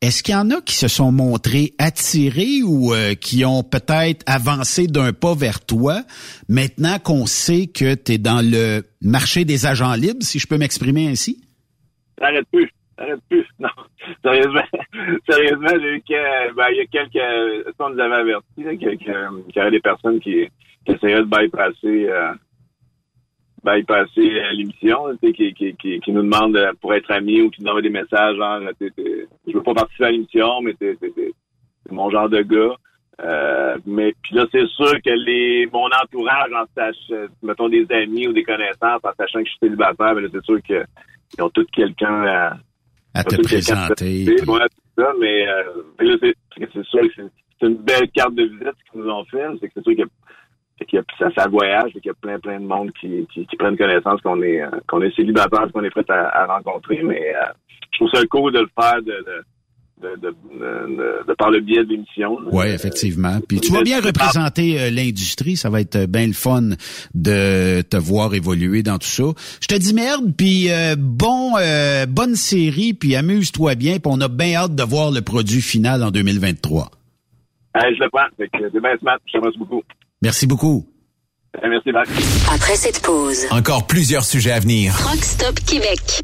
est-ce 0.02 0.22
qu'il 0.22 0.36
y 0.36 0.38
en 0.38 0.52
a 0.52 0.62
qui 0.62 0.76
se 0.76 0.88
sont 0.88 1.12
montrés 1.12 1.74
attirés 1.80 2.62
ou 2.64 2.94
euh, 2.94 3.16
qui 3.16 3.44
ont 3.44 3.64
peut-être 3.64 4.24
avancé 4.28 4.86
d'un 4.86 5.12
pas 5.14 5.34
vers 5.34 5.66
toi, 5.66 6.04
maintenant 6.48 7.00
qu'on 7.00 7.26
sait 7.26 7.66
que 7.66 7.96
tu 7.96 8.12
es 8.14 8.18
dans 8.20 8.42
le 8.48 8.84
marché 9.02 9.44
des 9.46 9.66
agents 9.66 9.96
libres, 9.96 10.22
si 10.22 10.38
je 10.38 10.46
peux 10.46 10.60
m'exprimer 10.60 11.08
ainsi? 11.08 11.42
T'arrêtes 12.18 12.46
plus. 12.52 12.70
T'arrêtes 12.96 13.20
plus. 13.30 13.44
Non. 13.60 13.70
Sérieusement, 14.24 14.62
sérieusement, 15.30 15.68
j'ai 15.82 15.96
eu 15.96 16.02
que, 16.08 16.54
ben, 16.56 16.66
il 16.72 16.78
y 16.78 16.82
a 16.82 16.86
quelques, 16.86 17.74
on 17.80 17.90
nous 17.90 18.00
avait 18.00 18.34
que- 18.56 18.96
qu'il 18.96 19.56
y 19.56 19.60
avait 19.60 19.72
des 19.72 19.80
personnes 19.80 20.20
qui, 20.20 20.46
qui 20.86 20.92
essayeraient 20.94 21.22
de 21.24 21.26
bypasser, 21.26 22.06
euh, 22.08 22.32
bypasser 23.76 24.30
euh, 24.32 24.52
l'émission, 24.54 25.08
là, 25.08 25.14
tu 25.22 25.28
sais, 25.28 25.34
qui, 25.34 25.54
qui, 25.54 25.76
qui, 25.76 26.00
qui 26.00 26.12
nous 26.12 26.22
demandent 26.24 26.56
euh, 26.58 26.72
pour 26.82 26.94
être 26.94 27.12
amis 27.12 27.42
ou 27.42 27.50
qui 27.50 27.62
nous 27.64 27.70
envoient 27.70 27.82
des 27.82 27.90
messages 27.90 28.36
genre, 28.38 28.60
t'es- 28.80 28.90
t'es- 28.92 29.28
je 29.48 29.54
veux 29.54 29.64
pas 29.64 29.74
participer 29.74 30.06
à 30.06 30.12
l'émission, 30.12 30.62
mais 30.62 30.74
t'es 30.74 30.96
mon 31.90 32.10
genre 32.10 32.30
de 32.30 32.42
gars. 32.42 32.76
Euh, 33.24 33.78
mais 33.88 34.14
puis 34.22 34.36
là, 34.36 34.46
c'est 34.52 34.68
sûr 34.68 34.94
que 35.04 35.10
les 35.10 35.68
mon 35.74 35.88
entourage, 35.88 36.52
en 36.54 36.66
sachant, 36.76 37.26
mettons 37.42 37.68
des 37.68 37.86
amis 37.90 38.28
ou 38.28 38.34
des 38.34 38.44
connaissances, 38.44 39.02
en 39.04 39.12
sachant 39.18 39.40
que 39.40 39.46
je 39.46 39.50
suis 39.52 39.60
célibataire, 39.60 40.14
ben 40.14 40.22
là, 40.22 40.28
c'est 40.32 40.44
sûr 40.46 40.60
que 40.68 40.84
ils 41.38 41.42
ont 41.44 41.50
tous 41.50 41.66
quelqu'un 41.74 42.24
à, 42.26 42.58
À 43.16 43.24
te 43.24 43.36
à 43.36 43.38
présenter. 43.40 44.26
Ouais, 44.48 44.60
c'est 44.96 45.02
ça, 45.04 45.12
mais, 45.20 45.48
euh, 45.48 45.64
mais 46.00 46.06
là, 46.06 46.16
c'est, 46.22 46.36
c'est 46.72 46.86
sûr 46.86 47.02
que 47.02 47.08
c'est, 47.16 47.24
c'est 47.60 47.66
une 47.68 47.78
belle 47.78 48.08
carte 48.12 48.36
de 48.36 48.44
visite 48.44 48.76
qu'ils 48.92 49.02
nous 49.02 49.10
ont 49.10 49.26
fait. 49.26 49.44
C'est 49.60 49.68
que 49.68 49.74
c'est 49.78 49.84
sûr 49.84 50.06
c'est 50.78 50.86
qu'il 50.86 50.98
y 50.98 51.02
a 51.02 51.06
ça, 51.18 51.30
ça 51.36 51.48
voyage, 51.48 51.92
c'est 51.94 52.00
qu'il 52.00 52.10
y 52.10 52.12
a 52.12 52.18
plein, 52.22 52.40
plein 52.40 52.60
de 52.60 52.66
monde 52.66 52.92
qui, 53.00 53.28
qui, 53.34 53.46
qui 53.46 53.56
prennent 53.56 53.78
connaissance 53.78 54.22
qu'on 54.22 54.42
est, 54.42 54.62
euh, 54.62 54.70
qu'on 54.88 55.02
est 55.02 55.16
célibataire, 55.16 55.72
qu'on 55.74 55.84
est 55.84 55.90
prêt 55.90 56.06
à, 56.10 56.44
à 56.44 56.46
rencontrer. 56.46 57.02
Mais 57.04 57.34
euh, 57.36 57.52
je 57.92 57.98
trouve 57.98 58.10
ça 58.14 58.22
cool 58.30 58.54
de 58.54 58.60
le 58.60 58.70
faire, 58.80 59.02
de, 59.02 59.12
de, 59.12 59.44
de, 60.02 60.16
de, 60.18 61.28
de, 61.28 61.34
par 61.34 61.50
le 61.50 61.60
biais 61.60 61.84
de 61.84 61.90
l'émission. 61.90 62.38
Oui, 62.52 62.68
effectivement. 62.68 63.40
Puis 63.48 63.60
tu 63.60 63.72
vas 63.72 63.82
bien 63.82 64.00
représenter 64.00 64.80
euh, 64.80 64.90
l'industrie. 64.92 65.56
Ça 65.58 65.70
va 65.70 65.82
être 65.82 66.06
bien 66.06 66.28
le 66.28 66.34
fun 66.34 66.70
de 67.14 67.82
te 67.82 67.98
voir 67.98 68.34
évoluer 68.34 68.84
dans 68.84 68.98
tout 68.98 69.08
ça. 69.08 69.24
Je 69.62 69.68
te 69.68 69.76
dis 69.76 69.94
merde, 69.94 70.34
puis 70.38 70.70
euh, 70.70 70.96
bon, 70.98 71.54
euh, 71.58 72.06
bonne 72.06 72.36
série, 72.36 72.94
puis 72.94 73.16
amuse-toi 73.16 73.76
bien. 73.76 73.94
Puis 73.94 74.12
on 74.12 74.22
a 74.22 74.28
bien 74.28 74.56
hâte 74.56 74.76
de 74.76 74.84
voir 74.84 75.12
le 75.12 75.22
produit 75.22 75.62
final 75.62 76.04
en 76.04 76.12
2023. 76.12 76.92
je 77.76 78.04
le 78.04 78.10
prends. 78.10 78.28
C'est 78.38 78.80
bien 78.80 78.98
smart. 79.00 79.18
Je 79.26 79.32
te 79.32 79.38
remercie 79.38 79.60
beaucoup. 79.60 79.84
Merci 80.22 80.48
beaucoup. 80.48 80.88
Merci, 81.64 81.92
Marc. 81.92 82.08
Après 82.54 82.76
cette 82.76 83.02
pause. 83.02 83.46
Encore 83.52 83.88
plusieurs 83.88 84.26
sujets 84.26 84.52
à 84.52 84.60
venir. 84.60 84.94
Rockstop 84.94 85.60
Québec. 85.62 86.22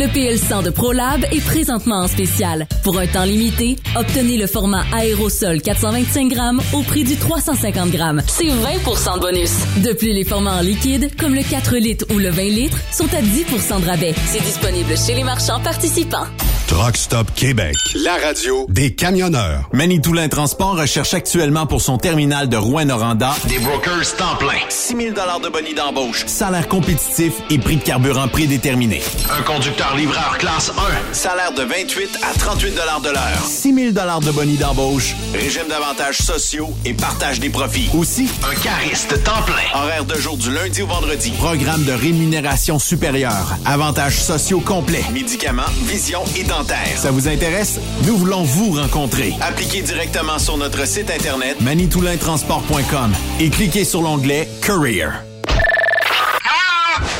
Le 0.00 0.06
PL100 0.06 0.62
de 0.62 0.70
ProLab 0.70 1.26
est 1.30 1.44
présentement 1.44 1.96
en 1.96 2.08
spécial. 2.08 2.66
Pour 2.84 2.98
un 2.98 3.06
temps 3.06 3.24
limité, 3.24 3.76
obtenez 3.94 4.38
le 4.38 4.46
format 4.46 4.82
aérosol 4.94 5.60
425 5.60 6.26
grammes 6.28 6.62
au 6.72 6.80
prix 6.80 7.04
du 7.04 7.16
350 7.16 7.90
grammes. 7.90 8.22
C'est 8.26 8.46
20% 8.46 9.16
de 9.16 9.20
bonus. 9.20 9.52
De 9.84 9.92
plus, 9.92 10.14
les 10.14 10.24
formats 10.24 10.56
en 10.56 10.62
liquide, 10.62 11.14
comme 11.18 11.34
le 11.34 11.42
4 11.42 11.76
litres 11.76 12.06
ou 12.14 12.18
le 12.18 12.30
20 12.30 12.42
litres, 12.44 12.78
sont 12.90 13.12
à 13.12 13.20
10% 13.20 13.82
de 13.82 13.86
rabais. 13.90 14.14
C'est 14.24 14.42
disponible 14.42 14.96
chez 14.96 15.14
les 15.14 15.22
marchands 15.22 15.60
participants. 15.60 16.24
Truck 16.66 16.96
Stop 16.96 17.34
Québec, 17.34 17.74
la 17.96 18.16
radio 18.24 18.64
des 18.68 18.94
camionneurs. 18.94 19.68
Manitoulin 19.72 20.28
Transport 20.28 20.78
recherche 20.78 21.14
actuellement 21.14 21.66
pour 21.66 21.82
son 21.82 21.98
terminal 21.98 22.48
de 22.48 22.56
Rouen-Noranda 22.56 23.34
des 23.48 23.58
brokers 23.58 24.16
temps 24.16 24.36
plein. 24.38 24.60
6 24.68 24.96
000 24.96 25.08
de 25.10 25.48
bonus 25.48 25.74
d'embauche, 25.74 26.24
salaire 26.26 26.68
compétitif 26.68 27.32
et 27.50 27.58
prix 27.58 27.76
de 27.76 27.82
carburant 27.82 28.28
prédéterminé. 28.28 29.02
Un 29.36 29.42
conducteur 29.42 29.89
livreur 29.96 30.36
classe 30.38 30.70
1, 31.10 31.14
salaire 31.14 31.52
de 31.52 31.62
28 31.62 32.20
à 32.22 32.38
38 32.38 32.70
de 32.70 33.10
l'heure. 33.10 33.44
6 33.44 33.74
000 33.74 33.90
de 33.92 34.30
bonus 34.30 34.58
d'embauche, 34.58 35.14
régime 35.32 35.68
d'avantages 35.68 36.18
sociaux 36.18 36.68
et 36.84 36.94
partage 36.94 37.40
des 37.40 37.50
profits. 37.50 37.88
Aussi, 37.96 38.28
un 38.48 38.54
cariste 38.54 39.22
temps 39.24 39.42
plein. 39.42 39.80
Horaire 39.80 40.04
de 40.04 40.14
jour 40.14 40.36
du 40.36 40.52
lundi 40.52 40.82
au 40.82 40.86
vendredi. 40.86 41.30
Programme 41.32 41.84
de 41.84 41.92
rémunération 41.92 42.78
supérieure. 42.78 43.56
Avantages 43.64 44.20
sociaux 44.20 44.60
complets. 44.60 45.04
Médicaments, 45.12 45.62
vision 45.84 46.22
et 46.36 46.44
dentaire. 46.44 46.96
Ça 46.96 47.10
vous 47.10 47.28
intéresse? 47.28 47.80
Nous 48.04 48.16
voulons 48.16 48.42
vous 48.42 48.72
rencontrer. 48.72 49.34
Appliquez 49.40 49.82
directement 49.82 50.38
sur 50.38 50.56
notre 50.56 50.86
site 50.86 51.10
internet 51.10 51.60
manitoulintransport.com 51.60 53.12
et 53.40 53.50
cliquez 53.50 53.84
sur 53.84 54.02
l'onglet 54.02 54.48
Career. 54.62 55.29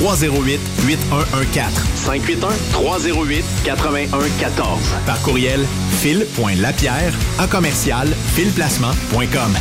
308 0.00 0.60
8114 0.86 1.72
581 1.94 2.48
308 2.72 3.44
8114 3.66 4.78
Par 5.06 5.20
courriel 5.22 5.60
fil.lapierre 6.00 7.12
à 7.38 7.46
commercial 7.46 8.08
filplacement.com. 8.34 9.52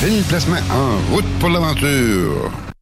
Phil 0.00 0.22
Placement 0.28 0.62
en 0.70 1.12
route 1.12 1.26
pour 1.38 1.50
l'aventure. 1.50 2.67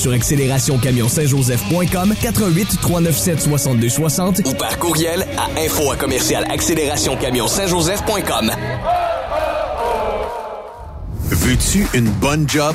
Sur 0.00 0.12
accélérationcamionsaintjoseph.com 0.12 2.14
88 2.20 2.80
397 2.80 3.40
62 3.40 3.88
60 3.88 4.40
ou 4.46 4.54
par 4.54 4.76
courriel 4.78 5.24
à 5.36 5.48
info 5.60 5.92
à 5.92 5.96
commercial 5.96 6.44
accélérationcamionsaintjoseph.com. 6.50 8.50
Veux-tu 11.28 11.86
une 11.94 12.08
bonne 12.08 12.48
job? 12.48 12.74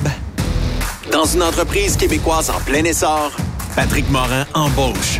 Dans 1.11 1.25
une 1.25 1.43
entreprise 1.43 1.97
québécoise 1.97 2.49
en 2.49 2.59
plein 2.59 2.83
essor, 2.83 3.31
Patrick 3.75 4.09
Morin 4.09 4.45
embauche. 4.53 5.19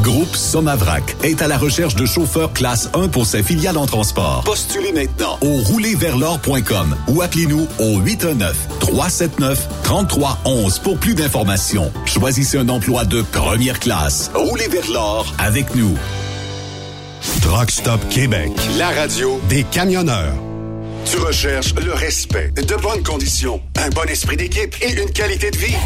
Groupe 0.00 0.34
Somavrac 0.34 1.16
est 1.22 1.42
à 1.42 1.48
la 1.48 1.58
recherche 1.58 1.94
de 1.94 2.06
chauffeurs 2.06 2.52
classe 2.52 2.90
1 2.94 3.08
pour 3.08 3.26
ses 3.26 3.42
filiales 3.42 3.76
en 3.76 3.86
transport. 3.86 4.42
Postulez 4.44 4.92
maintenant 4.92 5.38
au 5.42 5.56
roulerversl'or.com 5.56 6.96
ou 7.08 7.22
appelez-nous 7.22 7.66
au 7.78 8.00
819-379-3311 8.00 10.80
pour 10.82 10.98
plus 10.98 11.14
d'informations. 11.14 11.92
Choisissez 12.06 12.58
un 12.58 12.68
emploi 12.68 13.04
de 13.04 13.22
première 13.22 13.78
classe. 13.78 14.30
Roulez 14.34 14.68
vers 14.68 14.90
l'or 14.90 15.32
avec 15.38 15.74
nous. 15.74 15.96
Truck 17.42 17.70
Stop 17.70 18.00
Québec, 18.08 18.52
la 18.78 18.90
radio 18.90 19.40
des 19.48 19.64
camionneurs. 19.64 20.34
Tu 21.04 21.18
recherches 21.18 21.74
le 21.74 21.92
respect, 21.92 22.52
de 22.52 22.74
bonnes 22.76 23.02
conditions, 23.02 23.60
un 23.76 23.88
bon 23.90 24.08
esprit 24.08 24.36
d'équipe 24.36 24.74
et 24.80 25.00
une 25.00 25.10
qualité 25.10 25.50
de 25.50 25.56
vie. 25.56 25.76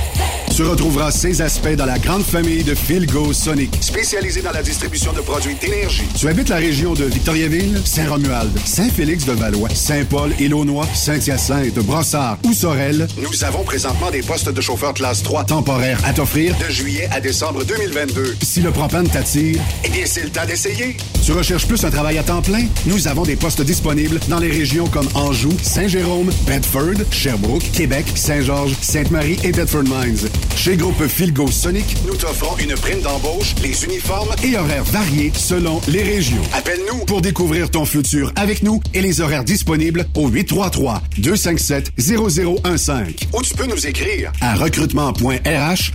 Tu 0.54 0.62
retrouveras 0.62 1.10
ces 1.10 1.42
aspects 1.42 1.74
dans 1.74 1.84
la 1.84 1.98
grande 1.98 2.22
famille 2.22 2.62
de 2.62 2.76
Philgo 2.76 3.32
Sonic, 3.32 3.76
spécialisée 3.80 4.40
dans 4.40 4.52
la 4.52 4.62
distribution 4.62 5.12
de 5.12 5.20
produits 5.20 5.56
d'énergie. 5.56 6.04
Tu 6.16 6.28
habites 6.28 6.48
la 6.48 6.58
région 6.58 6.94
de 6.94 7.06
Victoriaville, 7.06 7.80
Saint-Romuald, 7.84 8.56
Saint-Félix-de-Valois, 8.64 9.70
Saint-Paul, 9.74 10.32
Élonois, 10.38 10.86
Saint-Hyacinthe, 10.94 11.80
Brossard 11.80 12.38
ou 12.44 12.52
Sorel. 12.52 13.08
Nous 13.20 13.42
avons 13.42 13.64
présentement 13.64 14.12
des 14.12 14.22
postes 14.22 14.48
de 14.48 14.60
chauffeur 14.60 14.94
classe 14.94 15.24
3 15.24 15.42
temporaires 15.42 15.98
à 16.04 16.12
t'offrir 16.12 16.56
de 16.58 16.72
juillet 16.72 17.08
à 17.10 17.20
décembre 17.20 17.64
2022. 17.64 18.36
Si 18.40 18.60
le 18.60 18.70
propane 18.70 19.08
t'attire, 19.08 19.60
eh 19.82 19.88
bien, 19.88 20.04
c'est 20.06 20.22
le 20.22 20.30
temps 20.30 20.46
d'essayer. 20.46 20.96
Tu 21.24 21.32
recherches 21.32 21.66
plus 21.66 21.84
un 21.84 21.90
travail 21.90 22.18
à 22.18 22.22
temps 22.22 22.42
plein? 22.42 22.66
Nous 22.86 23.08
avons 23.08 23.24
des 23.24 23.34
postes 23.34 23.62
disponibles 23.62 24.20
dans 24.28 24.38
les 24.38 24.52
régions 24.52 24.86
comme 24.86 25.08
Anjou, 25.14 25.50
Saint-Jérôme, 25.62 26.30
Bedford, 26.46 27.02
Sherbrooke, 27.10 27.72
Québec, 27.72 28.06
Saint-Georges, 28.14 28.76
Sainte-Marie 28.80 29.38
et 29.42 29.50
Bedford 29.50 29.82
Mines. 29.82 30.28
Chez 30.56 30.76
Groupe 30.76 31.06
Philgo 31.06 31.50
Sonic, 31.50 31.96
nous 32.06 32.16
t'offrons 32.16 32.56
une 32.58 32.74
prime 32.74 33.00
d'embauche, 33.00 33.54
les 33.62 33.84
uniformes 33.84 34.34
et 34.42 34.56
horaires 34.56 34.84
variés 34.84 35.32
selon 35.34 35.80
les 35.88 36.02
régions. 36.02 36.42
Appelle-nous 36.52 37.04
pour 37.04 37.20
découvrir 37.20 37.70
ton 37.70 37.84
futur 37.84 38.32
avec 38.36 38.62
nous 38.62 38.80
et 38.94 39.00
les 39.00 39.20
horaires 39.20 39.44
disponibles 39.44 40.06
au 40.14 40.30
833-257-0015. 40.30 43.26
Ou 43.32 43.42
tu 43.42 43.54
peux 43.54 43.66
nous 43.66 43.86
écrire 43.86 44.32
à 44.40 44.54
recrutement.rh 44.54 45.92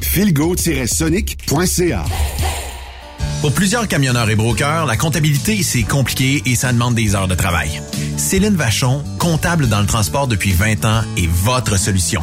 philgo-sonic.ca. 0.00 2.04
Pour 3.40 3.52
plusieurs 3.52 3.88
camionneurs 3.88 4.30
et 4.30 4.36
brokers, 4.36 4.86
la 4.86 4.96
comptabilité, 4.96 5.64
c'est 5.64 5.82
compliqué 5.82 6.42
et 6.46 6.54
ça 6.54 6.72
demande 6.72 6.94
des 6.94 7.16
heures 7.16 7.26
de 7.26 7.34
travail. 7.34 7.82
Céline 8.16 8.54
Vachon, 8.54 9.02
comptable 9.18 9.68
dans 9.68 9.80
le 9.80 9.86
transport 9.86 10.28
depuis 10.28 10.52
20 10.52 10.84
ans, 10.84 11.02
est 11.16 11.28
votre 11.28 11.76
solution. 11.76 12.22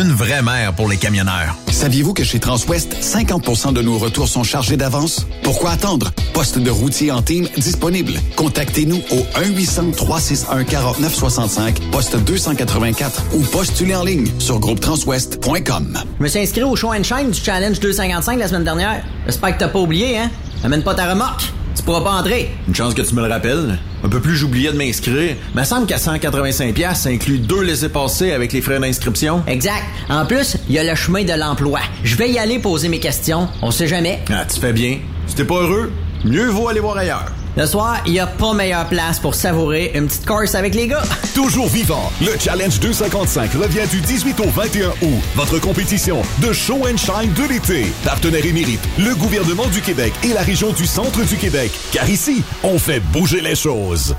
Une 0.00 0.12
vraie 0.12 0.42
mère 0.42 0.74
pour 0.74 0.88
les 0.88 0.96
camionneurs. 0.96 1.56
Saviez-vous 1.72 2.14
que 2.14 2.22
chez 2.22 2.38
Transwest, 2.38 2.94
50% 3.00 3.72
de 3.72 3.82
nos 3.82 3.98
retours 3.98 4.28
sont 4.28 4.44
chargés 4.44 4.76
d'avance? 4.76 5.26
Pourquoi 5.42 5.72
attendre? 5.72 6.12
Poste 6.34 6.60
de 6.60 6.70
routier 6.70 7.10
en 7.10 7.20
team 7.20 7.48
disponible. 7.56 8.12
Contactez-nous 8.36 9.02
au 9.10 9.26
1-800-361-4965, 9.40 11.90
poste 11.90 12.16
284 12.16 13.24
ou 13.34 13.42
postulez 13.42 13.96
en 13.96 14.04
ligne 14.04 14.28
sur 14.38 14.60
groupetranswest.com. 14.60 15.98
Je 16.18 16.22
me 16.22 16.28
suis 16.28 16.38
inscrit 16.38 16.62
au 16.62 16.76
Show 16.76 16.92
and 16.92 17.02
Shine 17.02 17.32
du 17.32 17.40
Challenge 17.40 17.80
255 17.80 18.38
la 18.38 18.46
semaine 18.46 18.62
dernière. 18.62 19.02
J'espère 19.26 19.54
que 19.54 19.58
t'as 19.58 19.66
pas 19.66 19.80
oublié, 19.80 20.16
hein? 20.16 20.30
Amène 20.62 20.84
pas 20.84 20.94
ta 20.94 21.10
remorque. 21.10 21.52
Tu 21.78 21.84
pourras 21.84 22.00
pas 22.00 22.10
entrer. 22.10 22.50
Une 22.66 22.74
chance 22.74 22.92
que 22.92 23.02
tu 23.02 23.14
me 23.14 23.22
le 23.24 23.32
rappelles. 23.32 23.78
Un 24.02 24.08
peu 24.08 24.20
plus, 24.20 24.34
j'oubliais 24.34 24.72
de 24.72 24.76
m'inscrire. 24.76 25.36
Me 25.54 25.62
semble 25.62 25.86
qu'à 25.86 25.96
185 25.96 26.74
pièces, 26.74 27.02
ça 27.02 27.08
inclut 27.10 27.38
deux 27.38 27.62
laissés-passer 27.62 28.32
avec 28.32 28.52
les 28.52 28.60
frais 28.60 28.80
d'inscription. 28.80 29.44
Exact. 29.46 29.84
En 30.10 30.26
plus, 30.26 30.56
il 30.68 30.74
y 30.74 30.78
a 30.80 30.82
le 30.82 30.96
chemin 30.96 31.22
de 31.22 31.32
l'emploi. 31.34 31.78
Je 32.02 32.16
vais 32.16 32.30
y 32.30 32.38
aller 32.40 32.58
poser 32.58 32.88
mes 32.88 32.98
questions. 32.98 33.48
On 33.62 33.70
sait 33.70 33.86
jamais. 33.86 34.18
Ah, 34.28 34.44
tu 34.44 34.58
fais 34.58 34.72
bien. 34.72 34.98
Si 35.28 35.36
t'es 35.36 35.44
pas 35.44 35.54
heureux, 35.54 35.92
mieux 36.24 36.48
vaut 36.48 36.66
aller 36.66 36.80
voir 36.80 36.96
ailleurs. 36.96 37.30
Le 37.58 37.66
soir, 37.66 38.00
il 38.06 38.12
n'y 38.12 38.20
a 38.20 38.26
pas 38.28 38.54
meilleure 38.54 38.88
place 38.88 39.18
pour 39.18 39.34
savourer 39.34 39.90
une 39.96 40.06
petite 40.06 40.24
course 40.24 40.54
avec 40.54 40.76
les 40.76 40.86
gars. 40.86 41.02
Toujours 41.34 41.66
vivant, 41.66 42.12
le 42.20 42.38
Challenge 42.38 42.78
255 42.78 43.54
revient 43.54 43.88
du 43.90 44.00
18 44.00 44.38
au 44.38 44.48
21 44.48 44.90
août. 44.90 45.20
Votre 45.34 45.58
compétition 45.58 46.22
de 46.40 46.52
show 46.52 46.86
and 46.86 46.98
shine 46.98 47.32
de 47.32 47.42
l'été. 47.48 47.86
Partenaire 48.04 48.46
émérite, 48.46 48.78
le 48.96 49.12
gouvernement 49.16 49.66
du 49.66 49.80
Québec 49.80 50.12
et 50.22 50.34
la 50.34 50.42
région 50.42 50.72
du 50.72 50.86
centre 50.86 51.26
du 51.26 51.36
Québec. 51.36 51.72
Car 51.90 52.08
ici, 52.08 52.44
on 52.62 52.78
fait 52.78 53.00
bouger 53.00 53.40
les 53.40 53.56
choses. 53.56 54.14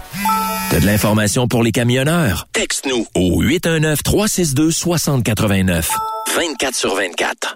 T'as 0.70 0.82
de 0.82 0.86
l'information 0.86 1.48
pour 1.48 1.64
les 1.64 1.72
camionneurs? 1.72 2.46
Texte-nous 2.52 3.08
au 3.16 3.42
819-362-6089. 3.42 5.86
24 6.36 6.76
sur 6.76 6.94
24. 6.94 7.56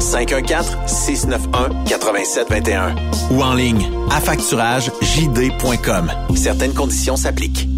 514-691-8721. 0.00 2.94
Ou 3.30 3.42
en 3.42 3.54
ligne, 3.54 3.90
affacturagejd.com. 4.10 6.10
Certaines 6.36 6.74
conditions 6.74 7.16
s'appliquent. 7.16 7.77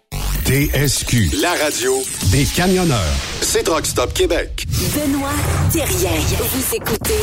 TSQ, 0.51 1.39
la 1.41 1.53
radio 1.63 2.03
des 2.29 2.43
camionneurs. 2.43 3.15
C'est 3.39 3.63
Truck 3.63 3.85
Stop 3.85 4.13
Québec. 4.13 4.65
Benoît 4.93 5.29
Thérien. 5.71 6.11
Vous 6.39 6.75
écoutez 6.75 7.21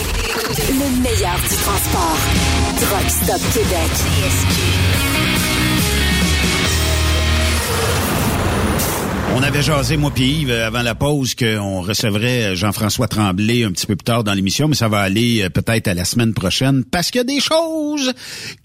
le 0.71 1.03
meilleur 1.03 1.37
du 1.37 1.57
transport. 1.57 2.17
Truck 2.81 3.11
Stop 3.11 3.41
Québec. 3.53 4.78
On 9.39 9.43
avait 9.45 9.63
jasé, 9.63 9.97
moi 9.97 10.11
puis 10.13 10.41
Yves, 10.41 10.51
avant 10.51 10.83
la 10.83 10.97
pause, 10.97 11.37
qu'on 11.37 11.81
recevrait 11.83 12.57
Jean-François 12.57 13.07
Tremblay 13.07 13.63
un 13.63 13.71
petit 13.71 13.87
peu 13.87 13.95
plus 13.95 14.03
tard 14.03 14.25
dans 14.25 14.35
l'émission, 14.35 14.67
mais 14.67 14.75
ça 14.75 14.89
va 14.89 14.99
aller 14.99 15.45
euh, 15.45 15.49
peut-être 15.49 15.87
à 15.87 15.95
la 15.95 16.05
semaine 16.05 16.35
prochaine, 16.35 16.85
parce 16.85 17.13
qu'il 17.13 17.21
y 17.21 17.23
a 17.23 17.25
des 17.25 17.39
choses 17.39 18.13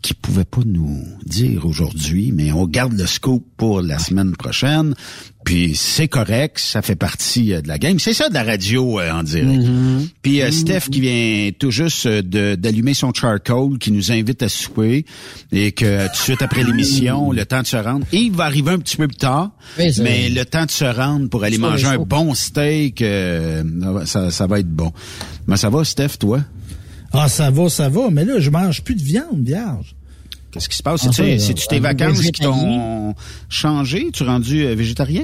qu'il 0.02 0.16
pouvait 0.16 0.46
pas 0.46 0.62
nous 0.66 1.06
dire 1.28 1.68
aujourd'hui, 1.68 2.32
mais 2.34 2.52
on 2.52 2.66
garde 2.66 2.94
le 2.94 3.06
scoop 3.06 3.46
pour 3.56 3.84
la 3.84 4.00
semaine 4.00 4.36
prochaine. 4.36 4.96
Puis 5.44 5.76
c'est 5.76 6.08
correct, 6.08 6.60
ça 6.60 6.82
fait 6.82 6.96
partie 6.96 7.54
euh, 7.54 7.62
de 7.62 7.68
la 7.68 7.78
game. 7.78 8.00
C'est 8.00 8.14
ça 8.14 8.30
de 8.30 8.34
la 8.34 8.44
radio 8.44 9.00
euh, 9.00 9.12
en 9.12 9.24
direct. 9.24 9.64
Mm-hmm. 9.64 10.10
Puis 10.22 10.42
euh, 10.42 10.52
Steph 10.52 10.90
qui 10.92 11.02
vient 11.02 11.50
tout 11.58 11.72
juste 11.72 12.08
d'allumer 12.08 12.94
son 12.94 13.14
charcoal, 13.14 13.78
qui 13.78 13.92
nous 13.92 14.12
invite 14.12 14.42
à 14.44 14.50
souper 14.50 15.06
et 15.52 15.72
que 15.72 16.08
tout 16.08 16.12
de 16.14 16.18
suite 16.18 16.42
après 16.42 16.64
l'émission, 16.64 17.32
le 17.32 17.46
temps 17.46 17.62
de 17.62 17.68
se 17.68 17.78
rendre. 17.78 18.06
Yves 18.12 18.36
va 18.36 18.46
arriver 18.46 18.72
un 18.72 18.80
petit 18.80 18.98
peu 18.98 19.08
plus 19.08 19.18
tard, 19.18 19.52
mais 19.78 20.30
le 20.30 20.46
temps 20.46 20.66
de 20.66 20.72
se 20.72 20.86
rendre 20.86 21.30
pour 21.30 21.44
aller 21.44 21.58
manger 21.58 21.88
un 21.88 21.98
bon 21.98 22.34
steak, 22.34 23.02
euh, 23.02 23.64
ça, 24.06 24.32
ça 24.32 24.48
va 24.48 24.60
être 24.60 24.70
bon. 24.70 24.92
Mais 25.48 25.58
ça 25.58 25.70
va, 25.70 25.84
Steph, 25.84 26.18
toi? 26.20 26.40
Ah, 27.12 27.28
ça 27.30 27.52
va, 27.52 27.70
ça 27.70 27.90
va, 27.90 28.10
mais 28.12 28.26
là, 28.26 28.40
je 28.40 28.50
mange 28.50 28.82
plus 28.84 28.96
de 28.96 29.04
viande, 29.04 29.44
vierge. 29.44 29.96
Qu'est-ce 30.54 30.70
qui 30.70 30.78
se 30.78 30.84
passe? 30.84 31.10
C'est-tu 31.12 31.68
tes 31.68 31.78
euh, 31.78 31.80
vacances 31.80 32.22
qui 32.22 32.32
t'ont 32.32 33.16
changé? 33.50 34.10
Tu 34.14 34.24
es 34.24 34.26
rendu 34.26 34.64
euh, 34.64 34.76
végétarien? 34.76 35.24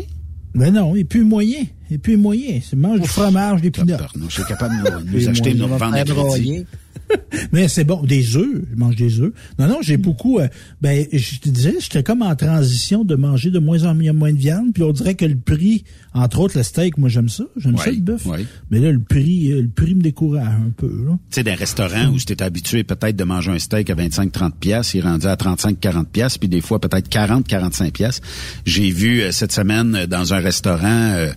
Mais 0.56 0.72
non, 0.72 0.96
a 0.96 1.04
plus 1.04 1.24
moyen. 1.24 1.66
A 1.94 1.98
plus 2.00 2.18
moyen. 2.18 2.60
C'est 2.68 2.76
mange 2.76 3.00
du 3.00 3.08
fromage, 3.08 3.62
des 3.62 3.70
peanuts. 3.70 3.94
Je 4.28 4.34
suis 4.34 4.44
capable 4.46 4.76
de 4.84 5.12
nous, 5.12 5.30
acheter, 5.30 5.56
à 5.80 6.04
crédit. 6.04 6.66
Mais 7.52 7.68
c'est 7.68 7.84
bon, 7.84 8.04
des 8.04 8.36
œufs, 8.38 8.62
je 8.72 8.76
mange 8.76 8.96
des 8.96 9.20
œufs. 9.20 9.32
Non, 9.58 9.68
non, 9.68 9.78
j'ai 9.82 9.98
beaucoup. 9.98 10.40
euh, 10.40 10.48
ben, 10.82 11.06
je 11.12 11.40
te 11.40 11.50
disais, 11.50 11.76
j'étais 11.80 12.04
comme 12.04 12.22
en 12.22 12.36
transition 12.36 13.04
de 13.04 13.16
manger 13.16 13.50
de 13.52 13.60
moins 13.60 13.84
en 13.86 13.96
moins 13.96 14.32
de 14.34 14.38
viande, 14.38 14.74
puis 14.74 14.84
on 14.84 14.92
dirait 14.92 15.16
que 15.16 15.26
le 15.26 15.36
prix, 15.36 15.84
entre 16.14 16.40
autres 16.40 16.58
le 16.58 16.64
steak, 16.64 16.98
moi 16.98 17.10
j'aime 17.10 17.30
ça, 17.30 17.44
j'aime 17.58 17.78
ça 17.78 17.92
le 17.92 17.98
bœuf. 18.02 18.26
oui. 18.26 18.46
Mais 18.72 18.80
là, 18.80 18.92
le 18.92 19.00
prix, 19.00 19.52
euh, 19.52 19.62
le 19.62 19.70
prix 19.70 19.96
me 19.96 20.02
décourage 20.02 20.48
un 20.48 20.72
peu. 20.76 20.90
Tu 20.90 21.18
sais, 21.30 21.44
d'un 21.44 21.56
restaurant 21.56 22.08
où 22.08 22.18
tu 22.18 22.36
habitué 22.44 22.84
peut-être 22.84 23.16
de 23.16 23.24
manger 23.24 23.52
un 23.52 23.60
steak 23.60 23.90
à 23.90 23.96
25-30 23.96 24.52
pièces, 24.60 24.94
il 24.94 25.00
est 25.00 25.04
rendu 25.04 25.28
à 25.28 25.36
35-40 25.36 26.06
pièces, 26.06 26.38
puis 26.38 26.50
des 26.50 26.62
fois 26.62 26.80
peut-être 26.80 27.10
40-45 27.10 27.92
pièces. 27.92 28.22
J'ai 28.66 28.92
vu 28.92 29.22
euh, 29.22 29.32
cette 29.32 29.52
semaine 29.52 30.06
dans 30.08 30.34
un 30.34 30.40
restaurant 30.40 31.12
euh, 31.14 31.32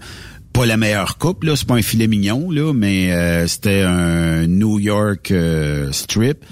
pas 0.53 0.67
la 0.67 0.77
meilleure 0.77 1.19
coupe, 1.19 1.45
là, 1.45 1.57
c'est 1.57 1.67
pas 1.67 1.75
un 1.77 1.83
filet 1.83 2.07
mignon, 2.07 2.51
là, 2.51 2.73
mais 2.75 3.13
euh, 3.13 3.47
c'était 3.47 3.83
un 3.83 4.47
New 4.47 4.79
York 4.79 5.31
euh, 5.31 5.91
strip, 5.93 6.45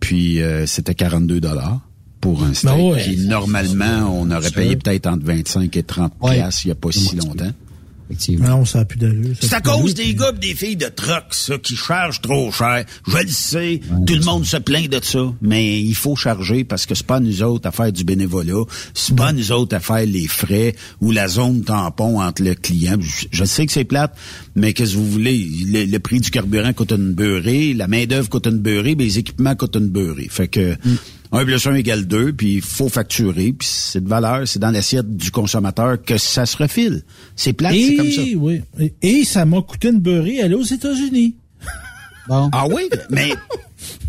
puis 0.00 0.40
euh, 0.42 0.66
c'était 0.66 0.94
42 0.94 1.40
dollars 1.40 1.80
pour 2.20 2.44
un 2.44 2.54
steak. 2.54 2.70
Ben 2.70 2.80
ouais. 2.92 3.02
qui 3.02 3.16
normalement 3.26 4.08
on 4.16 4.30
aurait 4.30 4.50
payé 4.50 4.76
peut-être 4.76 5.08
entre 5.08 5.24
25 5.24 5.76
et 5.76 5.82
30 5.82 6.12
Ouais. 6.20 6.34
pièces 6.34 6.64
il 6.64 6.68
y 6.68 6.70
a 6.70 6.76
pas 6.76 6.92
si 6.92 7.16
longtemps. 7.16 7.50
Non, 8.38 8.64
ça 8.64 8.80
a 8.80 8.84
plus 8.84 8.98
d'allure. 8.98 9.34
ça 9.40 9.48
C'est 9.48 9.54
à 9.54 9.60
cause 9.60 9.94
des 9.94 10.14
gars 10.14 10.32
pis 10.32 10.48
des 10.48 10.54
filles 10.54 10.76
de 10.76 10.86
truck, 10.86 11.24
ça, 11.32 11.58
qui 11.58 11.76
chargent 11.76 12.20
trop 12.20 12.50
cher. 12.50 12.84
Je 13.06 13.16
le 13.18 13.28
sais. 13.28 13.80
Tout 14.06 14.14
le 14.14 14.24
monde 14.24 14.44
se 14.44 14.56
plaint 14.56 14.88
de 14.88 15.00
ça. 15.02 15.32
Mais 15.40 15.80
il 15.80 15.94
faut 15.94 16.16
charger 16.16 16.64
parce 16.64 16.86
que 16.86 16.94
c'est 16.94 17.06
pas 17.06 17.20
nous 17.20 17.42
autres 17.42 17.68
à 17.68 17.72
faire 17.72 17.92
du 17.92 18.04
bénévolat. 18.04 18.64
C'est 18.94 19.16
pas 19.16 19.32
nous 19.32 19.52
autres 19.52 19.76
à 19.76 19.80
faire 19.80 20.06
les 20.06 20.26
frais 20.26 20.74
ou 21.00 21.10
la 21.10 21.28
zone 21.28 21.62
tampon 21.64 22.20
entre 22.20 22.42
le 22.42 22.54
client. 22.54 22.96
Je, 23.00 23.26
je 23.30 23.44
sais 23.44 23.66
que 23.66 23.72
c'est 23.72 23.84
plate, 23.84 24.16
mais 24.54 24.72
qu'est-ce 24.72 24.92
que 24.92 24.98
vous 24.98 25.10
voulez? 25.10 25.48
Le, 25.66 25.84
le 25.84 25.98
prix 25.98 26.20
du 26.20 26.30
carburant 26.30 26.72
coûte 26.72 26.92
une 26.92 27.12
beurrée, 27.12 27.74
la 27.74 27.88
main-d'œuvre 27.88 28.28
coûte 28.28 28.46
une 28.46 28.58
beurrée, 28.58 28.94
ben 28.94 29.06
les 29.06 29.18
équipements 29.18 29.54
coûtent 29.54 29.76
une 29.76 29.88
beurrée. 29.88 30.28
Fait 30.30 30.48
que, 30.48 30.76
un 31.32 31.44
plus 31.44 31.66
un 31.66 31.74
égale 31.74 32.06
deux, 32.06 32.32
puis 32.32 32.54
il 32.56 32.60
faut 32.62 32.88
facturer, 32.88 33.52
puis 33.52 33.66
c'est 33.66 34.02
de 34.02 34.08
valeur, 34.08 34.46
c'est 34.46 34.58
dans 34.58 34.70
l'assiette 34.70 35.16
du 35.16 35.30
consommateur 35.30 36.00
que 36.02 36.18
ça 36.18 36.44
se 36.46 36.56
refile. 36.56 37.02
C'est 37.36 37.52
plate, 37.54 37.72
c'est 37.72 37.80
Et, 37.80 37.96
comme 37.96 38.10
ça. 38.10 38.22
oui. 38.36 38.60
Et, 38.78 38.94
et 39.02 39.24
ça 39.24 39.44
m'a 39.46 39.62
coûté 39.62 39.88
une 39.88 40.00
beurrée 40.00 40.40
aller 40.42 40.54
aux 40.54 40.62
États-Unis. 40.62 41.36
Ah 42.30 42.66
oui? 42.68 42.88
Mais 43.10 43.32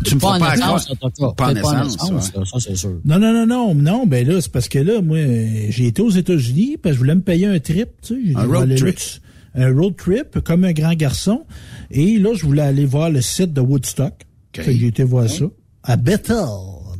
tu 0.04 0.14
me 0.14 0.20
Pas 0.20 0.38
pas 0.38 0.54
cas. 0.56 1.32
Pas 1.36 1.52
en 1.52 1.88
ça 2.44 2.58
c'est 2.60 2.76
sûr. 2.76 3.00
Non, 3.04 3.18
non, 3.18 3.32
non, 3.32 3.46
non, 3.46 3.74
non, 3.74 4.06
ben 4.06 4.26
là, 4.26 4.40
c'est 4.40 4.52
parce 4.52 4.68
que 4.68 4.78
là, 4.78 5.02
moi, 5.02 5.18
j'ai 5.70 5.86
été 5.88 6.00
aux 6.00 6.10
États-Unis, 6.10 6.76
parce 6.80 6.92
que 6.92 6.94
je 6.94 6.98
voulais 7.00 7.16
me 7.16 7.22
payer 7.22 7.46
un 7.46 7.58
trip, 7.58 7.88
tu 8.02 8.32
sais. 8.32 8.38
Un 8.38 8.44
road 8.46 8.62
aller 8.62 8.76
trip. 8.76 8.96
un 9.56 9.74
road 9.74 9.96
trip, 9.96 10.38
comme 10.44 10.62
un 10.64 10.72
grand 10.72 10.94
garçon. 10.94 11.44
Et 11.90 12.18
là, 12.18 12.30
je 12.34 12.44
voulais 12.46 12.62
aller 12.62 12.86
voir 12.86 13.10
le 13.10 13.20
site 13.20 13.52
de 13.52 13.60
Woodstock. 13.60 14.14
Fait 14.54 14.64
que 14.64 14.72
j'ai 14.78 14.86
été 14.86 15.02
voir 15.02 15.28
ça. 15.28 15.46
À 15.82 15.96
Bethel, 15.96 16.36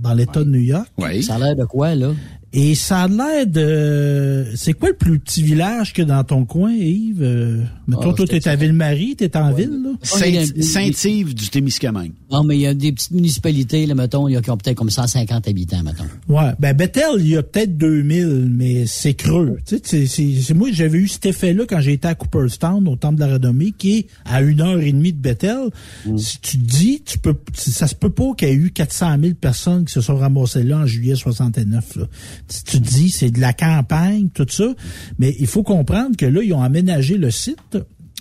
dans 0.04 0.14
l'État 0.14 0.44
de 0.44 0.50
New 0.50 0.60
York. 0.60 0.86
Ça 1.22 1.34
a 1.34 1.38
l'air 1.38 1.56
de 1.56 1.64
quoi, 1.64 1.94
là? 1.94 2.10
Et 2.56 2.76
ça 2.76 3.02
a 3.02 3.08
l'air 3.08 3.46
de... 3.48 4.44
C'est 4.54 4.74
quoi 4.74 4.90
le 4.90 4.94
plus 4.94 5.18
petit 5.18 5.42
village 5.42 5.92
que 5.92 6.02
dans 6.02 6.22
ton 6.22 6.44
coin, 6.44 6.72
Yves? 6.72 7.20
Euh, 7.20 7.62
mettons, 7.88 8.10
Ah, 8.12 8.14
toi, 8.14 8.26
t'es 8.28 8.46
à 8.46 8.54
Ville-Marie, 8.54 9.16
t'es 9.16 9.36
en 9.36 9.52
ville, 9.52 9.82
là? 9.82 9.90
Saint- 10.02 10.62
Saint-Yves 10.62 11.34
du 11.34 11.48
Témiscamingue. 11.48 12.12
Non, 12.30 12.44
mais 12.44 12.56
il 12.56 12.60
y 12.60 12.66
a 12.68 12.74
des 12.74 12.92
petites 12.92 13.10
municipalités, 13.10 13.86
là, 13.86 13.94
mettons, 13.96 14.28
il 14.28 14.34
y 14.34 14.36
a 14.36 14.40
qui 14.42 14.50
ont 14.50 14.56
peut-être 14.56 14.76
comme 14.76 14.90
150 14.90 15.48
habitants, 15.48 15.82
mettons. 15.82 16.04
Ouais, 16.28 16.52
ben 16.60 16.76
Bethel, 16.76 17.16
il 17.18 17.28
y 17.28 17.36
a 17.36 17.42
peut-être 17.42 17.76
2000, 17.76 18.48
mais 18.50 18.86
c'est 18.86 19.14
creux. 19.14 19.56
Tu 19.66 19.76
sais, 19.76 19.82
c'est- 19.84 20.06
c'est 20.06 20.40
c'est- 20.40 20.54
moi 20.54 20.68
j'avais 20.72 20.98
eu 20.98 21.08
cet 21.08 21.26
effet-là 21.26 21.64
quand 21.68 21.80
j'ai 21.80 21.94
été 21.94 22.06
à 22.08 22.14
Cooperstown 22.14 22.86
au 22.86 22.94
temple 22.96 23.16
de 23.16 23.20
la 23.24 23.34
Renommée, 23.34 23.72
qui 23.76 23.98
est 23.98 24.06
à 24.24 24.42
une 24.42 24.60
heure 24.60 24.80
et 24.80 24.92
demie 24.92 25.12
de 25.12 25.18
Bethel. 25.18 25.70
Si 26.16 26.38
tu 26.40 26.58
te 26.58 26.64
dis, 26.64 27.02
tu 27.04 27.18
peux, 27.18 27.34
ça 27.54 27.86
se 27.88 27.94
peut 27.96 28.10
pas 28.10 28.32
qu'il 28.36 28.48
y 28.48 28.50
ait 28.52 28.54
eu 28.54 28.70
400 28.70 29.16
000 29.20 29.34
personnes 29.34 29.84
qui 29.84 29.92
se 29.92 30.00
sont 30.00 30.16
ramassées 30.16 30.62
là 30.62 30.78
en 30.78 30.86
juillet 30.86 31.14
69. 31.16 31.96
Là. 31.96 32.04
Si 32.48 32.64
tu 32.64 32.80
dis, 32.80 33.10
c'est 33.10 33.30
de 33.30 33.40
la 33.40 33.52
campagne, 33.52 34.28
tout 34.32 34.46
ça, 34.48 34.74
mais 35.18 35.34
il 35.38 35.46
faut 35.46 35.62
comprendre 35.62 36.16
que 36.16 36.26
là 36.26 36.42
ils 36.42 36.52
ont 36.52 36.62
aménagé 36.62 37.16
le 37.16 37.30
site 37.30 37.78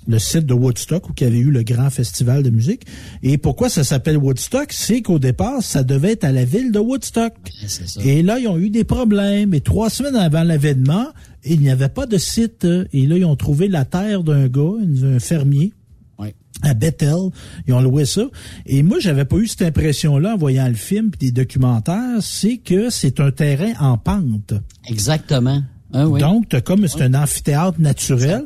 le 0.07 0.19
site 0.19 0.45
de 0.45 0.53
Woodstock 0.53 1.09
où 1.09 1.13
il 1.17 1.23
y 1.23 1.27
avait 1.27 1.39
eu 1.39 1.51
le 1.51 1.63
grand 1.63 1.89
festival 1.89 2.43
de 2.43 2.49
musique. 2.49 2.85
Et 3.21 3.37
pourquoi 3.37 3.69
ça 3.69 3.83
s'appelle 3.83 4.17
Woodstock? 4.17 4.71
C'est 4.71 5.01
qu'au 5.01 5.19
départ, 5.19 5.61
ça 5.61 5.83
devait 5.83 6.11
être 6.11 6.23
à 6.23 6.31
la 6.31 6.45
ville 6.45 6.71
de 6.71 6.79
Woodstock. 6.79 7.33
Et 8.03 8.23
là, 8.23 8.39
ils 8.39 8.47
ont 8.47 8.57
eu 8.57 8.69
des 8.69 8.83
problèmes. 8.83 9.53
Et 9.53 9.61
trois 9.61 9.89
semaines 9.89 10.15
avant 10.15 10.43
l'événement, 10.43 11.07
il 11.45 11.61
n'y 11.61 11.69
avait 11.69 11.89
pas 11.89 12.05
de 12.05 12.17
site. 12.17 12.67
Et 12.91 13.05
là, 13.05 13.17
ils 13.17 13.25
ont 13.25 13.35
trouvé 13.35 13.67
la 13.67 13.85
terre 13.85 14.23
d'un 14.23 14.47
gars, 14.47 14.73
un 15.03 15.19
fermier. 15.19 15.73
À 16.63 16.73
Bethel, 16.73 17.29
ils 17.67 17.73
ont 17.73 17.81
loué 17.81 18.05
ça. 18.05 18.23
Et 18.65 18.81
moi, 18.83 18.97
j'avais 18.99 19.25
pas 19.25 19.35
eu 19.35 19.47
cette 19.47 19.61
impression-là 19.63 20.33
en 20.33 20.37
voyant 20.37 20.67
le 20.67 20.73
film 20.75 21.11
et 21.13 21.25
des 21.25 21.31
documentaires, 21.31 22.21
c'est 22.21 22.57
que 22.57 22.89
c'est 22.89 23.19
un 23.19 23.31
terrain 23.31 23.73
en 23.79 23.97
pente. 23.97 24.53
Exactement. 24.87 25.61
Ah 25.93 26.07
oui. 26.07 26.19
Donc, 26.19 26.49
t'as 26.49 26.61
comme 26.61 26.87
c'est 26.87 27.01
un 27.03 27.13
amphithéâtre 27.13 27.79
naturel. 27.79 28.45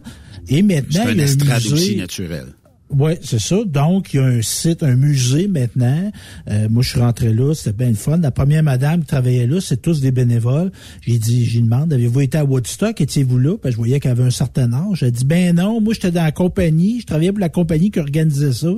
Et 0.49 0.61
maintenant, 0.64 1.02
C'est 1.06 1.11
il 1.11 1.18
y 1.18 1.19
a 1.19 1.23
un 1.23 1.26
estrade 1.26 1.61
musée. 1.64 1.73
aussi 1.73 1.95
naturel. 1.98 2.45
Oui, 2.89 3.14
c'est 3.22 3.39
ça. 3.39 3.57
Donc, 3.65 4.14
il 4.14 4.18
y 4.18 4.19
a 4.19 4.26
un 4.26 4.41
site, 4.41 4.81
un 4.81 4.95
musée 4.95 5.49
maintenant. 5.49 6.09
Euh, 6.49 6.69
moi, 6.69 6.84
je 6.84 6.89
suis 6.89 6.99
rentré 6.99 7.34
là, 7.34 7.53
c'était 7.53 7.73
bien 7.73 7.89
le 7.89 7.95
fun. 7.95 8.18
La 8.18 8.31
première 8.31 8.64
madame 8.64 9.01
qui 9.01 9.07
travaillait 9.07 9.45
là, 9.47 9.59
c'est 9.59 9.81
tous 9.81 9.99
des 9.99 10.11
bénévoles. 10.11 10.72
J'ai 11.01 11.19
dit, 11.19 11.45
j'ai 11.45 11.59
demandé, 11.59 11.95
avez-vous 11.95 12.22
été 12.22 12.38
à 12.38 12.45
Woodstock? 12.45 13.01
Étiez-vous 13.01 13.39
là? 13.39 13.57
Puis 13.57 13.72
je 13.72 13.77
voyais 13.77 13.99
qu'elle 13.99 14.11
avait 14.11 14.23
un 14.23 14.30
certain 14.30 14.72
âge. 14.72 15.03
Elle 15.03 15.11
dit, 15.11 15.26
ben 15.26 15.55
non, 15.55 15.81
moi, 15.81 15.93
j'étais 15.93 16.11
dans 16.11 16.23
la 16.23 16.31
compagnie. 16.31 17.01
Je 17.01 17.05
travaillais 17.05 17.31
pour 17.31 17.41
la 17.41 17.49
compagnie 17.49 17.91
qui 17.91 17.99
organisait 17.99 18.53
ça 18.53 18.73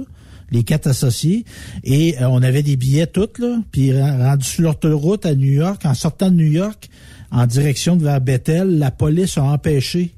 les 0.51 0.63
quatre 0.63 0.87
associés, 0.87 1.45
et 1.83 2.19
euh, 2.19 2.27
on 2.27 2.41
avait 2.41 2.63
des 2.63 2.75
billets 2.75 3.05
toutes, 3.05 3.37
là, 3.37 3.61
puis 3.71 3.91
rendu 4.01 4.43
sur 4.43 4.63
l'autoroute 4.63 5.27
à 5.27 5.35
New 5.35 5.51
York, 5.51 5.85
en 5.85 5.93
sortant 5.93 6.31
de 6.31 6.37
New 6.37 6.51
York, 6.51 6.89
en 7.29 7.45
direction 7.45 7.95
de 7.95 8.03
vers 8.03 8.19
Bethel, 8.19 8.79
la 8.79 8.89
police 8.89 9.37
a 9.37 9.43
empêché 9.43 10.15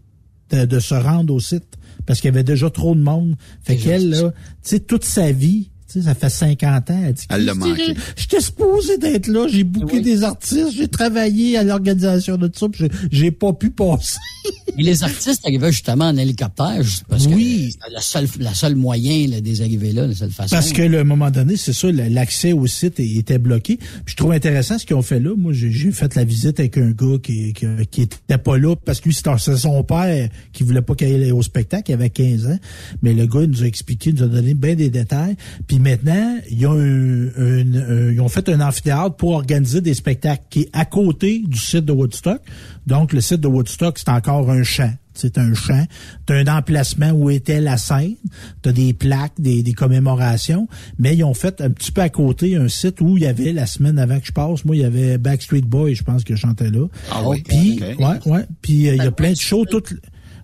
de, 0.50 0.64
de 0.64 0.80
se 0.80 0.96
rendre 0.96 1.34
au 1.34 1.42
site 1.42 1.78
parce 2.12 2.20
qu'il 2.20 2.28
y 2.28 2.34
avait 2.34 2.44
déjà 2.44 2.70
trop 2.70 2.94
de 2.94 3.00
monde. 3.00 3.38
Fait 3.64 3.78
qu'elle, 3.78 4.10
là, 4.10 4.32
tu 4.32 4.36
sais, 4.64 4.80
toute 4.82 5.06
sa 5.06 5.32
vie, 5.32 5.71
sais, 5.92 6.02
ça 6.04 6.16
fait 6.16 6.30
50 6.30 6.90
ans, 6.92 7.04
elle 7.06 7.14
dit 7.14 7.24
Elle 7.30 7.46
l'a 7.46 7.54
manqué. 7.54 7.94
J'étais 8.16 8.42
supposé 8.42 8.98
d'être 8.98 9.28
là, 9.28 9.48
j'ai 9.50 9.64
booké 9.64 10.02
des 10.02 10.24
artistes, 10.24 10.72
j'ai 10.76 10.88
travaillé 10.88 11.58
à 11.58 11.64
l'organisation 11.64 12.38
de 12.38 12.48
tout 12.48 12.60
ça, 12.60 12.70
puis 12.70 12.88
j'ai- 13.12 13.32
pas 13.32 13.54
pu 13.54 13.70
passer. 13.72 14.18
Et 14.78 14.84
les 14.84 15.04
artistes 15.04 15.42
arrivaient 15.46 15.72
justement 15.72 16.06
en 16.06 16.18
hélicoptère, 16.18 16.82
parce 17.10 17.26
Oui. 17.28 17.76
que 17.88 17.92
la 17.94 18.02
seule, 18.02 18.28
la 18.40 18.54
seule 18.54 18.76
moyen 18.76 19.28
là, 19.28 19.42
des 19.42 19.62
arrivées 19.62 19.92
là, 19.94 20.06
la 20.08 20.16
seule 20.16 20.32
façon. 20.32 20.56
Parce 20.56 20.72
que, 20.74 20.82
là, 20.82 21.00
à 21.00 21.02
un 21.02 21.06
moment 21.06 21.30
donné, 21.32 21.56
c'est 21.58 21.74
ça, 21.74 21.92
l'accès 21.92 22.52
au 22.54 22.68
site 22.68 23.00
était 23.00 23.38
bloqué. 23.38 23.78
Puis 23.78 23.88
je 24.08 24.16
trouve 24.16 24.32
intéressant 24.32 24.78
ce 24.78 24.86
qu'ils 24.86 24.96
ont 24.96 25.02
fait 25.02 25.20
là. 25.20 25.32
Moi, 25.38 25.54
j'ai 25.54 25.72
fait 25.92 26.16
la 26.16 26.24
visite 26.24 26.60
avec 26.60 26.78
un 26.78 26.92
gars 26.92 27.18
qui, 27.22 27.54
qui, 27.54 27.66
qui 27.90 28.02
était 28.04 28.38
pas 28.38 28.58
là 28.58 28.76
parce 28.76 29.00
que 29.00 29.10
lui, 29.10 29.14
c'était 29.16 29.30
c'est 29.40 29.58
son 29.58 29.84
père 29.84 30.30
qui 30.54 30.64
voulait 30.64 30.82
pas 30.82 30.96
qu'il 30.96 31.08
aille 31.08 31.32
au 31.32 31.42
spectacle. 31.42 31.92
Il 31.92 31.94
avait 31.96 32.10
15 32.10 32.48
ans. 32.48 32.60
Mais 33.02 33.14
le 33.14 33.26
gars, 33.26 33.42
il 33.44 33.50
nous 33.50 33.64
a 33.64 33.66
expliqué, 33.66 34.10
il 34.12 34.16
nous 34.18 34.24
a 34.24 34.28
donné 34.28 34.54
bien 34.54 34.76
des 34.76 34.90
détails. 34.90 35.36
Puis 35.68 35.80
maintenant, 35.82 36.38
ils 36.50 36.66
ont, 36.68 36.74
un- 36.74 37.28
un- 37.38 37.76
un- 37.76 38.12
ils 38.12 38.22
ont 38.22 38.30
fait 38.30 38.48
un 38.50 38.62
amphithéâtre 38.62 39.16
pour 39.16 39.32
organiser 39.32 39.82
des 39.82 39.94
spectacles 39.94 40.44
qui 40.50 40.62
est 40.62 40.70
à 40.74 40.86
côté 40.86 41.42
du 41.46 41.58
site 41.58 41.86
de 41.86 41.92
Woodstock. 41.92 42.42
Donc, 42.88 43.14
le 43.14 43.22
site 43.22 43.42
de 43.42 43.48
Woodstock, 43.48 43.98
c'est 44.00 44.10
encore 44.10 44.50
un 44.50 44.64
champ. 44.64 44.92
C'est 45.14 45.38
un 45.38 45.54
champ. 45.54 45.86
Tu 46.26 46.34
un 46.34 46.48
emplacement 46.48 47.12
où 47.12 47.30
était 47.30 47.60
la 47.60 47.76
scène. 47.78 48.16
Tu 48.64 48.70
as 48.70 48.72
des 48.72 48.94
plaques, 48.94 49.34
des, 49.38 49.62
des 49.62 49.74
commémorations. 49.74 50.70
Mais 51.00 51.16
ils 51.18 51.24
ont 51.26 51.34
fait 51.34 51.60
un 51.60 51.70
petit 51.70 51.92
peu 51.92 52.00
à 52.02 52.08
côté 52.10 52.56
un 52.56 52.70
site 52.70 53.02
où 53.02 53.18
il 53.18 53.24
y 53.24 53.28
avait, 53.28 53.52
la 53.52 53.66
semaine 53.66 54.00
avant 54.00 54.20
que 54.22 54.26
je 54.26 54.32
passe, 54.32 54.64
moi, 54.64 54.76
il 54.76 54.82
y 54.82 54.86
avait 54.86 55.18
Backstreet 55.18 55.62
Boys, 55.64 55.94
je 55.96 56.04
pense 56.04 56.24
que 56.24 56.34
je 56.36 56.40
chantais 56.40 56.70
là. 56.72 56.88
Ah 57.12 57.28
oui? 57.28 57.44
Puis, 57.46 57.82
ouais, 58.00 58.20
ouais. 58.26 58.46
Puis, 58.62 58.88
euh, 58.88 58.96
il 58.96 59.04
y 59.04 59.08
a 59.08 59.12
plein 59.12 59.32
de 59.32 59.38
shows 59.38 59.66
toutes... 59.66 59.94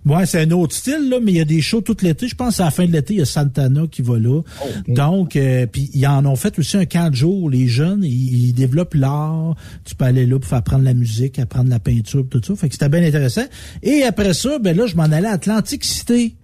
Ouais, 0.06 0.26
c'est 0.26 0.40
un 0.40 0.50
autre 0.52 0.74
style, 0.74 1.08
là, 1.10 1.18
mais 1.22 1.32
il 1.32 1.36
y 1.36 1.40
a 1.40 1.44
des 1.44 1.60
shows 1.60 1.80
tout 1.82 1.96
l'été. 2.02 2.28
Je 2.28 2.34
pense 2.34 2.60
à 2.60 2.64
la 2.66 2.70
fin 2.70 2.86
de 2.86 2.92
l'été, 2.92 3.14
il 3.14 3.18
y 3.18 3.22
a 3.22 3.24
Santana 3.26 3.82
qui 3.90 4.02
va 4.02 4.18
là. 4.18 4.40
Donc, 4.86 5.36
euh, 5.36 5.66
puis 5.66 5.90
ils 5.92 6.06
en 6.06 6.24
ont 6.26 6.36
fait 6.36 6.58
aussi 6.58 6.76
un 6.76 6.86
camp 6.86 7.10
de 7.10 7.14
jour. 7.16 7.50
Les 7.50 7.68
jeunes, 7.68 8.04
ils, 8.04 8.48
ils 8.48 8.52
développent 8.52 8.94
l'art. 8.94 9.54
Tu 9.84 9.94
peux 9.94 10.04
aller 10.04 10.24
là 10.26 10.38
pour 10.38 10.48
faire 10.48 10.58
apprendre 10.58 10.84
la 10.84 10.94
musique, 10.94 11.38
apprendre 11.38 11.68
la 11.70 11.78
peinture, 11.80 12.24
tout 12.30 12.40
ça. 12.42 12.54
Fait 12.56 12.68
que 12.68 12.74
c'était 12.74 12.88
bien 12.88 13.02
intéressant. 13.02 13.44
Et 13.82 14.02
après 14.04 14.34
ça, 14.34 14.58
ben 14.58 14.76
là, 14.76 14.86
je 14.86 14.96
m'en 14.96 15.04
allais 15.04 15.28
à 15.28 15.32
Atlantic 15.32 15.84
City, 15.84 16.36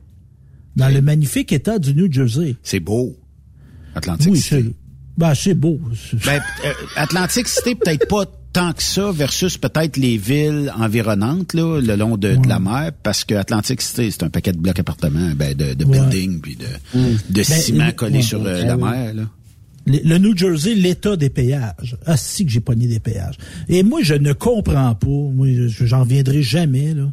dans 0.77 0.89
le 0.89 1.01
magnifique 1.01 1.53
état 1.53 1.79
du 1.79 1.95
New 1.95 2.11
Jersey. 2.13 2.57
C'est 2.63 2.81
beau. 2.81 3.17
Atlantic 3.95 4.33
Oui, 4.33 4.41
City. 4.41 4.75
ben, 5.17 5.35
c'est 5.35 5.55
beau. 5.55 5.79
Ben, 6.27 6.41
euh, 6.65 6.73
Atlantic 6.97 7.47
City, 7.47 7.77
peut-être 7.77 8.09
pas 8.09 8.25
tant 8.55 8.73
que 8.73 8.83
ça 8.83 9.13
versus 9.13 9.59
peut-être 9.59 9.99
les 9.99 10.17
villes 10.17 10.73
environnantes 10.79 11.53
là, 11.53 11.81
le 11.81 11.97
long 11.97 12.17
de, 12.17 12.37
de 12.37 12.49
la 12.49 12.59
mer, 12.61 12.93
parce 13.03 13.25
que 13.25 13.35
Atlantic 13.35 13.83
City, 13.83 14.11
c'est 14.11 14.23
un 14.23 14.31
paquet 14.31 14.53
de 14.53 14.59
blocs 14.59 14.79
appartements, 14.79 15.33
ben, 15.37 15.55
de, 15.55 15.75
de 15.75 15.85
Ouais. 15.85 15.99
buildings, 16.01 16.41
puis 16.41 16.57
de, 16.57 16.65
de 16.95 17.35
Ben, 17.35 17.45
ciment 17.45 17.87
le- 17.87 17.93
collé 17.93 18.23
sur 18.23 18.43
euh, 18.47 18.65
la 18.65 18.77
mer. 18.79 19.13
Là. 19.15 19.23
Le, 19.87 19.99
le 20.03 20.17
New 20.19 20.35
Jersey, 20.35 20.75
l'état 20.75 21.17
des 21.17 21.29
péages. 21.29 21.97
Ah, 22.07 22.17
si 22.17 22.47
que 22.47 22.51
j'ai 22.51 22.61
pogné 22.61 22.87
des 22.87 23.01
péages. 23.01 23.37
Et 23.69 23.83
moi, 23.83 24.01
je 24.03 24.15
ne 24.15 24.33
comprends 24.33 24.95
pas. 24.95 25.07
Moi, 25.09 25.49
je- 25.69 25.85
j'en 25.85 26.01
reviendrai 26.01 26.43
jamais, 26.43 26.95
là. 26.95 27.13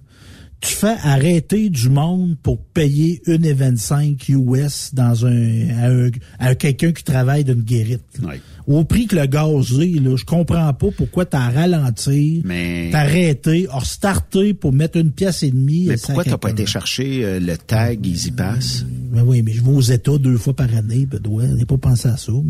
tu 0.62 0.72
fais 0.76 0.96
arrêter 1.04 1.70
du 1.72 1.90
monde 1.90 2.38
pour 2.44 2.64
payer 2.64 3.20
1,25 3.26 4.30
US 4.30 4.92
dans 4.94 5.26
un, 5.26 5.70
à, 5.72 5.90
un- 5.90 6.12
à 6.38 6.54
quelqu'un 6.56 6.92
qui 6.92 7.04
travaille 7.04 7.44
d'une 7.44 7.64
guérite. 7.64 8.20
Au 8.68 8.84
prix 8.84 9.08
que 9.08 9.16
le 9.16 9.26
gaz 9.26 9.80
est, 9.80 10.00
là, 10.02 10.16
je 10.16 10.26
comprends 10.26 10.74
pas 10.74 10.88
pourquoi 10.96 11.26
t'as 11.26 11.50
ralenti, 11.50 12.42
Mais- 12.46 12.90
t'as 12.92 13.00
arrêté, 13.02 13.68
restarté 13.70 14.54
pour 14.54 14.74
mettre 14.74 14.98
une 14.98 15.12
pièce 15.12 15.44
et 15.44 15.52
demie. 15.52 15.86
Mais 15.88 15.96
pourquoi 15.98 16.24
50 16.24 16.32
t'as 16.32 16.38
pas 16.38 16.50
été 16.52 16.66
chercher 16.66 17.22
euh, 17.24 17.40
le 17.40 17.58
tag 17.58 18.06
Easy 18.06 18.32
Pass? 18.32 18.86
Ben 19.14 19.24
oui, 19.26 19.42
mais 19.42 19.52
je 19.54 19.62
vais 19.62 19.72
aux 19.72 19.82
États 19.82 20.18
deux 20.18 20.38
fois 20.38 20.56
par 20.56 20.74
année, 20.74 21.06
Benoît. 21.06 21.44
J'ai 21.58 21.66
pas 21.66 21.78
pensé 21.78 22.08
à 22.08 22.16
ça. 22.18 22.32
Ouais. 22.32 22.44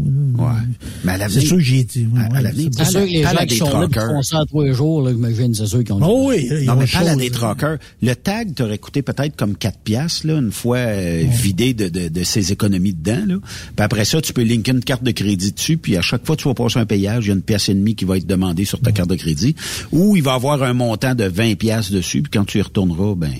Mais 1.04 1.14
à 1.14 1.18
l'avenir- 1.18 1.42
C'est 1.42 1.48
sûr 1.48 1.58
que 1.58 1.64
j'ai 1.64 1.80
été. 1.80 2.02
ouais, 2.02 2.20
à 2.30 2.34
ouais, 2.34 2.42
l'avenir, 2.42 2.70
c'est 2.78 2.86
sûr 2.86 3.00
que 3.02 3.06
les 3.06 3.24
gens 3.24 3.46
qui 3.48 3.56
sont 3.58 3.66
là 3.80 3.88
qui 3.88 3.94
truckers. 3.94 4.08
font 4.12 4.22
ça 4.22 4.38
à 4.42 4.46
tous 4.46 4.62
les 4.62 4.74
jours, 4.74 5.02
là, 5.02 5.12
j'imagine, 5.12 5.54
c'est 5.56 5.66
sûr 5.66 5.84
qu'ils 5.84 5.94
ont... 5.94 6.00
Oh 6.04 6.30
oui, 6.30 6.48
ils 6.52 6.66
Non, 6.66 6.74
ont 6.74 6.76
mais 6.78 6.86
parle 6.88 7.08
à 7.10 7.16
des 7.16 7.30
truckers. 7.32 7.78
Le 8.02 8.14
tag 8.14 8.54
t'aurait 8.54 8.78
coûté 8.78 9.02
peut-être 9.02 9.36
comme 9.36 9.56
4 9.56 9.80
piastres, 9.80 10.28
là, 10.28 10.38
une 10.38 10.52
fois 10.52 10.78
euh, 10.78 11.24
vidé 11.28 11.74
de, 11.74 11.90
de, 11.90 12.10
de 12.10 12.24
ses 12.24 12.52
économies 12.52 12.94
dedans. 12.94 13.26
Là. 13.28 13.36
Puis 13.76 13.84
après 13.84 14.06
ça, 14.06 14.22
tu 14.22 14.34
peux 14.34 14.44
linker 14.44 14.76
une 14.76 14.84
carte 14.84 15.04
de 15.04 15.12
crédit 15.12 15.52
dessus, 15.52 15.78
puis 15.78 15.98
à 16.02 16.04
chaque 16.04 16.26
fois 16.26 16.36
que 16.36 16.42
tu 16.42 16.48
vas 16.48 16.56
passer 16.56 16.80
un 16.80 16.86
payage, 16.88 17.26
il 17.26 17.28
y 17.28 17.32
a 17.32 17.36
une 17.36 17.44
pièce 17.44 17.70
et 17.70 17.76
demie 17.76 17.94
qui 17.94 18.06
va 18.06 18.18
être 18.18 18.26
demandée 18.26 18.66
sur 18.66 18.82
ta 18.82 18.92
carte 18.92 19.10
de 19.10 19.16
crédit. 19.16 19.56
Ou 19.92 20.16
il 20.16 20.24
va 20.24 20.34
avoir 20.34 20.64
un 20.64 20.74
montant 20.74 21.14
de 21.14 21.26
20 21.26 21.56
piastres 21.56 21.94
dessus, 21.94 22.24
puis 22.24 22.32
quand 22.32 22.44
tu 22.44 22.58
y 22.58 22.62
retourneras, 22.62 23.14
ben 23.16 23.32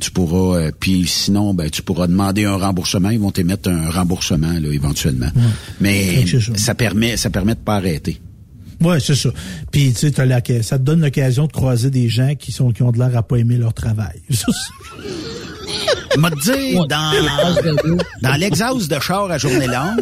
tu 0.00 0.10
pourras... 0.10 0.58
euh, 0.58 0.70
puis 0.80 1.06
sinon, 1.06 1.52
ben 1.52 1.68
tu 1.68 1.82
pourras 1.82 2.06
demander 2.06 2.46
un 2.46 2.56
remboursement. 2.56 3.10
Ils 3.10 3.18
vont 3.20 3.30
t'émettre 3.30 3.68
un 3.68 3.90
remboursement, 3.90 4.52
là, 4.52 4.72
éventuellement. 4.72 5.28
Mais 5.80 6.26
ça. 6.26 6.38
ça 6.56 6.74
permet 6.74 7.16
ça 7.18 7.28
permet 7.30 7.54
de 7.54 7.60
pas 7.60 7.76
arrêter. 7.76 8.20
Ouais, 8.80 9.00
c'est 9.00 9.16
ça. 9.16 9.30
Puis 9.70 9.92
tu 9.92 10.10
sais, 10.10 10.26
la- 10.26 10.40
ça 10.62 10.78
te 10.78 10.84
donne 10.84 11.00
l'occasion 11.00 11.46
de 11.46 11.52
croiser 11.52 11.90
des 11.90 12.08
gens 12.08 12.34
qui 12.38 12.52
sont 12.52 12.70
qui 12.70 12.82
ont 12.82 12.92
de 12.92 12.98
l'air 12.98 13.14
à 13.16 13.22
pas 13.22 13.36
aimer 13.36 13.56
leur 13.56 13.74
travail. 13.74 14.22
M'a 16.18 16.30
dire, 16.30 16.86
dans, 16.86 17.12
dans 18.22 18.34
l'exhaust 18.34 18.90
de 18.90 18.98
char 18.98 19.30
à 19.30 19.38
journée 19.38 19.66
longue, 19.66 20.00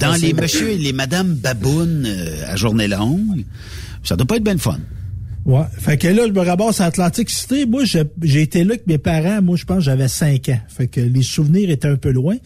dans 0.00 0.20
les 0.20 0.32
monsieur 0.32 0.70
et 0.70 0.78
les 0.78 0.92
madame 0.92 1.34
babounes 1.34 2.06
euh, 2.06 2.52
à 2.52 2.56
journée 2.56 2.88
longue, 2.88 3.44
ça 4.02 4.16
doit 4.16 4.26
pas 4.26 4.36
être 4.36 4.44
bien 4.44 4.58
fun. 4.58 4.78
Ouais. 5.46 5.64
Fait 5.78 5.96
que 5.96 6.08
là, 6.08 6.26
je 6.26 6.32
me 6.32 6.40
ramasse 6.40 6.80
à 6.80 6.86
Atlantic 6.86 7.30
City. 7.30 7.66
Moi, 7.66 7.84
j'ai 7.84 8.42
été 8.42 8.62
là 8.62 8.74
avec 8.74 8.86
mes 8.86 8.98
parents. 8.98 9.40
Moi, 9.42 9.56
je 9.56 9.64
pense 9.64 9.78
que 9.78 9.84
j'avais 9.84 10.08
5 10.08 10.48
ans. 10.50 10.60
Fait 10.68 10.86
que 10.86 11.00
les 11.00 11.22
souvenirs 11.22 11.70
étaient 11.70 11.88
un 11.88 11.96
peu 11.96 12.10
loin. 12.10 12.36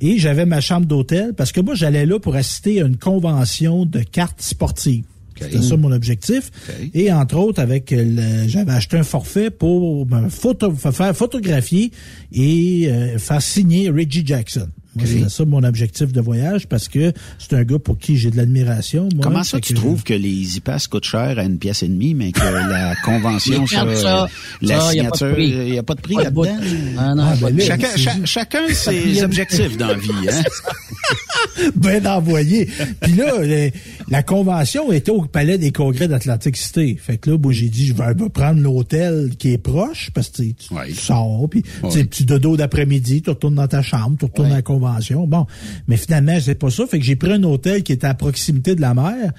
Et 0.00 0.18
j'avais 0.18 0.46
ma 0.46 0.60
chambre 0.60 0.86
d'hôtel 0.86 1.34
parce 1.34 1.52
que 1.52 1.60
moi, 1.60 1.74
j'allais 1.74 2.06
là 2.06 2.18
pour 2.18 2.36
assister 2.36 2.80
à 2.80 2.86
une 2.86 2.96
convention 2.96 3.84
de 3.84 4.00
cartes 4.00 4.40
sportives. 4.40 5.04
C'était 5.40 5.62
ça 5.62 5.76
mon 5.76 5.92
objectif. 5.92 6.50
Et 6.94 7.12
entre 7.12 7.36
autres, 7.36 7.60
avec 7.60 7.90
le- 7.90 8.46
j'avais 8.48 8.72
acheté 8.72 8.98
un 8.98 9.02
forfait 9.02 9.50
pour 9.50 10.06
me 10.06 10.28
photo- 10.28 10.72
faire 10.74 11.16
photographier 11.16 11.90
et 12.32 12.88
euh, 12.88 13.18
faire 13.18 13.40
signer 13.42 13.88
Reggie 13.90 14.24
Jackson. 14.26 14.68
Moi, 14.96 15.06
C'était 15.06 15.28
ça 15.28 15.44
mon 15.44 15.62
objectif 15.62 16.12
de 16.12 16.20
voyage 16.20 16.66
parce 16.66 16.88
que 16.88 17.12
c'est 17.38 17.54
un 17.54 17.62
gars 17.62 17.78
pour 17.78 17.96
qui 17.96 18.16
j'ai 18.16 18.30
de 18.32 18.36
l'admiration. 18.36 19.08
Comment 19.22 19.44
ça 19.44 19.60
tu 19.60 19.72
que- 19.72 19.78
trouves 19.78 20.02
que 20.02 20.14
les 20.14 20.28
Easy 20.28 20.60
Pass 20.60 20.88
coûtent 20.88 21.04
cher 21.04 21.38
à 21.38 21.44
une 21.44 21.58
pièce 21.58 21.84
et 21.84 21.88
demie, 21.88 22.12
mais 22.14 22.32
que 22.32 22.40
la 22.42 22.96
convention 23.04 23.66
sur 23.68 23.96
ça, 23.96 24.24
euh, 24.24 24.26
la 24.62 24.80
ça, 24.80 24.94
y 24.94 25.00
a 25.00 25.04
pas 25.04 25.10
de 25.10 25.16
signature, 25.16 25.32
prix. 25.32 25.48
il 25.48 25.72
n'y 25.72 25.78
a 25.78 25.82
pas 25.84 25.94
de 25.94 26.00
prix 26.00 26.14
là-dedans? 26.16 26.42
Ah 26.98 27.14
Ah, 27.16 27.34
ben 27.40 27.56
là. 27.56 27.64
Chacun, 27.64 27.96
cha- 27.96 28.24
chacun 28.24 28.68
ses 28.72 29.22
objectifs 29.22 29.76
dans 29.76 29.86
la 29.88 29.94
vie. 29.94 30.10
Hein? 31.60 31.70
ben 31.76 32.06
envoyé. 32.06 32.68
Puis 33.00 33.12
là, 33.14 33.32
le- 33.42 33.70
la 34.08 34.22
convention 34.22 34.92
était 34.92 35.10
au 35.10 35.22
Palais 35.22 35.58
des 35.58 35.72
Congrès 35.72 36.08
d'Atlantic 36.08 36.56
City. 36.56 36.96
Fait 37.00 37.16
que 37.18 37.30
là, 37.30 37.38
moi, 37.38 37.52
j'ai 37.52 37.68
dit, 37.68 37.86
je 37.86 37.94
vais, 37.94 38.14
vais 38.14 38.28
prendre 38.28 38.60
l'hôtel 38.60 39.30
qui 39.38 39.52
est 39.52 39.58
proche, 39.58 40.10
parce 40.14 40.28
que 40.28 40.42
tu, 40.42 40.54
tu- 40.54 40.68
tu 40.86 40.94
sors, 40.94 41.46
puis 41.50 41.62
tu 41.62 41.90
sais, 41.90 42.04
petit 42.04 42.24
dodo 42.24 42.56
d'après-midi, 42.56 43.22
tu 43.22 43.30
retournes 43.30 43.54
dans 43.56 43.68
ta 43.68 43.82
chambre, 43.82 44.16
tu 44.18 44.24
retournes 44.26 44.52
à 44.52 44.56
la 44.56 44.62
convention. 44.62 44.80
Bon, 45.26 45.46
mais 45.88 45.96
finalement, 45.96 46.38
c'est 46.40 46.54
pas 46.54 46.70
ça. 46.70 46.86
Fait 46.86 46.98
que 46.98 47.04
j'ai 47.04 47.16
pris 47.16 47.32
un 47.32 47.42
hôtel 47.44 47.82
qui 47.82 47.92
était 47.92 48.06
à 48.06 48.14
proximité 48.14 48.74
de 48.74 48.80
la 48.80 48.94
mer. 48.94 49.32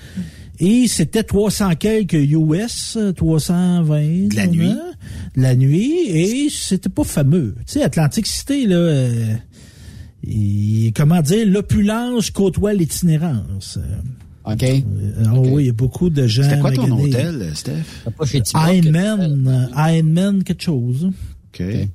Et 0.59 0.87
c'était 0.87 1.23
300 1.23 1.75
quelques 1.75 2.13
US, 2.13 2.97
320. 3.15 4.27
De 4.29 4.35
la 4.35 4.47
nuit. 4.47 4.67
hein, 4.69 4.91
De 5.35 5.41
la 5.41 5.55
nuit. 5.55 5.91
Et 6.07 6.47
c'était 6.51 6.89
pas 6.89 7.03
fameux. 7.03 7.55
Tu 7.65 7.73
sais, 7.73 7.83
Atlantic 7.83 8.27
City, 8.27 8.67
là... 8.67 8.75
euh, 8.75 9.33
et, 10.27 10.93
comment 10.95 11.21
dire, 11.21 11.47
l'opulence 11.47 12.29
côtoie 12.29 12.73
l'itinérance. 12.73 13.79
OK. 14.45 14.63
Euh, 14.63 14.81
oh 15.35 15.43
oui, 15.47 15.63
il 15.63 15.65
y 15.67 15.69
a 15.69 15.73
beaucoup 15.73 16.09
de 16.11 16.27
gens. 16.27 16.43
C'était 16.43 16.59
quoi 16.59 16.71
ton 16.71 16.87
maganés. 16.87 17.09
hôtel, 17.09 17.51
Steph? 17.55 17.73
Que- 18.53 18.73
Ironman, 18.91 19.47
euh, 19.75 19.91
Ironman 19.95 20.43
quelque 20.43 20.61
chose. 20.63 21.05
OK. 21.53 21.61
Un 21.61 21.85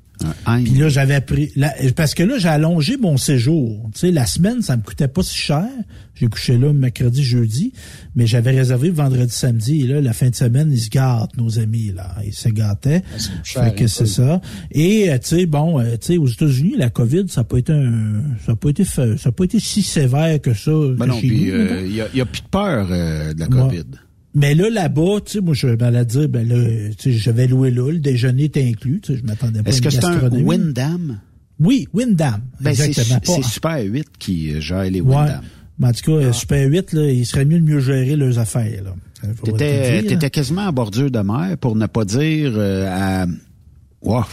Puis 0.63 0.73
là, 0.75 0.89
j'avais 0.89 1.21
pris... 1.21 1.51
parce 1.95 2.13
que 2.13 2.23
là, 2.23 2.37
j'ai 2.37 2.47
allongé 2.49 2.97
mon 2.97 3.17
séjour. 3.17 3.89
Tu 3.93 3.99
sais, 3.99 4.11
la 4.11 4.25
semaine, 4.25 4.61
ça 4.61 4.75
me 4.77 4.81
coûtait 4.81 5.07
pas 5.07 5.21
si 5.23 5.35
cher. 5.35 5.67
J'ai 6.15 6.25
couché 6.27 6.57
là 6.57 6.73
mercredi, 6.73 7.23
jeudi. 7.23 7.73
Mais 8.15 8.25
j'avais 8.25 8.51
réservé 8.51 8.89
vendredi, 8.89 9.31
samedi. 9.31 9.81
Et 9.81 9.87
là, 9.87 10.01
la 10.01 10.13
fin 10.13 10.29
de 10.29 10.35
semaine, 10.35 10.71
ils 10.71 10.79
se 10.79 10.89
gâtent, 10.89 11.37
nos 11.37 11.59
amis. 11.59 11.91
là. 11.95 12.15
Ils 12.25 12.33
se 12.33 12.49
gâtaient. 12.49 13.03
cher, 13.43 13.63
fait 13.65 13.75
que 13.75 13.83
un 13.83 13.87
c'est 13.87 14.07
ça. 14.07 14.41
Et, 14.71 15.11
euh, 15.11 15.19
tu 15.19 15.27
sais, 15.37 15.45
bon, 15.45 15.79
euh, 15.79 15.91
tu 15.91 16.07
sais, 16.07 16.17
aux 16.17 16.27
États-Unis, 16.27 16.73
la 16.77 16.89
COVID, 16.89 17.25
ça 17.27 17.41
n'a 17.41 17.45
pas 17.45 17.57
été 17.57 17.73
un... 17.73 18.23
Ça 18.45 18.53
a 18.53 18.55
pas 18.55 18.69
été 18.69 18.83
fait- 18.85 19.17
ça 19.17 19.29
a 19.29 19.31
pas 19.31 19.43
été 19.43 19.59
si 19.59 19.83
sévère 19.83 20.41
que 20.41 20.53
ça. 20.55 20.71
Ben 20.71 21.05
que 21.05 21.09
non, 21.11 21.19
puis 21.19 21.45
nous, 21.45 21.51
euh, 21.53 21.83
il 21.85 21.95
y, 21.95 22.01
a, 22.01 22.07
y 22.15 22.21
a 22.21 22.25
plus 22.25 22.41
de 22.41 22.47
peur 22.47 22.87
euh, 22.89 23.33
de 23.33 23.39
la 23.39 23.45
Ouais. 23.47 23.61
COVID. 23.61 23.83
Mais 24.39 24.53
là, 24.53 24.69
là-bas, 24.69 25.19
tu 25.25 25.31
sais, 25.33 25.41
moi, 25.41 25.53
je 25.55 25.67
m'allais 25.67 26.05
dire, 26.05 26.29
ben 26.29 26.47
là, 26.47 26.89
tu 26.97 27.11
sais, 27.11 27.17
je 27.17 27.31
vais 27.31 27.47
louer 27.47 27.71
là, 27.71 27.91
le 27.91 27.97
déjeuner 27.99 28.43
était 28.45 28.63
inclus, 28.63 29.01
tu 29.01 29.13
sais, 29.13 29.19
je 29.19 29.25
m'attendais 29.25 29.63
pas 29.63 29.69
à 29.69 29.69
Est-ce 29.71 29.79
une 29.79 29.83
que 29.85 29.89
c'est 29.89 30.05
un 30.05 30.11
gastronomie. 30.11 30.43
Wyndham? 30.43 31.19
Oui, 31.59 31.87
Wyndham. 31.93 32.41
Ben, 32.61 32.75
c'est 32.75 32.85
exactement. 32.85 33.19
c'est 33.41 33.43
Super 33.49 33.79
8 33.81 34.05
qui 34.19 34.61
gère 34.61 34.83
les 34.83 35.01
Ouais. 35.01 35.15
Wyndham. 35.15 35.41
Mais 35.79 35.87
en 35.87 35.91
tout 35.91 36.03
cas, 36.11 36.25
euh, 36.27 36.33
Super 36.33 36.67
8, 36.69 36.93
là, 36.93 37.09
il 37.11 37.25
serait 37.25 37.45
mieux 37.45 37.59
de 37.59 37.65
mieux 37.65 37.79
gérer 37.79 38.15
leurs 38.15 38.37
affaires, 38.39 38.83
là. 38.83 38.95
T'étais 39.43 40.03
t'étais 40.03 40.29
quasiment 40.29 40.67
à 40.67 40.71
bordure 40.71 41.09
de 41.09 41.19
mer, 41.19 41.57
pour 41.59 41.75
ne 41.75 41.87
pas 41.87 42.05
dire 42.05 42.51
euh, 42.55 42.87
à... 42.87 43.25
Wow, 44.03 44.23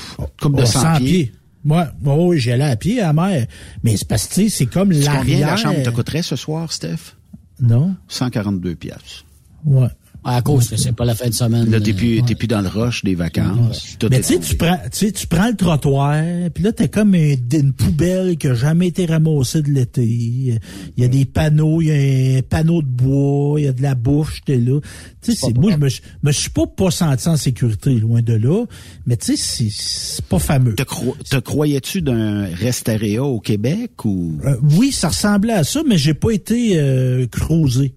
coupe 0.40 0.56
de 0.56 0.62
Oh, 0.62 0.66
100, 0.66 0.80
100 0.80 0.96
pieds. 0.98 1.06
pieds. 1.06 1.32
Ouais, 1.64 1.84
ouais, 2.04 2.14
ouais, 2.26 2.38
j'y 2.38 2.50
allais 2.52 2.64
à 2.64 2.76
pied 2.76 3.00
à 3.00 3.06
la 3.06 3.12
mer. 3.14 3.46
Mais 3.82 3.96
c'est 3.96 4.06
parce 4.06 4.26
que, 4.26 4.34
tu 4.34 4.42
sais, 4.42 4.48
c'est 4.50 4.66
comme 4.66 4.92
C'est 4.92 5.00
Combien 5.06 5.14
l'arrière. 5.14 5.46
la 5.48 5.56
chambre 5.56 5.82
te 5.82 5.88
coûterait 5.88 6.20
ce 6.22 6.36
soir, 6.36 6.70
Steph? 6.70 7.16
Non. 7.60 7.94
142 8.08 8.74
piastres. 8.74 9.24
Ouais. 9.64 9.88
À 10.26 10.40
cause 10.40 10.70
que 10.70 10.76
c'est 10.78 10.92
pas 10.92 11.04
la 11.04 11.14
fin 11.14 11.28
de 11.28 11.34
semaine. 11.34 11.70
Là, 11.70 11.78
t'es 11.78 11.92
plus, 11.92 12.22
t'es 12.22 12.34
plus 12.34 12.46
dans 12.46 12.62
le 12.62 12.68
rush 12.68 13.04
des 13.04 13.14
vacances. 13.14 13.98
Mais 14.10 14.20
tu 14.20 14.22
sais, 14.22 14.38
tu 14.38 14.56
prends, 14.56 14.78
tu 14.90 14.98
sais, 14.98 15.12
tu 15.12 15.26
prends 15.26 15.48
le 15.48 15.54
trottoir, 15.54 16.14
puis 16.54 16.64
là, 16.64 16.72
t'as 16.72 16.88
comme 16.88 17.14
un- 17.14 17.34
une 17.52 17.74
poubelle 17.74 18.38
qui 18.38 18.46
a 18.48 18.54
jamais 18.54 18.86
été 18.86 19.04
ramassée 19.04 19.60
de 19.60 19.68
l'été. 19.68 20.02
Il 20.06 20.58
y 20.96 21.04
a 21.04 21.08
des 21.08 21.26
panneaux, 21.26 21.82
il 21.82 21.88
y 21.88 21.90
a 21.90 22.38
un 22.38 22.40
panneau 22.40 22.80
de 22.80 22.86
bois, 22.86 23.60
il 23.60 23.64
y 23.64 23.68
a 23.68 23.74
de 23.74 23.82
la 23.82 23.94
bouche, 23.94 24.40
t'es 24.46 24.56
là. 24.56 24.80
Tu 25.20 25.32
sais, 25.32 25.38
c'est- 25.38 25.58
moi, 25.58 25.72
je 25.72 25.76
me, 25.76 25.88
suis- 25.90 26.02
me 26.22 26.32
suis 26.32 26.48
pas 26.50 26.66
pas 26.68 26.90
senti 26.90 27.28
en 27.28 27.36
sécurité, 27.36 27.90
loin 27.98 28.22
de 28.22 28.32
là, 28.32 28.64
mais 29.06 29.18
tu 29.18 29.36
sais, 29.36 29.36
c'est- 29.36 29.68
c'est 29.70 30.24
pas 30.24 30.38
fameux. 30.38 30.74
Te, 30.74 30.84
cro- 30.84 31.16
te 31.28 31.36
croyais-tu 31.36 32.00
d'un 32.00 32.46
restaréa 32.46 33.22
au 33.22 33.40
Québec 33.40 34.06
ou... 34.06 34.38
Euh, 34.46 34.56
oui, 34.78 34.90
ça 34.90 35.08
ressemblait 35.08 35.52
à 35.52 35.64
ça, 35.64 35.82
mais 35.86 35.98
j'ai 35.98 36.14
pas 36.14 36.30
été 36.30 36.78
euh, 36.78 37.26
creusé. 37.26 37.92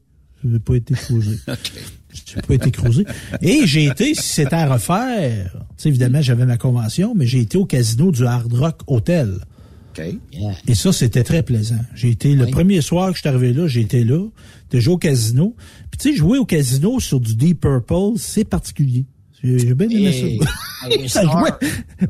J'ai 0.51 0.59
pas 0.59 0.75
été 0.75 0.93
creusé. 0.93 1.37
J'ai 2.25 2.41
pas 2.41 2.53
été 2.55 2.71
creusé. 2.71 3.05
Et 3.41 3.67
j'ai 3.67 3.85
été, 3.85 4.15
si 4.15 4.23
c'était 4.23 4.55
à 4.55 4.73
refaire, 4.73 5.51
tu 5.53 5.59
sais, 5.77 5.89
évidemment, 5.89 6.21
j'avais 6.21 6.45
ma 6.45 6.57
convention, 6.57 7.13
mais 7.15 7.27
j'ai 7.27 7.41
été 7.41 7.57
au 7.57 7.65
casino 7.65 8.11
du 8.11 8.25
Hard 8.25 8.51
Rock 8.53 8.81
Hotel. 8.87 9.37
Et 10.67 10.75
ça, 10.75 10.91
c'était 10.93 11.23
très 11.23 11.43
plaisant. 11.43 11.79
J'ai 11.95 12.09
été, 12.09 12.35
le 12.35 12.47
premier 12.47 12.81
soir 12.81 13.09
que 13.09 13.15
je 13.15 13.21
suis 13.21 13.29
arrivé 13.29 13.53
là, 13.53 13.67
j'ai 13.67 13.81
été 13.81 14.03
là, 14.03 14.27
j'ai 14.71 14.81
joué 14.81 14.93
au 14.93 14.97
casino. 14.97 15.55
Puis 15.91 15.97
tu 15.99 16.09
sais, 16.11 16.15
jouer 16.15 16.37
au 16.37 16.45
casino 16.45 16.99
sur 16.99 17.19
du 17.19 17.35
Deep 17.35 17.61
Purple, 17.61 18.17
c'est 18.17 18.45
particulier. 18.45 19.05
J'ai 19.43 19.73
bien 19.75 19.87
aimé 19.89 20.39
Et- 20.39 20.39
ça. 20.39 20.47
Ça 21.07 21.23
jouait. 21.23 21.51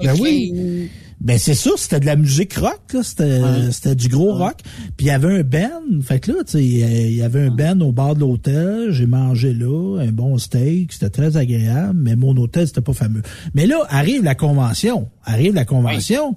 Ben 0.04 0.16
oui. 0.20 0.90
Ben 1.20 1.40
c'est 1.40 1.56
ça, 1.56 1.72
c'était 1.78 2.00
de 2.00 2.06
la 2.06 2.16
musique 2.16 2.54
rock, 2.54 2.80
là, 2.94 3.02
c'était 3.02 3.42
c'était 3.72 3.96
du 3.96 4.08
gros 4.08 4.34
rock. 4.36 4.58
Puis 4.98 5.08
il 5.08 5.10
y 5.10 5.12
avait 5.12 5.40
un 5.40 5.44
band, 5.44 6.02
fait 6.04 6.20
que 6.20 6.32
là, 6.32 6.38
tu 6.46 6.52
sais, 6.54 6.64
il 6.64 7.16
y 7.16 7.24
avait 7.24 7.48
un 7.48 7.50
band 7.50 7.80
au 7.82 7.92
bar 7.92 8.14
de 8.14 8.20
l'hôtel, 8.20 8.92
j'ai 8.92 9.08
mangé 9.08 9.54
là, 9.54 10.00
un 10.00 10.12
bon 10.12 10.38
steak, 10.38 10.94
c'était 10.94 11.10
très 11.10 11.36
agréable, 11.36 12.00
mais 12.00 12.16
mon 12.16 12.38
hôtel 12.38 12.68
c'était 12.68 12.82
pas 12.82 12.94
fameux. 12.94 13.24
Mais 13.56 13.66
là 13.66 13.78
arrive 13.90 14.24
la 14.24 14.36
convention, 14.36 15.10
arrive 15.24 15.56
la 15.56 15.66
convention, 15.66 16.36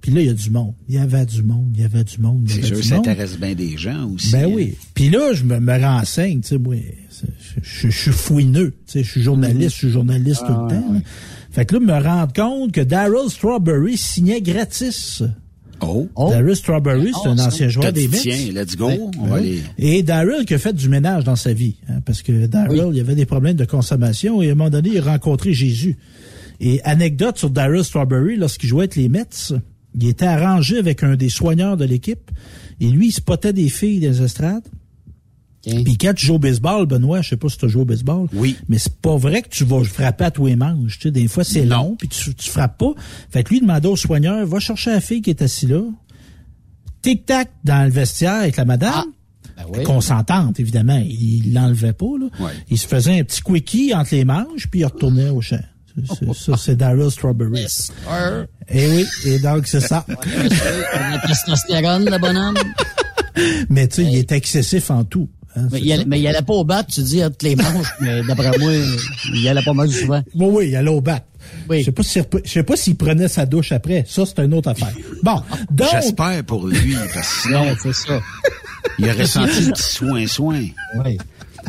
puis 0.00 0.12
là 0.12 0.20
il 0.20 0.28
y 0.28 0.30
a 0.30 0.34
du 0.34 0.50
monde, 0.50 0.74
il 0.88 0.94
y 0.94 0.98
avait 0.98 1.26
du 1.26 1.42
monde, 1.42 1.72
il 1.74 1.80
y 1.80 1.84
avait 1.84 2.04
du 2.04 2.18
monde, 2.18 2.44
C'est 2.48 2.62
sûr, 2.62 2.84
ça 2.84 2.96
intéresse 2.98 3.36
bien 3.36 3.54
des 3.56 3.76
gens 3.76 4.10
aussi. 4.14 4.30
Ben 4.30 4.44
hein. 4.44 4.52
oui. 4.54 4.74
Puis 4.94 5.10
là, 5.10 5.32
je 5.34 5.42
me, 5.42 5.58
me 5.58 5.80
renseigne, 5.82 6.40
tu 6.40 6.50
sais, 6.50 6.58
moi, 6.58 6.76
je, 7.10 7.26
je- 7.62 7.88
je 7.90 7.98
suis 8.02 8.12
fouineux, 8.12 8.76
tu 8.86 8.92
sais, 8.92 9.02
je 9.02 9.10
suis 9.10 9.22
journaliste, 9.22 9.72
je 9.72 9.78
suis 9.78 9.90
journaliste 9.90 10.42
tout 10.46 10.52
le 10.52 10.68
temps. 10.68 11.02
Fait 11.50 11.64
que 11.66 11.74
là, 11.76 11.80
me 11.80 12.04
rendre 12.04 12.32
compte 12.32 12.72
que 12.72 12.80
Daryl 12.80 13.28
Strawberry 13.28 13.96
signait 13.96 14.40
gratis. 14.40 15.22
Oh. 15.82 16.06
Daryl 16.30 16.54
Strawberry, 16.54 17.06
c'est 17.12 17.28
Oh, 17.28 17.28
un 17.30 17.36
ça. 17.38 17.46
ancien 17.46 17.68
joueur 17.68 17.92
des 17.92 18.06
Mets. 18.06 18.18
tiens, 18.18 18.36
let's 18.52 18.76
go, 18.76 18.86
Ouais. 18.88 19.00
on 19.18 19.26
va 19.26 19.34
Ouais. 19.36 19.40
aller- 19.40 19.62
Et 19.78 20.02
Daryl 20.02 20.44
qui 20.44 20.54
a 20.54 20.58
fait 20.58 20.74
du 20.74 20.88
ménage 20.88 21.24
dans 21.24 21.36
sa 21.36 21.52
vie, 21.54 21.76
hein, 21.88 22.00
parce 22.04 22.20
que 22.22 22.46
Daryl, 22.46 22.90
il 22.92 23.00
avait 23.00 23.14
des 23.14 23.24
problèmes 23.26 23.56
de 23.56 23.64
consommation 23.64 24.42
et 24.42 24.48
à 24.50 24.52
un 24.52 24.54
moment 24.54 24.70
donné, 24.70 24.90
il 24.92 24.98
a 24.98 25.02
rencontré 25.12 25.52
Jésus. 25.54 25.96
Et 26.60 26.82
anecdote 26.82 27.38
sur 27.38 27.48
Daryl 27.50 27.82
Strawberry, 27.82 28.36
lorsqu'il 28.36 28.68
jouait 28.68 28.82
avec 28.84 28.96
les 28.96 29.08
Mets, 29.08 29.52
il 29.98 30.06
était 30.08 30.26
arrangé 30.26 30.76
avec 30.78 31.02
un 31.02 31.16
des 31.16 31.30
soigneurs 31.30 31.76
de 31.78 31.86
l'équipe. 31.86 32.30
Et 32.80 32.88
lui, 32.90 33.08
il 33.08 33.12
spottait 33.12 33.54
des 33.54 33.68
filles 33.70 34.00
des 34.00 34.22
estrades. 34.22 34.62
Puis 35.62 35.98
quand 35.98 36.14
tu 36.14 36.26
joues 36.26 36.34
au 36.36 36.38
baseball, 36.38 36.86
Benoît, 36.86 37.20
je 37.20 37.30
sais 37.30 37.36
pas 37.36 37.48
si 37.48 37.58
tu 37.58 37.68
joué 37.68 37.82
au 37.82 37.84
baseball. 37.84 38.28
Oui. 38.32 38.56
Mais 38.68 38.78
c'est 38.78 38.96
pas 38.96 39.16
vrai 39.16 39.42
que 39.42 39.48
tu 39.48 39.64
vas 39.64 39.84
frapper 39.84 40.24
à 40.24 40.30
tous 40.30 40.46
les 40.46 40.56
manches. 40.56 40.98
Tu 40.98 41.08
sais, 41.08 41.10
des 41.10 41.28
fois, 41.28 41.44
c'est 41.44 41.66
long, 41.66 41.96
puis 41.98 42.08
tu, 42.08 42.34
tu 42.34 42.50
frappes 42.50 42.78
pas. 42.78 42.92
Fait 43.30 43.44
que 43.44 43.50
lui, 43.50 43.58
il 43.58 43.62
demandait 43.62 43.88
au 43.88 43.96
soigneur, 43.96 44.46
va 44.46 44.58
chercher 44.58 44.90
la 44.90 45.00
fille 45.00 45.20
qui 45.20 45.30
est 45.30 45.42
assise 45.42 45.68
là. 45.68 45.82
Tic-tac 47.02 47.50
dans 47.64 47.84
le 47.84 47.90
vestiaire 47.90 48.34
avec 48.42 48.56
la 48.56 48.64
madame. 48.64 49.04
oui. 49.72 49.84
Consentante, 49.84 50.58
évidemment. 50.60 51.02
Il 51.06 51.52
l'enlevait 51.52 51.92
pas, 51.92 52.06
là. 52.18 52.50
Il 52.70 52.78
se 52.78 52.86
faisait 52.86 53.18
un 53.20 53.24
petit 53.24 53.42
quickie 53.42 53.94
entre 53.94 54.14
les 54.14 54.24
manches, 54.24 54.66
puis 54.70 54.80
il 54.80 54.84
retournait 54.84 55.28
au 55.30 55.40
champ. 55.42 55.60
Ça, 56.34 56.56
c'est 56.56 56.76
Daryl 56.76 57.10
Strawberry. 57.10 57.66
Et 58.68 58.86
oui, 58.88 59.06
et 59.26 59.38
donc 59.40 59.66
c'est 59.66 59.80
ça. 59.80 60.06
La 60.08 61.18
testostérone, 61.26 62.08
le 62.08 62.18
bonhomme? 62.18 62.56
Mais 63.68 63.88
tu 63.88 63.96
sais, 63.96 64.04
il 64.04 64.16
est 64.16 64.32
excessif 64.32 64.90
en 64.90 65.04
tout. 65.04 65.28
Hein, 65.56 65.68
Mais 65.72 65.80
il, 65.80 65.92
allait, 65.92 66.02
ça. 66.02 66.08
mais 66.08 66.20
il 66.20 66.26
allait 66.26 66.42
pas 66.42 66.52
au 66.54 66.64
bat, 66.64 66.84
tu 66.84 67.02
dis, 67.02 67.24
entre 67.24 67.36
les 67.44 67.56
manches, 67.56 67.92
mais 68.00 68.22
d'après 68.26 68.56
moi, 68.58 68.72
il 69.34 69.48
allait 69.48 69.62
pas 69.62 69.72
mal 69.72 69.90
souvent. 69.90 70.22
Oui, 70.34 70.46
oui, 70.50 70.68
il 70.68 70.76
allait 70.76 70.90
au 70.90 71.00
bat. 71.00 71.20
Je 71.70 71.82
sais 71.82 71.92
pas 71.92 72.02
si- 72.02 72.20
je 72.44 72.50
sais 72.50 72.62
pas 72.62 72.76
s'il 72.76 72.96
prenait 72.96 73.28
sa 73.28 73.46
douche 73.46 73.72
après. 73.72 74.04
Ça, 74.06 74.24
c'est 74.26 74.44
une 74.44 74.54
autre 74.54 74.68
affaire. 74.70 74.92
Bon, 75.22 75.42
donc. 75.70 75.88
J'espère 75.90 76.44
pour 76.44 76.66
lui, 76.66 76.94
parce 77.14 77.28
que 77.28 77.42
sinon, 77.42 77.64
c'est 77.82 77.92
ça. 77.94 78.20
il 78.98 79.08
aurait 79.08 79.26
senti 79.26 79.60
le 79.66 79.72
petit 79.72 79.82
soin-soin. 79.82 80.60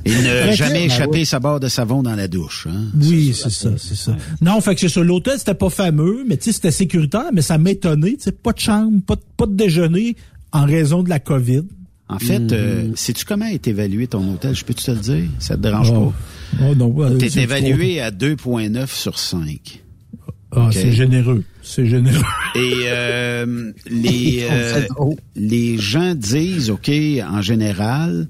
Il 0.06 0.24
n'a 0.24 0.52
jamais 0.52 0.86
clair, 0.86 0.86
échappé 0.86 1.20
oui. 1.20 1.26
sa 1.26 1.40
barre 1.40 1.60
de 1.60 1.68
savon 1.68 2.02
dans 2.02 2.16
la 2.16 2.28
douche. 2.28 2.68
Hein? 2.70 2.86
Oui, 2.96 3.34
c'est 3.36 3.50
ça, 3.52 3.70
c'est 3.78 3.96
ça. 3.96 4.16
Non, 4.42 4.60
fait 4.62 4.74
que 4.76 4.82
c'est 4.82 4.90
ça. 4.90 5.02
L'hôtel, 5.02 5.38
c'était 5.38 5.54
pas 5.54 5.70
fameux, 5.70 6.24
mais 6.28 6.38
tu 6.38 6.46
sais, 6.46 6.52
c'était 6.54 6.72
sécuritaire, 6.72 7.26
mais 7.34 7.42
ça 7.42 7.58
m'étonnait. 7.58 8.14
Tu 8.14 8.22
sais, 8.24 8.32
pas 8.32 8.54
de 8.54 8.60
chambre, 8.60 9.00
pas 9.06 9.16
de, 9.16 9.22
pas 9.38 9.46
de 9.46 9.54
déjeuner 9.54 10.16
en 10.54 10.66
raison 10.66 11.04
de 11.04 11.10
la 11.10 11.20
COVID. 11.20 11.64
En 12.12 12.20
fait, 12.20 12.52
euh, 12.52 12.84
Mhm. 12.88 12.96
sais-tu 12.96 13.26
comment 13.26 13.46
est 13.48 13.68
évalué 13.68 14.06
ton 14.08 14.32
hôtel? 14.34 14.54
Je 14.54 14.64
peux-tu 14.66 14.84
te 14.86 14.92
le 14.92 14.98
dire? 15.00 15.24
Ça 15.40 15.56
te 15.56 15.62
dérange 15.62 15.90
Oh. 15.92 16.14
Oh, 16.62 16.76
non, 16.76 16.92
pas? 16.92 17.10
euh, 17.10 17.18
T'es 17.18 17.42
évalué 17.42 18.02
à 18.02 18.12
2,9 18.12 18.94
sur 18.94 19.18
5. 19.18 19.82
Ah, 20.54 20.68
c'est 20.74 20.92
généreux. 20.92 21.44
C'est 21.64 21.86
généreux. 21.86 22.22
Et 22.56 22.74
euh, 22.88 23.72
les, 23.90 24.46
euh, 24.52 24.82
les 25.38 25.78
gens 25.78 26.14
disent, 26.14 26.70
OK, 26.70 26.92
en 27.26 27.42
général, 27.42 28.28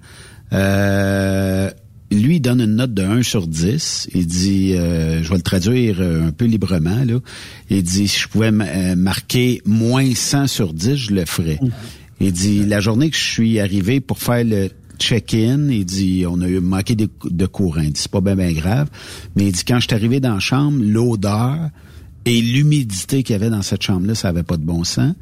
euh, 0.54 1.72
lui 2.12 2.36
il 2.36 2.40
donne 2.42 2.62
une 2.62 2.76
note 2.76 2.94
de 2.94 3.02
1 3.04 3.24
sur 3.24 3.48
10. 3.48 4.08
Il 4.14 4.28
dit, 4.28 4.74
euh, 4.76 5.24
je 5.24 5.30
vais 5.30 5.38
le 5.38 5.42
traduire 5.42 5.98
euh, 6.00 6.28
un 6.28 6.32
peu 6.32 6.46
librement, 6.46 7.04
là. 7.06 7.16
Il 7.70 7.82
dit, 7.84 8.08
si 8.08 8.20
je 8.20 8.28
pouvais 8.28 8.52
marquer 8.52 9.62
moins 9.66 10.14
100 10.14 10.46
sur 10.48 10.74
10, 10.74 10.96
je 10.96 11.14
le 11.16 11.26
ferais. 11.26 11.58
Il 12.22 12.32
dit, 12.32 12.66
la 12.66 12.80
journée 12.80 13.10
que 13.10 13.18
je 13.18 13.24
suis 13.24 13.60
arrivé 13.60 14.00
pour 14.00 14.20
faire 14.20 14.44
le 14.44 14.70
check-in, 15.00 15.70
il 15.70 15.86
dit, 15.86 16.26
on 16.30 16.42
a 16.42 16.48
eu 16.48 16.60
manqué 16.60 16.96
de, 16.96 17.10
de 17.30 17.46
courant. 17.48 17.82
Il 17.82 17.92
dit, 17.94 18.02
c'est 18.02 18.12
pas 18.12 18.22
bien 18.22 18.36
ben 18.36 18.54
grave. 18.54 18.88
Mais 19.36 19.46
il 19.48 19.52
dit, 19.52 19.64
quand 19.68 19.80
je 19.80 19.88
suis 19.88 19.96
arrivé 19.96 20.20
dans 20.20 20.34
la 20.36 20.40
chambre, 20.40 20.78
l'odeur 20.82 21.70
et 22.26 22.40
l'humidité 22.42 23.24
qu'il 23.24 23.34
y 23.34 23.36
avait 23.36 23.50
dans 23.50 23.64
cette 23.64 23.82
chambre-là, 23.82 24.14
ça 24.16 24.30
avait 24.30 24.44
pas 24.44 24.58
de 24.58 24.64
bon 24.64 24.84
sens. 24.84 25.14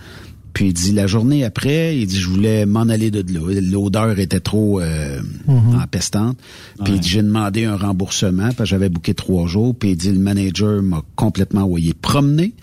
Puis 0.51 0.65
il 0.69 0.73
dit, 0.73 0.91
la 0.91 1.07
journée 1.07 1.45
après, 1.45 1.95
il 1.97 2.07
dit, 2.07 2.19
je 2.19 2.27
voulais 2.27 2.65
m'en 2.65 2.81
aller 2.81 3.11
de 3.11 3.23
là. 3.33 3.61
L'odeur 3.61 4.19
était 4.19 4.39
trop 4.41 4.81
euh, 4.81 5.21
Mhm. 5.47 5.79
empestante. 5.81 6.37
Puis 6.83 6.95
il 6.95 6.99
dit, 6.99 7.07
j'ai 7.07 7.21
demandé 7.23 7.63
un 7.65 7.77
remboursement, 7.77 8.47
parce 8.47 8.57
que 8.57 8.65
j'avais 8.65 8.89
booké 8.89 9.13
trois 9.13 9.47
jours. 9.47 9.75
Puis 9.75 9.91
il 9.91 9.95
dit, 9.95 10.11
le 10.11 10.19
manager 10.19 10.81
m'a 10.81 11.03
complètement 11.15 11.61
envoyé 11.61 11.93
promener. 11.93 12.53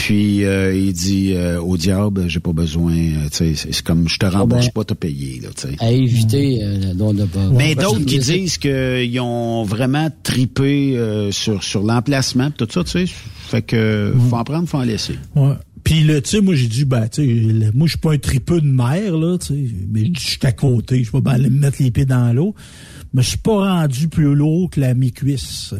Puis 0.00 0.46
euh, 0.46 0.74
il 0.74 0.94
dit 0.94 1.34
euh, 1.34 1.60
au 1.60 1.76
diable, 1.76 2.24
j'ai 2.26 2.40
pas 2.40 2.54
besoin, 2.54 2.94
euh, 2.94 3.28
tu 3.30 3.54
sais, 3.54 3.70
c'est 3.70 3.82
comme 3.82 4.08
je 4.08 4.16
te 4.16 4.24
rembourse 4.24 4.68
ben, 4.68 4.72
pas, 4.72 4.84
t'as 4.84 4.94
payé, 4.94 5.40
là, 5.42 5.50
tu 5.54 5.68
sais. 5.68 5.76
À 5.78 5.92
éviter, 5.92 6.60
euh, 6.62 6.94
donc 6.94 7.16
de 7.16 7.26
pas. 7.26 7.50
Mais 7.50 7.74
d'autres 7.74 8.06
qui 8.06 8.18
disent 8.18 8.56
qu'ils 8.56 9.20
ont 9.20 9.62
vraiment 9.62 10.08
tripé 10.22 10.96
euh, 10.96 11.30
sur 11.32 11.62
sur 11.62 11.82
l'emplacement, 11.82 12.50
tout 12.50 12.66
ça, 12.72 12.82
tu 12.82 13.06
sais. 13.06 13.12
Fait 13.48 13.60
que 13.60 14.14
faut 14.30 14.36
en 14.36 14.44
prendre, 14.44 14.66
faut 14.66 14.78
en 14.78 14.84
laisser. 14.84 15.18
Ouais. 15.36 15.52
Puis 15.84 16.02
là, 16.02 16.22
tu 16.22 16.30
sais, 16.30 16.40
moi 16.40 16.54
j'ai 16.54 16.68
dit, 16.68 16.86
ben, 16.86 17.06
tu 17.06 17.26
sais, 17.26 17.70
moi 17.74 17.86
je 17.86 17.90
suis 17.90 17.98
pas 17.98 18.14
un 18.14 18.18
tripeux 18.18 18.62
de 18.62 18.72
mer, 18.72 19.18
là, 19.18 19.36
tu 19.36 19.48
sais, 19.48 19.74
mais 19.92 20.10
je 20.18 20.26
suis 20.28 20.38
à 20.44 20.52
côté, 20.52 21.04
je 21.04 21.10
peux 21.10 21.20
pas 21.20 21.32
aller 21.32 21.50
me 21.50 21.58
mettre 21.58 21.76
les 21.82 21.90
pieds 21.90 22.06
dans 22.06 22.32
l'eau. 22.32 22.54
Mais 23.12 23.20
je 23.20 23.28
suis 23.28 23.38
pas 23.38 23.76
rendu 23.76 24.08
plus 24.08 24.34
lourd 24.34 24.70
que 24.70 24.80
la 24.80 24.94
mi-cuisse. 24.94 25.74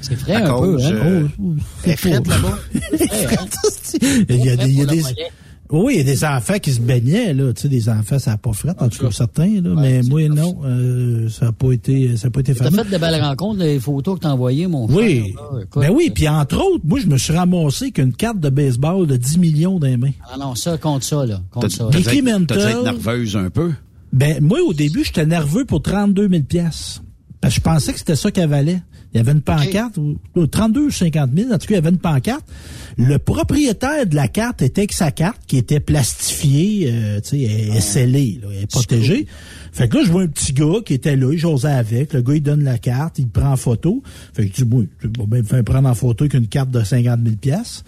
C'est 0.00 0.16
frais 0.16 0.34
À 0.34 0.54
un 0.54 0.58
peu, 0.60 0.76
hein? 0.82 0.90
euh, 0.92 1.26
Oh, 1.42 1.54
elle 1.84 1.90
est 1.92 1.96
frette 1.96 2.26
là-bas. 2.26 2.58
Il 4.28 4.44
y 4.44 4.50
a 4.50 4.56
des, 4.56 4.70
il 4.70 4.78
y 4.78 4.82
a 4.82 4.86
des- 4.86 5.02
oui, 5.70 5.94
il 5.94 5.98
y 5.98 6.00
a 6.00 6.04
des 6.04 6.24
enfants 6.24 6.58
qui 6.60 6.72
se 6.72 6.80
baignaient, 6.80 7.32
là, 7.32 7.52
tu 7.54 7.62
sais, 7.62 7.68
des 7.68 7.88
enfants, 7.88 8.18
ça 8.18 8.32
n'a 8.32 8.36
pas 8.36 8.52
fret, 8.52 8.74
en 8.78 8.88
tout 8.88 9.02
cas, 9.02 9.10
certains, 9.10 9.60
là, 9.62 9.74
mais 9.76 10.02
moi, 10.02 10.28
non, 10.28 10.58
euh, 10.64 11.28
ça 11.30 11.46
n'a 11.46 11.52
pas 11.52 11.72
été, 11.72 12.16
ça 12.18 12.28
a 12.28 12.30
pas 12.30 12.40
été 12.40 12.54
T'as 12.54 12.64
fameux. 12.66 12.84
fait 12.84 12.90
de 12.90 12.98
belles 12.98 13.20
rencontres, 13.22 13.60
les 13.60 13.80
photos 13.80 14.16
que 14.16 14.20
t'as 14.24 14.30
envoyées, 14.32 14.66
mon 14.66 14.86
Oui. 14.86 15.32
frère? 15.32 15.52
là, 15.54 15.60
écoute. 15.62 15.82
Ben 15.82 15.90
oui, 15.90 16.10
puis 16.14 16.28
entre 16.28 16.56
autres, 16.58 16.84
moi, 16.84 17.00
je 17.00 17.06
me 17.06 17.16
suis 17.16 17.32
ramassé 17.32 17.92
qu'une 17.92 18.12
carte 18.12 18.40
de 18.40 18.50
baseball 18.50 19.06
de 19.06 19.16
10 19.16 19.38
millions 19.38 19.78
dans 19.78 19.86
les 19.86 19.96
mains. 19.96 20.12
Ah 20.30 20.36
non, 20.38 20.54
ça, 20.54 20.76
compte 20.76 21.02
ça, 21.02 21.24
là. 21.24 21.40
Compte 21.50 21.70
ça. 21.70 21.88
T'as 21.90 21.98
dû 21.98 22.08
être- 22.08 22.84
nerveuse 22.84 23.36
un 23.36 23.48
peu. 23.50 23.72
Ben, 24.12 24.44
moi, 24.44 24.58
au 24.60 24.74
début, 24.74 25.02
j'étais 25.02 25.26
nerveux 25.26 25.64
pour 25.64 25.80
32 25.82 26.28
000 26.28 26.42
piastres. 26.42 27.02
Parce 27.40 27.54
que 27.54 27.60
je 27.60 27.64
pensais 27.64 27.92
que 27.92 27.98
c'était 27.98 28.16
ça 28.16 28.30
qu'elle 28.30 28.48
valait. 28.50 28.80
Il 29.14 29.18
y 29.18 29.20
avait 29.20 29.32
une 29.32 29.42
pancarte, 29.42 29.96
ou, 29.96 30.16
ou 30.34 30.46
32 30.46 30.86
ou 30.86 30.90
50 30.90 31.30
000, 31.34 31.52
en 31.52 31.58
tout 31.58 31.66
cas, 31.66 31.66
il 31.70 31.74
y 31.74 31.78
avait 31.78 31.90
une 31.90 31.98
pancarte. 31.98 32.44
Le 32.98 33.18
propriétaire 33.18 34.06
de 34.06 34.14
la 34.16 34.28
carte 34.28 34.60
était 34.60 34.86
que 34.86 34.94
sa 34.94 35.12
carte, 35.12 35.40
qui 35.46 35.56
était 35.56 35.80
plastifiée, 35.80 36.90
euh, 36.92 37.20
tu 37.20 37.30
sais, 37.30 37.42
elle 37.42 37.76
est 37.76 37.80
scellée, 37.80 38.40
là, 38.42 38.48
elle 38.52 38.64
est 38.64 38.70
protégée. 38.70 39.26
Fait 39.74 39.88
que 39.88 39.96
là, 39.96 40.04
je 40.04 40.12
vois 40.12 40.22
un 40.22 40.28
petit 40.28 40.52
gars 40.52 40.80
qui 40.86 40.94
était 40.94 41.16
là, 41.16 41.32
il 41.32 41.38
j'osais 41.38 41.66
avec. 41.66 42.12
Le 42.12 42.22
gars, 42.22 42.34
il 42.34 42.42
donne 42.42 42.62
la 42.62 42.78
carte, 42.78 43.18
il 43.18 43.28
prend 43.28 43.50
en 43.50 43.56
photo. 43.56 44.04
Fait 44.32 44.48
que 44.48 44.56
je 44.56 44.64
dis, 44.64 44.88
je 45.00 45.08
vais 45.08 45.26
bien 45.26 45.38
me 45.38 45.42
faire 45.42 45.64
prendre 45.64 45.88
en 45.88 45.94
photo 45.94 46.28
qu'une 46.28 46.46
carte 46.46 46.70
de 46.70 46.84
50 46.84 47.20
000 47.24 47.36
piastres. 47.36 47.84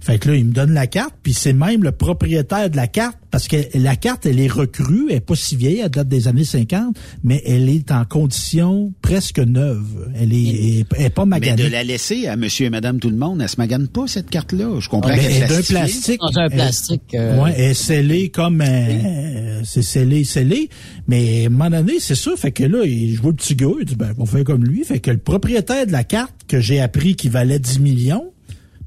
Fait 0.00 0.18
que 0.18 0.30
là, 0.30 0.34
il 0.34 0.46
me 0.46 0.52
donne 0.52 0.72
la 0.72 0.88
carte, 0.88 1.14
puis 1.22 1.34
c'est 1.34 1.52
même 1.52 1.84
le 1.84 1.92
propriétaire 1.92 2.70
de 2.70 2.76
la 2.76 2.88
carte, 2.88 3.16
parce 3.30 3.46
que 3.46 3.56
la 3.74 3.94
carte, 3.94 4.26
elle 4.26 4.40
est 4.40 4.50
recrue, 4.50 5.06
elle 5.10 5.16
est 5.16 5.20
pas 5.20 5.36
si 5.36 5.54
vieille, 5.54 5.78
elle 5.78 5.90
date 5.90 6.08
des 6.08 6.26
années 6.26 6.44
50, 6.44 6.96
mais 7.22 7.40
elle 7.46 7.68
est 7.68 7.92
en 7.92 8.04
condition 8.04 8.92
presque 9.00 9.38
neuve. 9.38 10.10
Elle 10.16 10.32
est, 10.32 10.67
elle 10.96 11.12
Mais 11.40 11.52
de 11.52 11.66
la 11.68 11.82
laisser 11.84 12.26
à 12.26 12.36
monsieur 12.36 12.66
et 12.66 12.70
madame 12.70 12.98
tout 13.00 13.10
le 13.10 13.16
monde, 13.16 13.40
elle 13.42 13.48
se 13.48 13.56
magane 13.58 13.88
pas, 13.88 14.06
cette 14.06 14.30
carte-là. 14.30 14.78
Je 14.80 14.88
comprends 14.88 15.10
Ah, 15.12 15.16
qu'elle 15.18 15.32
elle 15.32 15.42
est 15.44 15.46
d'un 15.48 15.62
plastique. 15.62 16.20
Dans 16.20 16.38
un 16.38 16.48
plastique. 16.48 17.02
euh, 17.14 17.42
Ouais, 17.42 17.52
elle 17.56 17.70
est 17.70 17.74
scellée 17.74 18.28
comme 18.30 18.60
euh, 18.60 19.62
c'est 19.64 19.82
scellé, 19.82 20.24
scellé. 20.24 20.68
Mais 21.06 21.44
à 21.44 21.46
un 21.46 21.50
moment 21.50 21.70
donné, 21.70 21.94
c'est 22.00 22.14
ça. 22.14 22.30
Fait 22.36 22.52
que 22.52 22.64
là, 22.64 22.84
il- 22.84 23.14
je 23.16 23.20
vois 23.20 23.30
le 23.30 23.36
petit 23.36 23.54
gars, 23.54 23.66
il 23.80 23.84
dit 23.86 23.96
ben 23.96 24.12
on 24.18 24.26
fait 24.26 24.44
comme 24.44 24.64
lui. 24.64 24.84
Fait 24.84 24.98
que 25.00 25.10
le 25.10 25.18
propriétaire 25.18 25.86
de 25.86 25.92
la 25.92 26.04
carte 26.04 26.34
que 26.46 26.60
j'ai 26.60 26.80
appris 26.80 27.14
qu'il 27.16 27.30
valait 27.30 27.58
10 27.58 27.80
millions, 27.80 28.32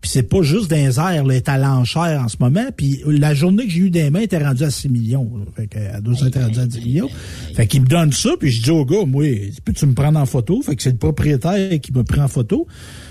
puis 0.01 0.09
c'est 0.09 0.23
pas 0.23 0.41
juste 0.41 0.69
dans 0.69 0.75
les 0.77 0.97
airs, 0.99 1.23
là, 1.23 1.25
elle 1.25 1.31
est 1.33 1.47
à 1.49 1.57
l'enchère 1.59 2.21
en 2.23 2.27
ce 2.27 2.37
moment. 2.39 2.65
Puis 2.75 3.01
la 3.05 3.33
journée 3.35 3.65
que 3.65 3.69
j'ai 3.71 3.81
eu 3.81 3.89
des 3.91 4.09
mains, 4.09 4.19
elle 4.19 4.25
était 4.25 4.43
rendue 4.43 4.63
à 4.63 4.71
6 4.71 4.89
millions. 4.89 5.31
là. 5.37 5.45
Fait 5.55 5.67
qu'elle 5.67 6.01
doit 6.01 6.15
être 6.25 6.39
rendue 6.41 6.59
à 6.59 6.65
10 6.65 6.79
millions. 6.79 7.09
Fait 7.55 7.67
qu'il 7.67 7.81
me 7.81 7.87
donne 7.87 8.11
ça, 8.11 8.31
puis 8.39 8.49
je 8.51 8.63
dis 8.63 8.71
au 8.71 8.83
gars, 8.83 9.05
moi, 9.05 9.25
peux-tu 9.63 9.85
me 9.85 9.93
prendre 9.93 10.19
en 10.19 10.25
photo? 10.25 10.61
Fait 10.63 10.75
que 10.75 10.81
c'est 10.83 10.91
le 10.91 10.97
propriétaire 10.97 11.79
qui 11.79 11.93
me 11.93 12.03
prend 12.03 12.23
en 12.23 12.27
photo. 12.27 12.65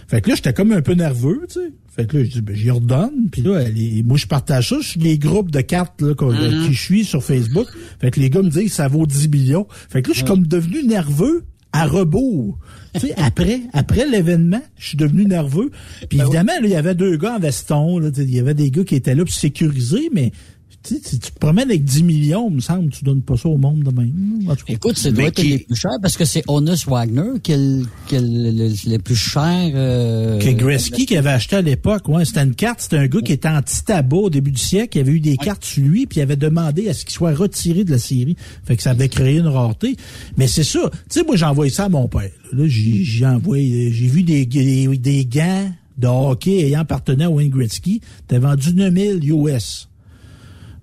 Fait 0.09 0.21
que 0.21 0.31
là, 0.31 0.35
j'étais 0.35 0.53
comme 0.53 0.73
un 0.73 0.83
peu 0.83 0.95
nerveux, 0.95 1.43
tu 1.49 1.55
sais. 1.61 1.71
Fait 1.95 2.07
que 2.07 2.17
là, 2.19 2.25
je 2.25 2.31
dis, 2.31 2.41
ben, 2.41 2.57
j'y 2.57 2.71
redonne. 2.71 3.29
Puis 3.31 3.43
là, 3.43 3.69
les- 3.69 4.03
moi, 4.05 4.17
je 4.17 4.27
partage 4.27 4.71
ça 4.71 4.77
sur 4.81 5.01
les 5.01 5.19
groupes 5.19 5.51
de 5.51 5.61
cartes 5.61 6.01
là, 6.03 6.15
Mm-hmm. 6.15 6.67
qui 6.67 6.73
je 6.73 6.81
suis 6.81 7.05
sur 7.05 7.23
Facebook. 7.23 7.67
Fait 8.01 8.11
que 8.11 8.19
les 8.21 8.31
gars 8.31 8.43
me 8.43 8.49
disent, 8.51 8.73
ça 8.73 8.89
vaut 8.89 9.07
10 9.07 9.29
millions. 9.29 9.67
Fait 9.89 10.03
que 10.03 10.09
là, 10.09 10.15
je 10.15 10.19
suis 10.19 10.27
comme 10.27 10.47
devenu 10.47 10.85
nerveux 10.87 11.45
à 11.73 11.87
rebours. 11.87 12.59
Tu 12.95 13.01
sais, 13.01 13.15
après, 13.17 13.61
après 13.73 14.07
l'événement, 14.07 14.62
je 14.79 14.89
suis 14.89 14.97
devenu 14.97 15.25
nerveux. 15.25 15.71
Puis 16.09 16.19
Ben 16.19 16.25
évidemment, 16.25 16.53
là, 16.53 16.67
il 16.67 16.71
y 16.71 16.77
avait 16.77 16.95
deux 16.95 17.17
gars 17.17 17.37
en 17.37 17.39
veston. 17.39 18.01
Il 18.01 18.35
y 18.35 18.39
avait 18.39 18.55
des 18.55 18.71
gars 18.71 18.85
qui 18.85 18.97
étaient 18.97 19.15
là 19.15 19.25
pour 19.25 19.35
sécuriser, 19.35 20.11
mais 20.12 20.33
tu 20.82 21.01
tu 21.01 21.19
te 21.19 21.39
promènes 21.39 21.69
avec 21.69 21.85
10 21.85 22.02
millions, 22.02 22.48
il 22.51 22.57
me 22.57 22.61
semble, 22.61 22.90
tu 22.90 23.05
donnes 23.05 23.20
pas 23.23 23.36
ça 23.36 23.48
au 23.48 23.59
monde 23.59 23.81
de 23.82 23.90
même. 23.90 24.40
Écoute, 24.66 24.97
c'est 24.97 25.12
doit 25.12 25.24
Mais 25.24 25.28
être 25.28 25.35
qui- 25.36 25.48
les 25.48 25.59
plus 25.59 25.77
chers 25.77 25.98
parce 26.01 26.16
que 26.16 26.24
c'est 26.24 26.43
Honus 26.48 26.86
Wagner 26.86 27.39
qui 27.43 27.52
est 27.52 27.57
le, 27.59 27.85
qui 28.07 28.15
est 28.16 28.20
le- 28.20 28.98
plus 28.98 29.15
cher. 29.16 29.73
Euh, 29.74 30.39
que 30.39 30.51
Gretzky 30.51 31.05
qui 31.07 31.16
avait 31.16 31.31
acheté 31.31 31.57
à 31.57 31.62
l'époque, 31.62 32.09
ouais, 32.09 32.24
c'était 32.24 32.43
une 32.43 32.55
carte, 32.55 32.81
c'était 32.81 32.97
un 32.97 33.07
gars 33.09 33.20
qui 33.20 33.32
était 33.32 33.48
anti-tabac 33.48 34.16
au 34.16 34.31
début 34.31 34.52
du 34.52 34.61
siècle, 34.61 34.97
il 34.98 35.01
avait 35.02 35.12
eu 35.12 35.20
des 35.20 35.36
cartes 35.36 35.65
sur 35.65 35.85
lui, 35.85 36.07
puis 36.07 36.20
il 36.20 36.23
avait 36.23 36.36
demandé 36.36 36.89
à 36.89 36.94
ce 36.94 37.05
qu'il 37.05 37.15
soit 37.15 37.35
retiré 37.35 37.85
de 37.85 37.90
la 37.90 37.98
série. 37.98 38.36
Fait 38.65 38.77
que 38.77 38.82
ça 38.82 38.90
avait 38.90 39.09
créé 39.09 39.36
une 39.39 39.47
rareté. 39.48 39.97
Mais 40.39 40.47
c'est 40.47 40.65
ça. 40.65 40.90
Tu 41.11 41.20
sais, 41.20 41.24
moi, 41.24 41.36
j'ai 41.36 41.44
envoyé 41.44 41.70
ça 41.70 41.85
à 41.85 41.89
mon 41.89 42.09
père. 42.09 42.31
Là, 42.52 42.65
j'ai 42.66 43.05
j'ai 43.05 43.27
envoyé, 43.27 43.93
j'ai 43.93 44.07
vu 44.07 44.23
des, 44.23 44.47
des, 44.47 44.86
des 44.97 45.24
gants 45.27 45.70
de 45.98 46.07
hockey 46.07 46.61
ayant 46.66 46.81
appartenu 46.81 47.24
à 47.24 47.31
Wayne 47.31 47.51
Gretzky. 47.51 48.01
T'as 48.27 48.39
vendu 48.39 48.73
9000 48.74 49.20
US. 49.32 49.89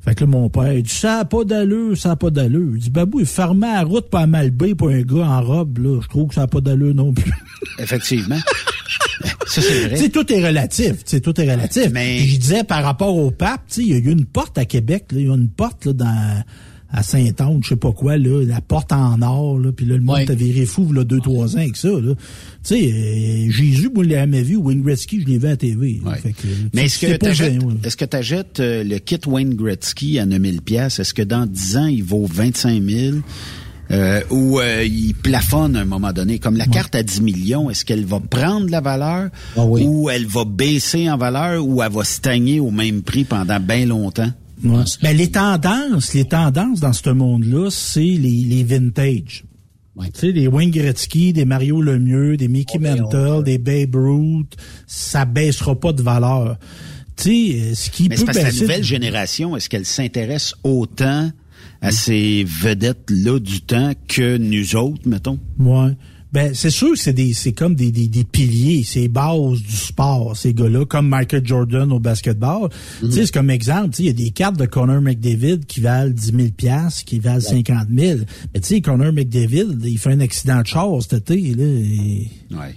Fait 0.07 0.15
que 0.15 0.21
là, 0.23 0.27
mon 0.27 0.49
père, 0.49 0.71
il 0.71 0.83
dit, 0.83 0.89
ça 0.89 1.19
a 1.19 1.25
pas 1.25 1.43
d'allure, 1.43 1.97
ça 1.97 2.11
a 2.11 2.15
pas 2.15 2.29
d'allure. 2.29 2.75
Il 2.75 2.79
dit, 2.79 2.89
babou, 2.89 3.19
il 3.19 3.25
fermait 3.25 3.73
la 3.73 3.83
route 3.83 4.09
pas 4.09 4.21
à 4.21 4.27
Malbé 4.27 4.73
pour 4.73 4.87
un 4.87 5.01
gars 5.01 5.27
en 5.27 5.41
robe, 5.41 5.79
là. 5.79 5.99
Je 6.01 6.07
trouve 6.07 6.29
que 6.29 6.35
ça 6.35 6.43
a 6.43 6.47
pas 6.47 6.61
d'allure 6.61 6.95
non 6.95 7.11
plus. 7.11 7.29
Effectivement. 7.79 8.39
Ça, 9.47 9.61
c'est 9.61 9.87
vrai. 9.87 9.97
Tu 9.97 10.03
sais, 10.03 10.09
tout 10.09 10.31
est 10.31 10.45
relatif. 10.45 11.03
Tu 11.03 11.03
sais, 11.07 11.19
tout 11.19 11.41
est 11.41 11.51
relatif. 11.51 11.89
Mais- 11.91 12.19
je 12.19 12.37
disais, 12.37 12.63
par 12.63 12.83
rapport 12.83 13.17
au 13.17 13.31
pape, 13.31 13.63
il 13.77 13.87
y 13.87 13.93
a 13.93 13.97
eu 13.97 14.11
une 14.11 14.25
porte 14.25 14.57
à 14.57 14.63
Québec, 14.63 15.07
là, 15.11 15.19
il 15.19 15.27
y 15.27 15.29
a 15.29 15.35
une 15.35 15.49
porte, 15.49 15.87
là, 15.87 15.93
dans, 15.93 16.43
à 16.97 17.03
Saint-Anne, 17.03 17.59
je 17.63 17.69
sais 17.69 17.75
pas 17.75 17.91
quoi, 17.91 18.17
là, 18.17 18.43
la 18.43 18.59
porte 18.61 18.91
en 18.91 19.21
or, 19.21 19.59
là, 19.59 19.71
puis 19.71 19.85
là, 19.85 19.95
le 19.95 20.01
monde 20.01 20.15
Ouais. 20.15 20.25
t'a 20.25 20.33
viré 20.33 20.65
fou, 20.65 20.91
là, 20.93 21.03
deux, 21.03 21.19
trois 21.19 21.55
ans 21.55 21.59
avec 21.59 21.75
ça, 21.75 21.89
là. 21.89 22.13
Tu 22.15 22.15
sais, 22.63 22.91
euh, 22.91 23.51
Jésus, 23.51 23.89
moi, 23.93 24.03
je 24.03 24.09
l'ai 24.09 24.15
jamais 24.15 24.41
vu, 24.41 24.55
Wayne 24.55 24.81
Gretzky, 24.81 25.21
je 25.21 25.27
l'ai 25.27 25.37
vu 25.37 25.45
à 25.47 25.51
la 25.51 25.57
TV. 25.57 26.01
là. 26.03 26.15
Fait 26.15 26.31
que, 26.31 26.47
Mais 26.73 26.81
tu- 26.81 26.85
est-ce 26.87 26.99
que 27.05 27.15
t'achètes, 27.17 27.63
ouais. 27.63 27.73
est-ce 27.83 27.97
que 27.97 28.05
t'achètes 28.05 28.59
euh, 28.59 28.83
le 28.83 28.97
kit 28.97 29.19
Wayne 29.27 29.53
Gretzky 29.53 30.17
à 30.19 30.25
9000 30.25 30.61
pièces 30.61 30.99
Est-ce 30.99 31.13
que 31.13 31.21
dans 31.21 31.45
10 31.45 31.77
ans, 31.77 31.85
il 31.87 32.03
vaut 32.03 32.25
25 32.25 32.81
000? 32.83 33.17
Euh, 33.89 34.19
ou 34.31 34.59
euh, 34.59 34.83
il 34.83 35.13
plafonne 35.13 35.77
à 35.77 35.81
un 35.81 35.85
moment 35.85 36.11
donné? 36.11 36.39
Comme 36.39 36.57
la 36.57 36.65
carte 36.65 36.93
à 36.95 37.03
10 37.03 37.21
millions, 37.21 37.69
est-ce 37.69 37.85
qu'elle 37.85 38.03
va 38.05 38.19
prendre 38.19 38.65
de 38.65 38.71
la 38.71 38.81
valeur 38.81 39.29
Ah 39.55 39.65
ou 39.65 40.09
elle 40.09 40.25
va 40.25 40.43
baisser 40.43 41.09
en 41.09 41.17
valeur 41.17 41.65
ou 41.65 41.81
elle 41.81 41.91
va 41.91 42.03
stagner 42.03 42.59
au 42.59 42.69
même 42.71 43.01
prix 43.01 43.23
pendant 43.23 43.59
bien 43.61 43.85
longtemps? 43.85 44.29
Ouais. 44.63 44.83
Ben, 45.01 45.15
les 45.15 45.31
tendances, 45.31 46.13
les 46.13 46.25
tendances 46.25 46.79
dans 46.79 46.93
ce 46.93 47.09
monde-là, 47.09 47.69
c'est 47.69 47.99
les, 47.99 48.43
les 48.43 48.63
vintage. 48.63 49.43
Tu 49.99 50.09
sais, 50.13 50.31
les 50.31 50.47
Wayne 50.47 50.69
Gretzky, 50.69 51.33
des 51.33 51.45
Mario 51.45 51.81
Lemieux, 51.81 52.37
des 52.37 52.47
Mickey 52.47 52.77
Mantle, 52.77 53.43
des 53.43 53.57
Babe 53.57 53.95
Ruth, 53.95 54.55
ça 54.85 55.25
baissera 55.25 55.75
pas 55.79 55.91
de 55.91 56.03
valeur. 56.03 56.57
Tu 57.15 57.23
sais, 57.23 57.59
euh, 57.59 57.73
ce 57.73 57.89
qui 57.89 58.07
Mais 58.07 58.15
peut 58.15 58.25
que 58.25 58.37
la 58.37 58.51
nouvelle 58.51 58.83
génération, 58.83 59.57
est-ce 59.57 59.69
qu'elle 59.69 59.85
s'intéresse 59.85 60.53
autant 60.63 61.31
à 61.81 61.91
ces 61.91 62.45
vedettes-là 62.61 63.39
du 63.39 63.61
temps 63.61 63.93
que 64.07 64.37
nous 64.37 64.75
autres, 64.75 65.07
mettons? 65.07 65.39
Ouais. 65.57 65.93
Ben, 66.37 66.53
c'est 66.53 66.69
sûr 66.69 66.91
que 66.91 66.99
c'est 66.99 67.13
des, 67.13 67.33
c'est 67.33 67.51
comme 67.51 67.73
des, 67.73 67.91
des, 67.91 68.07
des 68.07 68.23
piliers, 68.23 68.83
c'est 68.85 69.07
bases 69.07 69.59
du 69.59 69.75
sport, 69.75 70.37
ces 70.37 70.53
gars-là, 70.53 70.85
comme 70.85 71.09
Michael 71.09 71.41
Jordan 71.43 71.91
au 71.91 71.99
basketball. 71.99 72.69
Tu 73.01 73.11
sais, 73.11 73.25
c'est 73.25 73.33
comme 73.33 73.49
exemple, 73.49 73.89
tu 73.89 73.95
sais, 73.97 74.03
il 74.03 74.05
y 74.05 74.09
a 74.09 74.13
des 74.13 74.29
cartes 74.29 74.55
de 74.59 74.67
Connor 74.67 75.01
McDavid 75.01 75.61
qui 75.65 75.79
valent 75.81 76.11
10 76.13 76.25
000 76.35 76.49
piastres, 76.55 77.05
qui 77.05 77.17
valent 77.17 77.41
50 77.41 77.87
000. 77.91 78.19
Mais 78.53 78.59
tu 78.59 78.67
sais, 78.67 78.81
Connor 78.81 79.11
McDavid, 79.13 79.79
il 79.83 79.97
fait 79.97 80.11
un 80.11 80.19
accident 80.19 80.61
de 80.61 80.67
char 80.67 80.89
cet 81.01 81.31
été, 81.31 81.55
là, 81.55 81.63
et 81.63 82.27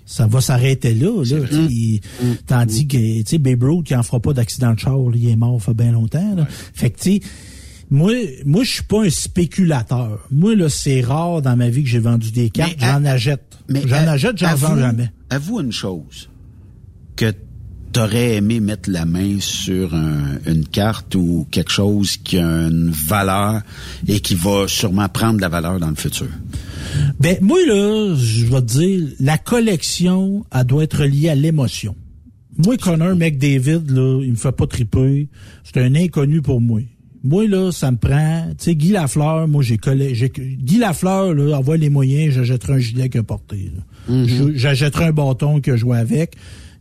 ça 0.07 0.27
va 0.27 0.41
s'arrêter 0.41 0.95
là, 0.95 1.23
là. 1.23 1.47
il- 1.70 2.01
Tandis 2.47 2.87
que, 2.87 2.97
tu 2.97 3.24
sais, 3.27 3.37
Babe 3.39 3.62
Ruth, 3.62 3.85
qui 3.85 3.95
en 3.95 4.03
fera 4.03 4.20
pas 4.20 4.32
d'accident 4.32 4.73
de 4.73 4.78
char, 4.78 4.97
là, 4.97 5.12
il 5.16 5.28
est 5.28 5.37
mort, 5.37 5.62
fait 5.62 5.74
bien 5.74 5.93
longtemps, 5.93 6.35
là. 6.35 6.47
Fait 6.73 6.89
que, 6.89 6.99
tu 6.99 7.12
sais, 7.16 7.20
moi, 7.91 8.12
moi, 8.47 8.62
je 8.65 8.70
suis 8.70 8.85
pas 8.85 9.03
un 9.05 9.11
spéculateur. 9.11 10.27
Moi, 10.31 10.55
là, 10.55 10.69
c'est 10.69 11.01
rare 11.01 11.43
dans 11.43 11.57
ma 11.57 11.69
vie 11.69 11.82
que 11.82 11.89
j'ai 11.89 11.99
vendu 11.99 12.31
des 12.31 12.49
cartes. 12.49 12.77
À- 12.81 12.99
J'en 13.01 13.05
achète. 13.05 13.49
Mais 13.70 13.82
J'en 13.86 13.97
à- 13.97 14.10
achète, 14.10 14.36
j'en 14.38 14.55
vends 14.55 14.76
jamais. 14.78 15.10
Avoue 15.30 15.60
une 15.60 15.72
chose, 15.72 16.28
que 17.16 17.32
t'aurais 17.92 18.36
aimé 18.36 18.60
mettre 18.60 18.90
la 18.90 19.05
main 19.05 19.36
sur 19.40 19.94
un- 19.94 20.38
une 20.47 20.64
carte 20.66 21.14
ou 21.14 21.47
quelque 21.51 21.70
chose 21.72 22.16
qui 22.16 22.38
a 22.38 22.47
une 22.68 22.90
valeur 22.90 23.62
et 24.06 24.20
qui 24.20 24.34
va 24.34 24.66
sûrement 24.68 25.09
prendre 25.09 25.36
de 25.36 25.40
la 25.40 25.48
valeur 25.48 25.78
dans 25.80 25.88
le 25.90 25.94
futur? 25.97 26.28
Ben, 27.18 27.36
moi, 27.40 27.59
là, 27.66 28.14
je 28.16 28.44
vais 28.47 28.60
te 28.60 28.66
dire, 28.78 29.09
la 29.20 29.38
collection, 29.38 30.44
elle 30.52 30.64
doit 30.64 30.84
être 30.84 31.05
liée 31.05 31.28
à 31.28 31.34
l'émotion. 31.34 31.94
Moi, 32.64 32.76
Connor 32.76 33.14
McDavid, 33.16 33.82
là, 33.88 34.20
il 34.22 34.32
me 34.32 34.36
fait 34.36 34.52
pas 34.52 34.66
triper. 34.66 35.28
C'est 35.64 35.80
un 35.80 35.94
inconnu 35.94 36.42
pour 36.42 36.60
moi. 36.60 36.80
Moi, 37.22 37.47
là, 37.48 37.70
ça 37.70 37.90
me 37.90 37.97
prend, 37.98 38.47
tu 38.51 38.64
sais, 38.64 38.74
Guy 38.74 38.92
Lafleur, 38.92 39.47
moi, 39.47 39.62
j'ai 39.62 39.76
collé, 39.76 40.14
Guy 40.62 40.78
Lafleur, 40.78 41.34
là, 41.34 41.56
avoir 41.56 41.76
les 41.76 41.90
moyens, 41.90 42.34
j'achèterai 42.34 42.72
un 42.74 42.78
gilet 42.78 43.14
a 43.16 43.22
porté. 43.22 43.70
Je- 44.09 44.52
J'achèterai 44.55 45.06
un 45.06 45.12
bâton 45.12 45.60
que 45.60 45.72
je 45.72 45.80
joue 45.82 45.92
avec. 45.92 46.34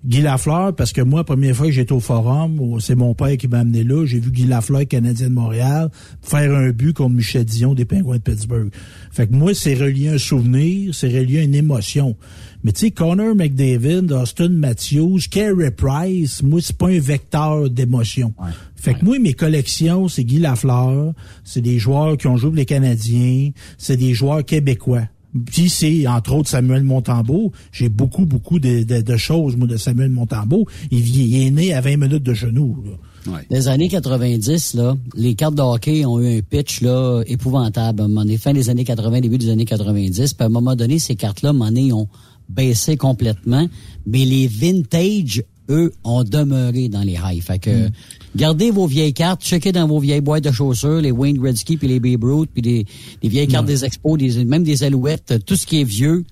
Guy 0.06 0.22
Lafleur, 0.22 0.74
parce 0.74 0.94
que 0.94 1.02
moi, 1.02 1.20
la 1.20 1.24
première 1.26 1.54
fois 1.54 1.66
que 1.66 1.74
j'étais 1.74 1.92
au 1.92 2.00
forum, 2.00 2.78
c'est 2.80 2.96
mon 2.96 3.14
père 3.14 3.36
qui 3.36 3.50
m'a 3.50 3.60
amené 3.60 3.84
là, 3.84 4.06
j'ai 4.06 4.20
vu 4.22 4.32
Guy 4.32 4.46
Lafleur, 4.46 4.88
Canadien 4.88 5.28
de 5.28 5.34
Montréal, 5.34 5.90
faire 6.22 6.56
un 6.56 6.70
but 6.70 6.94
contre 6.94 7.16
Michel 7.16 7.44
Dion 7.44 7.74
des 7.74 7.84
Pingouins 7.84 8.16
de 8.16 8.22
Pittsburgh. 8.22 8.70
Fait 9.12 9.28
que 9.28 9.34
moi, 9.36 9.54
c'est 9.54 9.74
relié 9.74 10.08
à 10.08 10.14
un 10.14 10.18
souvenir, 10.18 10.96
c'est 10.96 11.10
relié 11.10 11.40
à 11.40 11.44
une 11.44 11.54
émotion. 11.56 12.16
Mais 12.64 12.72
tu 12.74 12.82
sais, 12.82 12.92
Connor 12.92 13.36
McDavid, 13.36 14.12
Austin 14.12 14.50
Matthews, 14.50 15.20
Carey 15.32 15.72
Price, 15.72 16.44
moi, 16.44 16.60
c'est 16.62 16.76
pas 16.78 16.88
un 16.90 17.00
vecteur 17.00 17.70
d'émotion. 17.70 18.34
Fait 18.76 18.94
que 18.96 19.06
moi, 19.06 19.18
mes 19.20 19.34
collections, 19.34 20.08
c'est 20.08 20.24
Guy 20.24 20.40
Lafleur, 20.40 21.14
c'est 21.44 21.62
des 21.62 21.80
joueurs 21.80 22.18
qui 22.18 22.28
ont 22.28 22.36
joué 22.38 22.50
pour 22.50 22.58
les 22.58 22.66
Canadiens, 22.66 23.52
c'est 23.78 23.98
des 23.98 24.14
joueurs 24.14 24.44
québécois. 24.44 25.04
Puis 25.46 25.70
c'est, 25.70 26.08
entre 26.08 26.34
autres, 26.34 26.50
Samuel 26.50 26.84
Montembeau. 26.84 27.52
J'ai 27.72 27.88
beaucoup, 27.88 28.26
beaucoup 28.26 28.58
de, 28.60 28.82
de- 28.84 29.02
de 29.02 29.18
choses, 29.18 29.56
moi, 29.56 29.68
de 29.68 29.78
Samuel 29.78 30.10
Montembeau. 30.10 30.66
Il, 30.90 31.08
il 31.18 31.46
est 31.46 31.52
né 31.52 31.72
à 31.74 31.82
20 31.82 31.98
minutes 31.98 32.24
de 32.24 32.34
genoux. 32.34 32.84
là. 32.84 32.92
Les 33.52 33.68
années 33.68 33.90
90, 33.90 34.74
là, 34.74 34.96
les 35.14 35.36
cartes 35.36 35.54
de 35.54 35.62
hockey 35.62 36.04
ont 36.06 36.20
eu 36.20 36.38
un 36.38 36.42
pitch 36.42 36.82
là, 36.82 37.22
épouvantable. 37.28 38.02
À 38.02 38.06
un 38.06 38.08
moment 38.08 38.22
donné, 38.22 38.38
fin 38.38 38.54
des 38.54 38.70
années 38.72 38.86
80, 38.86 39.20
début 39.22 39.38
des 39.38 39.50
années 39.50 39.66
90. 39.66 40.34
Puis 40.34 40.44
à 40.44 40.48
un 40.48 40.50
moment 40.50 40.76
donné, 40.76 40.98
ces 40.98 41.16
cartes-là, 41.16 41.50
à 41.50 41.52
un 41.52 41.54
moment 41.54 41.66
donné, 41.68 41.94
ont 41.94 42.08
baissé 42.50 42.98
complètement. 42.98 43.68
Mais 44.06 44.26
les 44.26 44.48
vintage, 44.48 45.44
eux, 45.70 45.94
ont 46.04 46.24
demeuré 46.24 46.90
dans 46.90 47.02
les 47.04 47.16
highs. 47.18 47.42
Fait 47.42 47.60
que 47.60 47.88
Mm. 47.88 47.92
gardez 48.36 48.72
vos 48.72 48.88
vieilles 48.88 49.14
cartes, 49.14 49.44
checkez 49.44 49.72
dans 49.72 49.88
vos 49.88 50.00
vieilles 50.00 50.22
boîtes 50.22 50.44
de 50.44 50.52
chaussures, 50.52 51.02
les 51.02 51.12
Wayne 51.12 51.38
Gretzky, 51.38 51.78
puis 51.78 51.88
les 51.88 52.00
Babe 52.00 52.24
Ruth, 52.24 52.50
puis 52.52 52.62
les, 52.62 52.86
les 53.22 53.30
vieilles 53.30 53.48
cartes 53.48 53.68
des 53.68 53.86
expos, 53.86 54.18
des, 54.18 54.44
même 54.46 54.64
des 54.64 54.84
alouettes, 54.84 55.46
tout 55.46 55.56
ce 55.56 55.68
qui 55.68 55.82
est 55.82 55.84
vieux, 55.84 56.26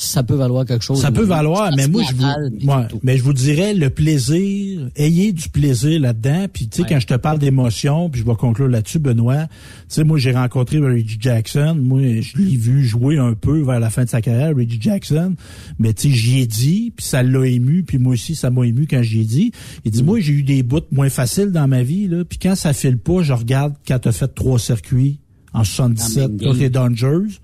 ça 0.00 0.22
peut 0.22 0.36
valoir 0.36 0.64
quelque 0.64 0.84
chose. 0.84 1.00
Ça 1.00 1.10
peut 1.10 1.24
valoir, 1.24 1.72
mais 1.76 1.88
moi, 1.88 2.04
je 2.08 2.14
vous, 2.14 2.22
ouais, 2.68 2.86
mais 3.02 3.16
je 3.16 3.24
vous 3.24 3.32
dirais 3.32 3.74
le 3.74 3.90
plaisir, 3.90 4.88
ayez 4.94 5.32
du 5.32 5.48
plaisir 5.48 6.00
là-dedans. 6.00 6.46
Puis, 6.52 6.68
tu 6.68 6.82
sais, 6.82 6.88
quand 6.88 7.00
je 7.00 7.06
te 7.08 7.14
parle 7.14 7.40
d'émotion, 7.40 8.08
puis 8.08 8.20
je 8.20 8.26
vais 8.26 8.36
conclure 8.36 8.68
là-dessus, 8.68 9.00
Benoît, 9.00 9.46
tu 9.48 9.50
sais, 9.88 10.04
moi, 10.04 10.16
j'ai 10.16 10.30
rencontré 10.30 10.78
Reggie 10.78 11.18
Jackson. 11.18 11.76
Moi, 11.82 12.20
je 12.20 12.38
l'ai 12.38 12.56
vu 12.56 12.84
jouer 12.84 13.18
un 13.18 13.34
peu 13.34 13.60
vers 13.62 13.80
la 13.80 13.90
fin 13.90 14.04
de 14.04 14.08
sa 14.08 14.20
carrière, 14.22 14.54
Reggie 14.54 14.78
Jackson. 14.80 15.34
Mais, 15.80 15.92
tu 15.94 16.10
sais, 16.10 16.14
j'y 16.14 16.40
ai 16.42 16.46
dit, 16.46 16.92
puis 16.94 17.04
ça 17.04 17.24
l'a 17.24 17.44
ému, 17.46 17.82
puis 17.82 17.98
moi 17.98 18.12
aussi, 18.12 18.36
ça 18.36 18.50
m'a 18.50 18.64
ému 18.66 18.86
quand 18.86 19.02
j'y 19.02 19.22
ai 19.22 19.24
dit. 19.24 19.50
Il 19.84 19.90
dit, 19.90 20.04
moi, 20.04 20.20
j'ai 20.20 20.32
eu 20.32 20.44
des 20.44 20.62
bouts 20.62 20.78
moins 20.92 21.10
faciles 21.10 21.50
dans 21.50 21.66
ma 21.66 21.82
vie, 21.82 22.06
là. 22.06 22.24
Puis 22.24 22.38
quand 22.38 22.54
ça 22.54 22.72
file 22.72 22.98
pas, 22.98 23.22
je 23.22 23.32
regarde 23.32 23.74
quand 23.86 23.98
t'as 23.98 24.12
fait 24.12 24.28
trois 24.28 24.60
circuits 24.60 25.18
en 25.52 25.64
77 25.64 26.36
Dans 26.36 26.46
contre 26.46 26.60
les 26.60 26.70
Dodgers, 26.70 27.40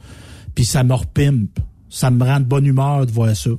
puis 0.55 0.64
ça 0.64 0.85
me 0.85 0.94
repimpe. 0.94 1.59
Ça 1.94 2.10
me 2.10 2.24
rend 2.24 2.40
de 2.40 2.44
bonne 2.44 2.66
humeur 2.66 3.06
de 3.06 3.12
voir 3.12 3.36
ça. 3.36 3.50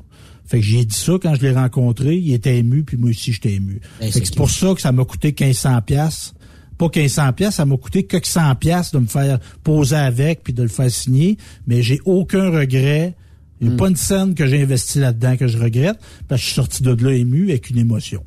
Fait 0.46 0.60
que 0.60 0.66
j'ai 0.66 0.84
dit 0.84 0.96
ça 0.96 1.14
quand 1.22 1.34
je 1.36 1.42
l'ai 1.42 1.54
rencontré, 1.54 2.18
il 2.18 2.34
était 2.34 2.58
ému, 2.58 2.84
puis 2.84 2.98
moi 2.98 3.10
aussi 3.10 3.32
j'étais 3.32 3.54
ému. 3.54 3.80
Ben, 4.00 4.08
fait 4.08 4.12
c'est 4.12 4.22
que 4.22 4.28
c'est 4.28 4.36
pour 4.36 4.52
ça 4.52 4.74
que 4.76 4.82
ça 4.82 4.92
m'a 4.92 5.06
coûté 5.06 5.30
1500 5.30 5.82
pièces. 5.84 6.34
Pas 6.78 6.90
1500 6.94 7.32
pièces, 7.34 7.56
ça 7.56 7.66
m'a 7.66 7.78
coûté 7.78 8.04
que 8.04 8.18
100 8.22 8.56
pièces 8.56 8.92
de 8.92 9.00
me 9.00 9.08
faire 9.08 9.40
poser 9.64 9.96
avec 9.96 10.44
puis 10.44 10.52
de 10.52 10.62
le 10.64 10.68
faire 10.68 10.92
signer, 10.92 11.38
mais 11.66 11.82
j'ai 11.82 12.00
aucun 12.04 12.50
regret. 12.50 13.16
Il 13.62 13.70
n'y 13.70 13.74
a 13.74 13.78
pas 13.78 13.88
une 13.88 13.96
scène 13.96 14.36
que 14.36 14.46
j'ai 14.46 14.62
investi 14.62 15.00
là-dedans 15.00 15.38
que 15.38 15.48
je 15.48 15.58
regrette, 15.58 15.98
parce 16.28 16.42
que 16.42 16.44
je 16.44 16.52
suis 16.52 16.56
sorti 16.56 16.84
de 16.84 16.92
là 16.92 17.14
ému 17.14 17.50
avec 17.50 17.70
une 17.70 17.78
émotion 17.78 18.22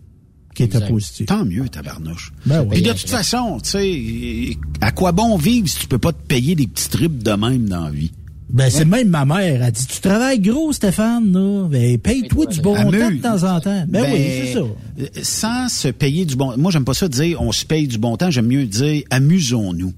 qui 0.55 0.63
était 0.63 0.79
Exact. 0.79 0.91
positive. 0.91 1.27
Tant 1.27 1.45
mieux, 1.45 1.69
tabarnouche. 1.69 2.33
Ben 2.47 2.63
oui. 2.63 2.69
Puis 2.71 2.83
de 2.83 2.93
toute 2.93 3.11
façon, 3.11 3.61
tu 3.63 3.71
sais, 3.71 4.57
à 4.81 4.91
quoi 4.91 5.13
bon 5.13 5.37
vivre 5.37 5.69
si 5.69 5.81
tu 5.81 5.87
peux 5.87 5.99
pas 5.99 6.13
te 6.13 6.23
payer 6.27 6.55
des 6.55 6.67
petits 6.67 6.89
trips 6.89 7.23
de 7.23 7.33
même 7.33 7.69
dans 7.69 7.85
la 7.85 7.91
vie? 7.91 8.11
Ben, 8.51 8.71
c'est 8.71 8.85
même 8.87 9.09
ma 9.09 9.25
mère. 9.27 9.63
Elle 9.63 9.73
dit, 9.73 9.87
tu 9.87 10.01
travailles 10.01 10.41
gros, 10.41 10.73
Stéphane, 10.73 11.33
là. 11.33 11.69
Ben, 11.69 11.99
paye-toi 11.99 12.47
du 12.47 12.61
bon 12.63 12.75
temps 12.75 12.91
de 12.91 13.21
temps 13.21 13.45
en 13.57 13.61
temps. 13.61 13.85
Ben, 13.89 14.05
oui, 14.11 14.21
c'est 14.47 14.55
ça. 14.55 15.23
Sans 15.23 15.69
se 15.69 15.89
payer 15.89 16.25
du 16.25 16.35
bon... 16.35 16.57
Moi, 16.57 16.71
j'aime 16.73 16.85
pas 16.85 16.95
ça 16.95 17.09
dire 17.09 17.41
on 17.43 17.53
se 17.53 17.65
paye 17.67 17.87
du 17.87 17.99
bon 17.99 18.17
temps. 18.17 18.31
J'aime 18.31 18.47
mieux 18.47 18.65
dire 18.65 19.03
amusons-nous. 19.11 19.93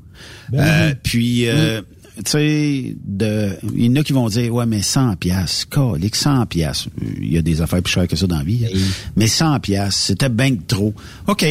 Ben 0.50 0.58
Euh, 0.60 0.88
oui. 0.90 0.94
Puis, 1.02 1.48
euh, 1.48 1.80
tu 2.16 2.22
sais, 2.32 2.96
de- 3.06 3.50
il 3.74 3.86
y 3.86 3.88
en 3.88 4.00
a 4.00 4.02
qui 4.02 4.12
vont 4.12 4.28
dire, 4.28 4.52
ouais, 4.52 4.66
mais 4.66 4.82
100 4.82 5.14
piastres, 5.16 5.68
calique, 5.68 6.16
100 6.16 6.44
piastres. 6.46 6.88
Il 7.20 7.32
y 7.32 7.38
a 7.38 7.42
des 7.42 7.62
affaires 7.62 7.80
plus 7.82 7.92
chères 7.92 8.08
que 8.08 8.16
ça 8.16 8.26
dans 8.26 8.38
la 8.38 8.42
vie. 8.44 8.66
hein. 8.66 8.76
Mais 9.16 9.28
100 9.28 9.60
piastres, 9.60 10.00
c'était 10.00 10.28
bien 10.28 10.56
trop. 10.66 10.92
OK. 11.28 11.46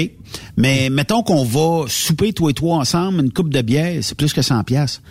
Mais 0.58 0.90
mettons 0.92 1.24
qu'on 1.24 1.46
va 1.46 1.86
souper, 1.88 2.34
toi 2.34 2.52
et 2.52 2.54
toi, 2.54 2.76
ensemble, 2.78 3.22
une 3.22 3.32
coupe 3.32 3.50
de 3.54 3.62
bière, 3.62 4.00
c'est 4.04 4.16
plus 4.18 4.34
que 4.34 4.42
100 4.42 4.64
piastres. 4.66 5.02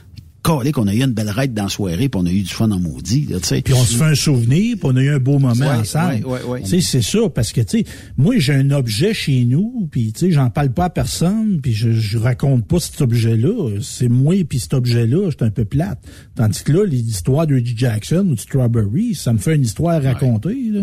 Calique, 0.48 0.78
on 0.78 0.86
a 0.86 0.94
eu 0.94 1.02
une 1.02 1.12
belle 1.12 1.28
raide 1.30 1.52
dans 1.52 1.64
la 1.64 1.68
soirée, 1.68 2.08
puis 2.08 2.20
on 2.20 2.26
a 2.26 2.30
eu 2.30 2.40
du 2.40 2.48
fun 2.52 2.70
en 2.70 2.80
maudit, 2.80 3.26
là, 3.26 3.38
tu 3.40 3.46
sais. 3.48 3.60
Puis 3.60 3.74
on 3.74 3.84
se 3.84 3.96
fait 3.96 4.04
un 4.04 4.14
souvenir, 4.14 4.76
puis 4.78 4.84
on 4.90 4.96
a 4.96 5.00
eu 5.02 5.10
un 5.10 5.18
beau 5.18 5.38
moment 5.38 5.54
Ouais, 5.54 5.66
ensemble. 5.80 6.24
ouais, 6.24 6.40
ouais, 6.40 6.42
ouais. 6.44 6.62
Tu 6.62 6.68
sais, 6.68 6.80
c'est 6.80 7.02
ça, 7.02 7.28
parce 7.34 7.52
que, 7.52 7.60
tu 7.60 7.78
sais, 7.80 7.84
moi, 8.16 8.34
j'ai 8.38 8.54
un 8.54 8.70
objet 8.70 9.12
chez 9.12 9.44
nous, 9.44 9.88
puis, 9.90 10.12
tu 10.12 10.20
sais, 10.20 10.30
j'en 10.32 10.48
parle 10.50 10.70
pas 10.72 10.86
à 10.86 10.90
personne, 10.90 11.60
puis 11.60 11.72
je, 11.74 11.92
je 11.92 12.16
raconte 12.18 12.66
pas 12.66 12.80
cet 12.80 13.00
objet-là. 13.02 13.78
C'est 13.82 14.08
moi, 14.08 14.34
puis 14.48 14.58
cet 14.58 14.74
objet-là, 14.74 15.26
je 15.30 15.36
suis 15.36 15.44
un 15.44 15.50
peu 15.50 15.64
plate. 15.64 15.98
Tandis 16.34 16.62
que 16.62 16.72
là, 16.72 16.84
l'histoire 16.84 17.46
de 17.46 17.54
Reggie 17.54 17.74
Jackson 17.76 18.26
ou 18.30 18.34
de 18.34 18.40
Strawberry, 18.40 19.14
ça 19.14 19.32
me 19.32 19.38
fait 19.38 19.54
une 19.56 19.62
histoire 19.64 19.96
à 19.96 20.00
raconter, 20.00 20.56
là. 20.72 20.80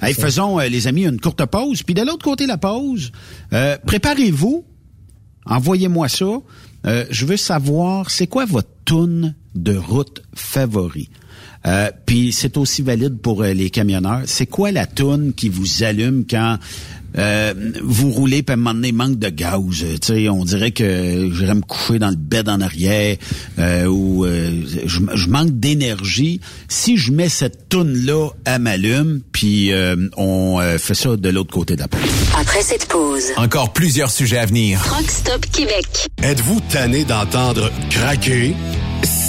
Hey, 0.00 0.14
faisons, 0.14 0.60
euh, 0.60 0.68
les 0.68 0.86
amis, 0.86 1.06
une 1.06 1.18
courte 1.20 1.44
pause. 1.46 1.82
Puis 1.82 1.94
de 1.94 2.02
l'autre 2.02 2.24
côté 2.24 2.44
de 2.44 2.48
la 2.48 2.58
pause, 2.58 3.10
euh, 3.52 3.76
préparez-vous. 3.84 4.64
Envoyez-moi 5.46 6.08
ça. 6.08 6.26
Euh, 6.86 7.04
je 7.10 7.26
veux 7.26 7.36
savoir, 7.36 8.10
c'est 8.10 8.26
quoi 8.26 8.44
votre 8.44 8.70
tune 8.84 9.34
de 9.54 9.76
route 9.76 10.22
favori. 10.34 11.10
Euh, 11.66 11.90
puis 12.06 12.32
c'est 12.32 12.56
aussi 12.56 12.82
valide 12.82 13.18
pour 13.20 13.42
euh, 13.42 13.52
les 13.52 13.70
camionneurs. 13.70 14.22
C'est 14.26 14.46
quoi 14.46 14.70
la 14.70 14.86
toune 14.86 15.32
qui 15.34 15.48
vous 15.48 15.82
allume 15.82 16.24
quand 16.28 16.58
euh, 17.16 17.54
vous 17.82 18.10
roulez 18.10 18.42
puis 18.42 18.52
à 18.52 18.54
un 18.54 18.56
moment 18.56 18.74
donné 18.74 18.92
manque 18.92 19.18
de 19.18 19.28
gaz 19.28 19.58
Tu 19.78 19.96
sais, 20.02 20.28
on 20.28 20.44
dirait 20.44 20.72
que 20.72 21.30
j'irais 21.32 21.54
me 21.54 21.62
coucher 21.62 21.98
dans 21.98 22.10
le 22.10 22.16
bed 22.16 22.48
en 22.48 22.60
arrière 22.60 23.16
ou 23.88 24.26
je, 24.26 25.00
je, 25.14 25.28
manque 25.28 25.58
d'énergie. 25.58 26.40
Si 26.68 26.96
je 26.96 27.12
mets 27.12 27.28
cette 27.28 27.68
toune 27.68 27.94
là 28.04 28.28
à 28.44 28.58
m'allume, 28.58 29.20
puis 29.32 29.70
on 30.16 30.60
fait 30.78 30.94
ça 30.94 31.16
de 31.16 31.28
l'autre 31.28 31.52
côté 31.52 31.76
de 31.76 31.80
la 31.80 31.88
porte. 31.88 32.02
Après 32.38 32.62
cette 32.62 32.86
pause, 32.86 33.24
encore 33.36 33.72
plusieurs 33.72 34.10
sujets 34.10 34.38
à 34.38 34.46
venir. 34.46 34.80
Rockstop 34.94 35.46
Québec. 35.52 36.08
Êtes-vous 36.22 36.60
tanné 36.70 37.04
d'entendre 37.04 37.70
craquer? 37.90 38.54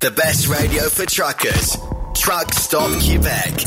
The 0.00 0.10
best 0.10 0.46
radio 0.46 0.84
for 0.88 1.04
truckers. 1.04 1.76
Truck 2.14 2.54
Stop 2.54 2.98
Québec. 3.00 3.66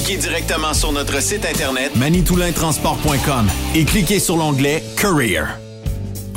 directement 0.09 0.73
sur 0.73 0.91
notre 0.91 1.21
site 1.21 1.45
internet 1.45 1.95
manitoulintransport.com 1.95 3.47
et 3.75 3.85
cliquez 3.85 4.19
sur 4.19 4.35
l'onglet 4.35 4.83
Career. 4.97 5.70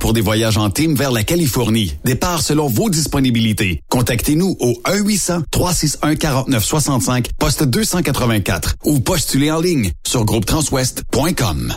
pour 0.00 0.12
des 0.12 0.20
voyages 0.20 0.56
en 0.56 0.70
team 0.70 0.94
vers 0.94 1.10
la 1.12 1.24
Californie. 1.24 1.96
Départ 2.04 2.42
selon 2.42 2.68
vos 2.68 2.88
disponibilités. 2.88 3.82
Contactez-nous 3.90 4.56
au 4.60 4.80
1-800-361-4965, 4.86 7.26
poste 7.38 7.64
284 7.64 8.76
ou 8.84 9.00
postulez 9.00 9.50
en 9.50 9.60
ligne 9.60 9.90
sur 10.06 10.24
groupetranswest.com. 10.24 11.74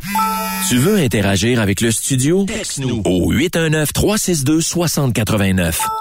Tu 0.70 0.78
veux 0.78 0.98
interagir 0.98 1.60
avec 1.60 1.82
le 1.82 1.90
studio? 1.92 2.46
Texte-nous 2.46 3.02
au 3.06 3.34
819-362-6089. 3.34 5.74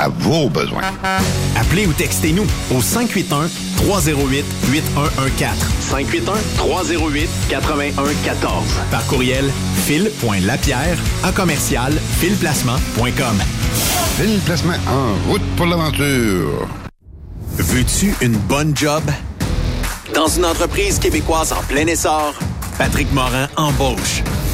à 0.00 0.08
vos 0.08 0.48
besoins. 0.48 0.82
Appelez 1.56 1.86
ou 1.86 1.92
textez-nous 1.92 2.46
au 2.74 2.80
581 2.80 3.48
308 3.76 4.44
8114. 4.72 5.54
581 5.90 6.34
308 6.56 7.28
8114. 7.50 8.64
Par 8.90 9.06
courriel 9.06 9.50
fil.lapierre 9.84 10.96
à 11.22 11.32
commercial 11.32 11.92
filplacement.com. 12.18 13.36
Fil 14.16 14.38
Placement 14.40 14.74
en 14.88 15.30
route 15.30 15.42
pour 15.56 15.66
l'aventure. 15.66 16.66
Veux-tu 17.56 18.14
une 18.22 18.36
bonne 18.36 18.74
job? 18.76 19.02
Dans 20.14 20.28
une 20.28 20.44
entreprise 20.44 20.98
québécoise 20.98 21.52
en 21.52 21.62
plein 21.62 21.86
essor, 21.86 22.34
Patrick 22.78 23.12
Morin 23.12 23.48
embauche. 23.56 24.22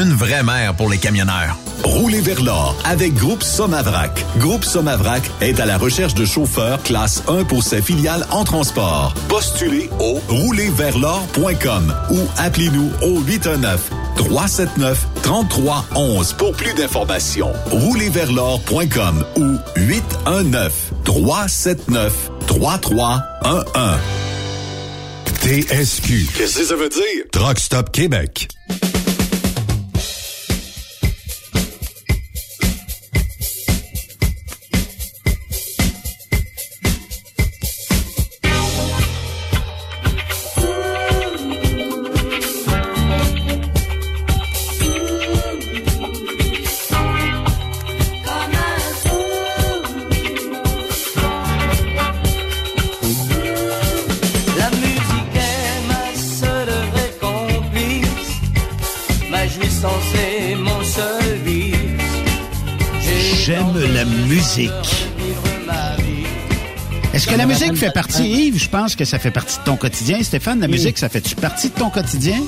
Une 0.00 0.12
vraie 0.12 0.44
mère 0.44 0.74
pour 0.74 0.88
les 0.88 0.98
camionneurs. 0.98 1.58
Roulez 1.82 2.20
vers 2.20 2.40
l'or 2.40 2.76
avec 2.84 3.14
Groupe 3.14 3.42
Somavrac. 3.42 4.24
Groupe 4.36 4.64
Somavrac 4.64 5.28
est 5.40 5.58
à 5.58 5.66
la 5.66 5.76
recherche 5.76 6.14
de 6.14 6.24
chauffeurs 6.24 6.80
classe 6.84 7.24
1 7.26 7.42
pour 7.42 7.64
ses 7.64 7.82
filiales 7.82 8.24
en 8.30 8.44
transport. 8.44 9.12
Postulez 9.28 9.90
au 9.98 10.20
roulerversl'or.com 10.28 11.94
ou 12.12 12.18
appelez-nous 12.36 12.92
au 13.02 13.20
819 13.22 13.90
379 14.14 15.04
3311 15.24 16.32
pour 16.34 16.52
plus 16.52 16.74
d'informations. 16.74 17.52
Roulerversl'or.com 17.72 19.24
ou 19.36 19.56
819 19.80 20.92
379 21.02 22.30
3311. 22.46 23.64
TSQ. 25.40 26.28
Qu'est-ce 26.36 26.58
que 26.58 26.64
ça 26.64 26.76
veut 26.76 26.88
dire? 26.88 27.24
Truck 27.32 27.58
Stop 27.58 27.90
Québec. 27.90 28.48
Fait 67.78 67.92
partie, 67.92 68.28
Yves? 68.28 68.58
Je 68.58 68.68
pense 68.68 68.94
que 68.96 69.04
ça 69.04 69.18
fait 69.18 69.30
partie 69.30 69.58
de 69.58 69.64
ton 69.64 69.76
quotidien. 69.76 70.22
Stéphane, 70.22 70.60
la 70.60 70.68
musique, 70.68 70.98
ça 70.98 71.08
fait-tu 71.08 71.34
partie 71.36 71.68
de 71.70 71.74
ton 71.74 71.90
quotidien? 71.90 72.38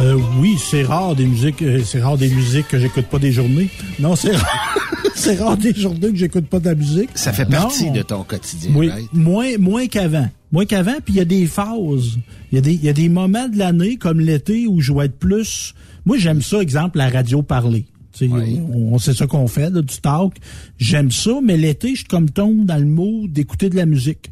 Euh, 0.00 0.16
oui, 0.38 0.56
c'est 0.58 0.84
rare 0.84 1.14
des 1.14 1.26
musiques, 1.26 1.60
euh, 1.60 1.82
c'est 1.84 2.00
rare 2.00 2.16
des 2.16 2.30
musiques 2.30 2.68
que 2.68 2.78
j'écoute 2.78 3.06
pas 3.06 3.18
des 3.18 3.30
journées. 3.32 3.68
Non, 3.98 4.16
c'est 4.16 4.34
rare. 4.34 4.78
c'est 5.14 5.34
rare 5.38 5.56
des 5.58 5.74
journées 5.74 6.10
que 6.10 6.16
j'écoute 6.16 6.46
pas 6.46 6.60
de 6.60 6.64
la 6.66 6.74
musique. 6.74 7.10
Ça 7.14 7.32
fait 7.32 7.44
Non. 7.44 7.50
partie 7.58 7.90
de 7.90 8.00
ton 8.00 8.22
quotidien, 8.24 8.70
Oui, 8.74 8.88
right? 8.88 9.12
moins, 9.12 9.58
moins 9.58 9.86
qu'avant. 9.88 10.28
Moins 10.50 10.64
qu'avant, 10.64 10.94
puis 11.04 11.14
il 11.14 11.16
y 11.18 11.20
a 11.20 11.26
des 11.26 11.44
phases. 11.46 12.16
Il 12.50 12.54
y, 12.54 12.58
a 12.58 12.60
des, 12.62 12.72
il 12.72 12.82
y 12.84 12.88
a 12.88 12.92
des 12.94 13.08
moments 13.10 13.48
de 13.48 13.58
l'année, 13.58 13.96
comme 13.96 14.18
l'été, 14.20 14.66
où 14.66 14.80
je 14.80 14.92
vais 14.94 15.06
être 15.06 15.18
plus... 15.18 15.74
Moi, 16.06 16.16
j'aime 16.18 16.40
ça, 16.42 16.60
exemple, 16.60 16.96
la 16.98 17.10
radio 17.10 17.42
parler. 17.42 17.84
Sais, 18.14 18.28
On, 18.30 18.94
on 18.94 18.98
sait 18.98 19.14
ça 19.14 19.26
qu'on 19.26 19.46
fait, 19.46 19.70
là, 19.70 19.82
du 19.82 19.96
talk. 20.00 20.34
J'aime 20.78 21.10
ça, 21.10 21.32
mais 21.42 21.56
l'été, 21.58 21.94
je 21.96 22.04
comme 22.06 22.28
tombe 22.30 22.64
dans 22.64 22.76
le 22.78 22.84
mot 22.86 23.26
d'écouter 23.28 23.68
de 23.70 23.76
la 23.76 23.86
musique. 23.86 24.30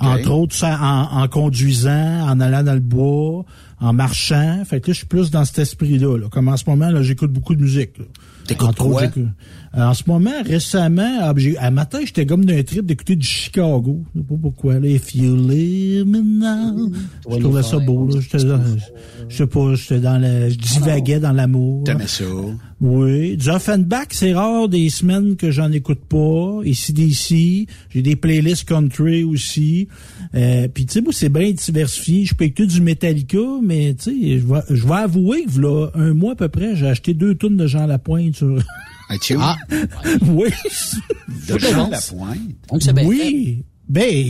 Entre 0.00 0.30
autres, 0.30 0.54
ça, 0.54 0.78
en, 0.80 1.22
en 1.22 1.28
conduisant, 1.28 2.28
en 2.28 2.40
allant 2.40 2.62
dans 2.62 2.74
le 2.74 2.80
bois, 2.80 3.44
en 3.80 3.92
marchant. 3.92 4.62
Fait 4.64 4.80
que 4.80 4.88
là, 4.88 4.92
je 4.92 4.98
suis 4.98 5.06
plus 5.06 5.30
dans 5.30 5.44
cet 5.44 5.58
esprit-là. 5.58 6.16
Là. 6.18 6.28
Comme 6.30 6.48
en 6.48 6.56
ce 6.56 6.64
moment, 6.68 6.88
là, 6.90 7.02
j'écoute 7.02 7.32
beaucoup 7.32 7.54
de 7.54 7.60
musique. 7.60 7.92
T'écoutes 8.46 8.80
autres, 8.80 9.18
en 9.74 9.94
ce 9.94 10.02
moment, 10.06 10.30
récemment, 10.44 11.18
ah, 11.20 11.32
j'ai- 11.36 11.56
à 11.58 11.70
matin, 11.70 12.00
j'étais 12.04 12.26
comme 12.26 12.44
d'un 12.44 12.62
trip 12.62 12.84
d'écouter 12.86 13.16
du 13.16 13.26
Chicago. 13.26 14.02
Je 14.14 14.20
sais 14.20 14.26
pas 14.26 14.34
pourquoi. 14.40 14.78
Là, 14.80 14.88
If 14.88 15.14
you 15.14 15.34
live 15.36 16.06
me 16.06 16.20
now. 16.20 16.90
Je 17.30 17.36
trouvais 17.38 17.62
ça 17.62 17.78
beau. 17.78 18.06
Là. 18.08 18.20
J'étais 18.20 18.44
dans- 18.44 18.60
Je 19.28 19.36
sais 19.36 19.46
pas, 19.46 19.74
j'étais 19.74 20.00
dans 20.00 20.18
le, 20.20 20.50
je 20.50 20.56
divaguais 20.58 21.20
dans 21.20 21.32
l'amour. 21.32 21.84
T'aimais 21.84 22.06
ça? 22.06 22.24
Oui. 22.82 23.36
Du 23.36 23.48
Offenbach, 23.48 24.08
c'est 24.10 24.34
rare 24.34 24.68
des 24.68 24.90
semaines 24.90 25.36
que 25.36 25.50
j'en 25.50 25.70
écoute 25.72 26.00
pas. 26.08 26.60
Ici 26.64 26.92
d'ici, 26.92 27.66
j'ai 27.90 28.02
des 28.02 28.16
playlists 28.16 28.64
country 28.68 29.22
aussi. 29.24 29.88
Euh, 30.34 30.66
Puis 30.72 30.84
tu 30.86 30.94
sais, 30.94 31.00
moi, 31.00 31.12
c'est 31.14 31.28
bien 31.28 31.50
diversifié. 31.52 32.24
Je 32.24 32.34
peux 32.34 32.44
écouter 32.44 32.66
du 32.66 32.80
Metallica, 32.82 33.38
mais 33.62 33.94
tu 33.94 34.10
sais, 34.10 34.38
je 34.40 34.46
vais, 34.46 34.60
je 34.68 34.86
vais 34.86 34.94
avouer 34.94 35.44
que 35.44 35.60
là, 35.60 35.88
un 35.94 36.12
mois 36.12 36.32
à 36.32 36.36
peu 36.36 36.48
près, 36.48 36.74
j'ai 36.76 36.88
acheté 36.88 37.14
deux 37.14 37.34
tonnes 37.36 37.56
de 37.56 37.66
Jean 37.66 37.86
Lapointe 37.86 38.34
sur. 38.36 38.58
Ah, 39.40 39.56
oui. 40.22 40.50
De 41.48 41.58
Jean 41.58 41.88
Lapointe. 41.90 42.38
Oui. 43.04 43.62
Ben, 43.88 44.24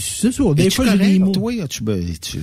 c'est 0.00 0.32
ça. 0.32 0.42
Des 0.54 0.70
fois, 0.70 0.84
j'ai 0.86 0.92
des 0.92 0.98
correct, 0.98 1.18
mots. 1.20 1.32
toi? 1.32 1.52
As-tu, 1.64 1.82
ben, 1.82 2.04
tu- 2.20 2.38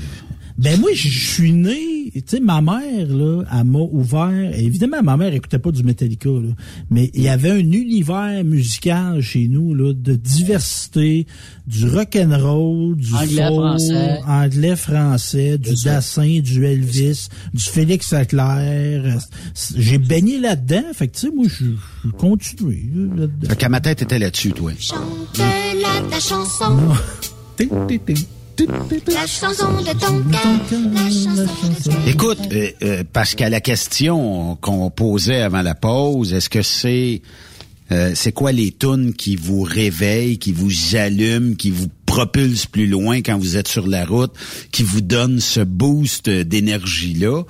Ben 0.58 0.80
moi, 0.80 0.92
je 0.94 1.10
suis 1.10 1.52
né, 1.52 2.12
tu 2.14 2.22
sais, 2.26 2.40
ma 2.40 2.62
mère, 2.62 3.08
là, 3.10 3.44
elle 3.52 3.64
m'a 3.66 3.80
ouvert, 3.80 4.58
évidemment, 4.58 5.04
ma 5.04 5.18
mère 5.18 5.34
écoutait 5.34 5.60
pas 5.60 5.72
du 5.72 5.84
Metallica, 5.84 6.30
là, 6.30 6.54
mais 6.90 7.12
il 7.14 7.24
y 7.24 7.28
avait 7.28 7.52
un 7.52 7.58
univers 7.58 8.42
musical 8.46 9.22
chez 9.22 9.50
nous, 9.50 9.74
là, 9.74 9.92
de 9.94 10.16
diversité, 10.16 11.28
du 11.68 11.90
rock 11.90 12.16
and 12.16 12.38
roll, 12.40 12.96
du 12.96 13.14
Anglais, 13.14 13.48
folk, 13.48 13.58
français. 13.58 14.20
anglais, 14.26 14.76
français, 14.78 15.58
du 15.58 15.74
Dassin, 15.84 16.40
du 16.40 16.66
Elvis, 16.66 17.28
du 17.54 17.64
Félix 17.64 18.14
Leclerc. 18.14 19.18
J'ai 19.76 19.98
baigné 19.98 20.40
là-dedans, 20.40 20.84
fait 20.94 21.10
que, 21.10 21.16
tu 21.16 21.28
sais, 21.28 21.34
moi, 21.36 21.48
je 21.50 21.66
je 22.06 22.12
continue, 22.12 22.90
là, 22.94 23.22
là-dedans. 23.22 23.50
Fait 23.50 23.56
qu'à 23.58 23.70
ma 23.70 23.82
tête, 23.82 23.98
t'étais 23.98 24.20
là-dessus, 24.20 24.54
toi. 24.54 24.72
Chante-la 24.80 26.10
ta 26.10 26.20
chanson, 26.20 26.78
la 28.60 29.28
chanson 29.28 29.72
de 29.82 29.92
ton 30.00 30.24
Écoute, 32.08 32.40
euh, 32.52 32.70
euh, 32.84 33.04
parce 33.12 33.36
qu'à 33.36 33.50
la 33.50 33.62
question 33.62 34.58
qu'on 34.62 34.90
posait 34.90 35.42
avant 35.42 35.62
la 35.62 35.76
pause, 35.76 36.34
est-ce 36.34 36.50
que 36.50 36.62
c'est 36.62 37.22
euh, 37.92 38.14
c'est 38.16 38.32
quoi 38.32 38.52
les 38.52 38.72
tunes 38.72 39.14
qui 39.14 39.36
vous 39.36 39.62
réveillent, 39.62 40.40
qui 40.40 40.52
vous 40.52 40.96
allument, 40.96 41.56
qui 41.56 41.70
vous 41.70 41.88
propulsent 42.06 42.66
plus 42.66 42.88
loin 42.88 43.18
quand 43.22 43.38
vous 43.38 43.58
êtes 43.58 43.68
sur 43.68 43.88
la 43.88 44.06
route, 44.06 44.34
qui 44.72 44.84
vous 44.84 45.02
donnent 45.02 45.40
ce 45.40 45.62
boost 45.62 46.30
d'énergie 46.30 47.14
là 47.14 47.44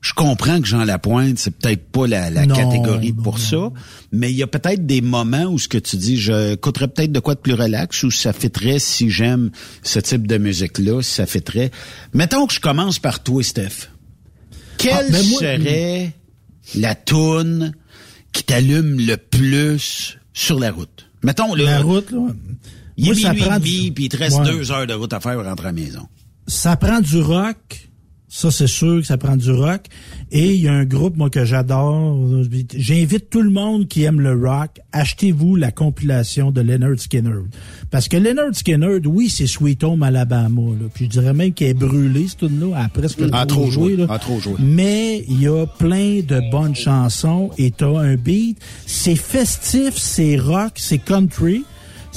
Je 0.00 0.12
comprends 0.14 0.60
que 0.60 0.66
Jean 0.66 0.84
Lapointe, 0.84 1.38
c'est 1.40 1.50
peut-être 1.50 1.90
pas 1.90 2.06
la, 2.06 2.30
la 2.30 2.46
Non, 2.46 2.54
catégorie 2.54 3.12
pour 3.12 3.40
ça, 3.40 3.70
mais 4.12 4.30
il 4.30 4.36
y 4.36 4.44
a 4.44 4.46
peut-être 4.46 4.86
des 4.86 5.00
moments 5.00 5.46
où 5.46 5.58
ce 5.58 5.66
que 5.66 5.76
tu 5.78 5.96
dis, 5.96 6.16
je 6.16 6.52
écouterais 6.52 6.86
peut-être 6.86 7.10
de 7.10 7.18
quoi 7.18 7.34
de 7.34 7.40
plus 7.40 7.54
relax, 7.54 8.04
ou 8.04 8.10
ça 8.12 8.32
fitterait 8.32 8.78
si 8.78 9.10
j'aime 9.10 9.50
ce 9.82 9.98
type 9.98 10.28
de 10.28 10.38
musique-là, 10.38 11.02
si 11.02 11.14
ça 11.14 11.26
fitterait. 11.26 11.72
Mettons 12.14 12.46
que 12.46 12.54
je 12.54 12.60
commence 12.60 13.00
par 13.00 13.22
toi, 13.24 13.42
Steph. 13.42 13.90
Quelle 14.78 14.92
Ah, 15.08 15.10
ben 15.10 15.26
moi- 15.30 15.40
serait 15.40 16.12
la 16.76 16.94
toune 16.94 17.72
qui 18.32 18.44
t'allume 18.44 19.00
le 19.00 19.16
plus 19.16 20.16
sur 20.32 20.60
la 20.60 20.70
route? 20.70 21.06
Mettons, 21.24 21.56
là, 21.56 21.64
La 21.64 21.80
route, 21.80 22.12
là. 22.12 22.28
il 22.96 23.08
est 23.08 23.90
puis 23.90 24.04
il 24.04 24.08
te 24.08 24.16
reste 24.16 24.38
Ouais. 24.38 24.46
deux 24.46 24.70
heures 24.70 24.86
de 24.86 24.94
route 24.94 25.12
à 25.12 25.18
faire 25.18 25.34
pour 25.34 25.44
rentrer 25.44 25.66
à 25.66 25.72
la 25.72 25.80
maison. 25.80 26.06
ça 26.46 26.76
prend 26.76 27.00
du 27.00 27.20
rock. 27.20 27.87
Ça, 28.30 28.50
c'est 28.50 28.66
sûr 28.66 29.00
que 29.00 29.06
ça 29.06 29.16
prend 29.16 29.36
du 29.36 29.50
rock. 29.50 29.82
Et 30.30 30.54
il 30.54 30.60
y 30.60 30.68
a 30.68 30.72
un 30.74 30.84
groupe, 30.84 31.16
moi, 31.16 31.30
que 31.30 31.46
j'adore. 31.46 32.18
J'invite 32.76 33.30
tout 33.30 33.40
le 33.40 33.48
monde 33.48 33.88
qui 33.88 34.02
aime 34.04 34.20
le 34.20 34.34
rock. 34.34 34.80
Achetez-vous 34.92 35.56
la 35.56 35.70
compilation 35.72 36.50
de 36.50 36.60
Leonard 36.60 36.98
Skinner. 36.98 37.40
Parce 37.90 38.06
que 38.06 38.18
Leonard 38.18 38.54
Skinner, 38.54 38.98
oui, 39.06 39.30
c'est 39.30 39.46
Sweet 39.46 39.82
Home 39.82 40.02
Alabama. 40.02 40.60
Là. 40.78 40.88
Puis 40.92 41.06
je 41.06 41.10
dirais 41.10 41.32
même 41.32 41.52
qu'elle 41.54 41.68
est 41.68 41.74
brûlée, 41.74 42.26
cette 42.28 42.40
tune-là. 42.40 42.66
Elle 42.78 42.84
a 42.84 42.88
presque 42.90 43.18
Ah, 43.32 43.46
trop, 43.46 43.70
joué. 43.70 43.94
joué. 43.94 44.06
là. 44.06 44.18
Trop 44.18 44.38
joué. 44.40 44.54
Mais 44.58 45.24
il 45.28 45.40
y 45.40 45.48
a 45.48 45.64
plein 45.66 46.20
de 46.20 46.50
bonnes 46.50 46.74
chansons 46.76 47.50
et 47.56 47.70
t'as 47.70 47.98
un 47.98 48.16
beat. 48.16 48.58
C'est 48.84 49.16
festif, 49.16 49.96
c'est 49.96 50.36
rock, 50.36 50.72
c'est 50.76 50.98
country. 50.98 51.64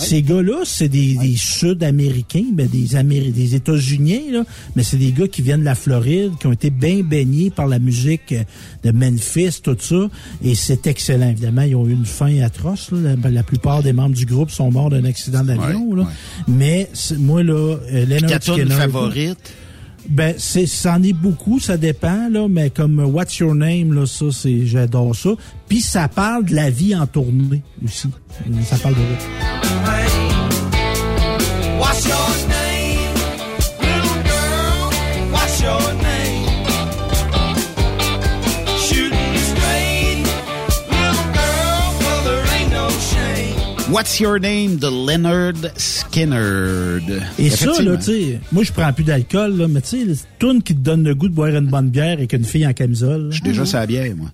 Ces 0.02 0.22
gars-là, 0.22 0.62
c'est 0.66 0.90
des, 0.90 1.16
des 1.16 1.36
Sud-Américains, 1.38 2.46
ben 2.54 2.68
des, 2.68 2.96
Améri- 2.96 3.32
des 3.32 3.56
États-Unis, 3.56 4.32
là, 4.32 4.44
mais 4.76 4.84
c'est 4.84 4.98
des 4.98 5.12
gars 5.12 5.28
qui 5.28 5.42
viennent 5.42 5.62
de 5.62 5.66
la 5.66 5.76
Floride, 5.76 6.32
qui 6.40 6.48
ont 6.48 6.52
été 6.52 6.70
bien 6.70 7.02
baignés 7.04 7.50
par 7.50 7.68
la 7.68 7.80
musique 7.80 8.32
euh, 8.34 8.44
de 8.84 8.92
Memphis, 8.92 9.62
tout 9.64 9.78
ça, 9.80 10.10
et 10.44 10.56
c'est 10.56 10.88
excellent. 10.88 11.30
Évidemment, 11.30 11.62
ils 11.64 11.76
ont 11.76 11.88
eu 11.88 11.94
une 11.94 12.06
fin 12.06 12.40
atroce. 12.42 12.92
là. 12.92 13.16
La, 13.24 13.30
la 13.30 13.44
plupart 13.44 13.84
des 13.84 13.94
membres 13.94 14.16
du 14.16 14.26
groupe 14.26 14.52
sont 14.52 14.72
morts 14.72 14.90
d'un 14.90 15.06
accident 15.06 15.44
d'avion. 15.44 15.96
Mais 16.48 16.90
moi, 17.18 17.44
là, 17.44 17.54
euh, 17.54 18.06
Leonard 18.06 18.30
Skinner... 18.56 18.76
favorite? 18.92 19.54
Ben, 20.10 20.36
c'est, 20.38 20.66
c'en 20.66 21.02
est 21.04 21.14
beaucoup, 21.14 21.60
ça 21.60 21.78
dépend, 21.78 22.30
là, 22.30 22.48
mais 22.50 22.70
comme 22.70 23.00
euh, 23.00 23.06
What's 23.06 23.38
Your 23.38 23.56
Name, 23.56 23.94
là, 23.94 24.06
ça, 24.06 24.26
c'est, 24.32 24.66
j'adore 24.66 25.16
ça. 25.16 25.32
Puis 25.68 25.82
ça 25.82 26.08
parle 26.08 26.46
de 26.46 26.56
la 26.56 26.70
vie 26.70 26.96
en 26.96 27.08
tournée 27.08 27.62
aussi. 27.84 28.10
Ça 28.64 28.78
parle 28.78 28.96
de 28.96 29.02
What's 31.80 32.06
your 32.06 32.48
name, 32.48 32.61
What's 43.92 44.20
Your 44.20 44.40
Name 44.40 44.78
de 44.78 44.88
Leonard 44.88 45.54
Skinner. 45.76 47.00
Et 47.38 47.50
ça, 47.50 47.82
là, 47.82 47.98
tu 47.98 48.04
sais, 48.04 48.40
moi, 48.52 48.64
je 48.64 48.72
prends 48.72 48.92
plus 48.94 49.04
d'alcool, 49.04 49.58
là, 49.58 49.68
mais 49.68 49.82
tu 49.82 50.14
sais, 50.16 50.24
tunes 50.40 50.64
qui 50.64 50.74
te 50.74 50.80
donnent 50.80 51.04
le 51.04 51.14
goût 51.14 51.28
de 51.28 51.34
boire 51.34 51.50
une 51.50 51.68
bonne 51.68 51.90
bière 51.90 52.14
avec 52.14 52.32
une 52.34 52.46
fille 52.46 52.66
en 52.66 52.74
camisole. 52.74 53.28
Je 53.32 53.36
suis 53.36 53.44
déjà 53.44 53.66
sur 53.66 53.80
la 53.80 53.88
bière, 53.88 54.16
moi. 54.16 54.30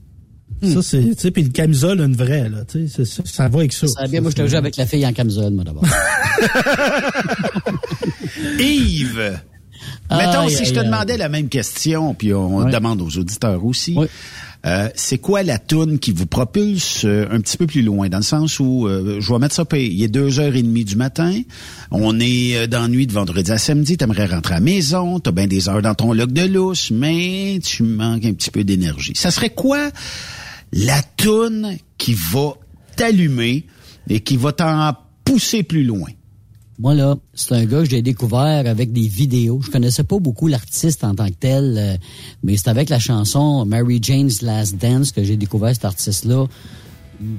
Ça, 0.62 0.82
c'est, 0.82 1.02
tu 1.04 1.14
sais, 1.18 1.32
puis 1.32 1.44
une 1.44 1.52
camisole, 1.52 2.00
une 2.02 2.16
vraie, 2.16 2.50
là, 2.50 2.64
tu 2.68 2.88
sais, 2.88 3.06
ça, 3.06 3.24
ça 3.26 3.48
va 3.48 3.60
avec 3.60 3.74
ça. 3.74 3.88
Ça 3.88 4.02
va 4.02 4.08
bien, 4.08 4.22
moi, 4.22 4.32
je 4.32 4.36
te 4.36 4.48
joue 4.48 4.56
avec 4.58 4.78
la 4.78 4.86
fille 4.86 5.06
en 5.06 5.14
camisole, 5.14 5.54
moi, 5.54 5.64
d'abord. 5.64 5.86
Yves! 8.60 9.40
Mettons, 10.10 10.48
Aïe, 10.48 10.52
si 10.52 10.66
je 10.66 10.74
te 10.74 10.80
aïe. 10.80 10.86
demandais 10.86 11.18
la 11.18 11.30
même 11.30 11.50
question, 11.50 12.14
puis 12.14 12.34
on 12.34 12.70
demande 12.70 13.02
aux 13.02 13.18
auditeurs 13.18 13.64
aussi, 13.66 13.96
euh, 14.68 14.90
c'est 14.96 15.18
quoi 15.18 15.44
la 15.44 15.58
toune 15.60 15.98
qui 15.98 16.12
vous 16.12 16.26
propulse 16.26 17.06
euh, 17.06 17.26
un 17.32 17.40
petit 17.40 17.58
peu 17.58 17.66
plus 17.66 17.82
loin, 17.82 18.10
dans 18.10 18.18
le 18.18 18.24
sens 18.24 18.60
où, 18.60 18.88
euh, 18.88 19.20
je 19.22 19.32
vais 19.34 19.40
mettre 19.40 19.56
ça, 19.56 19.66
pay- 19.66 19.88
il 19.88 20.04
est 20.04 20.08
deux 20.10 20.40
heures 20.40 20.56
et 20.56 20.62
demie 20.62 20.84
du 20.84 20.96
matin, 20.98 21.34
on 21.92 22.20
est 22.20 22.58
euh, 22.58 22.68
dans 22.68 22.88
nuit 22.88 23.08
de 23.08 23.14
vendredi 23.14 23.52
à 23.52 23.58
samedi, 23.58 23.96
t'aimerais 23.98 24.26
rentrer 24.26 24.56
à 24.56 24.60
maison, 24.60 25.20
t'as 25.20 25.32
bien 25.32 25.48
des 25.48 25.70
heures 25.70 25.82
dans 25.82 25.96
ton 25.96 26.12
log 26.14 26.32
de 26.34 26.44
lousse, 26.44 26.92
mais 26.92 27.60
tu 27.64 27.84
manques 27.84 28.26
un 28.26 28.34
petit 28.34 28.52
peu 28.52 28.64
d'énergie. 28.64 29.14
Ça 29.16 29.32
serait 29.32 29.52
quoi 29.52 29.90
la 30.74 31.02
toune 31.02 31.78
qui 31.98 32.14
va 32.14 32.54
t'allumer 32.96 33.66
et 34.10 34.20
qui 34.20 34.36
va 34.38 34.52
t'en 34.52 34.94
pousser 35.24 35.64
plus 35.64 35.84
loin? 35.84 36.10
Moi, 36.80 36.94
là, 36.94 37.16
c'est 37.34 37.54
un 37.56 37.66
gars 37.66 37.80
que 37.84 37.90
j'ai 37.90 38.04
découvert 38.04 38.68
avec 38.68 38.92
des 38.94 39.08
vidéos. 39.08 39.60
Je 39.64 39.72
connaissais 39.72 40.04
pas 40.04 40.20
beaucoup 40.20 40.48
l'artiste 40.48 41.04
en 41.04 41.16
tant 41.16 41.28
que 41.28 41.34
tel, 41.40 41.76
euh, 41.78 41.98
mais 42.44 42.56
c'est 42.56 42.70
avec 42.70 42.90
la 42.90 43.00
chanson 43.00 43.66
Mary 43.66 44.00
Jane's 44.02 44.42
Last 44.44 44.78
Dance 44.78 45.12
que 45.12 45.24
j'ai 45.24 45.38
découvert 45.38 45.74
cet 45.74 45.86
artiste-là. 45.86 46.46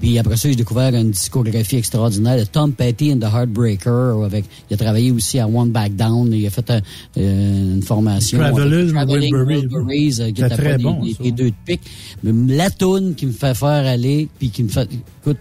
Puis 0.00 0.18
après 0.18 0.36
ça, 0.36 0.48
j'ai 0.48 0.56
découvert 0.56 0.92
une 0.92 1.12
discographie 1.12 1.76
extraordinaire 1.76 2.36
de 2.36 2.42
Tom 2.42 2.72
Petty 2.72 3.12
and 3.12 3.20
the 3.20 3.32
Heartbreaker. 3.32 4.24
Avec, 4.24 4.44
il 4.68 4.74
a 4.74 4.76
travaillé 4.76 5.12
aussi 5.12 5.38
à 5.38 5.46
One 5.46 5.70
Back 5.70 5.94
Down. 5.94 6.32
Il 6.32 6.44
a 6.44 6.50
fait 6.50 6.68
un- 6.72 6.80
euh, 7.16 7.74
une 7.76 7.82
formation. 7.82 8.38
Traveling 8.40 8.92
Traveling 8.92 9.32
Wilburys. 9.32 9.66
Wilburys, 9.68 10.20
euh, 10.20 10.32
qui 10.32 10.42
était 10.42 10.48
très 10.56 10.78
bon, 10.78 11.00
des, 11.04 11.12
ça. 11.14 11.22
des 11.22 11.30
deux 11.30 11.50
de 11.50 11.54
pique. 11.64 11.82
Mais 12.24 12.56
la 12.56 12.70
toune 12.70 13.14
qui 13.14 13.26
me 13.26 13.30
fait 13.30 13.54
faire 13.54 13.86
aller, 13.86 14.26
puis 14.40 14.50
qui 14.50 14.64
me 14.64 14.68
fait... 14.68 14.88
Écoute, 15.22 15.38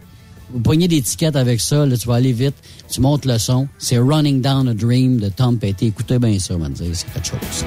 vous 0.52 0.60
pognez 0.60 0.88
des 0.88 1.04
avec 1.34 1.60
ça, 1.60 1.86
là, 1.86 1.98
tu 1.98 2.08
vas 2.08 2.16
aller 2.16 2.32
vite, 2.32 2.56
tu 2.90 3.02
montes 3.02 3.26
le 3.26 3.38
son. 3.38 3.68
C'est 3.78 3.98
Running 3.98 4.42
Down 4.42 4.70
a 4.70 4.74
Dream 4.74 5.20
de 5.20 5.30
Tom 5.30 5.58
Petty. 5.58 5.88
Écoutez 5.88 6.20
bien 6.20 6.40
ça, 6.40 6.58
man, 6.58 6.74
c'est 6.76 6.86
quelque 6.86 7.28
chose. 7.28 7.66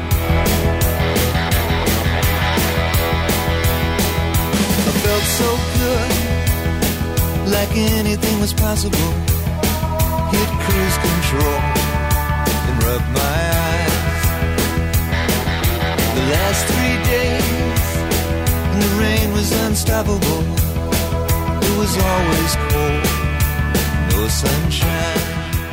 I 4.86 4.92
felt 5.02 5.24
so 5.24 5.58
good, 5.78 6.10
like 7.52 7.76
anything 7.76 8.40
was 8.40 8.54
possible. 8.54 8.96
Hit 10.30 10.48
cruise 10.64 10.98
control 11.02 11.60
and 12.46 12.82
rub 12.84 13.02
my 13.12 13.20
eyes. 13.20 14.24
The 16.14 16.22
last 16.30 16.66
three 16.66 16.98
days, 17.04 17.44
the 18.80 18.88
rain 19.00 19.32
was 19.32 19.52
unstoppable. 19.66 20.69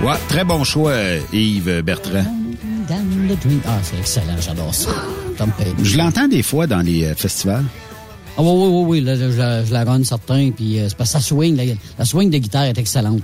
Ouais, 0.03 0.13
très 0.29 0.43
bon 0.43 0.63
choix, 0.63 0.93
Yves 1.33 1.81
Bertrand. 1.81 2.25
Ah, 3.65 3.79
c'est 3.83 3.97
excellent, 3.99 4.35
j'adore 4.39 4.73
ça. 4.73 4.91
Tom 5.37 5.51
Petty. 5.57 5.71
Je 5.85 5.97
l'entends 5.97 6.27
des 6.27 6.43
fois 6.43 6.67
dans 6.67 6.81
les 6.81 7.03
euh, 7.05 7.15
festivals. 7.15 7.65
Ah 8.37 8.41
oui, 8.43 8.49
oui, 8.53 8.67
oui, 8.71 8.85
oui, 8.87 9.01
là, 9.01 9.15
je, 9.15 9.37
la- 9.37 9.65
je 9.65 9.73
la 9.73 9.83
run 9.83 10.03
certain, 10.03 10.51
puis 10.51 10.79
euh, 10.79 10.87
c'est 10.89 10.95
parce 10.97 11.11
que 11.13 11.19
ça 11.19 11.23
swing, 11.23 11.55
la, 11.55 11.63
la 11.97 12.05
swing 12.05 12.29
de 12.29 12.37
guitare 12.37 12.65
est 12.65 12.77
excellente. 12.77 13.21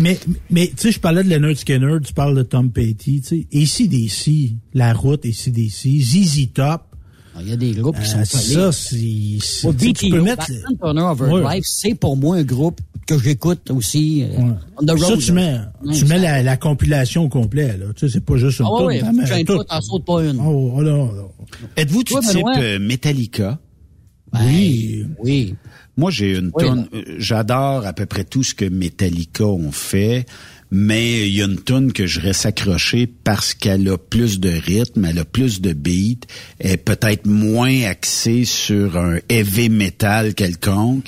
Mais, 0.00 0.18
mais 0.50 0.68
tu 0.68 0.74
sais, 0.78 0.92
je 0.92 1.00
parlais 1.00 1.22
de 1.22 1.28
Leonard 1.30 1.56
Skinner, 1.56 1.96
tu 2.04 2.12
parles 2.12 2.36
de 2.36 2.42
Tom 2.42 2.70
Petty, 2.70 3.20
tu 3.20 3.46
sais. 3.50 3.82
ACDC, 3.84 4.52
La 4.74 4.92
Route, 4.92 5.24
ACDC, 5.24 6.00
ZZ 6.00 6.48
Top. 6.54 6.82
Il 7.40 7.48
y 7.48 7.52
a 7.52 7.56
des 7.56 7.72
groupes 7.72 7.98
qui 7.98 8.08
sont 8.08 8.18
Euh. 8.18 8.24
Ça, 8.24 8.72
c'est... 8.72 8.96
c'est- 9.40 9.64
Moi, 9.66 9.74
tu 9.78 9.92
tu 9.94 10.10
peux 10.10 10.20
mettre... 10.20 10.46
Batman 10.48 10.76
Turner 10.78 11.00
Overdrive, 11.02 11.44
Ouais. 11.46 11.60
c'est 11.64 11.94
pour 11.94 12.16
moi 12.16 12.36
un 12.36 12.42
groupe 12.44 12.80
que 13.06 13.18
j'écoute 13.18 13.70
aussi. 13.70 14.22
euh, 14.24 14.52
on 14.78 14.84
the 14.84 14.98
Ça, 14.98 15.06
road, 15.06 15.18
tu 15.18 15.28
là. 15.28 15.34
mets, 15.34 15.58
Ouais, 15.88 15.94
tu 15.94 16.00
ça- 16.00 16.06
mets 16.06 16.18
la, 16.18 16.42
la 16.42 16.56
compilation 16.56 17.24
au 17.24 17.28
complet, 17.28 17.76
là. 17.78 17.86
Tu 17.96 18.06
sais, 18.06 18.12
c'est 18.14 18.24
pas 18.24 18.36
juste 18.36 18.60
une 18.60 18.66
Ah 18.68 18.84
ouais, 18.84 19.00
gêne 19.24 19.44
tout. 19.46 19.64
t'en 19.64 19.80
sautes 19.80 20.04
pas 20.04 20.22
une. 20.24 20.38
Oh, 20.40 20.74
oh, 20.76 20.82
non. 20.82 21.10
Êtes-vous 21.76 22.04
du 22.04 22.12
type 22.14 22.46
euh, 22.58 22.78
Metallica? 22.78 23.58
Oui. 24.34 25.04
Oui. 25.22 25.54
Moi, 25.96 26.10
j'ai 26.10 26.38
une 26.38 26.50
Oui, 26.54 26.64
tonne. 26.64 26.88
euh, 26.94 27.02
J'adore 27.18 27.86
à 27.86 27.92
peu 27.92 28.06
près 28.06 28.24
tout 28.24 28.42
ce 28.42 28.54
que 28.54 28.64
Metallica 28.64 29.44
ont 29.44 29.72
fait, 29.72 30.24
mais 30.74 31.28
il 31.28 31.34
y 31.34 31.42
a 31.42 31.44
une 31.44 31.58
tonne 31.60 31.92
que 31.92 32.06
je 32.06 32.18
reste 32.18 32.46
accroché 32.46 33.06
parce 33.06 33.52
qu'elle 33.52 33.86
a 33.90 33.98
plus 33.98 34.40
de 34.40 34.48
rythme, 34.48 35.04
elle 35.04 35.18
a 35.18 35.24
plus 35.26 35.60
de 35.60 35.74
beat, 35.74 36.26
elle 36.58 36.72
est 36.72 36.76
peut-être 36.78 37.26
moins 37.26 37.82
axée 37.84 38.46
sur 38.46 38.96
un 38.96 39.18
heavy 39.28 39.68
metal 39.68 40.32
quelconque. 40.34 41.04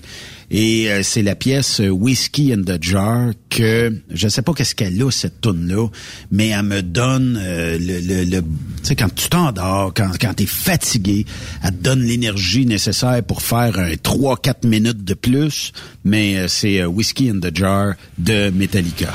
Et 0.51 0.91
euh, 0.91 1.03
c'est 1.03 1.23
la 1.23 1.35
pièce 1.35 1.81
euh, 1.81 1.89
Whiskey 1.89 2.53
in 2.53 2.63
the 2.63 2.81
Jar 2.81 3.31
que 3.49 3.99
je 4.11 4.29
sais 4.29 4.43
pas 4.43 4.53
qu'est-ce 4.53 4.75
qu'elle 4.75 5.03
a 5.03 5.11
cette 5.11 5.41
tune 5.41 5.67
là, 5.67 5.89
mais 6.31 6.49
elle 6.49 6.63
me 6.65 6.83
donne 6.83 7.39
euh, 7.43 7.79
le, 7.81 7.99
le, 8.01 8.25
le- 8.31 8.41
tu 8.43 8.47
sais 8.83 8.95
quand 8.95 9.13
tu 9.13 9.29
t'endors, 9.31 9.93
quand 9.95 10.11
quand 10.21 10.35
t'es 10.35 10.47
fatigué, 10.47 11.25
elle 11.65 11.71
te 11.71 11.83
donne 11.83 12.03
l'énergie 12.03 12.67
nécessaire 12.67 13.23
pour 13.25 13.41
faire 13.41 13.79
un 13.79 13.93
3-4 13.95 14.69
minutes 14.69 15.03
de 15.03 15.15
plus. 15.15 15.73
Mais 16.05 16.37
euh, 16.37 16.47
c'est 16.47 16.81
euh, 16.83 16.87
Whiskey 16.89 17.31
in 17.31 17.41
the 17.41 17.57
Jar 17.57 17.95
de 18.19 18.51
Metallica. 18.51 19.11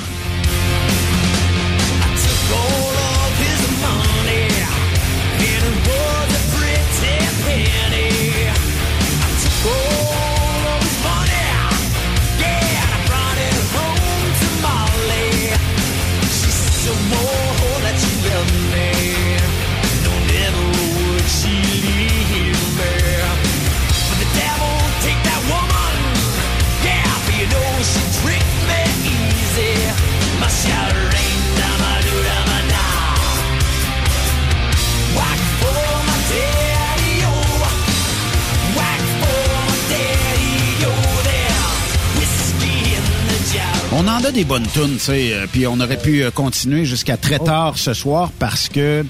A 44.29 44.31
des 44.31 44.43
bonnes 44.43 44.67
tunes, 44.67 44.93
tu 44.93 44.99
sais, 44.99 45.33
euh, 45.33 45.47
puis 45.51 45.65
on 45.65 45.79
aurait 45.79 45.97
pu 45.97 46.23
euh, 46.23 46.29
continuer 46.29 46.85
jusqu'à 46.85 47.15
Oh. 47.15 47.19
très 47.19 47.39
tard 47.39 47.79
ce 47.79 47.95
soir 47.95 48.31
parce 48.37 48.69
que 48.69 49.03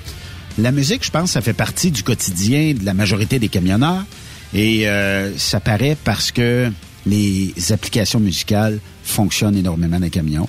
la 0.58 0.72
musique, 0.72 1.04
je 1.04 1.12
pense, 1.12 1.32
ça 1.32 1.42
fait 1.42 1.52
partie 1.52 1.92
du 1.92 2.04
quotidien 2.04 2.74
de 2.74 2.86
la 2.86 2.94
majorité 2.94 3.38
des 3.38 3.50
camionneurs 3.50 4.06
et 4.54 4.88
euh, 4.88 5.38
ça 5.38 5.60
paraît 5.60 5.98
parce 6.06 6.32
que 6.32 6.72
les 7.06 7.54
applications 7.72 8.22
musicales 8.22 8.80
fonctionnent 9.04 9.58
énormément 9.58 9.98
dans 9.98 10.06
les 10.06 10.10
camions. 10.10 10.48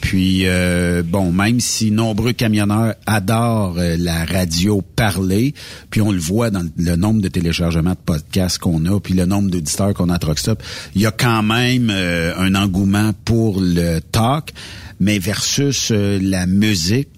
Puis, 0.00 0.42
euh, 0.46 1.02
bon, 1.04 1.32
même 1.32 1.60
si 1.60 1.90
nombreux 1.90 2.32
camionneurs 2.32 2.94
adorent 3.06 3.78
euh, 3.78 3.96
la 3.98 4.24
radio 4.24 4.82
parler, 4.82 5.54
puis 5.90 6.00
on 6.00 6.10
le 6.10 6.18
voit 6.18 6.50
dans 6.50 6.66
le 6.76 6.96
nombre 6.96 7.20
de 7.20 7.28
téléchargements 7.28 7.90
de 7.90 7.96
podcasts 8.04 8.58
qu'on 8.58 8.84
a, 8.86 8.98
puis 9.00 9.14
le 9.14 9.26
nombre 9.26 9.50
d'auditeurs 9.50 9.94
qu'on 9.94 10.08
a 10.08 10.14
à 10.14 10.18
Truckstop, 10.18 10.62
il 10.94 11.02
y 11.02 11.06
a 11.06 11.10
quand 11.10 11.42
même 11.42 11.90
euh, 11.90 12.34
un 12.36 12.54
engouement 12.54 13.12
pour 13.24 13.60
le 13.60 14.00
talk, 14.00 14.52
mais 15.00 15.18
versus 15.18 15.90
euh, 15.92 16.18
la 16.22 16.46
musique, 16.46 17.08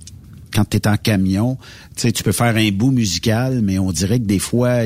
quand 0.52 0.68
tu 0.68 0.76
es 0.76 0.88
en 0.88 0.96
camion, 0.96 1.56
tu 1.96 2.02
sais, 2.02 2.12
tu 2.12 2.22
peux 2.22 2.32
faire 2.32 2.54
un 2.56 2.70
bout 2.70 2.90
musical, 2.90 3.60
mais 3.62 3.78
on 3.78 3.92
dirait 3.92 4.18
que 4.18 4.24
des 4.24 4.38
fois, 4.38 4.80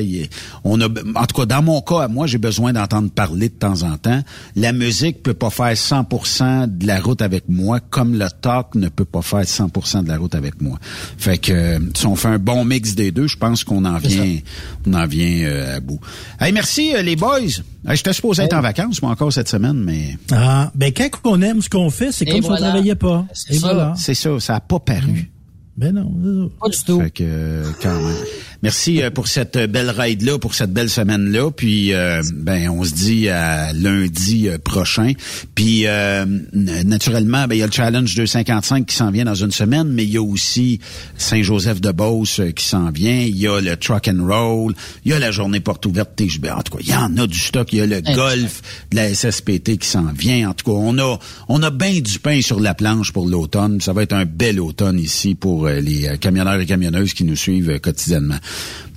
on 0.63 0.79
a, 0.81 0.85
en 0.85 1.25
tout 1.25 1.35
cas, 1.41 1.45
dans 1.45 1.61
mon 1.61 1.81
cas, 1.81 2.01
à 2.03 2.07
moi, 2.07 2.27
j'ai 2.27 2.37
besoin 2.37 2.73
d'entendre 2.73 3.09
parler 3.11 3.49
de 3.49 3.53
temps 3.53 3.83
en 3.83 3.97
temps. 3.97 4.21
La 4.55 4.73
musique 4.73 5.23
peut 5.23 5.33
pas 5.33 5.49
faire 5.49 5.73
100% 5.73 6.77
de 6.77 6.87
la 6.87 6.99
route 6.99 7.21
avec 7.21 7.45
moi, 7.49 7.79
comme 7.79 8.17
le 8.17 8.27
talk 8.41 8.75
ne 8.75 8.89
peut 8.89 9.05
pas 9.05 9.21
faire 9.21 9.41
100% 9.43 10.03
de 10.03 10.07
la 10.09 10.17
route 10.17 10.35
avec 10.35 10.61
moi. 10.61 10.77
Fait 11.17 11.37
que, 11.37 11.79
si 11.95 12.05
on 12.05 12.15
fait 12.15 12.27
un 12.29 12.39
bon 12.39 12.65
mix 12.65 12.95
des 12.95 13.11
deux, 13.11 13.27
je 13.27 13.37
pense 13.37 13.63
qu'on 13.63 13.85
en 13.85 13.97
vient, 13.97 14.37
on 14.85 14.93
en 14.93 15.05
vient 15.07 15.45
euh, 15.47 15.77
à 15.77 15.79
bout. 15.79 15.99
Hey, 16.39 16.51
merci 16.51 16.95
euh, 16.95 17.01
les 17.01 17.15
boys. 17.15 17.39
Hey, 17.87 17.95
J'étais 17.95 18.13
supposé 18.13 18.43
être 18.43 18.53
en 18.55 18.61
vacances, 18.61 19.01
moi 19.01 19.11
encore 19.11 19.31
cette 19.31 19.49
semaine, 19.49 19.81
mais 19.83 20.17
Ah, 20.31 20.71
ben 20.75 20.91
quand 20.91 21.09
on 21.25 21.41
aime 21.41 21.61
ce 21.61 21.69
qu'on 21.69 21.89
fait, 21.89 22.11
c'est 22.11 22.25
comme 22.25 22.35
si 22.35 22.43
on 22.45 22.47
voilà. 22.49 22.67
travaillait 22.69 22.95
pas. 22.95 23.25
C'est 23.33 23.53
ça. 23.53 23.59
voilà. 23.73 23.93
C'est 23.97 24.13
ça, 24.13 24.39
ça 24.39 24.55
a 24.55 24.59
pas 24.59 24.79
paru. 24.79 25.29
Ben 25.77 25.93
non. 25.93 26.49
Pas 26.59 26.69
du 26.69 26.77
tout. 26.83 26.99
Fait 26.99 27.11
que, 27.11 27.61
quand 27.83 27.93
même. 27.93 28.15
Merci 28.63 29.03
euh, 29.03 29.11
pour 29.11 29.27
cette 29.27 29.57
belle 29.57 29.91
ride-là, 29.91 30.39
pour 30.39 30.55
cette 30.55 30.73
belle 30.73 30.89
semaine-là. 30.89 31.51
Puis, 31.51 31.93
euh, 31.93 32.23
ben, 32.33 32.69
on 32.69 32.83
se 32.83 32.95
dit 32.95 33.29
à 33.29 33.73
lundi 33.73 34.47
euh, 34.47 34.57
prochain. 34.57 35.11
Puis, 35.53 35.85
euh, 35.85 36.25
naturellement, 36.53 37.47
ben, 37.47 37.53
il 37.53 37.59
y 37.59 37.63
a 37.63 37.67
le 37.67 37.71
Challenge 37.71 38.15
255 38.15 38.87
qui 38.87 38.95
s'en 38.95 39.11
vient 39.11 39.25
dans 39.25 39.35
une 39.35 39.51
semaine, 39.51 39.89
mais 39.89 40.03
il 40.03 40.09
y 40.09 40.17
a 40.17 40.23
aussi 40.23 40.79
Saint-Joseph-de-Beauce 41.17 42.39
euh, 42.39 42.51
qui 42.51 42.65
s'en 42.65 42.89
vient. 42.89 43.21
Il 43.21 43.37
y 43.37 43.47
a 43.47 43.61
le 43.61 43.77
Truck 43.77 44.07
and 44.07 44.25
Roll. 44.25 44.73
Il 45.05 45.11
y 45.11 45.13
a 45.13 45.19
la 45.19 45.29
journée 45.29 45.59
porte 45.59 45.85
ouverte. 45.85 46.19
En 46.19 46.61
tout 46.63 46.77
cas, 46.77 46.79
il 46.81 46.89
y 46.89 46.95
en 46.95 47.15
a 47.17 47.27
du 47.27 47.37
stock. 47.37 47.71
Il 47.73 47.79
y 47.79 47.81
a 47.81 47.85
le 47.85 48.01
golf 48.15 48.61
de 48.89 48.95
la 48.95 49.13
SSPT 49.13 49.77
qui 49.77 49.87
s'en 49.87 50.11
vient. 50.11 50.49
En 50.49 50.53
tout 50.55 50.65
cas, 50.65 50.77
on 50.77 50.97
a, 50.97 51.19
on 51.47 51.61
a 51.61 51.69
bien 51.69 51.99
du 51.99 52.17
pain 52.17 52.41
sur 52.41 52.59
la 52.59 52.73
planche 52.73 53.13
pour 53.13 53.27
l'automne. 53.27 53.79
Ça 53.81 53.93
va 53.93 54.01
être 54.01 54.13
un 54.13 54.25
bel 54.25 54.59
automne 54.59 54.99
ici 54.99 55.35
pour 55.35 55.66
euh, 55.67 55.79
les 55.79 56.07
euh, 56.07 56.17
camionneurs 56.17 56.59
et 56.59 56.65
camionneuses 56.65 57.13
qui 57.13 57.23
nous 57.23 57.35
suivent 57.35 57.69
euh, 57.69 57.79
quotidiennement. 57.79 58.37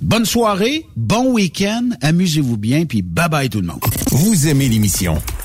Bonne 0.01 0.25
soirée, 0.25 0.85
bon 0.95 1.31
week-end, 1.31 1.89
amusez-vous 2.01 2.57
bien, 2.57 2.85
puis 2.85 3.01
bye 3.01 3.29
bye 3.29 3.49
tout 3.49 3.61
le 3.61 3.67
monde. 3.67 3.79
Vous 4.11 4.47
aimez 4.47 4.67
l'émission? 4.67 5.21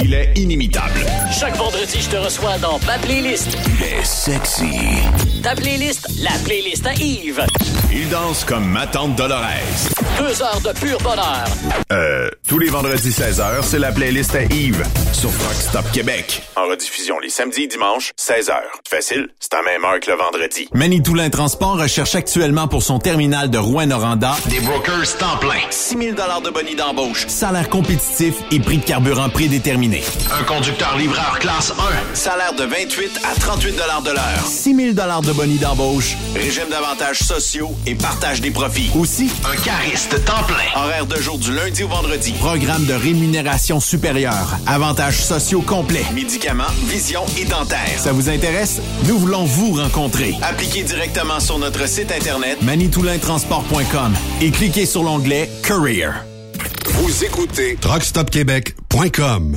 Il 0.00 0.14
est 0.14 0.32
inimitable. 0.36 1.04
Chaque 1.38 1.54
vendredi, 1.56 2.00
je 2.00 2.08
te 2.08 2.16
reçois 2.16 2.56
dans 2.56 2.78
ma 2.86 2.96
playlist. 2.98 3.58
Il 3.66 3.84
est 3.84 4.02
sexy. 4.02 4.64
Ta 5.42 5.54
playlist, 5.54 6.08
la 6.22 6.30
playlist 6.46 6.86
à 6.86 6.94
Yves. 6.94 7.44
Il 7.92 8.08
danse 8.08 8.42
comme 8.44 8.64
ma 8.64 8.86
tante 8.86 9.16
Dolores. 9.16 9.42
Deux 10.18 10.42
heures 10.42 10.62
de 10.62 10.72
pur 10.80 10.96
bonheur. 11.00 11.44
Euh, 11.92 12.30
tous 12.48 12.58
les 12.58 12.70
vendredis 12.70 13.10
16h, 13.10 13.62
c'est 13.64 13.78
la 13.78 13.92
playlist 13.92 14.34
à 14.34 14.44
Yves 14.44 14.82
sur 15.12 15.28
Rock 15.28 15.54
Stop 15.60 15.84
Québec. 15.92 16.42
En 16.56 16.68
rediffusion 16.68 17.18
les 17.18 17.28
samedis 17.28 17.64
et 17.64 17.66
dimanches, 17.66 18.12
16h. 18.18 18.54
Facile, 18.88 19.28
c'est 19.40 19.52
à 19.52 19.62
même 19.62 19.84
heure 19.84 20.00
que 20.00 20.10
le 20.10 20.16
vendredi. 20.16 20.68
Manitoulin 20.72 21.28
Transport 21.28 21.78
recherche 21.78 22.14
actuellement 22.14 22.66
pour 22.66 22.82
son 22.82 22.98
terminal 22.98 23.50
de 23.50 23.58
Rouen-Noranda 23.58 24.36
des 24.48 24.60
brokers 24.60 25.18
temps 25.18 25.36
plein. 25.38 25.60
6 25.68 25.98
000 25.98 26.10
de 26.12 26.50
bonus 26.50 26.76
d'embauche, 26.76 27.26
salaire 27.28 27.68
compétitif 27.68 28.36
et 28.50 28.58
prix 28.58 28.78
de 28.78 28.84
carburant 28.84 29.28
prédéterminé. 29.28 29.81
Un 29.82 30.44
conducteur 30.44 30.96
livreur 30.96 31.40
classe 31.40 31.72
1. 31.72 32.14
Salaire 32.14 32.52
de 32.54 32.62
28 32.62 33.20
à 33.24 33.34
38 33.40 33.72
de 33.72 34.10
l'heure. 34.10 34.46
6 34.46 34.76
000 34.76 34.92
de 34.92 35.32
bonus 35.32 35.58
d'embauche, 35.58 36.16
régime 36.36 36.68
d'avantages 36.70 37.18
sociaux 37.18 37.74
et 37.84 37.96
partage 37.96 38.40
des 38.40 38.52
profits. 38.52 38.90
Aussi, 38.96 39.28
Un 39.44 39.56
cariste 39.60 40.24
temps 40.24 40.44
plein. 40.46 40.80
horaire 40.80 41.06
de 41.06 41.16
jour 41.16 41.36
du 41.36 41.52
lundi 41.52 41.82
au 41.82 41.88
vendredi. 41.88 42.30
Programme 42.38 42.84
de 42.84 42.94
rémunération 42.94 43.80
supérieure. 43.80 44.56
Avantages 44.68 45.18
sociaux 45.20 45.62
complets. 45.62 46.06
Médicaments, 46.14 46.62
vision 46.84 47.24
et 47.36 47.44
dentaire. 47.44 47.98
Ça 47.98 48.12
vous 48.12 48.28
intéresse? 48.30 48.80
Nous 49.08 49.18
voulons 49.18 49.44
vous 49.44 49.72
rencontrer. 49.72 50.36
Appliquez 50.42 50.84
directement 50.84 51.40
sur 51.40 51.58
notre 51.58 51.88
site 51.88 52.12
internet 52.12 52.62
manitoulintransport.com 52.62 54.14
et 54.40 54.52
cliquez 54.52 54.86
sur 54.86 55.02
l'onglet 55.02 55.50
Career. 55.64 56.12
Vous 57.02 57.24
écoutez 57.24 57.76
truckstopquebec.com. 57.80 59.56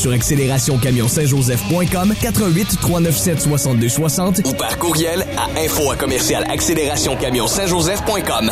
sur 0.01 0.11
accélérationcamion-saint-joseph.com 0.11 2.13
88 2.19 2.79
397 2.81 3.41
62 3.41 3.89
60 3.89 4.41
Ou 4.45 4.53
par 4.53 4.79
courriel 4.79 5.27
à 5.37 5.45
info 5.59 5.91
à 5.91 5.95
commercial 5.95 6.43
accélérationcamion-saint-joseph.com. 6.49 8.51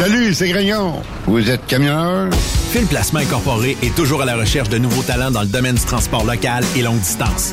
Salut, 0.00 0.32
c'est 0.32 0.48
Grignon. 0.48 0.94
Vous 1.26 1.50
êtes 1.50 1.66
camionneur? 1.66 2.30
Phil 2.72 2.86
Placement 2.86 3.18
Incorporé 3.18 3.76
est 3.82 3.94
toujours 3.94 4.22
à 4.22 4.24
la 4.24 4.34
recherche 4.34 4.70
de 4.70 4.78
nouveaux 4.78 5.02
talents 5.02 5.30
dans 5.30 5.42
le 5.42 5.46
domaine 5.46 5.74
du 5.74 5.84
transport 5.84 6.24
local 6.24 6.64
et 6.74 6.80
longue 6.80 7.00
distance. 7.00 7.52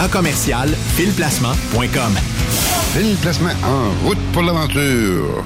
à 0.00 0.08
commercial 0.08 0.68
filplacement.com. 0.96 2.14
Fil 2.94 3.16
placement 3.16 3.50
en 3.64 4.06
route 4.06 4.18
pour 4.32 4.42
l'aventure. 4.42 5.44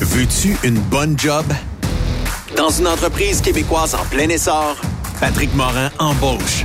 Veux-tu 0.00 0.56
une 0.62 0.78
bonne 0.78 1.18
job? 1.18 1.44
Dans 2.56 2.70
une 2.70 2.86
entreprise 2.86 3.40
québécoise 3.40 3.94
en 3.94 4.04
plein 4.04 4.28
essor, 4.28 4.76
Patrick 5.20 5.54
Morin 5.54 5.90
embauche. 5.98 6.64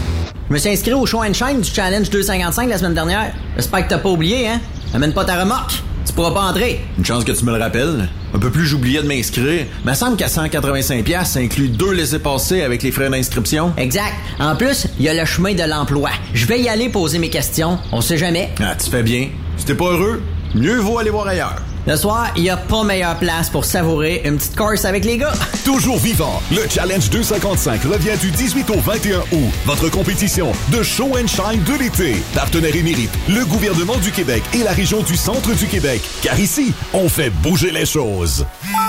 Je 0.51 0.55
me 0.55 0.59
suis 0.59 0.69
inscrit 0.69 0.91
au 0.91 1.05
show 1.05 1.23
and 1.23 1.33
shine 1.33 1.61
du 1.61 1.69
Challenge 1.69 2.09
255 2.09 2.67
la 2.67 2.77
semaine 2.77 2.93
dernière. 2.93 3.31
J'espère 3.55 3.85
que 3.85 3.89
t'as 3.89 3.99
pas 3.99 4.09
oublié, 4.09 4.49
hein? 4.49 4.59
Amène 4.93 5.13
pas 5.13 5.23
ta 5.23 5.39
remorque. 5.39 5.81
Tu 6.05 6.11
pourras 6.11 6.31
pas 6.31 6.41
entrer. 6.41 6.81
Une 6.97 7.05
chance 7.05 7.23
que 7.23 7.31
tu 7.31 7.45
me 7.45 7.53
le 7.53 7.57
rappelles. 7.57 8.09
Un 8.33 8.37
peu 8.37 8.51
plus, 8.51 8.65
j'oubliais 8.65 9.01
de 9.01 9.07
m'inscrire. 9.07 9.67
Mais 9.85 9.95
semble 9.95 10.17
qu'à 10.17 10.27
185$, 10.27 11.23
ça 11.23 11.39
inclut 11.39 11.69
deux 11.69 11.93
laissés-passer 11.93 12.63
avec 12.63 12.83
les 12.83 12.91
frais 12.91 13.09
d'inscription. 13.09 13.71
Exact. 13.77 14.13
En 14.41 14.57
plus, 14.57 14.87
il 14.99 15.05
y 15.05 15.07
a 15.07 15.13
le 15.13 15.23
chemin 15.23 15.53
de 15.53 15.63
l'emploi. 15.63 16.09
Je 16.33 16.45
vais 16.45 16.59
y 16.59 16.67
aller 16.67 16.89
poser 16.89 17.17
mes 17.17 17.29
questions. 17.29 17.79
On 17.93 18.01
sait 18.01 18.17
jamais. 18.17 18.49
Ah, 18.61 18.75
tu 18.75 18.89
fais 18.89 19.03
bien. 19.03 19.29
Si 19.55 19.63
t'es 19.63 19.75
pas 19.75 19.85
heureux, 19.85 20.21
mieux 20.53 20.79
vaut 20.79 20.97
aller 20.97 21.11
voir 21.11 21.27
ailleurs. 21.27 21.61
Le 21.87 21.95
soir, 21.95 22.31
il 22.35 22.43
n'y 22.43 22.51
a 22.51 22.57
pas 22.57 22.83
meilleure 22.83 23.17
place 23.17 23.49
pour 23.49 23.65
savourer 23.65 24.21
une 24.23 24.37
petite 24.37 24.55
course 24.55 24.85
avec 24.85 25.03
les 25.03 25.17
gars. 25.17 25.33
Toujours 25.65 25.97
vivant, 25.97 26.39
le 26.51 26.61
Challenge 26.69 27.09
255 27.09 27.81
revient 27.83 28.15
du 28.19 28.29
18 28.29 28.69
au 28.69 28.79
21 28.79 29.21
août. 29.31 29.49
Votre 29.65 29.89
compétition 29.89 30.51
de 30.71 30.83
show 30.83 31.17
and 31.17 31.25
shine 31.27 31.63
de 31.63 31.73
l'été. 31.81 32.17
Partenaire 32.35 32.75
émérite, 32.75 33.09
le 33.27 33.43
gouvernement 33.45 33.97
du 33.97 34.11
Québec 34.11 34.43
et 34.53 34.61
la 34.63 34.73
région 34.73 35.01
du 35.01 35.15
centre 35.15 35.55
du 35.55 35.65
Québec. 35.65 36.01
Car 36.21 36.39
ici, 36.39 36.71
on 36.93 37.09
fait 37.09 37.31
bouger 37.41 37.71
les 37.71 37.87
choses. 37.87 38.45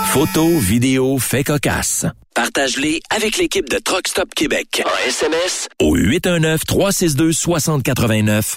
Photos, 0.09 0.61
vidéos, 0.63 1.19
faits 1.19 1.47
cocasse. 1.47 2.05
Partage-les 2.35 3.01
avec 3.15 3.39
l'équipe 3.39 3.71
de 3.71 3.79
Truck 3.79 4.07
Stop 4.09 4.35
Québec. 4.35 4.83
En 4.85 4.91
SMS 5.09 5.69
au 5.81 5.97
819-362-6089. 5.97 8.57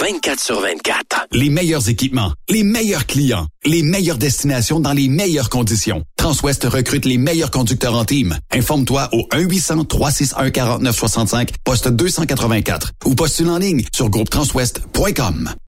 24 0.00 0.40
sur 0.40 0.60
24. 0.60 1.26
Les 1.32 1.50
meilleurs 1.50 1.88
équipements, 1.88 2.32
les 2.48 2.62
meilleurs 2.62 3.06
clients, 3.06 3.46
les 3.64 3.82
meilleures 3.82 4.18
destinations 4.18 4.78
dans 4.80 4.92
les 4.92 5.08
meilleures 5.08 5.48
conditions. 5.48 6.02
Transwest 6.16 6.64
recrute 6.64 7.04
les 7.04 7.18
meilleurs 7.18 7.50
conducteurs 7.50 7.94
en 7.94 8.04
team. 8.04 8.36
Informe-toi 8.52 9.08
au 9.12 9.22
1-800-361-4965, 9.32 11.48
poste 11.64 11.88
284 11.88 12.92
ou 13.06 13.14
postule 13.14 13.50
en 13.50 13.58
ligne 13.58 13.84
sur 13.92 14.10
groupetranswest.com. 14.10 15.54